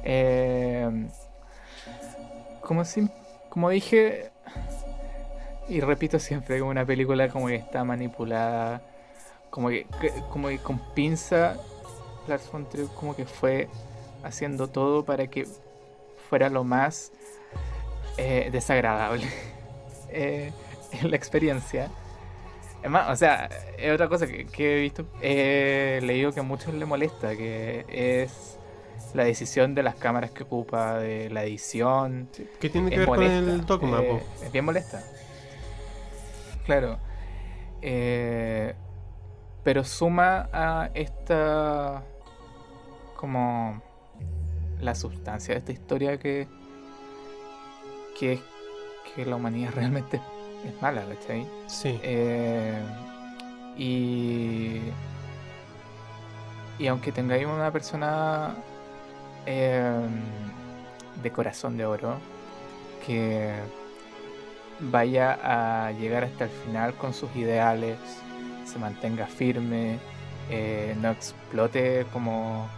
Eh, 0.04 1.06
como, 2.62 2.84
si- 2.84 3.08
como 3.50 3.70
dije, 3.70 4.30
y 5.68 5.80
repito 5.80 6.18
siempre, 6.18 6.58
como 6.58 6.70
una 6.70 6.84
película 6.86 7.28
como 7.28 7.48
que 7.48 7.56
está 7.56 7.84
manipulada, 7.84 8.80
como 9.50 9.68
que, 9.68 9.86
que- 10.00 10.12
como 10.30 10.48
que 10.48 10.58
con 10.58 10.78
pinza, 10.94 11.56
Lars 12.26 12.50
von 12.50 12.68
Trier 12.68 12.88
como 12.88 13.14
que 13.16 13.24
fue 13.24 13.68
haciendo 14.22 14.68
todo 14.68 15.04
para 15.04 15.26
que 15.28 15.46
fuera 16.28 16.48
lo 16.48 16.64
más 16.64 17.12
eh, 18.16 18.48
desagradable 18.52 19.26
eh, 20.10 20.52
en 20.92 21.10
la 21.10 21.16
experiencia. 21.16 21.90
Es 22.82 22.90
más, 22.90 23.10
o 23.10 23.16
sea, 23.16 23.48
es 23.76 23.92
otra 23.92 24.08
cosa 24.08 24.26
que, 24.26 24.46
que 24.46 24.76
he 24.76 24.80
visto, 24.80 25.04
he 25.20 26.00
leído 26.02 26.32
que 26.32 26.40
a 26.40 26.44
muchos 26.44 26.72
le 26.74 26.86
molesta, 26.86 27.36
que 27.36 27.84
es 27.88 28.58
la 29.14 29.24
decisión 29.24 29.74
de 29.74 29.82
las 29.82 29.94
cámaras 29.96 30.30
que 30.30 30.44
ocupa, 30.44 30.98
de 30.98 31.30
la 31.30 31.44
edición. 31.44 32.28
¿Qué 32.60 32.68
tiene 32.70 32.90
que 32.90 32.98
ver 32.98 33.06
con 33.06 33.22
el 33.22 33.66
dogma? 33.66 34.00
eh, 34.00 34.22
es 34.44 34.52
bien 34.52 34.64
molesta. 34.64 35.02
Claro. 36.66 36.98
Eh, 37.80 38.74
pero 39.64 39.84
suma 39.84 40.48
a 40.52 40.90
esta. 40.94 42.02
como. 43.16 43.82
La 44.80 44.94
sustancia 44.94 45.54
de 45.54 45.60
esta 45.60 45.72
historia 45.72 46.18
que. 46.18 46.46
que 48.18 48.34
es 48.34 48.40
que 49.14 49.24
la 49.24 49.36
humanidad 49.36 49.72
realmente 49.74 50.20
es 50.64 50.82
mala, 50.82 51.04
¿cachai? 51.04 51.46
Sí. 51.66 51.98
Eh, 52.02 52.80
y. 53.76 54.80
Y 56.78 56.86
aunque 56.86 57.10
tengáis 57.10 57.44
una 57.44 57.72
persona 57.72 58.54
eh, 59.46 59.98
de 61.22 61.32
corazón 61.32 61.76
de 61.76 61.84
oro 61.84 62.18
que 63.04 63.52
vaya 64.78 65.38
a 65.42 65.90
llegar 65.92 66.22
hasta 66.22 66.44
el 66.44 66.50
final 66.50 66.94
con 66.94 67.12
sus 67.14 67.34
ideales, 67.34 67.98
se 68.64 68.78
mantenga 68.78 69.26
firme, 69.26 69.98
eh, 70.50 70.94
no 71.00 71.10
explote 71.10 72.06
como 72.12 72.68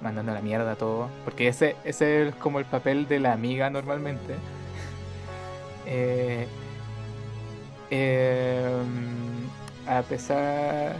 mandando 0.00 0.32
a 0.32 0.34
la 0.34 0.40
mierda 0.40 0.76
todo, 0.76 1.08
porque 1.24 1.48
ese, 1.48 1.76
ese 1.84 2.28
es 2.28 2.34
como 2.36 2.58
el 2.58 2.64
papel 2.64 3.08
de 3.08 3.20
la 3.20 3.32
amiga 3.32 3.70
normalmente. 3.70 4.34
Eh, 5.86 6.46
eh, 7.90 8.82
a 9.88 10.02
pesar 10.02 10.94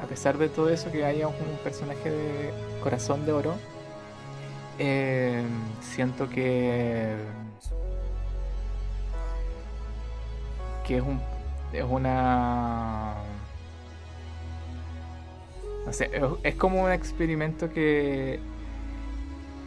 a 0.00 0.06
pesar 0.06 0.38
de 0.38 0.48
todo 0.48 0.68
eso 0.68 0.92
que 0.92 1.04
haya 1.04 1.26
un 1.26 1.34
personaje 1.64 2.10
de 2.10 2.52
corazón 2.82 3.24
de 3.26 3.32
oro 3.32 3.54
eh, 4.78 5.42
siento 5.80 6.28
que 6.28 7.16
que 10.86 10.98
es 10.98 11.02
un 11.02 11.20
es 11.72 11.84
una 11.84 13.14
no 15.86 15.92
sé 15.92 16.10
es, 16.42 16.54
como 16.54 16.82
un 16.82 16.92
experimento 16.92 17.72
que 17.72 18.40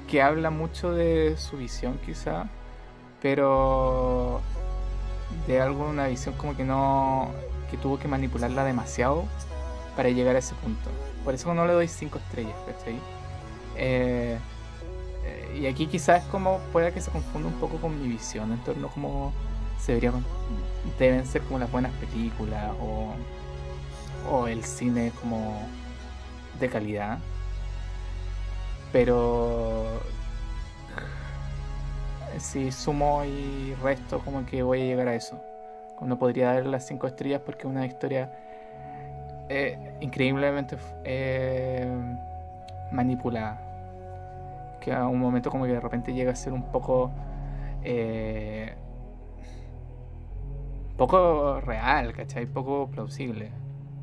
que 0.10 0.22
habla 0.22 0.50
mucho 0.50 0.92
de 0.94 1.36
su 1.38 1.58
visión 1.58 2.00
quizá 2.06 2.48
pero 3.22 4.42
de 5.48 5.60
alguna 5.60 6.08
visión 6.08 6.36
como 6.36 6.56
que 6.56 6.64
no 6.64 7.30
que 7.70 7.78
tuvo 7.78 8.00
que 8.00 8.08
manipularla 8.08 8.64
demasiado 8.64 9.26
para 9.96 10.10
llegar 10.10 10.36
a 10.36 10.40
ese 10.40 10.56
punto 10.56 10.90
por 11.26 11.34
eso 11.34 11.54
no 11.54 11.66
le 11.66 11.74
doy 11.74 11.88
5 11.88 12.18
estrellas 12.18 12.56
¿cachai? 12.66 13.00
Eh, 13.76 14.38
eh, 15.26 15.60
y 15.60 15.66
aquí 15.68 15.88
quizás 15.88 16.24
como 16.26 16.60
pueda 16.72 16.92
que 16.92 17.02
se 17.02 17.12
confunda 17.12 17.50
un 17.50 17.56
poco 17.56 17.78
con 17.78 18.02
mi 18.02 18.08
visión 18.08 18.52
en 18.52 18.60
torno 18.60 18.88
a 18.88 18.92
cómo 18.92 19.34
se 19.80 20.00
deben 21.00 21.26
ser 21.26 21.42
como 21.44 21.60
las 21.60 21.72
buenas 21.72 21.92
películas 21.94 22.72
o, 22.82 23.14
o 24.32 24.48
el 24.48 24.64
cine 24.64 25.12
como 25.22 25.62
de 26.60 26.70
calidad 26.70 27.20
pero 28.92 30.02
si 32.40 32.72
sumo 32.72 33.24
y 33.26 33.74
resto 33.82 34.20
como 34.20 34.46
que 34.46 34.64
voy 34.64 34.82
a 34.82 34.86
llegar 34.86 35.08
a 35.08 35.16
eso 35.16 35.42
no 36.02 36.20
podría 36.20 36.54
dar 36.54 36.66
las 36.66 36.86
5 36.86 37.08
estrellas 37.08 37.42
porque 37.46 37.62
es 37.62 37.66
una 37.66 37.86
historia 37.86 38.32
eh, 39.50 39.96
increíblemente 40.02 40.78
eh, 41.04 41.90
manipulada 42.92 43.60
que 44.82 44.94
a 44.94 45.08
un 45.08 45.20
momento 45.20 45.50
como 45.50 45.66
que 45.66 45.72
de 45.72 45.80
repente 45.80 46.14
llega 46.14 46.32
a 46.32 46.36
ser 46.36 46.54
un 46.54 46.72
poco 46.72 47.12
eh, 47.84 48.76
poco 50.98 51.62
real, 51.62 52.14
¿cachai? 52.14 52.46
Poco 52.48 52.90
plausible. 52.92 53.52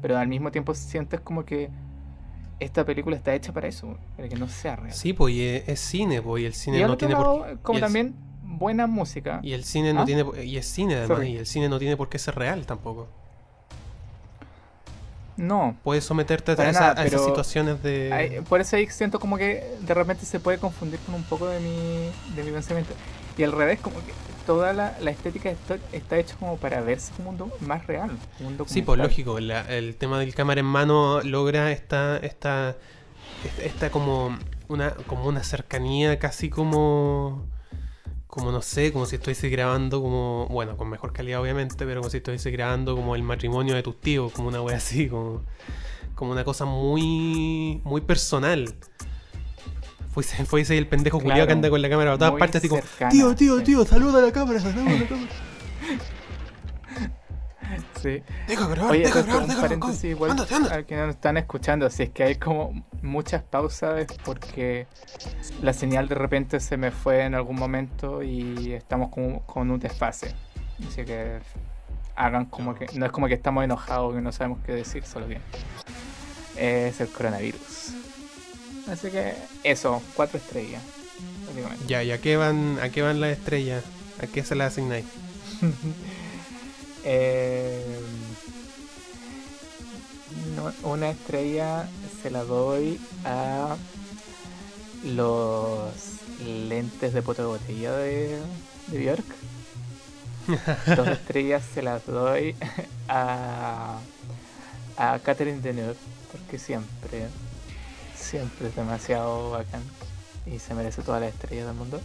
Pero 0.01 0.17
al 0.17 0.29
mismo 0.29 0.51
tiempo 0.51 0.75
sientes 0.75 1.21
como 1.21 1.45
que 1.45 1.71
esta 2.65 2.85
película 2.85 3.17
está 3.17 3.35
hecha 3.35 3.53
para 3.53 3.69
eso, 3.69 3.97
para 4.17 4.29
que 4.29 4.37
no 4.37 4.49
sea 4.49 4.77
real. 4.77 4.93
Sí, 4.93 5.13
pues 5.13 5.35
y 5.35 5.43
es, 5.67 5.81
cine, 5.81 6.21
pues 6.23 6.43
y 6.43 6.47
el 6.47 6.55
cine 6.55 6.79
y 6.79 6.83
no 6.83 6.97
tiene 6.97 7.15
lado, 7.15 7.39
por 7.39 7.59
como 7.61 7.79
y 7.79 7.81
el- 7.81 7.85
también 7.85 8.15
buena 8.43 8.87
música. 8.87 9.41
Y 9.43 9.53
el 9.53 9.65
cine 9.65 9.93
no 9.93 10.03
¿Ah? 10.03 10.05
tiene 10.05 10.25
y 10.45 10.57
es 10.57 10.67
cine 10.67 10.95
además, 10.97 11.19
Sorry. 11.19 11.33
y 11.33 11.37
el 11.39 11.47
cine 11.47 11.69
no 11.69 11.79
tiene 11.79 11.97
por 11.97 12.09
qué 12.09 12.19
ser 12.19 12.35
real 12.37 12.67
tampoco. 12.67 13.09
No, 15.37 15.77
Puedes 15.83 16.05
someterte 16.05 16.53
a, 16.53 16.57
Para 16.57 16.71
esa- 16.71 16.81
nada, 16.81 17.03
a 17.03 17.07
esas 17.07 17.25
situaciones 17.25 17.83
de 17.83 18.43
por 18.49 18.61
eso 18.61 18.77
ahí 18.77 18.87
siento 18.87 19.19
como 19.19 19.37
que 19.37 19.65
de 19.81 19.93
repente 19.95 20.25
se 20.27 20.39
puede 20.39 20.59
confundir 20.59 21.01
con 21.01 21.17
un 21.17 21.25
poco 21.25 21.49
de 21.49 21.59
mi, 21.59 22.37
de 22.37 22.45
mi 22.45 22.53
pensamiento. 22.53 22.93
Y 23.37 23.43
al 23.43 23.51
revés, 23.51 23.81
como 23.81 23.97
que 23.97 24.13
toda 24.47 24.73
la, 24.73 24.97
la 25.01 25.11
estética 25.11 25.51
está, 25.51 25.79
está 25.93 26.19
hecha 26.19 26.37
como 26.37 26.57
para 26.57 26.81
verse 26.81 27.13
como 27.17 27.31
un 27.31 27.37
mundo 27.39 27.57
más 27.61 27.87
real. 27.87 28.11
Un 28.41 28.67
Sí, 28.67 28.83
pues 28.83 28.99
lógico, 28.99 29.41
la- 29.41 29.63
el 29.77 29.97
tema 29.97 30.19
del 30.19 30.35
cámara 30.35 30.61
en 30.61 30.67
mano 30.67 31.21
logra 31.23 31.73
esta, 31.73 32.17
esta, 32.19 32.77
esta, 33.45 33.63
esta 33.65 33.91
como 33.91 34.37
una, 34.69 34.91
como 35.07 35.27
una 35.27 35.43
cercanía 35.43 36.19
casi 36.19 36.51
como, 36.51 37.47
como 38.27 38.53
no 38.53 38.63
sé, 38.63 38.93
como 38.93 39.07
si 39.07 39.17
estuviese 39.17 39.49
grabando 39.49 40.03
como, 40.03 40.47
bueno, 40.49 40.77
con 40.77 40.89
mejor 40.91 41.13
calidad 41.13 41.41
obviamente, 41.41 41.85
pero 41.87 42.01
como 42.01 42.11
si 42.11 42.19
estuviese 42.19 42.51
grabando 42.51 42.97
como 42.97 43.15
el 43.15 43.23
matrimonio 43.23 43.75
de 43.75 43.83
tus 43.83 44.01
tíos, 44.01 44.33
como 44.33 44.49
una 44.49 44.61
wea 44.63 44.77
así, 44.77 45.09
como, 45.09 45.43
como 46.15 46.33
una 46.33 46.45
cosa 46.45 46.65
muy, 46.65 47.81
muy 47.85 48.01
personal. 48.01 48.75
Fuese, 50.15 50.45
fuese 50.45 50.79
el 50.79 50.87
pendejo 50.87 51.19
Claro, 51.19 51.33
culiao 51.33 51.47
que 51.49 51.53
anda 51.53 51.69
con 51.69 51.83
la 51.83 51.91
cámara 51.91 52.13
a 52.13 52.19
todas 52.19 52.35
partes, 52.35 52.57
así 52.61 52.69
como, 52.69 52.83
tío, 53.11 53.35
tío, 53.35 53.59
sí. 53.59 53.65
tío, 53.65 53.85
saluda 53.85 54.21
a 54.21 54.23
la 54.23 54.31
cámara, 54.31 54.61
saluda 54.61 54.89
a 54.89 54.95
la 54.99 55.09
cámara. 55.09 55.29
Sí. 58.01 58.23
Deja 58.47 58.69
grabar, 58.69 58.93
Oye, 58.93 59.01
deja 59.05 59.23
grabar, 59.23 59.47
deja 59.47 59.67
grabar. 59.67 60.05
igual 60.05 60.31
Ándate, 60.33 60.55
ándate. 60.55 60.75
al 60.75 60.85
que 60.85 60.95
nos 60.97 61.09
están 61.09 61.37
escuchando. 61.39 61.89
Si 61.89 62.03
es 62.03 62.11
que 62.11 62.23
hay 62.23 62.35
como 62.37 62.85
muchas 63.03 63.43
pausas 63.43 63.99
es 63.99 64.19
porque 64.25 64.87
la 65.63 65.73
señal 65.73 66.07
de 66.07 66.15
repente 66.15 66.61
se 66.61 66.77
me 66.77 66.91
fue 66.91 67.23
en 67.25 67.35
algún 67.35 67.57
momento 67.57 68.23
y 68.23 68.75
estamos 68.75 69.09
con, 69.09 69.39
con 69.41 69.71
un 69.71 69.81
desfase. 69.81 70.35
Así 70.87 71.05
que 71.05 71.39
hagan 72.15 72.45
como 72.45 72.75
que. 72.75 72.87
No 72.95 73.07
es 73.07 73.11
como 73.13 73.27
que 73.27 73.35
estamos 73.35 73.65
enojados 73.65 74.15
y 74.17 74.21
no 74.21 74.31
sabemos 74.33 74.59
qué 74.65 74.73
decir, 74.73 75.05
solo 75.05 75.27
que 75.27 75.41
es 76.57 77.01
el 77.01 77.09
coronavirus. 77.09 77.95
Así 78.87 79.11
que 79.11 79.35
eso, 79.63 80.03
cuatro 80.15 80.39
estrellas. 80.39 80.83
básicamente. 81.47 81.85
Ya, 81.87 82.03
¿y 82.03 82.11
a 82.13 82.21
qué 82.21 82.37
van, 82.37 82.79
a 82.81 82.91
qué 82.91 83.03
van 83.03 83.21
las 83.21 83.31
estrellas? 83.37 83.85
¿A 84.23 84.27
qué 84.27 84.45
se 84.45 84.55
las 84.55 84.73
asignáis? 84.73 85.05
Eh, 87.07 87.99
no- 90.57 90.73
una 90.89 91.11
estrella 91.11 91.87
se 92.23 92.31
la 92.31 92.45
doy 92.45 92.99
a 93.27 93.77
los 95.05 95.93
lentes 96.43 97.13
de 97.13 97.21
poto 97.23 97.43
de 97.43 97.49
botella 97.49 97.93
de, 97.93 98.41
de 98.87 98.99
Björk. 98.99 99.25
Dos 100.97 101.09
estrellas 101.09 101.63
se 101.75 101.83
las 101.83 102.07
doy 102.07 102.55
a, 103.09 103.99
a 104.97 105.19
Catherine 105.19 105.61
Deneuve, 105.61 105.97
porque 106.33 106.59
siempre, 106.59 107.27
siempre 108.25 108.69
es 108.69 108.77
demasiado 108.77 109.51
bacán 109.51 109.83
y 110.47 110.59
se 110.59 110.75
merece 110.75 111.03
todas 111.03 111.21
las 111.21 111.33
estrellas 111.33 111.67
del 111.67 111.75
mundo. 111.77 112.01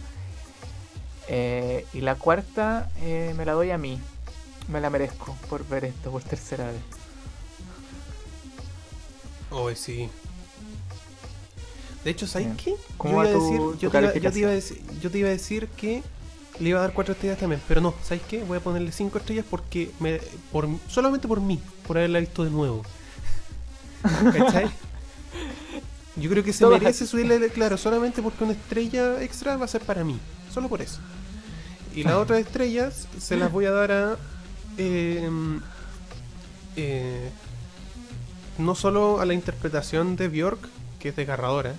Eh, 1.28 1.86
y 1.92 2.00
la 2.00 2.14
cuarta 2.16 2.90
eh, 3.02 3.34
me 3.36 3.44
la 3.44 3.52
doy 3.52 3.70
a 3.70 3.78
mí. 3.78 3.98
Me 4.68 4.80
la 4.80 4.90
merezco 4.90 5.36
por 5.48 5.66
ver 5.66 5.84
esto 5.84 6.10
por 6.10 6.22
tercera 6.22 6.66
vez. 6.66 6.80
Hoy 9.50 9.74
sí. 9.76 10.08
De 12.04 12.10
hecho, 12.10 12.26
¿sabes 12.26 12.48
qué? 12.56 12.76
¿Cómo 12.96 13.14
yo, 13.14 13.20
iba 13.20 13.24
va 13.24 13.28
a 13.28 13.32
decir, 13.32 13.58
tu- 13.58 13.76
yo, 13.78 13.88
tu 13.88 13.90
te 13.90 13.98
iba, 13.98 14.14
yo 14.14 14.30
te 14.32 14.38
iba 14.38 14.48
a 14.50 14.52
calificación? 14.52 14.54
decir, 14.54 14.82
yo 15.00 15.10
te 15.10 15.18
iba 15.18 15.28
a 15.28 15.32
decir 15.32 15.68
que 15.68 16.02
le 16.58 16.68
iba 16.70 16.78
a 16.78 16.82
dar 16.82 16.92
cuatro 16.92 17.12
estrellas 17.14 17.38
también, 17.38 17.60
pero 17.68 17.80
no, 17.80 17.94
¿sabes 18.02 18.22
qué? 18.28 18.42
Voy 18.44 18.58
a 18.58 18.60
ponerle 18.60 18.92
cinco 18.92 19.18
estrellas 19.18 19.44
porque 19.48 19.90
me, 19.98 20.20
por, 20.52 20.68
solamente 20.88 21.26
por 21.28 21.40
mí, 21.40 21.60
por 21.86 21.98
haberla 21.98 22.20
visto 22.20 22.44
de 22.44 22.50
nuevo. 22.50 22.82
¿Cachai? 24.32 24.70
Yo 26.20 26.30
creo 26.30 26.44
que 26.44 26.52
se 26.52 26.64
Todas 26.64 26.80
merece 26.80 27.06
subirle, 27.06 27.48
claro, 27.50 27.76
solamente 27.76 28.22
porque 28.22 28.44
una 28.44 28.52
estrella 28.52 29.22
extra 29.22 29.56
va 29.56 29.64
a 29.64 29.68
ser 29.68 29.82
para 29.82 30.04
mí, 30.04 30.18
solo 30.52 30.68
por 30.68 30.82
eso. 30.82 31.00
Y 31.94 32.04
las 32.04 32.14
otras 32.14 32.40
estrellas 32.40 33.08
se 33.18 33.36
las 33.36 33.50
voy 33.50 33.64
a 33.64 33.72
dar 33.72 33.90
a. 33.92 34.16
eh, 34.78 35.28
eh, 36.76 37.30
no 38.58 38.74
solo 38.74 39.20
a 39.20 39.24
la 39.24 39.34
interpretación 39.34 40.16
de 40.16 40.28
Bjork, 40.28 40.60
que 40.98 41.08
es 41.08 41.16
desgarradora, 41.16 41.74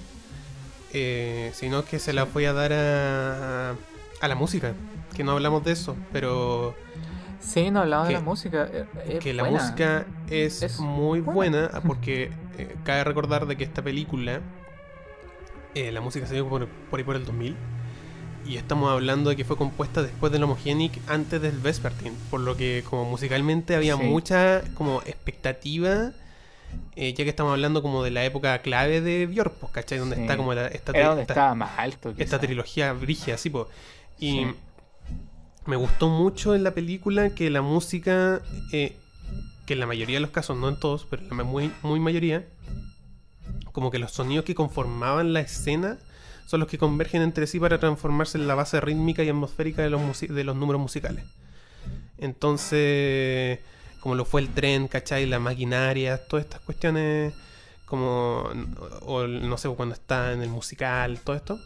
eh, 0.93 1.51
sino 1.53 1.85
que 1.85 1.99
se 1.99 2.11
la 2.11 2.25
voy 2.25 2.45
a 2.45 2.53
dar 2.53 2.73
a, 2.73 3.75
a 4.19 4.27
la 4.27 4.35
música. 4.35 4.73
Que 5.15 5.23
no 5.23 5.33
hablamos 5.33 5.63
de 5.63 5.73
eso, 5.73 5.95
pero 6.11 6.75
Sí, 7.41 7.71
no 7.71 7.81
hablamos 7.81 8.07
de 8.07 8.13
la 8.13 8.19
música. 8.21 8.69
eh, 8.71 8.85
es 9.09 9.19
que 9.19 9.33
la 9.33 9.43
música 9.45 10.05
es, 10.29 10.61
Es 10.63 10.79
muy 10.79 11.19
buena. 11.21 11.67
buena 11.67 11.81
porque 11.87 12.31
eh, 12.57 12.75
cabe 12.83 13.03
recordar 13.03 13.45
de 13.47 13.57
que 13.57 13.63
esta 13.63 13.81
película, 13.81 14.39
eh, 15.75 15.91
la 15.91 16.01
música 16.01 16.27
salió 16.27 16.47
por, 16.47 16.67
por 16.67 16.99
ahí 16.99 17.03
por 17.03 17.15
el 17.15 17.25
2000 17.25 17.55
y 18.45 18.57
estamos 18.57 18.91
hablando 18.91 19.29
de 19.29 19.35
que 19.35 19.45
fue 19.45 19.55
compuesta 19.55 20.01
después 20.01 20.31
del 20.31 20.43
Homogenic 20.43 20.99
antes 21.07 21.41
del 21.41 21.57
Vespertine, 21.59 22.15
por 22.29 22.39
lo 22.41 22.57
que 22.57 22.83
como 22.89 23.05
musicalmente 23.05 23.75
había 23.75 23.95
Sí. 23.97 24.03
mucha 24.03 24.61
como 24.75 25.01
expectativa. 25.03 26.11
eh, 26.95 27.13
ya 27.13 27.25
que 27.25 27.29
estamos 27.29 27.51
hablando 27.51 27.81
como 27.81 28.01
de 28.01 28.11
la 28.11 28.23
época 28.23 28.57
clave 28.59 29.01
de 29.01 29.25
Björk, 29.27 29.55
pues, 29.59 29.71
¿cachai? 29.73 29.97
Donde 29.97 30.15
Sí. 30.15 30.21
está 30.21 30.37
como 30.37 30.53
la, 30.53 30.67
esta, 30.67 30.93
Era 30.93 31.07
donde 31.09 31.23
esta- 31.23 31.33
estaba 31.33 31.53
más 31.55 31.71
alto. 31.77 32.13
esta 32.17 32.39
trilogía 32.39 32.93
brigia, 32.93 33.35
así, 33.35 33.49
pues. 33.49 33.67
Y 34.19 34.31
Sí. 34.31 34.55
Me 35.65 35.75
gustó 35.75 36.09
mucho 36.09 36.55
en 36.55 36.63
la 36.63 36.73
película 36.73 37.35
que 37.35 37.49
la 37.49 37.61
música, 37.61 38.41
eh, 38.71 38.97
que 39.65 39.73
en 39.73 39.79
la 39.79 39.87
mayoría 39.87 40.17
de 40.17 40.21
los 40.21 40.31
casos, 40.31 40.57
no 40.57 40.69
en 40.69 40.79
todos, 40.79 41.05
pero 41.09 41.21
en 41.23 41.37
la 41.37 41.43
muy, 41.43 41.71
muy 41.83 41.99
mayoría, 41.99 42.45
como 43.71 43.91
que 43.91 43.99
los 43.99 44.11
sonidos 44.11 44.45
que 44.45 44.55
conformaban 44.55 45.33
la 45.33 45.41
escena 45.41 45.97
son 46.45 46.59
los 46.59 46.67
que 46.67 46.77
convergen 46.77 47.21
entre 47.21 47.47
sí 47.47 47.59
para 47.59 47.79
transformarse 47.79 48.37
en 48.37 48.47
la 48.47 48.55
base 48.55 48.81
rítmica 48.81 49.23
y 49.23 49.29
atmosférica 49.29 49.81
de 49.83 49.89
los, 49.89 50.19
de 50.19 50.43
los 50.43 50.55
números 50.55 50.81
musicales. 50.81 51.23
Entonces, 52.17 53.59
como 54.01 54.15
lo 54.15 54.25
fue 54.25 54.41
el 54.41 54.49
tren, 54.49 54.87
¿cachai? 54.87 55.25
La 55.27 55.39
maquinaria, 55.39 56.17
todas 56.17 56.45
estas 56.45 56.59
cuestiones, 56.61 57.33
como, 57.85 58.49
o 59.01 59.27
no 59.27 59.57
sé, 59.57 59.69
cuando 59.69 59.95
está 59.95 60.33
en 60.33 60.41
el 60.41 60.49
musical, 60.49 61.19
todo 61.21 61.35
esto. 61.35 61.59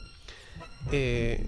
Eh, 0.91 1.45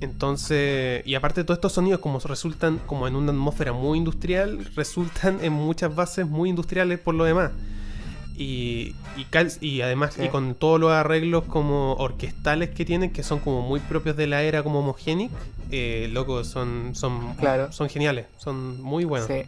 entonces, 0.00 1.06
y 1.06 1.14
aparte 1.14 1.42
todos 1.44 1.58
estos 1.58 1.72
sonidos, 1.72 2.00
como 2.00 2.18
resultan 2.20 2.78
como 2.86 3.06
en 3.08 3.16
una 3.16 3.32
atmósfera 3.32 3.72
muy 3.72 3.98
industrial, 3.98 4.64
resultan 4.74 5.38
en 5.42 5.52
muchas 5.52 5.94
bases 5.94 6.26
muy 6.26 6.50
industriales 6.50 6.98
por 6.98 7.14
lo 7.14 7.24
demás. 7.24 7.50
Y, 8.38 8.94
y, 9.16 9.24
cal- 9.30 9.50
y 9.62 9.80
además, 9.80 10.12
Sí. 10.14 10.24
y 10.24 10.28
con 10.28 10.54
todos 10.54 10.78
los 10.78 10.92
arreglos 10.92 11.44
como 11.44 11.94
orquestales 11.94 12.68
que 12.70 12.84
tienen, 12.84 13.10
que 13.10 13.22
son 13.22 13.38
como 13.38 13.62
muy 13.62 13.80
propios 13.80 14.14
de 14.16 14.26
la 14.26 14.42
era 14.42 14.62
como 14.62 14.80
homogenic, 14.80 15.30
eh, 15.70 16.08
loco, 16.12 16.44
son, 16.44 16.94
son, 16.94 17.34
Claro. 17.36 17.72
son 17.72 17.88
geniales, 17.88 18.26
son 18.36 18.80
muy 18.82 19.04
buenos. 19.04 19.28
Sí. 19.28 19.44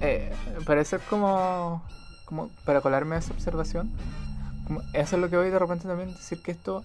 Eh, 0.00 0.32
parece 0.64 0.98
como, 1.10 1.82
como 2.24 2.48
para 2.64 2.80
colarme 2.80 3.16
a 3.16 3.18
esa 3.18 3.32
observación. 3.34 3.90
como- 4.66 4.82
eso 4.92 5.16
es 5.16 5.20
lo 5.20 5.28
que 5.28 5.36
voy 5.36 5.50
de 5.50 5.58
repente 5.58 5.88
también 5.88 6.12
decir 6.14 6.40
que 6.42 6.52
esto 6.52 6.84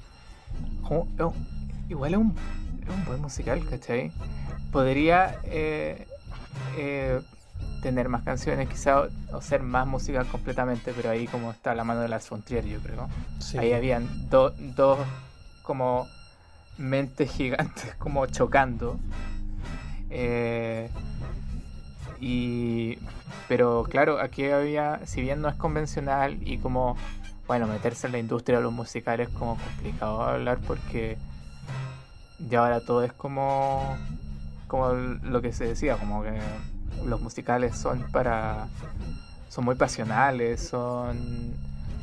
como- 0.88 1.08
igual 1.90 2.14
es 2.14 2.20
un, 2.20 2.36
es 2.88 2.94
un 2.94 3.06
buen 3.06 3.22
musical, 3.22 3.64
¿cachai? 3.70 4.12
Podría 4.72 5.40
eh, 5.44 6.08
eh, 6.78 7.22
tener 7.82 8.10
más 8.10 8.24
canciones 8.24 8.68
quizá 8.70 9.02
o, 9.02 9.08
o 9.34 9.42
ser 9.42 9.62
más 9.62 9.88
musical 9.88 10.26
completamente, 10.28 10.94
pero 10.96 11.10
ahí 11.10 11.28
como 11.28 11.52
está 11.52 11.74
la 11.76 11.84
mano 11.84 12.02
de 12.02 12.10
Lars 12.10 12.30
von 12.30 12.42
Trier, 12.42 12.66
yo 12.66 12.80
creo. 12.80 13.08
Sí. 13.40 13.58
Ahí 13.58 13.74
habían 13.74 14.30
do- 14.30 14.54
dos 14.58 15.00
como 15.64 16.08
mentes 16.78 17.32
gigantes 17.32 17.96
como 18.00 18.26
chocando. 18.28 19.00
Eh, 20.10 20.90
y 22.20 22.98
pero 23.48 23.84
claro, 23.90 24.20
aquí 24.20 24.46
había, 24.50 25.02
si 25.06 25.22
bien 25.22 25.42
no 25.42 25.50
es 25.50 25.56
convencional 25.56 26.38
y 26.42 26.58
como, 26.58 26.96
bueno, 27.48 27.68
meterse 27.68 28.08
en 28.08 28.14
la 28.14 28.20
industria 28.20 28.58
de 28.58 28.64
los 28.64 28.74
musicales 28.74 29.30
es 29.30 29.36
como 29.36 29.58
complicado 29.58 30.22
hablar 30.24 30.60
porque 30.66 31.18
ya 32.40 32.60
ahora 32.60 32.82
todo 32.82 33.04
es 33.04 33.14
como, 33.14 33.98
como 34.68 34.90
lo 34.92 35.42
que 35.42 35.54
se 35.54 35.66
decía, 35.66 35.98
como 35.98 36.24
que 36.24 36.34
los 37.06 37.22
musicales 37.22 37.78
son 37.78 38.04
para, 38.12 38.68
son 39.50 39.66
muy 39.66 39.76
pasionales, 39.76 40.68
son, 40.68 41.54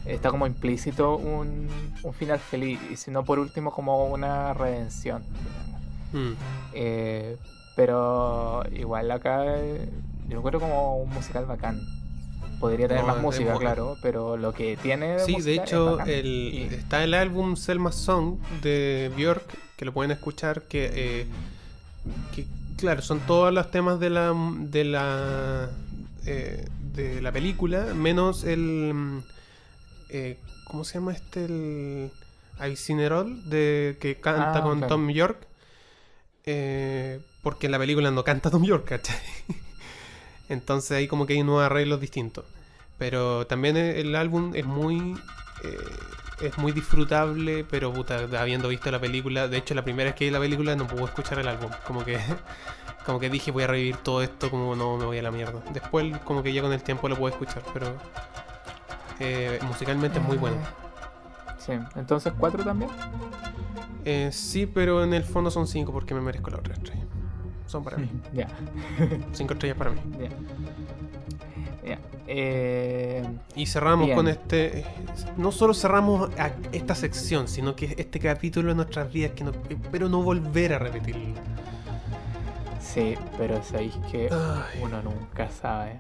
está 0.06 0.30
como 0.30 0.46
implícito 0.46 1.16
un, 1.16 1.68
un 2.02 2.14
final 2.14 2.38
feliz 2.38 2.78
y 2.90 2.96
si 2.96 3.10
no 3.10 3.24
por 3.24 3.38
último 3.38 3.72
como 3.72 4.06
una 4.06 4.52
redención. 4.54 5.22
Mm. 6.12 6.32
Eh, 6.74 7.36
pero 7.74 8.62
igual 8.72 9.10
acá 9.10 9.44
eh, 9.46 9.88
yo 10.28 10.34
lo 10.34 10.38
encuentro 10.38 10.60
como 10.60 10.96
un 10.98 11.10
musical 11.10 11.46
bacán. 11.46 11.80
Podría 12.60 12.86
tener 12.86 13.02
No, 13.02 13.09
más 13.14 13.20
música, 13.22 13.56
claro, 13.59 13.96
pero 14.02 14.36
lo 14.36 14.52
que 14.52 14.76
tiene 14.76 15.18
Sí, 15.18 15.40
de 15.40 15.56
es 15.56 15.62
hecho, 15.62 15.98
el, 16.00 16.26
Y- 16.26 16.68
está 16.72 17.02
el 17.02 17.12
álbum 17.14 17.56
Selma 17.56 17.90
Song 17.90 18.36
de 18.62 19.10
Björk, 19.16 19.59
que 19.82 19.86
lo 19.86 19.92
pueden 19.92 20.12
escuchar, 20.12 20.62
que, 20.62 20.92
eh, 20.94 21.26
que, 22.32 22.46
claro, 22.78 23.02
son 23.02 23.18
todos 23.26 23.52
los 23.52 23.68
temas 23.72 23.98
de 23.98 24.10
la 24.10 24.32
de 24.60 24.84
la 24.84 25.70
eh, 26.24 26.68
de 26.94 27.20
la 27.20 27.32
película, 27.32 27.92
menos 27.92 28.44
el 28.44 28.94
mm, 28.94 29.22
eh, 30.10 30.38
¿cómo 30.68 30.84
se 30.84 30.94
llama 30.94 31.14
este? 31.14 31.46
El 31.46 32.12
Incinerol 32.64 33.50
de 33.50 33.96
que 34.00 34.20
canta 34.20 34.59
Ah, 34.59 34.62
con. 34.62 34.86
Tom 34.86 35.10
York. 35.10 35.48
Porque 37.42 37.66
en 37.66 37.72
la 37.72 37.78
película 37.80 38.12
no 38.12 38.22
canta 38.22 38.52
Tom 38.52 38.62
York, 38.64 38.84
¿cachai? 38.84 39.18
Entonces 40.48 40.92
ahí 40.92 41.09
como 41.09 41.26
que 41.26 41.32
hay 41.32 41.40
unos 41.40 41.60
arreglos 41.60 42.00
distintos. 42.00 42.44
Pero 42.98 43.48
también 43.48 43.76
el 43.76 44.14
álbum 44.14 44.52
es 44.54 44.64
muy. 44.64 45.16
eh, 45.64 45.76
es 46.47 46.59
muy 46.59 46.73
disfrutable, 46.73 47.64
pero 47.69 47.93
puta, 47.93 48.20
habiendo 48.39 48.69
visto 48.69 48.90
la 48.90 49.01
película. 49.01 49.48
De 49.48 49.59
hecho, 49.59 49.74
la 49.74 49.82
primera 49.85 50.10
vez 50.10 50.14
que 50.16 50.24
vi 50.27 50.31
la 50.31 50.40
película 50.40 50.74
no 50.77 50.86
pude 50.86 51.05
escuchar 51.05 51.39
el 51.39 51.48
álbum. 51.48 51.70
Como 51.86 52.05
que. 52.05 52.19
Como 53.06 53.19
que 53.19 53.28
dije 53.31 53.51
voy 53.51 53.64
a 53.64 53.66
revivir 53.66 53.97
todo 53.97 54.23
esto, 54.23 54.48
como 54.48 54.77
no 54.77 54.97
me 54.97 55.05
voy 55.05 55.19
a 55.19 55.23
la 55.23 55.32
mierda. 55.32 55.60
Después, 55.73 56.16
como 56.19 56.44
que 56.44 56.52
ya 56.52 56.62
con 56.62 56.73
el 56.73 56.85
tiempo 56.85 57.09
lo 57.09 57.16
puedo 57.16 57.32
escuchar, 57.35 57.60
pero. 57.74 57.97
eh, 59.19 59.59
musicalmente 59.62 60.19
es 60.20 60.24
muy 60.24 60.36
bueno. 60.36 60.56
Sí, 61.59 61.73
entonces 61.97 62.32
cuatro 62.39 62.62
también. 62.62 62.90
Eh, 64.05 64.31
sí, 64.32 64.66
pero 64.66 65.02
en 65.02 65.14
el 65.14 65.24
fondo 65.24 65.51
son 65.51 65.66
cinco 65.66 65.93
porque 65.93 66.14
me 66.14 66.20
merezco 66.20 66.51
la 66.51 66.59
otra 66.59 66.74
estrella. 66.74 67.05
Son 67.66 67.82
para 67.82 67.97
mí. 67.97 68.09
ya, 68.32 68.48
Cinco 69.32 69.55
estrellas 69.55 69.77
para 69.78 69.90
mí. 69.90 70.01
ya. 70.20 70.28
Eh, 72.28 73.24
Y 73.56 73.66
cerramos 73.66 74.06
Bien. 74.06 74.16
con 74.16 74.28
este. 74.28 74.84
No 75.36 75.50
solo 75.52 75.74
cerramos 75.74 76.30
a- 76.38 76.52
esta 76.72 76.94
sección, 76.94 77.48
sino 77.48 77.74
que 77.74 77.94
este 77.98 78.20
capítulo 78.20 78.68
de 78.68 78.74
nuestras 78.76 79.12
vidas 79.12 79.32
que 79.32 79.42
no, 79.44 79.50
espero 79.68 80.09
no 80.09 80.22
volver 80.22 80.74
a 80.74 80.78
repetirlo. 80.78 81.34
sí, 82.80 83.14
pero 83.38 83.62
sabéis 83.62 83.94
que 84.10 84.28
Ay. 84.30 84.80
uno 84.82 85.02
nunca 85.02 85.48
sabe. 85.50 85.98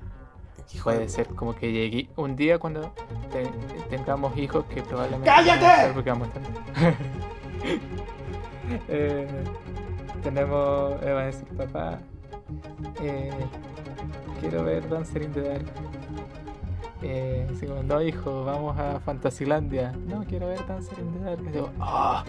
Hijo 0.74 0.84
Puede 0.84 1.00
de- 1.00 1.08
ser 1.08 1.26
como 1.28 1.54
que 1.54 1.70
llegue 1.72 2.08
un 2.16 2.36
día 2.36 2.58
cuando 2.58 2.94
te- 3.32 3.50
tengamos 3.90 4.36
hijos 4.38 4.64
que 4.66 4.82
probablemente. 4.82 5.26
¡Cállate! 5.28 5.92
no 5.94 6.02
Eh, 8.88 9.26
tenemos. 10.22 10.92
eh, 11.02 11.12
van 11.12 11.22
a 11.22 11.26
decir, 11.26 11.46
papá. 11.56 11.98
eh, 13.02 13.30
quiero 14.42 14.64
ver 14.64 14.88
Dancer 14.88 15.22
in 15.22 15.32
the 15.32 15.40
Dark. 15.40 15.64
Eh, 17.00 17.46
no, 17.84 18.02
hijo, 18.02 18.44
vamos 18.44 18.76
a 18.78 19.00
Fantasilandia. 19.00 19.92
No, 20.06 20.24
quiero 20.24 20.48
ver 20.48 20.66
Dancer 20.66 20.98
in 20.98 21.12
the 21.14 21.20
Dark. 21.20 21.40
Y 21.46 21.52
digo, 21.52 21.70
"Ah, 21.80 22.24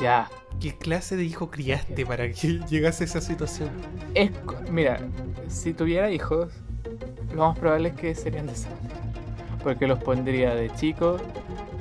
ya. 0.00 0.28
¿Qué 0.60 0.76
clase 0.76 1.16
de 1.16 1.24
hijo 1.24 1.50
criaste 1.50 2.06
para 2.06 2.30
que 2.30 2.60
llegase 2.68 3.02
a 3.02 3.06
esa 3.06 3.20
situación? 3.20 3.70
Es, 4.14 4.30
mira, 4.70 5.00
si 5.48 5.72
tuviera 5.74 6.10
hijos, 6.10 6.52
lo 7.34 7.48
más 7.48 7.58
probable 7.58 7.88
es 7.88 7.94
que 7.96 8.14
serían 8.14 8.46
de 8.46 8.52
esa. 8.52 8.68
Porque 9.64 9.86
los 9.88 9.98
pondría 10.00 10.54
de 10.54 10.70
chicos 10.74 11.20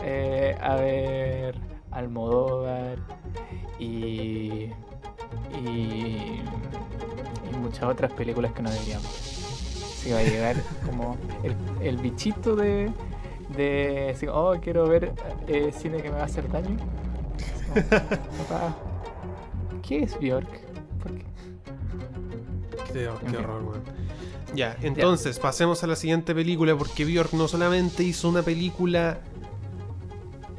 eh, 0.04 0.56
a 0.62 0.76
ver 0.76 1.56
Almodóvar 1.92 2.98
y, 3.80 4.70
y, 5.64 6.42
y 7.52 7.56
muchas 7.62 7.84
otras 7.84 8.12
películas 8.14 8.52
que 8.54 8.64
no 8.64 8.72
deberíamos. 8.72 9.31
Si 10.04 10.12
va 10.12 10.20
a 10.20 10.24
llegar 10.24 10.56
como 10.86 11.16
el, 11.44 11.56
el 11.86 11.98
bichito 11.98 12.56
de, 12.56 12.90
de 13.56 14.12
así, 14.16 14.28
oh, 14.28 14.56
quiero 14.62 14.88
ver 14.88 15.14
eh, 15.48 15.72
cine 15.78 15.98
que 16.02 16.10
me 16.10 16.16
va 16.16 16.22
a 16.24 16.26
hacer 16.26 16.50
daño. 16.52 16.78
Como, 17.74 18.00
Papá, 18.50 18.76
¿qué 19.88 20.04
es 20.04 20.20
Bjork? 20.20 20.50
¿Por 21.02 21.12
qué? 21.14 21.24
Qué, 22.94 23.08
horror, 23.08 23.64
weón. 23.64 23.82
Ya, 24.54 24.76
entonces 24.82 25.40
pasemos 25.40 25.82
a 25.84 25.88
la 25.88 25.96
siguiente 25.96 26.36
película 26.36 26.76
porque 26.76 27.06
Bjork 27.06 27.32
no 27.34 27.48
solamente 27.48 28.04
hizo 28.04 28.28
una 28.28 28.42
película 28.42 29.20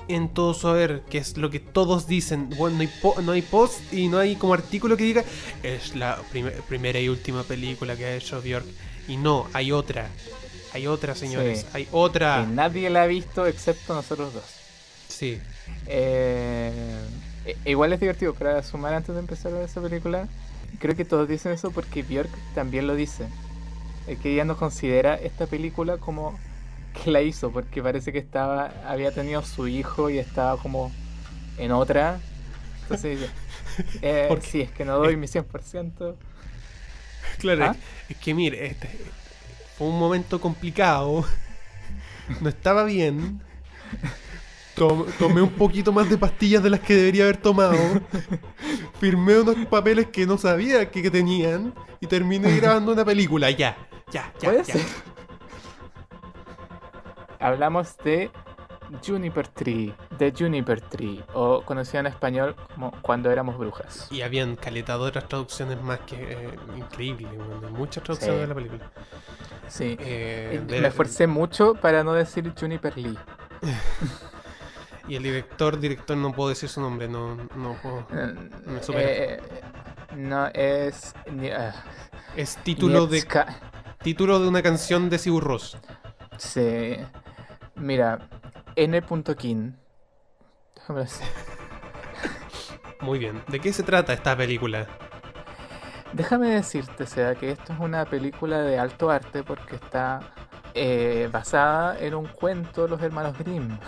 en 0.09 0.29
todo 0.31 0.55
su 0.55 0.69
haber, 0.69 1.03
que 1.03 1.19
es 1.19 1.37
lo 1.37 1.51
que 1.51 1.61
todos 1.61 2.07
dicen. 2.07 2.49
Bueno, 2.57 2.77
no 2.77 2.83
hay, 2.83 2.91
po- 3.03 3.21
no 3.23 3.33
hay 3.33 3.43
post 3.43 3.93
y 3.93 4.09
no 4.09 4.19
hay 4.19 4.37
como 4.37 4.55
artículo 4.55 4.97
que 4.97 5.05
diga 5.05 5.25
es 5.63 5.95
la 5.95 6.19
prime- 6.33 6.53
primera 6.69 6.99
y 7.01 7.09
última 7.11 7.43
película 7.43 7.97
que 7.97 8.07
ha 8.07 8.15
hecho 8.17 8.41
Bjork. 8.41 8.65
Y 9.09 9.17
no, 9.17 9.49
hay 9.53 9.73
otra. 9.73 10.09
Hay 10.73 10.87
otra, 10.87 11.15
señores. 11.15 11.61
Sí. 11.61 11.67
Hay 11.73 11.89
otra. 11.93 12.45
Que 12.47 12.53
nadie 12.53 12.89
la 12.91 13.03
ha 13.03 13.07
visto 13.07 13.47
excepto 13.47 13.95
nosotros 13.95 14.33
dos. 14.33 14.45
Sí. 15.09 15.39
Eh, 15.87 16.73
e- 17.45 17.71
igual 17.71 17.93
es 17.93 18.01
divertido, 18.01 18.35
para 18.35 18.63
sumar 18.63 18.95
antes 18.95 19.15
de 19.15 19.21
empezar 19.21 19.53
a 19.53 19.57
ver 19.57 19.65
esa 19.65 19.81
película, 19.83 20.29
creo 20.79 20.97
que 20.97 21.05
todos 21.05 21.29
dicen 21.29 21.53
eso 21.53 21.71
porque 21.71 22.03
Björk 22.03 22.31
también 22.55 22.87
lo 22.87 22.95
dice. 22.95 23.27
Es 24.07 24.19
que 24.19 24.33
ella 24.33 24.45
no 24.45 24.57
considera 24.57 25.15
esta 25.15 25.47
película 25.47 25.99
como 25.99 26.39
que 26.93 27.11
la 27.11 27.23
hizo, 27.23 27.51
porque 27.51 27.83
parece 27.83 28.13
que 28.13 28.19
estaba 28.19 28.73
había 28.87 29.13
tenido 29.13 29.43
su 29.43 29.69
hijo 29.69 30.11
y 30.11 30.19
estaba 30.19 30.61
como 30.61 30.91
en 31.59 31.73
otra. 31.73 32.19
Entonces, 32.83 33.31
eh, 34.03 34.29
sí, 34.43 34.63
es 34.63 34.71
que 34.73 34.85
no 34.85 34.99
doy 34.99 35.17
mi 35.17 35.27
100%. 35.27 36.15
Claro, 37.39 37.65
¿Ah? 37.67 37.77
es 38.09 38.17
que 38.17 38.35
mire, 38.35 38.67
este 38.67 38.89
fue 39.77 39.87
un 39.89 39.99
momento 39.99 40.41
complicado. 40.41 41.25
No 42.41 42.49
estaba 42.49 42.85
bien. 42.85 43.43
Tom- 44.77 45.05
tomé 45.19 45.43
un 45.43 45.51
poquito 45.51 45.93
más 45.93 46.09
de 46.09 46.17
pastillas 46.17 46.63
de 46.63 46.71
las 46.71 46.81
que 46.81 46.95
debería 46.95 47.25
haber 47.25 47.37
tomado. 47.37 47.77
Firmé 49.01 49.39
unos 49.39 49.67
papeles 49.67 50.07
que 50.07 50.25
no 50.25 50.39
sabía 50.39 50.89
que, 50.91 51.03
que 51.03 51.11
tenían. 51.11 51.75
Y 52.01 52.07
terminé 52.07 52.57
grabando 52.57 52.93
una 52.93 53.05
película. 53.05 53.51
Ya, 53.51 53.77
ya, 54.13 54.33
ya. 54.41 54.49
Puede 54.49 54.65
ya. 54.65 54.73
ser. 54.73 54.83
Hablamos 57.39 57.97
de 57.99 58.31
Juniper 59.05 59.49
Tree, 59.49 59.95
de 60.19 60.33
Juniper 60.37 60.81
Tree, 60.81 61.23
o 61.35 61.63
conocido 61.63 62.01
en 62.01 62.07
español 62.07 62.55
como 62.75 62.91
Cuando 63.03 63.31
éramos 63.31 63.57
brujas. 63.59 64.09
Y 64.11 64.23
habían 64.23 64.57
caleta 64.57 64.97
de 64.99 65.05
otras 65.05 65.29
traducciones 65.29 65.81
más 65.83 66.01
que 66.01 66.17
eh, 66.33 66.59
increíbles. 66.77 67.29
muchas 67.73 68.03
traducciones 68.05 68.37
Sí. 68.37 68.41
de 68.43 68.47
la 68.47 68.55
película. 68.55 68.91
Sí. 69.69 69.97
Eh, 70.01 70.63
de- 70.67 70.81
Me 70.81 70.89
esforcé 70.89 71.27
mucho 71.27 71.75
para 71.75 72.05
no 72.05 72.13
decir 72.13 72.53
Juniper 72.59 72.97
Lee. 72.97 73.19
Y 75.09 75.17
el 75.17 75.25
director, 75.25 75.81
director 75.81 76.17
no 76.17 76.33
puedo 76.33 76.51
decir 76.51 76.69
su 76.69 76.81
nombre, 76.81 77.09
no, 77.09 77.35
no 77.57 77.75
puedo. 77.83 78.07
Me 78.67 78.81
supera. 78.83 79.11
Eh, 79.11 79.41
no 80.17 80.47
es. 80.55 81.13
ah, 81.59 81.73
Es 82.37 82.57
título 82.59 83.09
de 83.09 83.25
título 84.03 84.39
de 84.39 84.47
una 84.49 84.63
canción 84.63 85.11
de 85.11 85.19
Sigur 85.19 85.43
Rós. 85.43 85.77
Sí. 86.39 86.97
Mira, 87.75 88.21
N. 88.77 89.03
King. 89.39 89.73
Déjame 90.75 91.01
ver. 91.01 91.09
Muy 93.01 93.19
bien. 93.19 93.43
¿De 93.49 93.61
qué 93.61 93.73
se 93.73 93.83
trata 93.83 94.13
esta 94.13 94.37
película? 94.37 94.87
Déjame 96.13 96.51
decirte, 96.51 97.07
sea, 97.07 97.35
que 97.35 97.51
esto 97.53 97.73
es 97.73 97.79
una 97.81 98.05
película 98.05 98.59
de 98.61 98.79
alto 98.79 99.11
arte 99.11 99.43
porque 99.43 99.77
está 99.77 100.21
eh, 100.75 101.29
basada 101.33 101.99
en 101.99 102.15
un 102.15 102.27
cuento 102.27 102.83
de 102.83 102.89
los 102.91 103.01
hermanos 103.03 103.37
Grimm. 103.39 103.79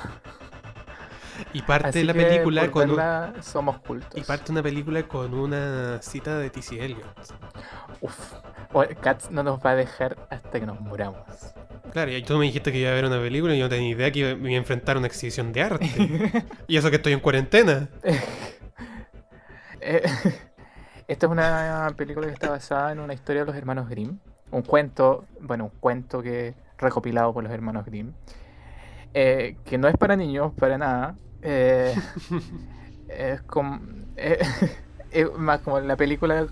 Y 1.53 1.63
parte 1.63 1.89
Así 1.89 1.99
de 2.01 2.05
la 2.07 2.13
que 2.13 2.23
película 2.25 2.63
por 2.63 2.71
con 2.71 2.91
un- 2.91 2.97
verla 2.97 3.35
somos 3.43 3.79
cultos. 3.81 4.19
y 4.19 4.23
parte 4.23 4.53
una 4.53 4.63
película 4.63 5.03
con 5.03 5.35
una 5.35 6.01
cita 6.01 6.39
de 6.39 6.49
T.C. 6.51 6.83
Eliot. 6.85 7.05
Uf. 8.01 8.35
Cats 9.01 9.31
no 9.31 9.43
nos 9.43 9.61
va 9.65 9.71
a 9.71 9.75
dejar 9.77 10.17
hasta 10.31 10.59
que 10.61 10.67
nos 10.67 10.81
muramos. 10.81 11.19
Claro, 11.93 12.11
y 12.11 12.23
tú 12.23 12.37
me 12.39 12.47
dijiste 12.47 12.73
que 12.73 12.79
iba 12.79 12.91
a 12.91 12.95
ver 12.95 13.05
una 13.05 13.21
película 13.21 13.55
y 13.55 13.59
yo 13.59 13.65
no 13.67 13.69
tenía 13.69 13.91
idea 13.91 14.11
que 14.11 14.19
iba- 14.21 14.35
me 14.37 14.51
iba 14.51 14.57
a 14.57 14.59
enfrentar 14.59 14.97
a 14.97 14.99
una 14.99 15.07
exhibición 15.07 15.53
de 15.53 15.63
arte. 15.63 15.87
y 16.69 16.77
eso 16.77 16.91
que 16.91 16.97
estoy 16.97 17.13
en 17.13 17.21
cuarentena. 17.21 17.89
Eh, 19.87 20.03
Esta 21.09 21.27
es 21.27 21.31
una 21.33 21.93
película 21.95 22.27
que 22.27 22.33
está 22.33 22.49
basada 22.49 22.93
en 22.93 23.01
una 23.01 23.13
historia 23.13 23.43
de 23.43 23.47
los 23.49 23.57
hermanos 23.57 23.87
Grimm. 23.91 24.19
Un 24.51 24.63
cuento, 24.63 25.27
bueno, 25.41 25.65
un 25.65 25.71
cuento 25.81 26.23
que 26.23 26.55
recopilado 26.79 27.35
por 27.35 27.45
los 27.45 27.53
hermanos 27.53 27.85
Grimm. 27.85 28.13
eh, 29.13 29.57
que 29.67 29.77
no 29.77 29.87
es 29.89 29.97
para 29.99 30.17
niños, 30.17 30.53
para 30.59 30.79
nada. 30.79 31.17
eh, 31.43 31.95
es 33.09 33.43
como. 33.43 33.79
eh, 34.17 34.39
es 35.11 35.31
más 35.37 35.61
como 35.61 35.81
la 35.81 35.97
película 35.97 36.47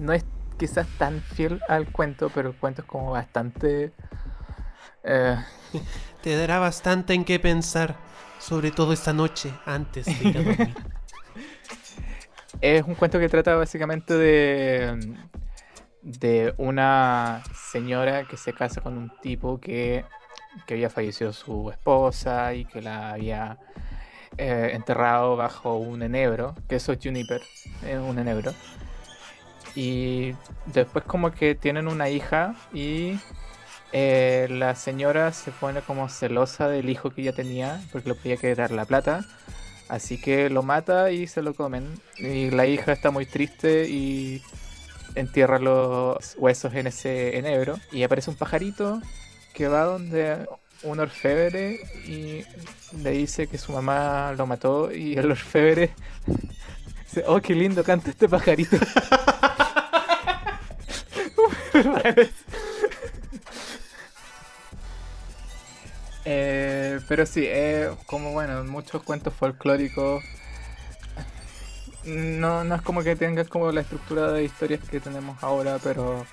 no 0.00 0.12
es 0.12 0.24
quizás 0.58 0.88
tan 0.98 1.20
fiel 1.20 1.60
al 1.68 1.86
cuento, 1.92 2.30
pero 2.34 2.48
el 2.48 2.56
cuento 2.56 2.82
es 2.82 2.88
como 2.88 3.12
bastante. 3.12 3.92
Eh, 5.04 5.36
Te 6.22 6.36
dará 6.36 6.58
bastante 6.58 7.14
en 7.14 7.24
qué 7.24 7.38
pensar, 7.38 7.96
sobre 8.38 8.70
todo 8.70 8.92
esta 8.92 9.12
noche 9.12 9.52
antes 9.66 10.06
de 10.06 10.28
ir 10.28 10.38
a 10.38 10.42
dormir. 10.42 10.74
Es 12.60 12.82
un 12.84 12.94
cuento 12.94 13.18
que 13.18 13.28
trata 13.28 13.56
básicamente 13.56 14.14
de, 14.14 15.16
de 16.00 16.54
una 16.56 17.42
señora 17.72 18.24
que 18.26 18.38
se 18.38 18.54
casa 18.54 18.80
con 18.80 18.96
un 18.96 19.10
tipo 19.20 19.60
que, 19.60 20.04
que 20.66 20.74
había 20.74 20.88
fallecido 20.88 21.32
su 21.34 21.70
esposa 21.70 22.54
y 22.54 22.64
que 22.64 22.80
la 22.80 23.10
había 23.12 23.58
eh, 24.38 24.70
enterrado 24.72 25.36
bajo 25.36 25.76
un 25.76 26.02
enebro, 26.02 26.54
que 26.68 26.76
eso 26.76 26.92
es 26.92 27.00
juniper, 27.02 27.42
es 27.86 27.98
un 27.98 28.18
enebro. 28.18 28.54
Y 29.74 30.34
después 30.66 31.04
como 31.04 31.32
que 31.32 31.54
tienen 31.54 31.88
una 31.88 32.08
hija 32.08 32.54
y 32.72 33.18
eh, 33.96 34.48
la 34.50 34.74
señora 34.74 35.32
se 35.32 35.52
pone 35.52 35.80
como 35.80 36.08
celosa 36.08 36.66
del 36.68 36.90
hijo 36.90 37.10
que 37.10 37.22
ella 37.22 37.32
tenía 37.32 37.80
porque 37.92 38.08
le 38.08 38.16
podía 38.16 38.36
quedar 38.36 38.72
la 38.72 38.86
plata. 38.86 39.24
Así 39.88 40.20
que 40.20 40.50
lo 40.50 40.64
mata 40.64 41.12
y 41.12 41.28
se 41.28 41.42
lo 41.42 41.54
comen. 41.54 41.86
Y 42.18 42.50
la 42.50 42.66
hija 42.66 42.90
está 42.90 43.12
muy 43.12 43.24
triste 43.24 43.88
y 43.88 44.42
entierra 45.14 45.60
los 45.60 46.34
huesos 46.38 46.74
en 46.74 46.88
ese 46.88 47.38
enebro. 47.38 47.78
Y 47.92 48.02
aparece 48.02 48.30
un 48.30 48.36
pajarito 48.36 49.00
que 49.52 49.68
va 49.68 49.84
donde 49.84 50.44
un 50.82 50.98
orfebre 50.98 51.78
y 52.04 52.44
le 53.00 53.10
dice 53.12 53.46
que 53.46 53.58
su 53.58 53.70
mamá 53.70 54.32
lo 54.36 54.44
mató. 54.48 54.92
Y 54.92 55.14
el 55.18 55.30
orfebre 55.30 55.90
dice: 57.04 57.22
Oh, 57.28 57.40
qué 57.40 57.54
lindo 57.54 57.84
canta 57.84 58.10
este 58.10 58.28
pajarito. 58.28 58.76
Eh, 66.24 67.00
pero 67.08 67.26
sí, 67.26 67.44
eh, 67.46 67.90
como 68.06 68.32
bueno, 68.32 68.64
muchos 68.64 69.02
cuentos 69.02 69.34
folclóricos. 69.34 70.24
No, 72.04 72.64
no 72.64 72.74
es 72.74 72.82
como 72.82 73.02
que 73.02 73.16
tengas 73.16 73.48
como 73.48 73.72
la 73.72 73.80
estructura 73.80 74.30
de 74.32 74.44
historias 74.44 74.80
que 74.88 75.00
tenemos 75.00 75.42
ahora, 75.42 75.78
pero 75.82 76.26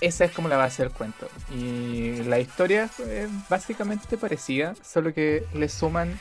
esa 0.00 0.24
es 0.24 0.32
como 0.32 0.48
la 0.48 0.56
base 0.56 0.82
del 0.82 0.92
cuento. 0.92 1.28
Y 1.54 2.22
la 2.24 2.38
historia 2.38 2.90
es 3.08 3.28
básicamente 3.48 4.16
parecida, 4.16 4.74
solo 4.82 5.12
que 5.12 5.46
le 5.52 5.68
suman 5.68 6.18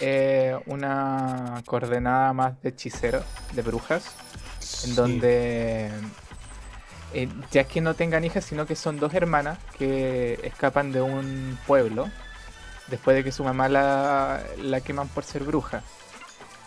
eh, 0.00 0.58
una 0.66 1.62
coordenada 1.66 2.32
más 2.32 2.60
de 2.62 2.70
hechicero, 2.70 3.22
de 3.52 3.62
brujas, 3.62 4.04
en 4.84 4.94
donde 4.94 5.90
eh, 7.14 7.28
ya 7.50 7.64
que 7.64 7.80
no 7.80 7.94
tengan 7.94 8.24
hijas, 8.24 8.44
sino 8.44 8.66
que 8.66 8.76
son 8.76 8.98
dos 8.98 9.14
hermanas 9.14 9.58
que 9.78 10.38
escapan 10.44 10.92
de 10.92 11.02
un 11.02 11.58
pueblo 11.66 12.08
después 12.88 13.16
de 13.16 13.24
que 13.24 13.32
su 13.32 13.44
mamá 13.44 13.68
la, 13.68 14.42
la 14.58 14.80
queman 14.80 15.08
por 15.08 15.24
ser 15.24 15.44
bruja. 15.44 15.82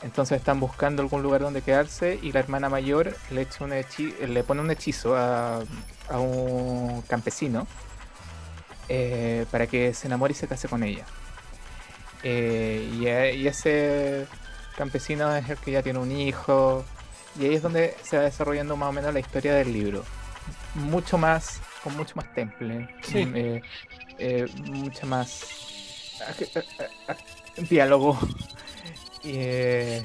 Entonces 0.03 0.37
están 0.37 0.59
buscando 0.59 1.01
algún 1.01 1.23
lugar 1.23 1.41
donde 1.41 1.61
quedarse 1.61 2.19
y 2.21 2.33
la 2.33 2.41
hermana 2.41 2.67
mayor 2.67 3.15
le, 3.31 3.41
echa 3.41 3.63
un 3.63 3.71
le 3.71 4.43
pone 4.43 4.61
un 4.61 4.69
hechizo 4.69 5.15
a, 5.15 5.61
a 6.09 6.19
un 6.19 7.01
campesino 7.03 7.67
eh, 8.89 9.45
para 9.49 9.67
que 9.67 9.93
se 9.93 10.07
enamore 10.07 10.33
y 10.33 10.35
se 10.35 10.47
case 10.47 10.67
con 10.67 10.83
ella. 10.83 11.05
Eh, 12.23 12.89
y, 12.93 13.07
y 13.39 13.47
ese 13.47 14.27
campesino 14.77 15.33
es 15.35 15.49
el 15.49 15.57
que 15.57 15.71
ya 15.71 15.81
tiene 15.81 15.99
un 15.99 16.11
hijo. 16.11 16.83
Y 17.39 17.45
ahí 17.45 17.55
es 17.55 17.61
donde 17.61 17.95
se 18.03 18.17
va 18.17 18.23
desarrollando 18.23 18.75
más 18.75 18.89
o 18.89 18.91
menos 18.91 19.13
la 19.13 19.19
historia 19.19 19.53
del 19.55 19.71
libro. 19.71 20.03
Mucho 20.75 21.17
más, 21.17 21.61
con 21.83 21.95
mucho 21.95 22.15
más 22.15 22.33
temple. 22.33 22.87
Sí. 23.01 23.25
mm, 23.25 23.35
eh, 23.35 23.61
eh, 24.17 24.45
mucha 24.65 25.05
más 25.05 25.43
ah, 26.21 26.33
ah, 26.79 26.85
ah, 27.09 27.15
diálogo. 27.69 28.17
Y, 29.25 29.31
eh, 29.35 30.03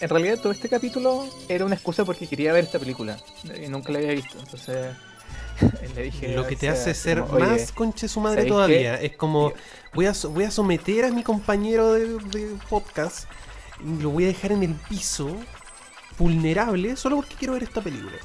en 0.00 0.08
realidad 0.08 0.38
todo 0.38 0.52
este 0.52 0.68
capítulo 0.68 1.28
era 1.48 1.64
una 1.64 1.74
excusa 1.74 2.04
porque 2.04 2.28
quería 2.28 2.52
ver 2.52 2.62
esta 2.62 2.78
película. 2.78 3.18
Y 3.60 3.66
nunca 3.68 3.92
la 3.92 3.98
había 3.98 4.12
visto. 4.12 4.38
Entonces 4.38 4.94
le 5.96 6.02
dije... 6.04 6.34
Lo 6.34 6.46
que 6.46 6.56
te 6.56 6.68
hace 6.68 6.94
ser 6.94 7.20
como, 7.20 7.34
"Oye, 7.34 7.46
más 7.46 7.72
conche 7.72 8.08
su 8.08 8.20
madre 8.20 8.42
¿sabéis 8.42 8.52
todavía. 8.52 8.98
qué? 9.00 9.06
Es 9.06 9.16
como, 9.16 9.52
voy 9.94 10.06
a, 10.06 10.12
voy 10.30 10.44
a 10.44 10.50
someter 10.50 11.06
a 11.06 11.10
mi 11.10 11.22
compañero 11.22 11.92
de, 11.92 12.06
de 12.06 12.56
podcast 12.68 13.28
y 13.84 14.00
lo 14.02 14.10
voy 14.10 14.24
a 14.24 14.28
dejar 14.28 14.52
en 14.52 14.62
el 14.62 14.74
piso, 14.74 15.36
vulnerable, 16.18 16.96
solo 16.96 17.16
porque 17.16 17.34
quiero 17.34 17.54
ver 17.54 17.64
esta 17.64 17.80
película. 17.80 18.16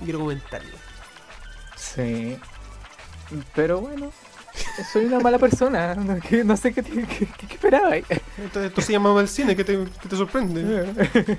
Y 0.00 0.04
quiero 0.04 0.18
comentarlo. 0.20 0.76
Sí. 1.76 2.36
Pero 3.54 3.80
bueno, 3.80 4.12
soy 4.92 5.06
una 5.06 5.20
mala 5.20 5.38
persona. 5.38 5.94
No, 5.96 6.20
que- 6.20 6.44
no 6.44 6.56
sé 6.56 6.72
qué, 6.72 6.82
qué, 6.82 7.04
qué- 7.06 7.26
qué 7.26 7.54
esperaba. 7.54 7.96
Entonces, 7.96 8.64
esto 8.70 8.80
se 8.82 8.92
llama 8.92 9.12
mal 9.14 9.28
cine, 9.28 9.56
que 9.56 9.64
te, 9.64 9.76
sorprende? 10.10 11.38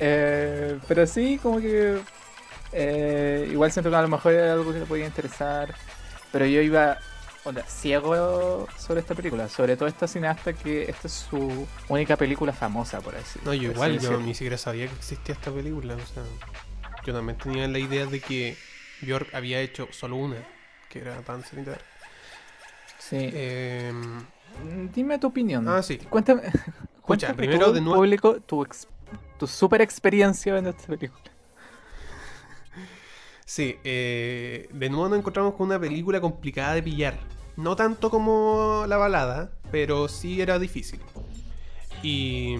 Eh, 0.00 0.78
pero 0.88 1.06
sí, 1.06 1.38
como 1.42 1.60
que. 1.60 2.00
eh, 2.72 3.48
igual 3.52 3.70
siento 3.72 3.90
que 3.90 3.96
a 3.96 4.02
lo 4.02 4.08
mejor 4.08 4.32
era 4.32 4.52
algo 4.52 4.72
que 4.72 4.80
le 4.80 4.86
podía 4.86 5.06
interesar. 5.06 5.74
Pero 6.32 6.46
yo 6.46 6.60
iba 6.60 6.98
onda, 7.44 7.62
ciego 7.62 8.66
sobre 8.76 9.00
esta 9.00 9.14
película. 9.14 9.48
Sobre 9.48 9.76
todo 9.76 9.88
esta 9.88 10.08
cineasta 10.08 10.52
que 10.52 10.90
esta 10.90 11.06
es 11.06 11.12
su 11.30 11.66
única 11.88 12.16
película 12.16 12.52
famosa, 12.52 13.00
por 13.00 13.14
así 13.14 13.38
No, 13.44 13.54
yo 13.54 13.68
por 13.72 13.76
igual, 13.88 14.00
yo 14.00 14.18
ni 14.20 14.34
siquiera 14.34 14.58
sabía 14.58 14.88
que 14.88 14.94
existía 14.94 15.34
esta 15.34 15.52
película. 15.52 15.94
O 15.94 15.98
sea, 15.98 16.22
yo 17.04 17.12
también 17.12 17.38
tenía 17.38 17.68
la 17.68 17.78
idea 17.78 18.06
de 18.06 18.20
que 18.20 18.56
Bjork 19.02 19.34
había 19.34 19.60
hecho 19.60 19.88
solo 19.90 20.16
una, 20.16 20.36
que 20.88 21.00
era 21.00 21.20
the 21.22 21.62
Dark. 21.62 21.80
Sí. 22.98 23.16
Em, 23.32 24.24
Mm, 24.62 24.88
Dime 24.94 25.18
tu 25.18 25.26
opinión. 25.26 25.68
ah, 25.68 25.82
sí. 25.82 25.98
Cuéntame. 25.98 26.42
cuéntame 27.02 27.34
primero 27.34 27.72
de 27.72 27.80
nuevo- 27.80 27.96
público 27.96 28.40
tu, 28.40 28.62
ex- 28.62 28.86
tu 29.36 29.48
super 29.48 29.80
experiencia 29.82 30.52
viendo 30.52 30.70
esta 30.70 30.86
película. 30.86 31.20
Sí, 33.44 33.76
eh, 33.84 34.68
de 34.72 34.88
nuevo 34.90 35.08
nos 35.08 35.18
encontramos 35.18 35.54
con 35.54 35.66
una 35.66 35.78
película 35.78 36.20
complicada 36.20 36.74
de 36.74 36.82
pillar. 36.82 37.18
No 37.56 37.76
tanto 37.76 38.10
como 38.10 38.84
la 38.88 38.96
balada, 38.96 39.50
pero 39.70 40.08
sí 40.08 40.40
era 40.40 40.58
difícil. 40.58 41.00
Y. 42.02 42.56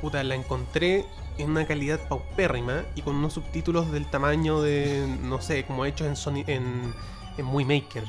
Puta, 0.00 0.22
la 0.22 0.34
encontré 0.34 1.06
en 1.38 1.50
una 1.50 1.66
calidad 1.66 2.00
paupérrima 2.08 2.82
y 2.94 3.02
con 3.02 3.16
unos 3.16 3.32
subtítulos 3.34 3.90
del 3.92 4.06
tamaño 4.06 4.62
de. 4.62 5.06
No 5.22 5.40
sé, 5.40 5.64
como 5.64 5.84
hechos 5.84 6.06
en, 6.06 6.16
Sony, 6.16 6.44
en, 6.46 6.92
en 7.36 7.44
Movie 7.44 7.66
Maker. 7.80 8.04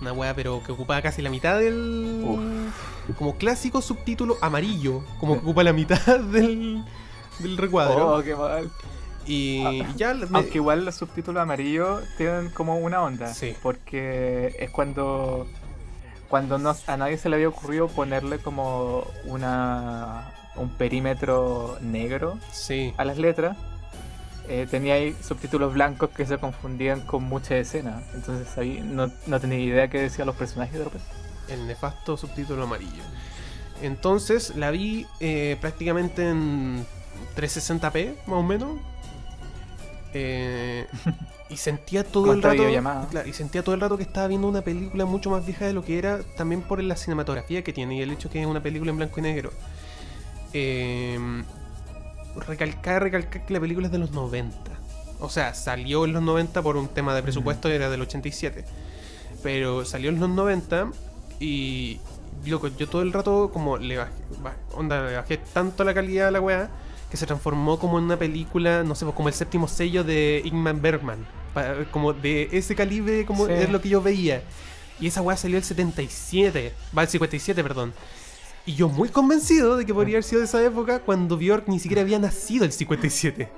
Una 0.00 0.12
weá, 0.12 0.32
pero 0.34 0.62
que 0.64 0.70
ocupaba 0.72 1.02
casi 1.02 1.22
la 1.22 1.30
mitad 1.30 1.58
del. 1.58 2.24
Como 3.18 3.36
clásico 3.36 3.82
subtítulo 3.82 4.36
amarillo, 4.40 5.02
como 5.18 5.34
que 5.34 5.40
ocupa 5.40 5.64
la 5.64 5.72
mitad 5.72 6.20
del, 6.20 6.84
del 7.40 7.56
recuadro. 7.56 8.14
Oh, 8.16 8.22
qué 8.22 8.36
mal. 8.36 8.70
y 9.26 9.82
ya. 9.96 10.14
me- 10.14 10.26
Aunque 10.38 10.58
igual 10.58 10.84
los 10.84 10.94
subtítulos 10.94 11.42
amarillos 11.42 12.02
tienen 12.16 12.50
como 12.50 12.76
una 12.78 13.02
onda. 13.02 13.32
Sí. 13.34 13.54
Porque 13.62 14.54
es 14.58 14.70
cuando. 14.70 15.46
Cuando 16.28 16.58
no, 16.58 16.76
a 16.86 16.96
nadie 16.98 17.16
se 17.16 17.28
le 17.30 17.36
había 17.36 17.48
ocurrido 17.48 17.88
ponerle 17.88 18.38
como 18.38 19.04
una 19.24 20.30
un 20.58 20.70
perímetro 20.70 21.78
negro 21.80 22.38
Sí. 22.52 22.92
a 22.96 23.04
las 23.04 23.18
letras. 23.18 23.56
eh, 24.50 24.66
tenía 24.70 24.94
ahí 24.94 25.14
subtítulos 25.22 25.74
blancos 25.74 26.08
que 26.08 26.24
se 26.24 26.38
confundían 26.38 27.02
con 27.02 27.22
muchas 27.24 27.52
escenas. 27.52 28.02
Entonces 28.14 28.56
ahí 28.56 28.80
no, 28.82 29.10
no 29.26 29.40
tenía 29.40 29.58
idea 29.58 29.88
qué 29.88 30.00
decían 30.00 30.26
los 30.26 30.36
personajes 30.36 30.72
de 30.78 30.84
repente. 30.84 31.06
el 31.48 31.66
nefasto 31.66 32.16
subtítulo 32.16 32.62
amarillo. 32.62 33.02
Entonces 33.82 34.56
la 34.56 34.70
vi 34.70 35.06
eh, 35.20 35.56
prácticamente 35.60 36.28
en 36.30 36.84
360p, 37.36 38.14
más 38.26 38.38
o 38.38 38.42
menos. 38.42 38.78
Eh, 40.14 40.86
y 41.50 41.56
sentía 41.58 42.04
todo 42.04 42.32
el 42.32 42.42
rato. 42.42 42.62
claro, 43.10 43.28
y 43.28 43.32
sentía 43.32 43.62
todo 43.62 43.74
el 43.74 43.80
rato 43.80 43.96
que 43.96 44.02
estaba 44.02 44.26
viendo 44.28 44.48
una 44.48 44.62
película 44.62 45.04
mucho 45.04 45.30
más 45.30 45.44
vieja 45.44 45.66
de 45.66 45.72
lo 45.74 45.84
que 45.84 45.98
era, 45.98 46.20
también 46.36 46.62
por 46.62 46.82
la 46.82 46.96
cinematografía 46.96 47.62
que 47.62 47.72
tiene 47.72 47.96
y 47.96 48.02
el 48.02 48.10
hecho 48.12 48.30
que 48.30 48.40
es 48.40 48.46
una 48.46 48.62
película 48.62 48.90
en 48.90 48.96
blanco 48.96 49.20
y 49.20 49.22
negro. 49.22 49.50
Eh, 50.60 51.18
recalcar, 52.46 53.02
recalcar 53.02 53.46
que 53.46 53.52
la 53.52 53.60
película 53.60 53.86
es 53.86 53.92
de 53.92 53.98
los 53.98 54.10
90. 54.10 54.56
O 55.20 55.28
sea, 55.28 55.54
salió 55.54 56.04
en 56.04 56.12
los 56.12 56.22
90 56.22 56.62
por 56.62 56.76
un 56.76 56.88
tema 56.88 57.14
de 57.14 57.22
presupuesto, 57.22 57.68
era 57.68 57.88
del 57.90 58.02
87. 58.02 58.64
Pero 59.42 59.84
salió 59.84 60.10
en 60.10 60.20
los 60.20 60.28
90 60.28 60.90
y. 61.40 62.00
Loco, 62.46 62.68
yo 62.68 62.88
todo 62.88 63.02
el 63.02 63.12
rato 63.12 63.50
como 63.52 63.78
le 63.78 63.96
bajé, 63.96 64.12
onda, 64.72 65.04
le 65.06 65.16
bajé 65.16 65.38
tanto 65.38 65.82
la 65.82 65.92
calidad 65.92 66.28
a 66.28 66.30
la 66.30 66.40
weá 66.40 66.70
que 67.10 67.16
se 67.16 67.26
transformó 67.26 67.78
como 67.80 67.98
en 67.98 68.04
una 68.04 68.16
película, 68.16 68.84
no 68.84 68.94
sé, 68.94 69.04
pues, 69.04 69.16
como 69.16 69.28
el 69.28 69.34
séptimo 69.34 69.66
sello 69.66 70.04
de 70.04 70.42
Ingmar 70.44 70.76
Bergman. 70.76 71.26
Como 71.90 72.12
de 72.12 72.48
ese 72.52 72.74
calibre, 72.76 73.26
como 73.26 73.46
Sí. 73.46 73.52
es 73.52 73.70
lo 73.70 73.80
que 73.80 73.88
yo 73.88 74.00
veía. 74.00 74.42
Y 75.00 75.08
esa 75.08 75.20
weá 75.22 75.36
salió 75.36 75.56
el 75.58 75.64
77, 75.64 76.72
va 76.96 77.02
el 77.02 77.08
57, 77.08 77.62
perdón. 77.62 77.92
Y 78.68 78.74
yo 78.74 78.88
muy 78.90 79.08
convencido 79.08 79.76
de 79.78 79.86
que 79.86 79.94
podría 79.94 80.16
haber 80.16 80.24
sido 80.24 80.40
de 80.40 80.44
esa 80.44 80.62
época 80.62 80.98
cuando 81.00 81.38
Bjork 81.38 81.68
ni 81.68 81.78
siquiera 81.78 82.02
había 82.02 82.18
nacido 82.18 82.66
el 82.66 82.72
57. 82.72 83.48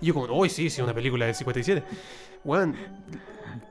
Y 0.00 0.06
yo 0.06 0.14
como, 0.14 0.32
uy, 0.38 0.48
sí, 0.48 0.70
sí, 0.70 0.80
una 0.80 0.94
película 0.94 1.26
del 1.26 1.34
57. 1.34 1.82
Weón. 2.44 2.76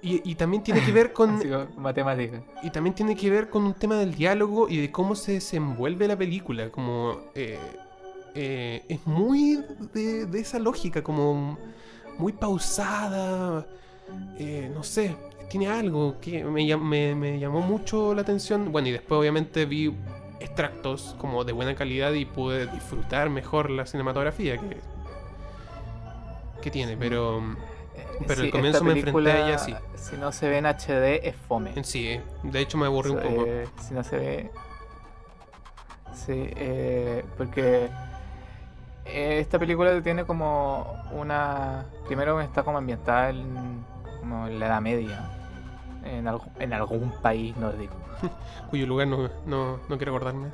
Y, 0.01 0.30
y 0.30 0.35
también 0.35 0.61
tiene 0.61 0.84
que 0.84 0.91
ver 0.91 1.14
con... 1.14 1.39
Matemática. 1.77 2.41
Y 2.64 2.69
también 2.69 2.93
tiene 2.93 3.15
que 3.15 3.30
ver 3.30 3.49
con 3.49 3.64
un 3.64 3.73
tema 3.76 3.95
del 3.95 4.14
diálogo 4.14 4.68
y 4.68 4.77
de 4.81 4.91
cómo 4.91 5.15
se 5.15 5.34
desenvuelve 5.34 6.05
la 6.07 6.18
película. 6.18 6.69
Como... 6.69 7.18
eh, 7.34 7.57
eh, 8.35 8.84
es 8.89 9.05
muy 9.07 9.64
de, 9.93 10.26
de 10.26 10.39
esa 10.39 10.60
lógica, 10.60 11.01
como 11.01 11.57
muy 12.18 12.34
pausada. 12.34 13.65
eh, 14.38 14.69
no 14.73 14.84
sé, 14.84 15.15
tiene 15.49 15.68
algo 15.68 16.18
que 16.19 16.43
me, 16.43 16.76
me- 16.76 17.15
me 17.15 17.39
llamó 17.39 17.61
mucho 17.61 18.14
la 18.14 18.22
atención. 18.23 18.72
Bueno, 18.72 18.89
y 18.89 18.91
después 18.91 19.18
obviamente 19.19 19.65
vi 19.65 19.93
extractos 20.44 21.15
como 21.20 21.44
de 21.44 21.53
buena 21.53 21.76
calidad 21.76 22.11
y 22.14 22.26
pude 22.26 22.68
disfrutar 22.68 23.30
mejor 23.30 23.70
la 23.70 23.86
cinematografía 23.86 24.57
que, 24.57 24.78
que 26.61 26.72
tiene, 26.72 26.98
pero 26.98 27.41
Pero 28.28 28.41
sí, 28.44 28.52
comienzo 28.52 28.84
me 28.84 28.94
enfrenté 28.94 29.32
a 29.32 29.45
ella 29.48 29.56
así. 29.56 29.76
Si 29.95 30.18
no 30.18 30.32
se 30.32 30.49
ve 30.49 30.57
en 30.57 30.65
HD 30.65 31.26
es 31.28 31.36
fome. 31.48 31.84
sí, 31.84 32.07
eh, 32.10 32.22
de 32.44 32.60
hecho 32.60 32.78
me 32.78 32.86
aburrí 32.86 33.11
un 33.11 33.20
poco. 33.20 33.45
eh, 33.48 33.68
si 33.82 33.94
no 33.94 34.03
se 34.03 34.18
ve. 34.18 34.52
Sí, 36.14 36.34
eh, 36.56 37.26
porque 37.38 37.90
eh, 39.06 39.40
esta 39.40 39.57
película 39.57 39.99
tiene 40.02 40.26
como 40.26 41.02
una. 41.11 41.86
Primero 42.06 42.40
está 42.41 42.64
como 42.64 42.78
ambientada 42.78 43.30
en, 43.32 43.84
como 44.20 44.48
en 44.48 44.60
la 44.60 44.68
Edad 44.68 44.82
Media, 44.82 45.43
en, 46.05 46.25
algu- 46.25 46.49
en 46.59 46.73
algún 46.73 47.11
país 47.21 47.55
nórdico. 47.57 47.95
Cuyo 48.69 48.85
lugar 48.88 49.07
no, 49.07 49.30
no, 49.45 49.80
no 49.88 49.97
quiero 49.97 50.11
acordarme. 50.15 50.49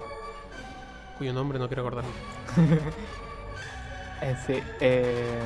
Cuyo 1.18 1.34
nombre 1.34 1.60
no 1.60 1.68
quiero 1.68 1.82
acordarme. 1.84 2.12
Sí, 4.46 4.62
eh, 4.82 5.42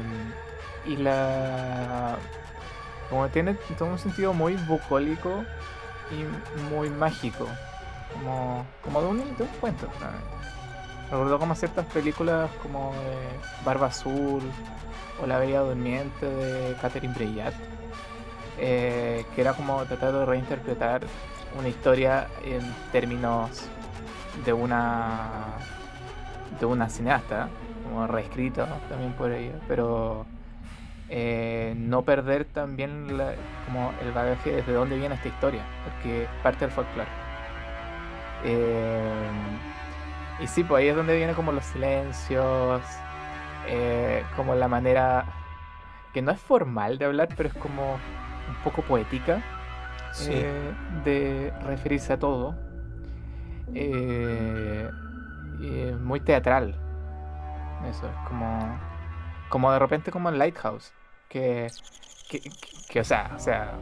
y 0.85 0.95
la. 0.97 2.17
Como 3.09 3.27
tiene 3.30 3.53
todo 3.77 3.89
un 3.89 3.99
sentido 3.99 4.34
muy 4.34 4.55
bucólico 4.55 5.43
y 6.11 6.25
muy 6.71 6.89
mágico. 6.89 7.47
Como, 8.13 8.65
como 8.84 9.01
de, 9.01 9.07
un, 9.09 9.17
de 9.38 9.43
un 9.43 9.49
cuento. 9.61 9.88
Me 11.11 11.17
recordó 11.17 11.38
como 11.38 11.53
ciertas 11.53 11.85
películas 11.88 12.49
como 12.63 12.93
de 12.93 13.63
Barba 13.63 13.88
Azul 13.88 14.41
o 15.21 15.27
La 15.27 15.38
Bella 15.38 15.59
Durmiente 15.59 16.25
de 16.25 16.75
Catherine 16.81 17.13
Breillat. 17.13 17.53
Eh, 18.59 19.25
que 19.34 19.41
era 19.41 19.53
como 19.53 19.84
tratar 19.85 20.13
de 20.13 20.25
reinterpretar 20.25 21.01
una 21.57 21.67
historia 21.67 22.27
en 22.45 22.61
términos 22.91 23.67
de 24.45 24.53
una 24.53 25.57
de 26.59 26.65
una 26.65 26.88
cineasta 26.88 27.49
como 27.84 28.05
reescrito 28.05 28.67
también 28.89 29.13
por 29.13 29.31
ella 29.31 29.53
pero 29.67 30.25
eh, 31.09 31.73
no 31.77 32.03
perder 32.03 32.45
también 32.45 33.07
como 33.65 33.91
el 34.01 34.11
bagaje 34.11 34.51
desde 34.51 34.73
dónde 34.73 34.97
viene 34.97 35.15
esta 35.15 35.27
historia 35.27 35.63
porque 35.84 36.27
parte 36.41 36.65
del 36.65 36.71
folclore. 36.71 37.09
Eh, 38.43 39.30
y 40.41 40.47
sí 40.47 40.63
pues 40.63 40.81
ahí 40.81 40.89
es 40.89 40.95
donde 40.95 41.15
viene 41.15 41.34
como 41.34 41.51
los 41.51 41.65
silencios 41.65 42.81
como 44.35 44.53
la 44.55 44.67
manera 44.67 45.25
que 46.13 46.21
no 46.21 46.31
es 46.31 46.39
formal 46.39 46.97
de 46.97 47.05
hablar 47.05 47.30
pero 47.35 47.49
es 47.49 47.55
como 47.55 47.97
un 48.49 48.56
poco 48.64 48.82
poética 48.82 49.41
Sí. 50.11 50.30
eh, 50.34 50.74
de 51.03 51.53
referirse 51.65 52.14
a 52.14 52.20
todo. 52.20 52.56
Eh, 53.74 54.90
muy 56.02 56.20
teatral. 56.20 56.76
Eso 57.90 58.07
es 58.07 58.28
como. 58.28 58.60
Como 59.49 59.72
de 59.72 59.80
repente 59.80 60.11
como 60.11 60.30
en 60.30 60.38
Lighthouse. 60.38 60.94
Que. 61.30 61.68
Que, 62.30 62.40
que- 62.40 62.49
que, 62.90 62.99
o 62.99 63.03
sea, 63.03 63.32
o 63.36 63.40
sea. 63.40 63.74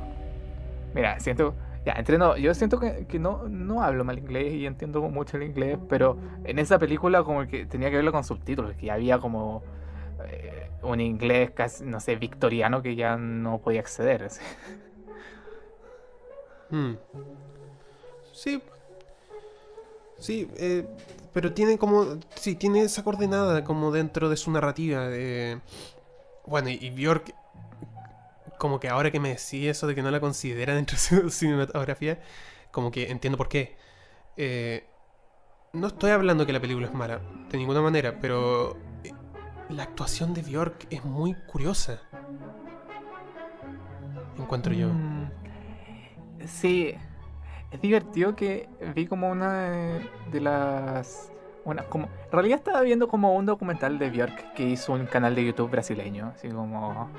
Mira, 0.94 1.20
siento. 1.20 1.54
Ya, 1.86 1.94
entreno. 1.94 2.38
Yo 2.38 2.54
siento 2.54 2.80
que, 2.80 3.08
que 3.08 3.18
no, 3.18 3.48
no 3.50 3.82
hablo 3.84 4.04
mal 4.04 4.20
inglés 4.20 4.54
y 4.54 4.66
entiendo 4.68 5.02
mucho 5.02 5.38
el 5.38 5.44
inglés, 5.44 5.80
pero 5.90 6.16
en 6.44 6.60
esa 6.60 6.78
película 6.78 7.24
como 7.24 7.48
que 7.48 7.66
tenía 7.66 7.90
que 7.90 7.96
verlo 7.96 8.12
con 8.12 8.24
subtítulos, 8.24 8.76
que 8.76 8.92
había 8.92 9.18
como 9.18 9.64
eh, 10.28 10.70
un 10.84 11.00
inglés 11.02 11.52
casi, 11.52 11.84
no 11.84 12.00
sé, 12.00 12.16
victoriano 12.16 12.82
que 12.82 12.96
ya 12.96 13.18
no 13.18 13.60
podía 13.60 13.82
acceder. 13.82 14.24
así. 14.24 14.42
Mm. 16.70 16.94
Sí. 18.34 18.62
Sí, 20.18 20.50
eh, 20.58 20.86
pero 21.34 21.54
tiene 21.54 21.78
como. 21.78 22.20
Sí, 22.36 22.56
tiene 22.56 22.84
esa 22.84 23.04
coordenada 23.04 23.64
como 23.64 23.92
dentro 23.92 24.30
de 24.30 24.38
su 24.38 24.52
narrativa. 24.52 25.08
De... 25.08 25.60
Bueno, 26.46 26.70
y, 26.70 26.78
y 26.82 26.90
Bjork. 26.92 27.34
Como 28.58 28.80
que 28.80 28.90
ahora 28.90 29.10
que 29.12 29.20
me 29.20 29.30
decís 29.30 29.68
eso 29.68 29.88
de 29.88 29.96
que 29.96 30.04
no 30.04 30.12
la 30.12 30.20
considera 30.20 30.76
dentro 30.76 30.96
de 30.96 31.00
su 31.00 31.30
cinematografía, 31.32 32.20
como 32.72 32.92
que 32.92 33.10
entiendo 33.10 33.38
por 33.38 33.50
qué. 33.50 33.76
Eh, 34.38 34.86
no 35.74 35.88
estoy 35.88 36.12
hablando 36.12 36.46
que 36.46 36.54
la 36.54 36.60
película 36.60 36.88
es 36.88 36.94
mala, 36.94 37.22
de 37.50 37.58
ninguna 37.58 37.82
manera, 37.82 38.20
pero 38.20 38.78
la 39.72 39.84
actuación 39.84 40.34
de 40.34 40.42
Bjork 40.42 40.88
es 40.90 41.04
muy 41.04 41.34
curiosa. 41.48 42.00
Encuentro 44.38 44.74
yo. 44.74 44.90
Mm, 44.90 45.30
Sí. 46.46 46.96
Es 47.72 47.80
divertido 47.80 48.36
que 48.36 48.68
vi 48.96 49.06
como 49.08 49.30
una 49.30 49.70
de, 49.70 50.10
de 50.32 50.42
las. 50.42 51.32
Una, 51.64 51.84
como, 51.84 52.06
en 52.06 52.32
realidad 52.32 52.58
estaba 52.58 52.82
viendo 52.82 53.08
como 53.08 53.36
un 53.36 53.46
documental 53.46 54.00
de 54.00 54.10
Björk 54.10 54.54
que 54.54 54.64
hizo 54.64 54.94
un 54.94 55.06
canal 55.06 55.36
de 55.36 55.46
YouTube 55.46 55.70
brasileño, 55.70 56.34
así 56.36 56.50
como 56.50 57.10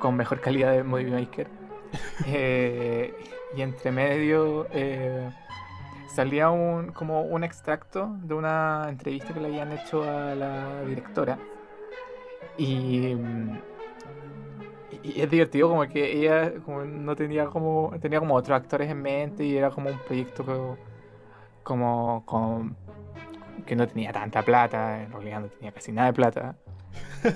con 0.00 0.16
mejor 0.16 0.40
calidad 0.40 0.72
de 0.72 0.82
Movie 0.82 1.10
Maker. 1.10 1.48
Eh, 2.26 3.12
y 3.56 3.62
entre 3.62 3.90
medio 3.90 4.68
eh, 4.70 5.28
salía 6.14 6.50
un 6.50 6.92
como 6.92 7.22
un 7.22 7.42
extracto 7.42 8.16
de 8.22 8.34
una 8.34 8.86
entrevista 8.88 9.34
que 9.34 9.40
le 9.40 9.48
habían 9.48 9.72
hecho 9.72 10.04
a 10.04 10.36
la 10.36 10.82
directora. 10.82 11.36
Y, 12.62 13.16
y 15.02 15.20
es 15.20 15.30
divertido 15.30 15.68
como 15.70 15.88
que 15.88 16.18
ella 16.18 16.52
como 16.64 16.84
no 16.84 17.16
tenía 17.16 17.46
como 17.46 17.92
tenía 18.00 18.18
como 18.20 18.34
otros 18.34 18.54
actores 18.56 18.90
en 18.90 19.00
mente 19.00 19.44
y 19.44 19.56
era 19.56 19.70
como 19.70 19.88
un 19.88 19.98
proyecto 20.00 20.44
que- 20.44 20.90
como 21.62 22.22
con 22.26 22.76
que 23.66 23.76
no 23.76 23.86
tenía 23.86 24.12
tanta 24.12 24.42
plata, 24.42 25.02
en 25.02 25.12
realidad 25.12 25.40
no 25.40 25.48
tenía 25.48 25.72
casi 25.72 25.92
nada 25.92 26.08
de 26.08 26.12
plata. 26.14 26.56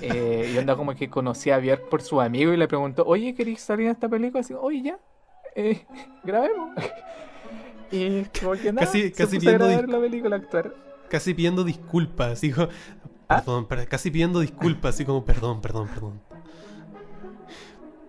Eh, 0.01 0.49
y 0.53 0.57
onda 0.57 0.75
como 0.75 0.95
que 0.95 1.09
conocía 1.09 1.55
a 1.55 1.59
Björk 1.59 1.89
por 1.89 2.01
su 2.01 2.19
amigo 2.19 2.51
y 2.51 2.57
le 2.57 2.67
preguntó, 2.67 3.03
oye, 3.05 3.33
¿querés 3.35 3.61
salir 3.61 3.85
en 3.85 3.91
esta 3.91 4.09
película? 4.09 4.41
Así, 4.41 4.53
oye, 4.53 4.81
ya, 4.81 4.97
eh, 5.55 5.85
grabemos. 6.23 6.71
Y 7.91 8.23
como 8.39 8.53
que 8.53 8.73
nada, 8.73 8.87
Casi- 8.87 9.03
se 9.09 9.11
casi 9.13 9.37
puso 9.37 9.49
a 9.51 9.53
grabar 9.53 9.87
la 9.87 9.99
película, 9.99 10.35
actuar. 10.37 10.73
Casi 11.07 11.33
pidiendo 11.35 11.63
disculpas, 11.63 12.41
dijo. 12.41 12.67
¿Ah? 13.29 13.43
Perdón, 13.43 13.65
per- 13.67 13.87
casi 13.87 14.11
pidiendo 14.11 14.39
disculpas, 14.39 14.95
así 14.95 15.05
como 15.05 15.25
perdón, 15.25 15.61
perdón, 15.61 15.87
perdón. 15.89 16.21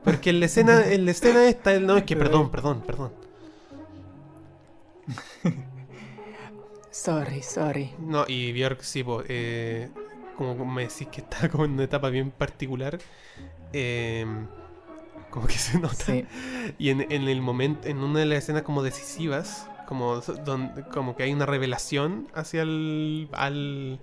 Porque 0.05 0.31
en 0.31 0.41
la 0.41 0.47
escena, 0.47 0.87
en 0.93 1.05
la 1.05 1.11
escena 1.11 1.45
esta, 1.49 1.75
él 1.75 1.87
no 1.87 1.97
es 1.97 2.05
que 2.05 2.17
perdón, 2.17 2.51
perdón, 2.51 2.83
perdón. 2.87 3.13
Sorry, 6.91 7.43
sorry. 7.43 7.91
No, 7.99 8.25
y 8.27 8.53
Björk 8.53 8.83
sí, 8.83 9.05
po, 9.05 9.23
eh, 9.29 9.91
como 10.37 10.65
me 10.65 10.83
decís 10.89 11.09
que 11.09 11.21
está 11.21 11.49
como 11.49 11.65
en 11.65 11.73
una 11.73 11.85
etapa 11.85 12.09
bien 12.09 12.31
particular, 12.31 12.99
eh, 13.73 14.25
como 15.31 15.47
que 15.47 15.55
se 15.59 15.79
nota. 15.79 15.95
Sí, 15.95 16.27
Y 16.79 16.89
en, 16.91 17.03
en 17.13 17.29
el 17.29 17.43
momento, 17.43 17.87
en 17.89 17.99
una 17.99 18.21
de 18.21 18.27
las 18.27 18.39
escenas 18.39 18.63
como 18.63 18.83
decisivas, 18.83 19.69
como, 19.87 20.17
donde, 20.21 20.83
como 20.89 21.17
que 21.17 21.25
hay 21.25 21.33
una 21.33 21.47
revelación 21.47 22.29
hacia 22.35 22.63
el, 22.63 23.29
al, 23.33 24.01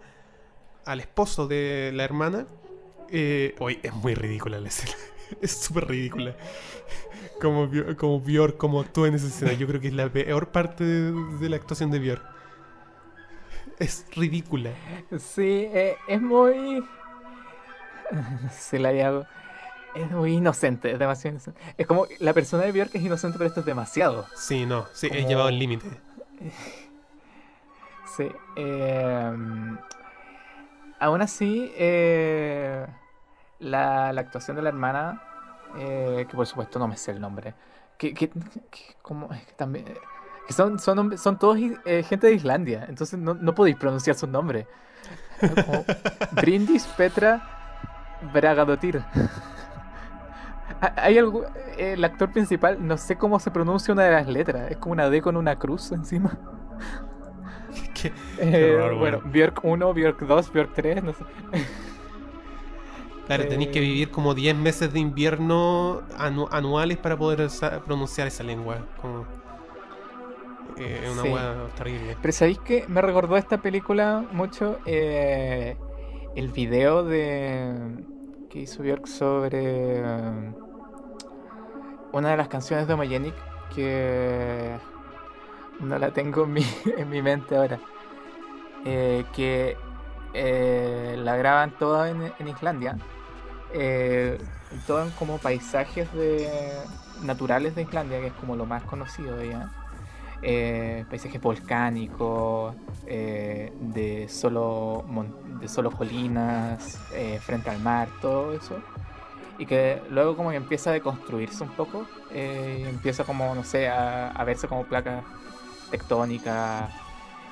al 0.86 1.00
esposo 1.00 1.48
de 1.48 1.92
la 1.94 2.04
hermana. 2.04 2.46
Eh, 3.10 3.56
hoy 3.60 3.80
es 3.84 3.94
muy 3.94 4.16
ridícula 4.16 4.60
la 4.60 4.68
escena. 4.70 4.94
Es 5.42 5.52
súper 5.52 5.88
ridícula. 5.88 6.36
Como, 7.42 7.68
como 7.98 8.20
Björk, 8.20 8.56
como 8.58 8.80
actúa 8.82 9.08
en 9.08 9.16
esa 9.16 9.28
escena. 9.28 9.54
Yo 9.54 9.66
creo 9.66 9.82
que 9.82 9.88
es 9.88 9.94
la 9.94 10.08
peor 10.10 10.50
parte 10.50 10.84
de, 10.84 11.12
de 11.40 11.50
la 11.50 11.56
actuación 11.56 11.90
de 11.90 11.98
Björk. 12.00 12.22
Es 13.80 14.06
ridícula. 14.16 14.70
sí, 15.18 15.66
eh, 15.74 15.96
es 16.08 16.22
muy... 16.22 16.84
Se 18.52 18.78
la 18.78 18.90
hago. 18.90 19.26
Es 19.96 20.10
muy 20.12 20.34
inocente, 20.34 20.92
es 20.92 21.00
demasiado 21.00 21.36
inocente. 21.36 21.60
Es 21.78 21.88
como 21.88 22.06
la 22.20 22.34
persona 22.34 22.64
de 22.64 22.72
Björk 22.72 22.94
es 22.96 23.02
inocente, 23.02 23.38
pero 23.40 23.48
esto 23.48 23.62
es 23.62 23.66
demasiado. 23.66 24.28
Sí, 24.36 24.66
no, 24.68 24.86
sí, 24.94 25.08
he 25.08 25.18
Como- 25.18 25.28
llevado 25.30 25.50
el 25.50 25.58
límite. 25.60 25.88
Sí. 28.16 28.28
eh, 28.58 29.32
aún 31.04 31.22
así, 31.22 31.72
eh, 31.78 32.86
la, 33.60 34.14
la 34.14 34.22
actuación 34.22 34.56
de 34.58 34.64
la 34.64 34.70
hermana, 34.70 35.22
eh, 35.78 36.26
que 36.30 36.36
por 36.36 36.46
supuesto 36.48 36.80
no 36.80 36.88
me 36.88 36.98
sé 36.98 37.12
el 37.12 37.22
nombre, 37.22 37.56
que, 37.98 38.14
que, 38.14 38.30
que- 38.30 38.96
como, 39.02 39.30
también, 39.58 39.88
eh, 39.88 39.98
que 40.48 40.54
son, 40.54 40.80
son, 40.80 41.18
son 41.18 41.40
todos 41.40 41.58
eh, 41.86 42.04
gente 42.04 42.28
de 42.28 42.34
Islandia, 42.34 42.86
entonces 42.90 43.20
no, 43.20 43.34
no 43.34 43.56
podéis 43.56 43.78
pronunciar 43.78 44.16
sus 44.16 44.30
nombres. 44.30 44.68
Como 45.48 45.86
Brindis 46.32 46.86
Petra 46.88 47.42
Bragadotir. 48.34 49.04
Ha- 50.82 50.94
Hay 50.98 51.18
algo, 51.18 51.46
eh, 51.78 51.94
el 51.94 52.04
actor 52.04 52.32
principal, 52.32 52.86
no 52.86 52.98
sé 52.98 53.18
cómo 53.18 53.40
se 53.40 53.52
pronuncia 53.52 53.94
una 53.94 54.04
de 54.04 54.12
las 54.12 54.28
letras, 54.28 54.72
es 54.72 54.78
como 54.78 54.94
una 54.94 55.10
D 55.10 55.22
con 55.22 55.38
una 55.38 55.58
cruz 55.58 55.92
encima. 55.92 56.38
Qué- 58.38 58.72
Eh, 58.72 58.76
horror, 58.76 58.96
bueno. 58.96 59.22
Björk 59.26 59.64
1, 59.64 59.94
Björk 59.94 60.20
2, 60.22 60.52
Björk 60.52 60.74
3, 60.74 61.04
no 61.04 61.14
sé. 61.14 61.24
Claro, 63.26 63.48
tenéis 63.48 63.70
que 63.70 63.80
Eh, 63.80 63.82
vivir 63.82 64.12
como 64.12 64.34
10 64.34 64.54
meses 64.56 64.92
de 64.92 65.00
invierno 65.00 66.02
anu- 66.18 66.50
anuales 66.52 66.98
para 66.98 67.18
poder 67.18 67.48
pronunciar 67.86 68.28
esa 68.28 68.44
lengua. 68.44 68.80
Como, 69.02 69.26
eh, 70.78 71.02
es 71.06 71.10
una 71.10 71.22
Sí. 71.24 71.30
hueá 71.30 71.68
terrible. 71.76 72.18
Pero 72.22 72.32
¿sabéis 72.34 72.60
que 72.60 72.86
me 72.90 73.02
recordó 73.02 73.38
esta 73.38 73.60
película 73.60 74.26
mucho? 74.32 74.78
Eh, 74.86 75.78
el 76.36 76.50
video 76.52 77.04
de 77.06 78.04
que 78.50 78.60
hizo 78.60 78.84
Björk 78.84 79.08
sobre 79.08 79.60
eh, 80.00 80.54
una 82.12 82.32
de 82.32 82.38
las 82.38 82.48
canciones 82.50 82.88
de 82.88 82.94
Homogenic 82.94 83.34
que 83.74 84.78
no 85.80 85.98
la 85.98 86.12
tengo 86.12 86.44
en 86.44 86.54
mi, 86.54 86.62
en 86.98 87.10
mi 87.10 87.22
mente 87.22 87.56
ahora. 87.56 87.80
Eh, 88.86 89.24
que 89.34 89.78
eh, 90.34 91.16
la 91.18 91.36
graban 91.38 91.72
toda 91.78 92.10
en, 92.10 92.48
Islandia. 92.48 92.98
Eh, 93.74 94.38
todo 94.88 95.04
en 95.04 95.12
como 95.12 95.38
paisajes 95.38 96.08
naturales 97.22 97.76
de 97.76 97.84
Islandia, 97.84 98.20
que 98.20 98.28
es 98.28 98.34
como 98.34 98.56
lo 98.56 98.66
más 98.66 98.84
conocido 98.84 99.38
de 99.38 99.48
ella. 99.48 99.70
Eh, 100.42 101.06
paisajes 101.10 101.40
volcánicos, 101.40 102.76
de, 103.06 104.26
solo 104.28 105.06
colinas, 105.98 107.00
frente 107.42 107.70
al 107.70 107.80
mar, 107.80 108.10
todo 108.22 108.54
eso. 108.54 108.80
Y 109.60 109.68
que 109.68 110.02
luego 110.10 110.36
como 110.36 110.52
empieza 110.52 110.90
a 110.90 110.94
deconstruirse 110.94 111.64
un 111.64 111.70
poco, 111.70 112.06
empieza 112.32 113.24
como, 113.24 113.54
no 113.54 113.64
sé, 113.64 113.88
a, 113.88 114.32
a 114.32 114.44
verse 114.44 114.68
como 114.68 114.84
placas 114.84 115.24
tectónicas, 115.92 116.92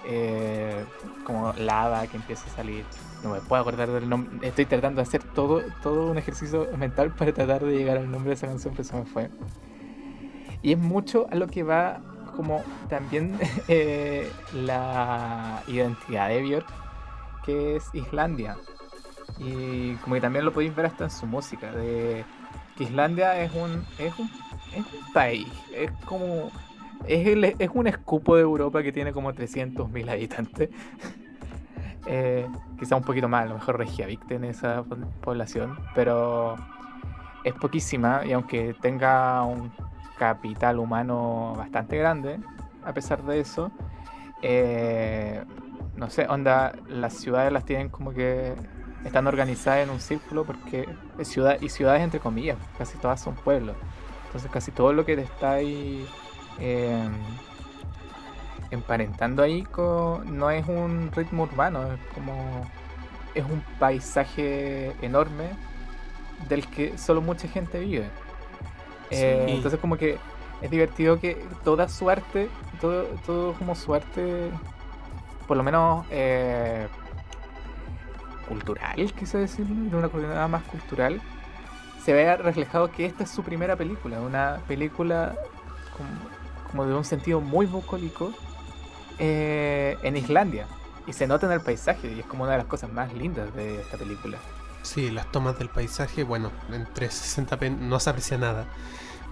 eh, 0.06 0.86
como 1.26 1.54
lava 1.54 2.08
que 2.08 2.18
empieza 2.18 2.50
a 2.50 2.56
salir. 2.56 2.86
No 3.24 3.32
me 3.32 3.42
puedo 3.42 3.62
acordar 3.62 3.90
del 3.90 4.10
nombre. 4.10 4.48
Estoy 4.48 4.66
tratando 4.66 5.02
de 5.02 5.08
hacer 5.08 5.24
todo, 5.24 5.62
todo 5.84 6.10
un 6.10 6.18
ejercicio 6.18 6.68
mental 6.78 7.12
para 7.18 7.34
tratar 7.34 7.64
de 7.64 7.78
llegar 7.78 7.98
al 7.98 8.10
nombre 8.10 8.30
de 8.30 8.36
esa 8.36 8.48
canción, 8.48 8.74
pero 8.76 8.88
se 8.88 8.96
me 8.96 9.06
fue. 9.06 9.30
Y 10.62 10.74
es 10.74 10.78
mucho 10.78 11.28
a 11.32 11.36
lo 11.36 11.48
que 11.48 11.64
va 11.64 12.02
como 12.36 12.64
también 12.90 13.38
eh, 13.68 14.32
la 14.54 15.62
identidad 15.68 16.30
de 16.30 16.42
Björk, 16.42 16.68
que 17.46 17.76
es 17.76 17.86
Islandia. 17.94 18.58
Y 19.40 19.96
como 19.96 20.16
que 20.16 20.22
también 20.22 20.46
lo 20.46 20.54
podéis 20.54 20.76
ver 20.76 20.88
hasta 20.88 21.06
en 21.06 21.12
su 21.12 21.26
música, 21.26 21.72
de 21.72 22.24
que 22.78 22.84
Islandia 22.84 23.42
es 23.42 23.52
un, 23.54 23.84
es 23.98 24.18
un, 24.20 24.30
es 24.74 24.86
un 24.94 25.14
país, 25.14 25.48
es 25.74 25.92
como... 26.06 26.52
Es, 27.08 27.54
es 27.60 27.70
un 27.74 27.88
escupo 27.88 28.36
de 28.36 28.42
Europa 28.44 28.84
que 28.84 28.92
tiene 28.92 29.12
como 29.12 29.34
300.000 29.34 30.10
habitantes. 30.10 30.70
Eh, 32.08 32.48
quizá 32.80 32.96
un 32.96 33.04
poquito 33.04 33.30
más, 33.30 33.44
a 33.46 33.50
lo 33.50 33.54
mejor 33.54 33.78
Reykjavik 33.78 34.26
tiene 34.28 34.50
esa 34.50 34.82
po- 34.82 34.98
población, 35.22 35.78
pero 35.94 36.56
es 37.44 37.54
poquísima 37.54 38.26
y 38.26 38.32
aunque 38.34 38.74
tenga 38.82 39.44
un 39.44 39.72
capital 40.18 40.80
humano 40.80 41.54
bastante 41.56 41.98
grande, 41.98 42.40
a 42.84 42.92
pesar 42.92 43.22
de 43.22 43.40
eso, 43.40 43.72
eh, 44.42 45.44
no 45.96 46.10
sé, 46.10 46.26
onda, 46.28 46.74
las 46.90 47.14
ciudades 47.14 47.54
las 47.54 47.66
tienen 47.66 47.90
como 47.90 48.14
que 48.14 48.56
están 49.06 49.28
organizadas 49.28 49.84
en 49.84 49.92
un 49.92 50.00
círculo 50.00 50.44
porque 50.44 50.90
ciudad 51.22 51.58
y 51.62 51.70
ciudades 51.70 52.02
entre 52.02 52.20
comillas, 52.20 52.58
casi 52.80 52.98
todas 52.98 53.22
son 53.22 53.36
pueblos. 53.36 53.76
Entonces 54.26 54.50
casi 54.50 54.72
todo 54.72 54.92
lo 54.92 55.06
que 55.06 55.14
está 55.14 55.52
ahí 55.52 56.04
eh, 56.60 57.10
emparentando 58.72 59.44
ahí 59.44 59.64
con- 59.64 60.38
no 60.38 60.50
es 60.50 60.68
un 60.68 61.12
ritmo 61.12 61.44
urbano, 61.44 61.94
es 61.94 62.00
como 62.14 62.66
es 63.34 63.46
un 63.46 63.62
paisaje 63.80 64.94
enorme 65.02 65.50
del 66.50 66.68
que 66.68 66.98
solo 66.98 67.22
mucha 67.22 67.48
gente 67.48 67.80
vive. 67.80 68.10
Eh. 69.10 69.46
Entonces 69.50 69.80
como 69.80 69.98
que 69.98 70.18
es 70.62 70.70
divertido 70.72 71.20
que 71.20 71.46
toda 71.64 71.88
su 71.90 72.10
arte, 72.10 72.50
todo, 72.80 73.04
todo 73.26 73.54
como 73.54 73.76
su 73.76 73.94
arte, 73.94 74.50
por 75.48 75.58
lo 75.58 75.64
menos 75.64 76.06
eh, 76.12 76.88
cultural, 78.48 79.12
quise 79.14 79.38
decirlo, 79.38 79.90
de 79.90 79.96
una 79.96 80.10
coordenada 80.10 80.48
más 80.48 80.64
cultural, 80.64 81.22
se 82.04 82.14
vea 82.14 82.38
reflejado 82.38 82.92
que 82.92 83.06
esta 83.06 83.24
es 83.24 83.30
su 83.30 83.44
primera 83.44 83.76
película, 83.76 84.22
una 84.22 84.60
película 84.68 85.36
como, 85.98 86.10
como 86.72 86.86
de 86.86 86.96
un 86.96 87.06
sentido 87.06 87.42
muy 87.42 87.66
bucólico 87.66 88.34
eh, 89.20 89.98
en 90.02 90.18
Islandia. 90.18 90.68
Y 91.08 91.14
se 91.14 91.28
nota 91.28 91.46
en 91.48 91.54
el 91.54 91.62
paisaje, 91.62 92.12
y 92.12 92.20
es 92.20 92.26
como 92.26 92.44
una 92.44 92.54
de 92.54 92.60
las 92.60 92.68
cosas 92.68 92.92
más 92.92 93.14
lindas 93.14 93.54
de 93.56 93.82
esta 93.82 93.98
película. 93.98 94.38
Sí, 94.84 95.12
las 95.12 95.32
tomas 95.32 95.58
del 95.60 95.70
paisaje, 95.70 96.24
bueno, 96.24 96.52
en 96.72 96.86
360p 96.86 97.78
no 97.78 98.00
se 98.00 98.10
aprecia 98.10 98.38
nada. 98.38 98.66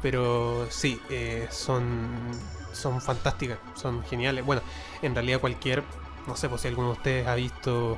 Pero 0.01 0.67
sí, 0.69 1.01
eh, 1.09 1.47
son, 1.51 2.07
son 2.71 3.01
fantásticas, 3.01 3.59
son 3.75 4.03
geniales. 4.03 4.45
Bueno, 4.45 4.61
en 5.01 5.13
realidad 5.13 5.39
cualquier, 5.39 5.83
no 6.27 6.35
sé, 6.35 6.49
pues 6.49 6.61
si 6.61 6.67
alguno 6.67 6.89
de 6.89 6.93
ustedes 6.93 7.27
ha 7.27 7.35
visto 7.35 7.97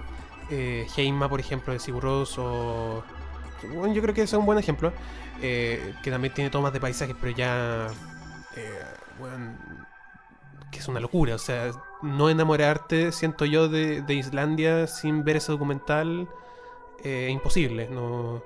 eh, 0.50 0.88
Heima, 0.96 1.30
por 1.30 1.40
ejemplo, 1.40 1.74
de 1.74 1.80
Sigur 1.80 2.04
Rós, 2.04 2.38
o... 2.38 3.04
Bueno, 3.74 3.94
yo 3.94 4.02
creo 4.02 4.16
que 4.16 4.24
ese 4.24 4.36
es 4.36 4.40
un 4.40 4.46
buen 4.46 4.58
ejemplo, 4.58 4.92
eh, 5.42 5.94
que 6.02 6.10
también 6.10 6.34
tiene 6.34 6.50
tomas 6.50 6.74
de 6.74 6.80
paisajes, 6.80 7.16
pero 7.20 7.36
ya... 7.36 7.88
bueno, 9.20 9.56
que 10.72 10.80
es 10.80 10.88
una 10.88 11.00
locura, 11.00 11.36
o 11.36 11.40
sea, 11.40 11.72
no 12.02 12.30
enamorarte, 12.30 13.12
siento 13.12 13.46
yo, 13.46 13.68
de, 13.70 14.02
de 14.02 14.14
Islandia 14.14 14.88
sin 14.88 15.24
ver 15.24 15.38
ese 15.38 15.52
documental, 15.52 16.28
eh, 17.04 17.30
imposible, 17.32 17.90
no... 17.90 18.42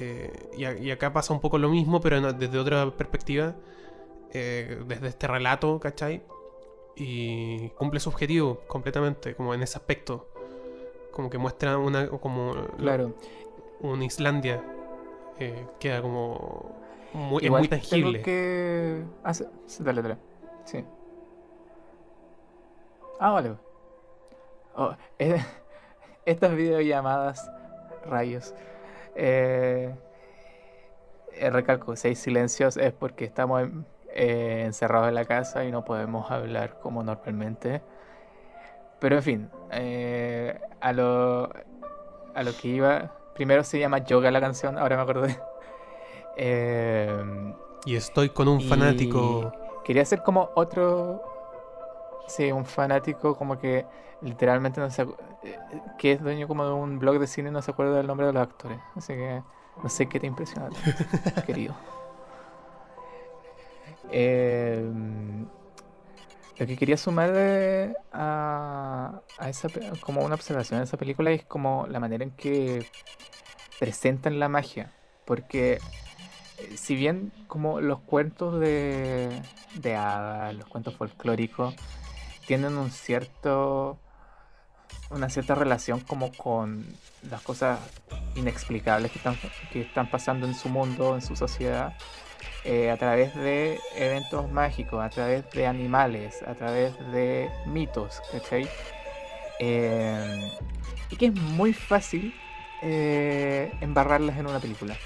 Eh, 0.00 0.50
y, 0.56 0.64
a- 0.64 0.76
y 0.76 0.90
acá 0.90 1.12
pasa 1.12 1.32
un 1.32 1.40
poco 1.40 1.58
lo 1.58 1.68
mismo, 1.68 2.00
pero 2.00 2.32
desde 2.32 2.58
otra 2.58 2.90
perspectiva, 2.90 3.54
eh, 4.32 4.82
desde 4.86 5.08
este 5.08 5.26
relato, 5.28 5.78
¿cachai? 5.78 6.22
Y 6.96 7.68
cumple 7.70 8.00
su 8.00 8.08
objetivo 8.08 8.60
completamente, 8.66 9.34
como 9.34 9.54
en 9.54 9.62
ese 9.62 9.78
aspecto. 9.78 10.28
Como 11.12 11.30
que 11.30 11.38
muestra 11.38 11.78
una 11.78 12.08
como 12.08 12.54
Claro. 12.76 13.14
una 13.80 14.04
Islandia 14.04 14.64
eh, 15.38 15.66
queda 15.78 16.02
como 16.02 16.83
muy, 17.14 17.44
es 17.44 17.50
muy 17.50 17.68
tengo 17.68 17.68
tangible. 17.68 18.22
que... 18.22 19.04
Ah, 19.22 19.32
sí, 19.34 19.44
sí, 19.66 19.82
dale, 19.82 20.02
dale. 20.02 20.16
Sí. 20.64 20.84
Ah, 23.18 23.30
vale. 23.30 23.54
Oh, 24.74 24.94
eh, 25.18 25.42
estas 26.26 26.54
videollamadas, 26.54 27.50
rayos. 28.06 28.54
Eh, 29.14 29.94
eh, 31.32 31.50
recalco, 31.50 31.94
hay 32.02 32.14
silencios 32.16 32.76
es 32.76 32.92
porque 32.92 33.24
estamos 33.24 33.62
en- 33.62 33.86
eh, 34.16 34.62
encerrados 34.64 35.08
en 35.08 35.14
la 35.14 35.24
casa 35.24 35.64
y 35.64 35.70
no 35.72 35.84
podemos 35.84 36.30
hablar 36.30 36.78
como 36.80 37.02
normalmente. 37.02 37.82
Pero 39.00 39.16
en 39.16 39.22
fin, 39.22 39.50
eh, 39.72 40.60
a 40.80 40.92
lo, 40.92 41.50
a 42.34 42.42
lo 42.42 42.56
que 42.56 42.68
iba, 42.68 43.12
primero 43.34 43.64
se 43.64 43.78
llama 43.78 43.98
Yoga 43.98 44.30
la 44.30 44.40
canción, 44.40 44.78
ahora 44.78 44.96
me 44.96 45.02
acordé. 45.02 45.38
Eh, 46.36 47.54
Y 47.84 47.96
estoy 47.96 48.30
con 48.30 48.48
un 48.48 48.60
fanático. 48.60 49.52
Quería 49.84 50.04
ser 50.04 50.22
como 50.22 50.50
otro. 50.54 51.22
Sí, 52.28 52.50
un 52.52 52.64
fanático 52.64 53.36
como 53.36 53.58
que 53.58 53.84
literalmente 54.22 54.80
no 54.80 54.90
se 54.90 55.02
eh, 55.02 55.58
que 55.98 56.12
es 56.12 56.22
dueño 56.22 56.48
como 56.48 56.64
de 56.64 56.72
un 56.72 56.98
blog 56.98 57.18
de 57.18 57.26
cine 57.26 57.50
y 57.50 57.52
no 57.52 57.60
se 57.60 57.70
acuerda 57.70 57.96
del 57.98 58.06
nombre 58.06 58.26
de 58.26 58.32
los 58.32 58.42
actores. 58.42 58.78
Así 58.96 59.12
que 59.12 59.42
no 59.82 59.88
sé 59.90 60.08
qué 60.08 60.18
te 60.20 60.26
impresiona, 60.26 60.70
querido. 61.46 61.74
Eh, 64.10 64.90
lo 66.58 66.66
que 66.66 66.76
quería 66.76 66.96
sumar 66.96 67.32
de- 67.32 67.94
a, 68.12 69.20
a 69.38 69.48
esa 69.48 69.68
como 70.00 70.22
una 70.24 70.34
observación 70.36 70.78
de 70.80 70.84
esa 70.84 70.96
película 70.96 71.30
es 71.32 71.44
como 71.44 71.86
la 71.88 71.98
manera 72.00 72.22
en 72.24 72.30
que 72.30 72.86
presentan 73.78 74.38
la 74.38 74.48
magia. 74.48 74.92
Porque 75.24 75.74
eh, 75.74 75.80
si 76.76 76.94
bien 76.94 77.32
como 77.46 77.80
los 77.80 78.00
cuentos 78.00 78.60
de, 78.60 79.40
de 79.74 79.96
hadas, 79.96 80.54
los 80.54 80.66
cuentos 80.66 80.94
folclóricos, 80.94 81.74
tienen 82.46 82.76
un 82.76 82.90
cierto 82.90 83.98
una 85.10 85.28
cierta 85.28 85.54
relación 85.54 86.00
como 86.00 86.32
con 86.32 86.84
las 87.30 87.40
cosas 87.42 87.78
inexplicables 88.34 89.12
que 89.12 89.18
están, 89.18 89.36
que 89.72 89.82
están 89.82 90.10
pasando 90.10 90.46
en 90.46 90.54
su 90.54 90.68
mundo, 90.68 91.14
en 91.14 91.22
su 91.22 91.36
sociedad, 91.36 91.94
eh, 92.64 92.90
a 92.90 92.96
través 92.96 93.34
de 93.34 93.78
eventos 93.96 94.50
mágicos, 94.50 95.02
a 95.02 95.10
través 95.10 95.48
de 95.50 95.66
animales, 95.66 96.42
a 96.42 96.54
través 96.54 96.98
de 97.12 97.50
mitos, 97.66 98.20
¿cachai? 98.32 98.68
Eh, 99.60 100.50
y 101.10 101.16
que 101.16 101.26
es 101.26 101.34
muy 101.34 101.72
fácil 101.72 102.34
eh, 102.82 103.72
embarrarlas 103.80 104.38
en 104.38 104.46
una 104.46 104.60
película. 104.60 104.96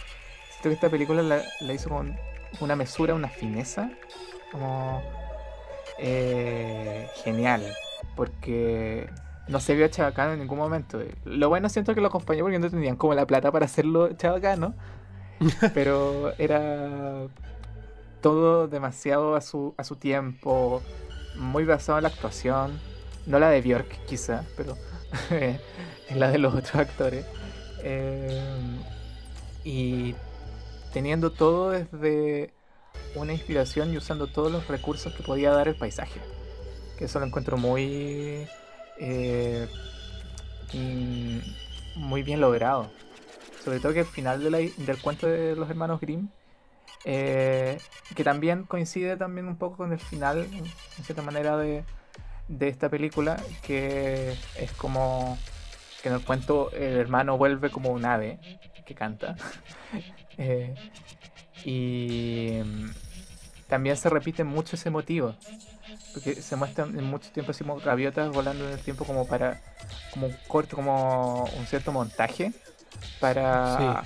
Siento 0.59 0.71
que 0.71 0.75
esta 0.75 0.91
película 0.91 1.23
la, 1.23 1.41
la 1.61 1.73
hizo 1.73 1.89
con 1.89 2.17
una 2.59 2.75
mesura, 2.75 3.15
una 3.15 3.29
fineza, 3.29 3.91
como 4.51 5.01
eh, 5.99 7.09
genial, 7.23 7.63
porque 8.17 9.09
no 9.47 9.61
se 9.61 9.77
vio 9.77 9.87
chabacano 9.87 10.33
en 10.33 10.41
ningún 10.41 10.59
momento. 10.59 11.01
Lo 11.25 11.49
bueno 11.49 11.69
siento 11.69 11.95
que 11.95 12.01
lo 12.01 12.09
acompañó 12.09 12.43
porque 12.43 12.59
no 12.59 12.69
tenían 12.69 12.97
como 12.97 13.15
la 13.15 13.25
plata 13.25 13.53
para 13.53 13.67
hacerlo 13.67 14.13
chabacano, 14.15 14.75
pero 15.75 16.33
era 16.39 17.29
todo 18.21 18.67
demasiado 18.67 19.37
a 19.37 19.41
su, 19.41 19.75
a 19.77 19.85
su 19.85 19.95
tiempo, 19.95 20.83
muy 21.37 21.65
basado 21.65 21.99
en 21.99 22.03
la 22.03 22.09
actuación, 22.09 22.81
no 23.27 23.39
la 23.39 23.49
de 23.51 23.61
Björk 23.61 24.07
quizá, 24.07 24.43
pero 24.57 24.77
en 25.31 26.19
la 26.19 26.31
de 26.31 26.39
los 26.39 26.53
otros 26.53 26.75
actores. 26.75 27.25
Eh, 27.85 28.43
y 29.65 30.17
teniendo 30.99 31.31
todo 31.31 31.71
desde 31.71 32.53
una 33.15 33.33
inspiración 33.33 33.93
y 33.95 33.97
usando 33.97 34.27
todos 34.27 34.51
los 34.51 34.67
recursos 34.67 35.15
que 35.15 35.23
podía 35.23 35.53
dar 35.53 35.69
el 35.69 35.77
paisaje. 35.77 36.19
Que 36.99 37.05
eso 37.05 37.21
lo 37.21 37.27
encuentro 37.27 37.57
muy. 37.57 38.49
eh, 38.99 39.69
mm, 40.75 41.39
muy 42.01 42.25
bien 42.25 42.41
logrado. 42.41 42.91
Sobre 43.63 43.79
todo 43.79 43.93
que 43.93 44.01
al 44.01 44.07
final 44.07 44.43
de 44.43 44.73
del 44.77 45.01
cuento 45.01 45.29
de 45.29 45.55
los 45.55 45.71
hermanos 45.71 46.01
Grimm, 46.01 46.31
eh, 47.05 47.79
que 48.17 48.25
también 48.25 48.65
coincide 48.65 49.17
también 49.17 49.47
un 49.47 49.57
poco 49.57 49.77
con 49.77 49.93
el 49.93 50.01
final, 50.01 50.49
en 50.53 51.05
cierta 51.05 51.23
manera, 51.23 51.57
de, 51.57 51.85
de 52.49 52.67
esta 52.67 52.89
película, 52.89 53.41
que 53.63 54.35
es 54.57 54.73
como 54.73 55.39
que 56.03 56.09
en 56.09 56.17
el 56.17 56.25
cuento 56.25 56.73
el 56.73 56.97
hermano 56.97 57.39
vuelve 57.39 57.71
como 57.71 57.91
un 57.91 58.05
ave 58.05 58.41
que 58.85 58.97
canta. 58.97 59.37
Eh, 60.39 60.75
y 61.65 62.61
también 63.67 63.97
se 63.97 64.09
repite 64.09 64.45
mucho 64.45 64.77
ese 64.77 64.91
motivo. 64.91 65.35
Porque 66.15 66.41
se 66.41 66.57
muestran 66.57 66.99
en 66.99 67.05
mucho 67.05 67.31
tiempo 67.31 67.51
así 67.51 67.65
como 67.65 67.81
gaviotas 67.81 68.31
volando 68.31 68.67
en 68.67 68.73
el 68.73 68.81
tiempo 68.81 69.05
como 69.05 69.27
para 69.27 69.61
como 70.13 70.29
un 70.29 70.37
corto, 70.47 70.77
como 70.77 71.45
un 71.45 71.67
cierto 71.67 71.93
montaje 71.93 72.53
para 73.21 74.05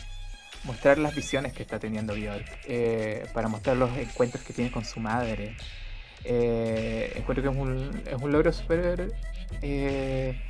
mostrar 0.64 0.98
las 0.98 1.14
visiones 1.14 1.52
que 1.52 1.62
está 1.62 1.78
teniendo 1.78 2.14
Björk, 2.14 2.46
eh, 2.66 3.26
para 3.32 3.48
mostrar 3.48 3.76
los 3.76 3.96
encuentros 3.96 4.42
que 4.44 4.52
tiene 4.52 4.70
con 4.70 4.84
su 4.84 5.00
madre. 5.00 5.56
Eh, 6.24 7.12
encuentro 7.16 7.42
que 7.42 7.50
es 7.50 7.56
un, 7.56 8.02
es 8.06 8.22
un 8.22 8.30
logro 8.30 8.52
súper 8.52 9.12
eh, 9.60 10.40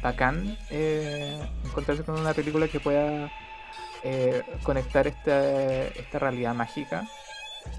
bacán 0.00 0.56
eh, 0.70 1.40
encontrarse 1.64 2.04
con 2.04 2.20
una 2.20 2.32
película 2.32 2.68
que 2.68 2.78
pueda 2.78 3.30
eh, 4.04 4.42
conectar 4.62 5.06
esta, 5.06 5.84
esta 5.86 6.18
realidad 6.18 6.54
mágica 6.54 7.08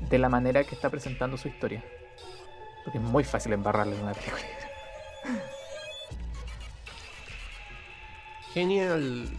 de 0.09 0.17
la 0.17 0.29
manera 0.29 0.63
que 0.63 0.75
está 0.75 0.89
presentando 0.89 1.37
su 1.37 1.47
historia. 1.47 1.83
Porque 2.83 2.97
es 2.97 3.03
muy 3.03 3.23
fácil 3.23 3.53
embarrarle 3.53 3.95
en 3.95 4.03
una 4.03 4.13
película. 4.13 4.43
Genial. 8.53 9.29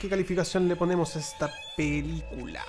¿Qué 0.00 0.08
calificación 0.08 0.66
le 0.68 0.76
ponemos 0.76 1.14
a 1.16 1.18
esta 1.18 1.52
película? 1.76 2.64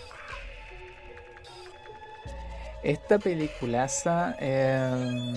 Esta 2.83 3.17
peliculaza. 3.17 4.35
Eh, 4.39 5.33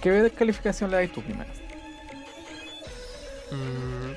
¿Qué 0.00 0.32
calificación 0.34 0.90
le 0.90 0.98
das 0.98 1.12
tú 1.12 1.20
primero? 1.20 1.55
Mm, 3.50 4.12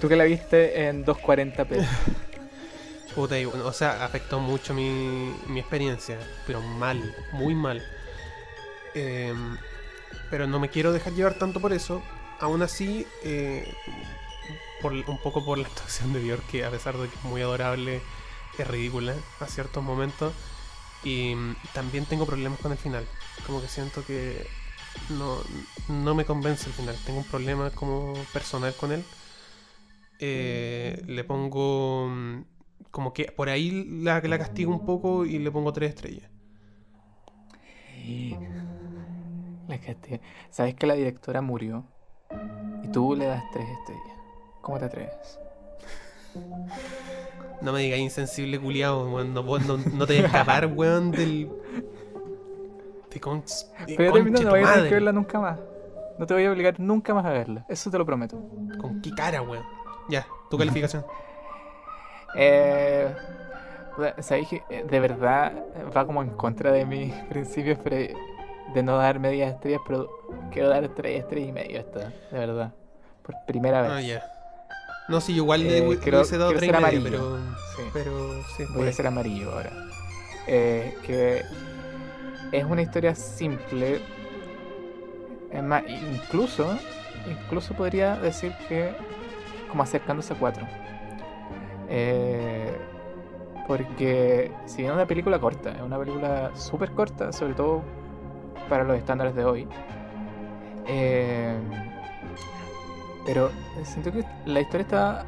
Tú 0.00 0.08
que 0.08 0.16
la 0.16 0.24
viste 0.24 0.86
en 0.86 1.04
240p. 1.06 1.86
puta, 3.14 3.36
o 3.64 3.72
sea, 3.72 4.04
afectó 4.04 4.40
mucho 4.40 4.74
mi, 4.74 5.34
mi 5.46 5.60
experiencia, 5.60 6.18
pero 6.46 6.60
mal, 6.60 7.14
muy 7.32 7.54
mal. 7.54 7.82
Em, 8.94 9.56
pero 10.30 10.46
no 10.46 10.60
me 10.60 10.68
quiero 10.68 10.92
dejar 10.92 11.14
llevar 11.14 11.34
tanto 11.34 11.60
por 11.60 11.72
eso. 11.72 12.02
Aún 12.40 12.60
así, 12.62 13.06
eh, 13.24 13.72
por, 14.82 14.92
un 14.92 15.18
poco 15.22 15.44
por 15.44 15.56
la 15.56 15.66
actuación 15.66 16.12
de 16.12 16.20
Björk, 16.20 16.46
que 16.48 16.64
a 16.66 16.70
pesar 16.70 16.96
de 16.98 17.08
que 17.08 17.16
es 17.16 17.24
muy 17.24 17.40
adorable, 17.40 18.02
es 18.58 18.68
ridícula 18.68 19.14
a 19.40 19.46
ciertos 19.46 19.82
momentos. 19.82 20.34
Y 21.04 21.34
mm, 21.34 21.56
también 21.72 22.04
tengo 22.04 22.26
problemas 22.26 22.60
con 22.60 22.72
el 22.72 22.78
final. 22.78 23.06
Como 23.46 23.62
que 23.62 23.68
siento 23.68 24.04
que 24.04 24.46
no, 25.10 25.38
no 25.88 26.14
me 26.14 26.24
convence 26.24 26.68
el 26.68 26.72
final. 26.72 26.96
Tengo 27.04 27.20
un 27.20 27.24
problema 27.24 27.70
como 27.70 28.14
personal 28.32 28.74
con 28.74 28.92
él. 28.92 29.04
Eh, 30.18 31.02
le 31.06 31.24
pongo 31.24 32.08
mm, 32.08 32.40
como 32.90 33.12
que 33.12 33.26
por 33.26 33.48
ahí 33.48 33.84
la, 34.02 34.20
la 34.20 34.38
castigo 34.38 34.72
un 34.72 34.86
poco 34.86 35.26
y 35.26 35.38
le 35.38 35.50
pongo 35.50 35.72
tres 35.72 35.90
estrellas. 35.90 36.30
La 39.68 39.78
castiga. 39.78 40.20
¿Sabes 40.50 40.74
que 40.74 40.86
la 40.86 40.94
directora 40.94 41.42
murió? 41.42 41.84
Y 42.84 42.88
tú 42.88 43.16
le 43.16 43.26
das 43.26 43.42
tres 43.52 43.68
estrellas. 43.68 44.16
¿Cómo 44.60 44.78
te 44.78 44.84
atreves? 44.84 45.38
No 47.62 47.72
me 47.72 47.80
digas 47.80 47.98
insensible 47.98 48.60
culiado, 48.60 49.10
weón. 49.10 49.34
No, 49.34 49.42
no 49.42 50.06
te 50.06 50.14
voy 50.14 50.22
a 50.22 50.26
escapar, 50.26 50.66
weón, 50.66 51.10
del. 51.10 51.50
De 53.86 53.94
Pero 53.96 54.12
termino, 54.12 54.40
no 54.40 54.50
voy 54.50 54.60
a 54.60 54.72
tener 54.74 54.88
que 54.88 54.94
verla 54.94 55.12
nunca 55.12 55.40
más. 55.40 55.58
No 56.18 56.26
te 56.26 56.34
voy 56.34 56.44
a 56.44 56.50
obligar 56.52 56.78
nunca 56.80 57.12
más 57.14 57.24
a 57.26 57.30
verla. 57.30 57.64
Eso 57.68 57.90
te 57.90 57.98
lo 57.98 58.06
prometo. 58.06 58.38
¿Con 58.78 59.00
qué 59.02 59.10
cara, 59.14 59.42
weón? 59.42 59.64
Ya, 60.08 60.26
tu 60.50 60.56
calificación. 60.58 61.04
Eh, 62.38 63.14
¿Sabéis 64.20 64.48
que 64.48 64.62
eh, 64.68 64.84
de 64.86 65.00
verdad 65.00 65.52
va 65.96 66.04
como 66.04 66.20
en 66.22 66.30
contra 66.30 66.70
de 66.70 66.84
mis 66.84 67.12
principios 67.30 67.78
pre- 67.78 68.14
de 68.74 68.82
no 68.82 68.98
dar 68.98 69.18
medias 69.18 69.54
estrellas? 69.54 69.80
Pero 69.86 70.10
quiero 70.52 70.68
dar 70.68 70.86
tres 70.88 71.20
estrellas 71.20 71.48
y 71.48 71.52
medio 71.52 71.78
esta, 71.80 72.00
de 72.30 72.38
verdad. 72.38 72.74
Por 73.22 73.34
primera 73.46 73.80
vez. 73.82 73.90
Ah, 73.90 74.00
ya. 74.02 74.22
No, 75.08 75.20
sí, 75.20 75.34
igual 75.34 75.62
le 75.62 75.78
Eh, 75.78 75.82
hu- 75.88 75.98
creo- 76.00 76.20
hubiese 76.20 76.36
dado 76.36 76.50
tres 76.50 76.64
y 76.64 76.66
medio, 76.72 76.78
amarillo. 76.78 77.04
pero. 77.04 77.36
Sí. 77.76 77.82
Pero 77.92 78.42
sí, 78.56 78.64
Voy 78.74 78.88
a 78.88 78.92
ser 78.92 79.06
amarillo 79.06 79.52
ahora. 79.52 79.70
Eh, 80.46 80.94
que 81.04 81.42
es 82.52 82.64
una 82.64 82.82
historia 82.82 83.14
simple. 83.14 84.00
Es 85.50 85.62
más, 85.62 85.82
incluso, 85.88 86.78
incluso 87.28 87.74
podría 87.74 88.16
decir 88.16 88.52
que 88.68 88.94
como 89.68 89.82
acercándose 89.82 90.34
a 90.34 90.36
4. 90.36 90.66
Eh, 91.88 92.76
porque 93.66 94.52
si 94.66 94.78
bien 94.78 94.90
es 94.90 94.94
una 94.96 95.06
película 95.06 95.38
corta, 95.38 95.70
es 95.72 95.82
una 95.82 95.98
película 95.98 96.50
súper 96.54 96.92
corta, 96.92 97.32
sobre 97.32 97.54
todo 97.54 97.82
para 98.68 98.84
los 98.84 98.96
estándares 98.96 99.34
de 99.34 99.44
hoy. 99.44 99.68
eh, 100.86 101.58
pero 103.24 103.50
siento 103.82 104.12
que 104.12 104.24
la 104.44 104.60
historia 104.60 104.82
está 104.82 105.26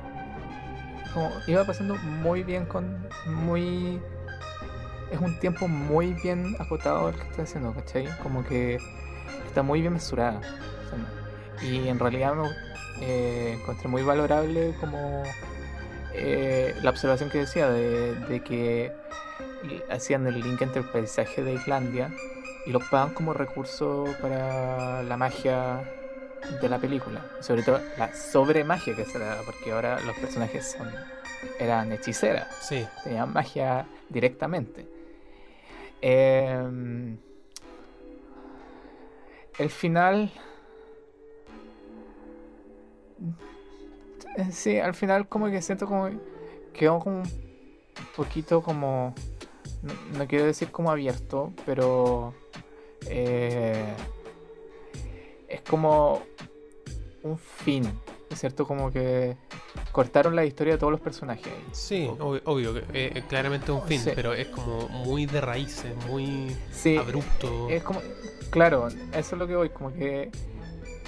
como 1.13 1.31
iba 1.49 1.65
pasando 1.65 1.97
muy 1.97 2.45
bien 2.45 2.65
con 2.67 3.09
muy 3.27 4.01
es 5.11 5.21
un 5.21 5.39
tiempo 5.39 5.69
muy 5.69 6.13
bien 6.15 6.57
acotado 6.59 7.09
el 7.09 7.15
que 7.17 7.23
está 7.23 7.43
haciendo, 7.43 7.73
¿cachai? 7.73 8.07
Como 8.23 8.45
que 8.45 8.79
está 9.47 9.63
muy 9.63 9.81
bien 9.81 9.95
mesurada. 9.95 10.41
y 11.63 11.89
en 11.89 11.99
realidad 11.99 12.35
me 12.35 12.49
eh, 13.01 13.53
encontré 13.55 13.89
muy 13.89 14.03
valorable 14.03 14.75
como 14.81 15.23
eh, 16.15 16.75
la 16.83 16.91
observación 16.91 17.31
que 17.31 17.39
decía 17.39 17.69
de, 17.69 18.15
de 18.15 18.41
que 18.43 18.93
hacían 19.91 20.27
el 20.27 20.41
link 20.41 20.63
entre 20.63 20.83
el 20.83 20.89
paisaje 20.89 21.43
de 21.43 21.55
Islandia 21.55 22.11
y 22.67 22.71
lo 22.71 22.79
ocupaban 22.79 23.13
como 23.15 23.33
recurso 23.33 24.05
para 24.21 25.03
la 25.03 25.17
magia 25.17 25.81
de 26.61 26.69
la 26.69 26.79
película. 26.79 27.21
Sobre 27.41 27.63
todo 27.63 27.81
la 27.97 28.15
sobre 28.15 28.63
magia 28.65 28.95
que 28.95 29.05
se 29.05 29.19
da, 29.19 29.39
porque 29.45 29.73
ahora 29.73 30.01
los 30.01 30.17
personajes 30.17 30.77
son, 30.77 30.89
eran 31.59 31.91
hechiceras, 31.93 32.47
Sí. 32.61 32.87
tenían 33.05 33.33
magia 33.33 33.87
directamente. 34.09 34.87
Em, 36.01 37.19
el 39.59 39.71
final. 39.71 40.33
Eh, 44.37 44.53
Sí, 44.53 44.79
al 44.79 44.95
final 44.95 45.29
como 45.29 45.51
que 45.51 45.61
siento 45.61 45.87
como 45.87 46.11
quedó 46.73 47.01
como 47.01 47.23
un 47.23 47.29
poquito 48.17 48.63
como 48.63 49.15
no, 50.17 50.27
quiero 50.27 50.45
decir 50.45 50.71
como 50.71 50.91
abierto, 50.91 51.53
pero 51.67 52.35
eh, 53.07 53.95
es 55.49 55.61
como 55.63 56.23
un 57.23 57.39
fin, 57.39 57.83
¿no 57.85 57.91
es 58.31 58.41
cierto? 58.41 58.67
Como 58.67 58.91
que 58.91 59.37
cortaron 59.99 60.37
la 60.37 60.45
historia 60.45 60.75
de 60.75 60.79
todos 60.79 60.93
los 60.93 61.01
personajes. 61.01 61.53
Sí, 61.73 62.09
obvio, 62.21 62.41
obvio 62.45 62.73
que 62.73 62.81
eh, 62.93 63.13
eh, 63.17 63.25
claramente 63.29 63.73
un 63.73 63.83
fin, 63.83 64.01
Sí. 64.01 64.13
pero 64.15 64.33
es 64.33 64.47
como 64.47 64.87
muy 64.89 65.27
de 65.27 65.41
raíces, 65.41 65.93
muy 66.07 66.57
Sí, 66.71 66.97
abrupto. 66.97 67.69
es 67.69 67.83
como, 67.83 68.01
claro, 68.51 68.87
eso 68.87 69.03
es 69.13 69.33
lo 69.33 69.49
que 69.49 69.57
voy, 69.57 69.71
como 69.71 69.93
que 69.93 70.31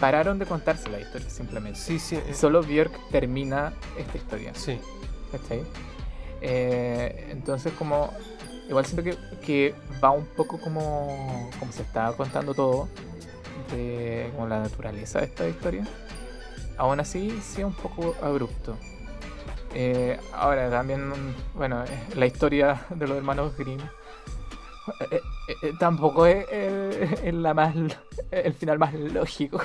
pararon 0.00 0.40
de 0.40 0.46
contarse 0.46 0.88
la 0.90 0.98
historia 0.98 1.30
simplemente. 1.30 1.78
Sí, 1.78 2.00
sí, 2.00 2.16
eh, 2.16 2.34
Solo 2.34 2.62
Björk 2.64 2.90
termina 3.12 3.72
esta 3.96 4.18
historia. 4.18 4.52
sí. 4.56 4.80
¿cachai? 5.30 5.62
Eh, 6.40 7.28
entonces 7.30 7.72
como 7.78 8.12
igual 8.68 8.84
siento 8.86 9.04
que, 9.04 9.16
que 9.46 9.72
va 10.02 10.10
un 10.10 10.24
poco 10.26 10.58
como, 10.58 11.48
como 11.60 11.70
se 11.70 11.82
estaba 11.82 12.16
contando 12.16 12.54
todo 12.54 12.88
de 13.70 14.32
como 14.34 14.48
la 14.48 14.58
naturaleza 14.58 15.20
de 15.20 15.26
esta 15.26 15.46
historia. 15.48 15.86
Aún 16.80 16.98
así, 16.98 17.28
sí 17.42 17.60
es 17.60 17.66
un 17.66 17.74
poco 17.74 18.14
abrupto. 18.22 18.74
Eh, 19.74 20.18
ahora 20.32 20.70
también, 20.70 21.12
bueno, 21.54 21.84
eh, 21.84 21.88
la 22.16 22.24
historia 22.24 22.86
de 22.88 23.06
los 23.06 23.18
hermanos 23.18 23.54
Grimm 23.58 23.82
eh, 25.10 25.20
tampoco 25.78 26.24
es, 26.24 26.46
la 27.34 27.52
más 27.52 27.74
el 28.30 28.54
final 28.54 28.78
más 28.78 28.94
lógico. 28.94 29.60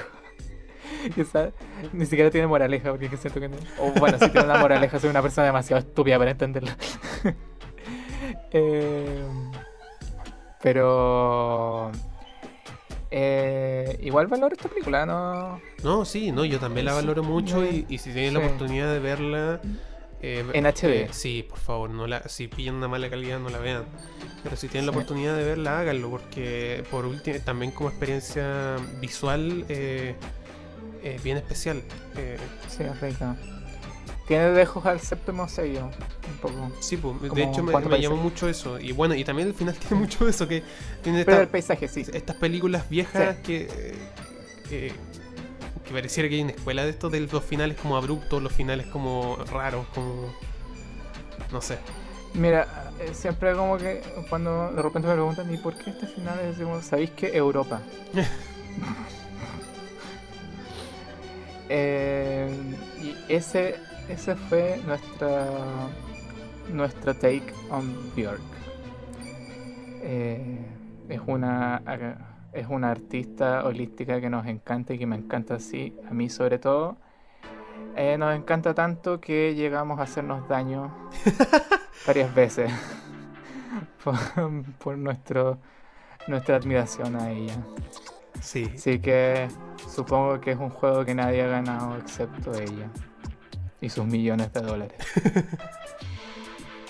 Quizás 1.15 1.53
ni 1.93 2.05
siquiera 2.05 2.29
tiene 2.29 2.47
moraleja, 2.47 2.89
porque 2.89 3.09
que 3.09 3.15
siento 3.15 3.39
que 3.39 3.47
no- 3.47 3.55
O 3.79 3.91
bueno, 3.97 4.19
si 4.19 4.29
tiene 4.29 4.47
una 4.47 4.59
moraleja, 4.59 4.99
soy 4.99 5.09
una 5.09 5.21
persona 5.21 5.47
demasiado 5.47 5.79
estúpida 5.79 6.17
para 6.17 6.31
entenderla. 6.31 6.75
Pero. 10.61 11.91
Eh, 13.11 13.97
igual 14.01 14.27
valoro 14.27 14.55
esta 14.55 14.69
película, 14.69 15.05
¿no? 15.05 15.61
No, 15.83 16.05
sí, 16.05 16.31
no, 16.31 16.45
yo 16.45 16.59
también 16.59 16.85
la 16.85 16.93
valoro 16.93 17.23
mucho 17.23 17.63
y, 17.65 17.85
y 17.89 17.97
si 17.97 18.11
tienen 18.11 18.33
la 18.33 18.39
oportunidad 18.39 18.91
de 18.91 18.99
verla 18.99 19.59
eh, 20.21 20.43
En 20.53 20.65
HD. 20.65 20.85
eh, 21.03 21.07
sí, 21.11 21.45
por 21.47 21.59
favor, 21.59 21.89
no 21.89 22.07
la, 22.07 22.27
si 22.27 22.47
pillan 22.47 22.75
una 22.75 22.87
mala 22.87 23.09
calidad 23.09 23.39
no 23.39 23.49
la 23.49 23.59
vean. 23.59 23.83
Pero 24.43 24.55
si 24.55 24.67
tienen 24.67 24.85
la 24.85 24.91
oportunidad 24.91 25.35
de 25.35 25.43
verla, 25.43 25.79
háganlo, 25.79 26.09
porque 26.09 26.83
por 26.91 27.05
último, 27.05 27.37
también 27.43 27.71
como 27.71 27.89
experiencia 27.89 28.77
visual, 28.99 29.65
eh, 29.69 30.15
es 31.03 31.23
bien 31.23 31.37
especial. 31.37 31.81
Eh, 32.17 32.37
Sí, 32.67 32.83
es 32.83 32.99
rica. 33.01 33.35
Tiene 34.27 34.49
dejos 34.51 34.83
al 34.87 34.99
séptimo 34.99 35.47
sello, 35.47 35.85
un 35.85 36.37
poco. 36.41 36.71
sí, 36.79 36.97
pues, 36.97 37.21
de 37.21 37.27
Como 37.29 37.41
hecho 37.41 37.61
me, 37.63 37.99
llamó 38.01 38.15
mucho 38.17 38.49
eso. 38.49 38.79
Y 38.79 38.91
bueno, 38.91 39.13
y 39.13 39.23
también 39.23 39.49
el 39.49 39.53
final 39.53 39.75
tiene 39.79 39.95
mucho 39.97 40.27
eso, 40.27 40.47
que 40.47 40.63
tiene 41.03 41.23
Pero 41.25 41.41
el 41.41 41.47
paisaje, 41.47 41.87
sí. 41.87 42.03
estas 42.11 42.35
películas 42.37 42.89
viejas 42.89 43.35
Sí. 43.37 43.41
que, 43.43 43.61
eh, 43.71 43.95
eh, 44.71 44.93
que 45.85 45.93
pareciera 45.93 46.27
que 46.27 46.35
hay 46.35 46.41
una 46.41 46.51
escuela 46.53 46.83
de 46.83 46.89
estos 46.89 47.11
de 47.11 47.19
los 47.19 47.43
finales 47.43 47.77
como 47.79 47.97
abruptos, 47.97 48.41
los 48.41 48.51
finales 48.51 48.87
como 48.87 49.37
raros, 49.51 49.85
como 49.93 50.33
no 51.51 51.61
sé. 51.61 51.77
Mira, 52.33 52.91
eh, 52.99 53.11
siempre 53.13 53.53
como 53.53 53.77
que 53.77 54.01
cuando 54.29 54.71
de 54.71 54.81
repente 54.81 55.07
me 55.07 55.13
preguntan, 55.13 55.53
¿y 55.53 55.57
por 55.57 55.77
qué 55.77 55.91
este 55.91 56.07
final? 56.07 56.39
es 56.39 56.57
Decimos, 56.57 56.83
¿sabéis 56.85 57.11
que 57.11 57.27
Europa? 57.37 57.79
Eh, 61.69 62.47
y 63.01 63.15
ese, 63.33 63.75
ese 64.09 64.35
fue 64.35 64.79
nuestra 64.85 65.47
nuestra 66.71 67.13
take 67.13 67.53
on 67.69 67.93
Björk. 68.15 68.41
Eh, 70.01 70.65
es 71.09 71.21
una 71.25 71.81
es 72.53 72.67
una 72.69 72.91
artista 72.91 73.65
holística 73.65 74.21
que 74.21 74.29
nos 74.29 74.45
encanta 74.45 74.93
y 74.93 74.99
que 74.99 75.05
me 75.05 75.15
encanta 75.15 75.55
así, 75.55 75.95
a 76.09 76.13
mí 76.13 76.29
sobre 76.29 76.59
todo. 76.59 76.97
Eh, 77.95 78.17
nos 78.17 78.35
encanta 78.35 78.73
tanto 78.73 79.19
que 79.21 79.55
llegamos 79.55 79.99
a 79.99 80.03
hacernos 80.03 80.47
daño 80.47 80.93
varias 82.07 82.33
veces 82.33 82.71
por, 84.03 84.15
por 84.79 84.97
nuestro 84.97 85.57
nuestra 86.27 86.55
admiración 86.55 87.15
a 87.15 87.31
ella. 87.31 87.55
Sí. 88.41 88.69
Así 88.73 88.99
que 88.99 89.47
supongo 89.87 90.39
que 90.41 90.51
es 90.51 90.57
un 90.57 90.69
juego 90.69 91.05
que 91.05 91.15
nadie 91.15 91.43
ha 91.43 91.47
ganado 91.47 91.97
excepto 91.97 92.53
ella 92.53 92.89
y 93.81 93.89
sus 93.89 94.05
millones 94.05 94.51
de 94.53 94.61
dólares. 94.61 94.97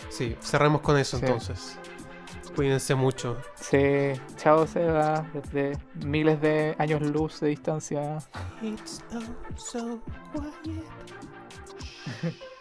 Sí, 0.09 0.35
cerramos 0.41 0.81
con 0.81 0.97
eso 0.97 1.17
Sí. 1.17 1.25
entonces. 1.25 1.77
Cuídense 2.55 2.95
mucho. 2.95 3.37
Sí, 3.55 4.13
chao 4.37 4.65
Seba, 4.65 5.25
desde 5.33 5.77
miles 6.05 6.39
de 6.39 6.73
años 6.79 7.01
luz 7.01 7.41
de 7.41 7.49
distancia. 7.49 8.19
It's 8.61 9.03
so 9.57 9.99
quiet. 10.63 10.85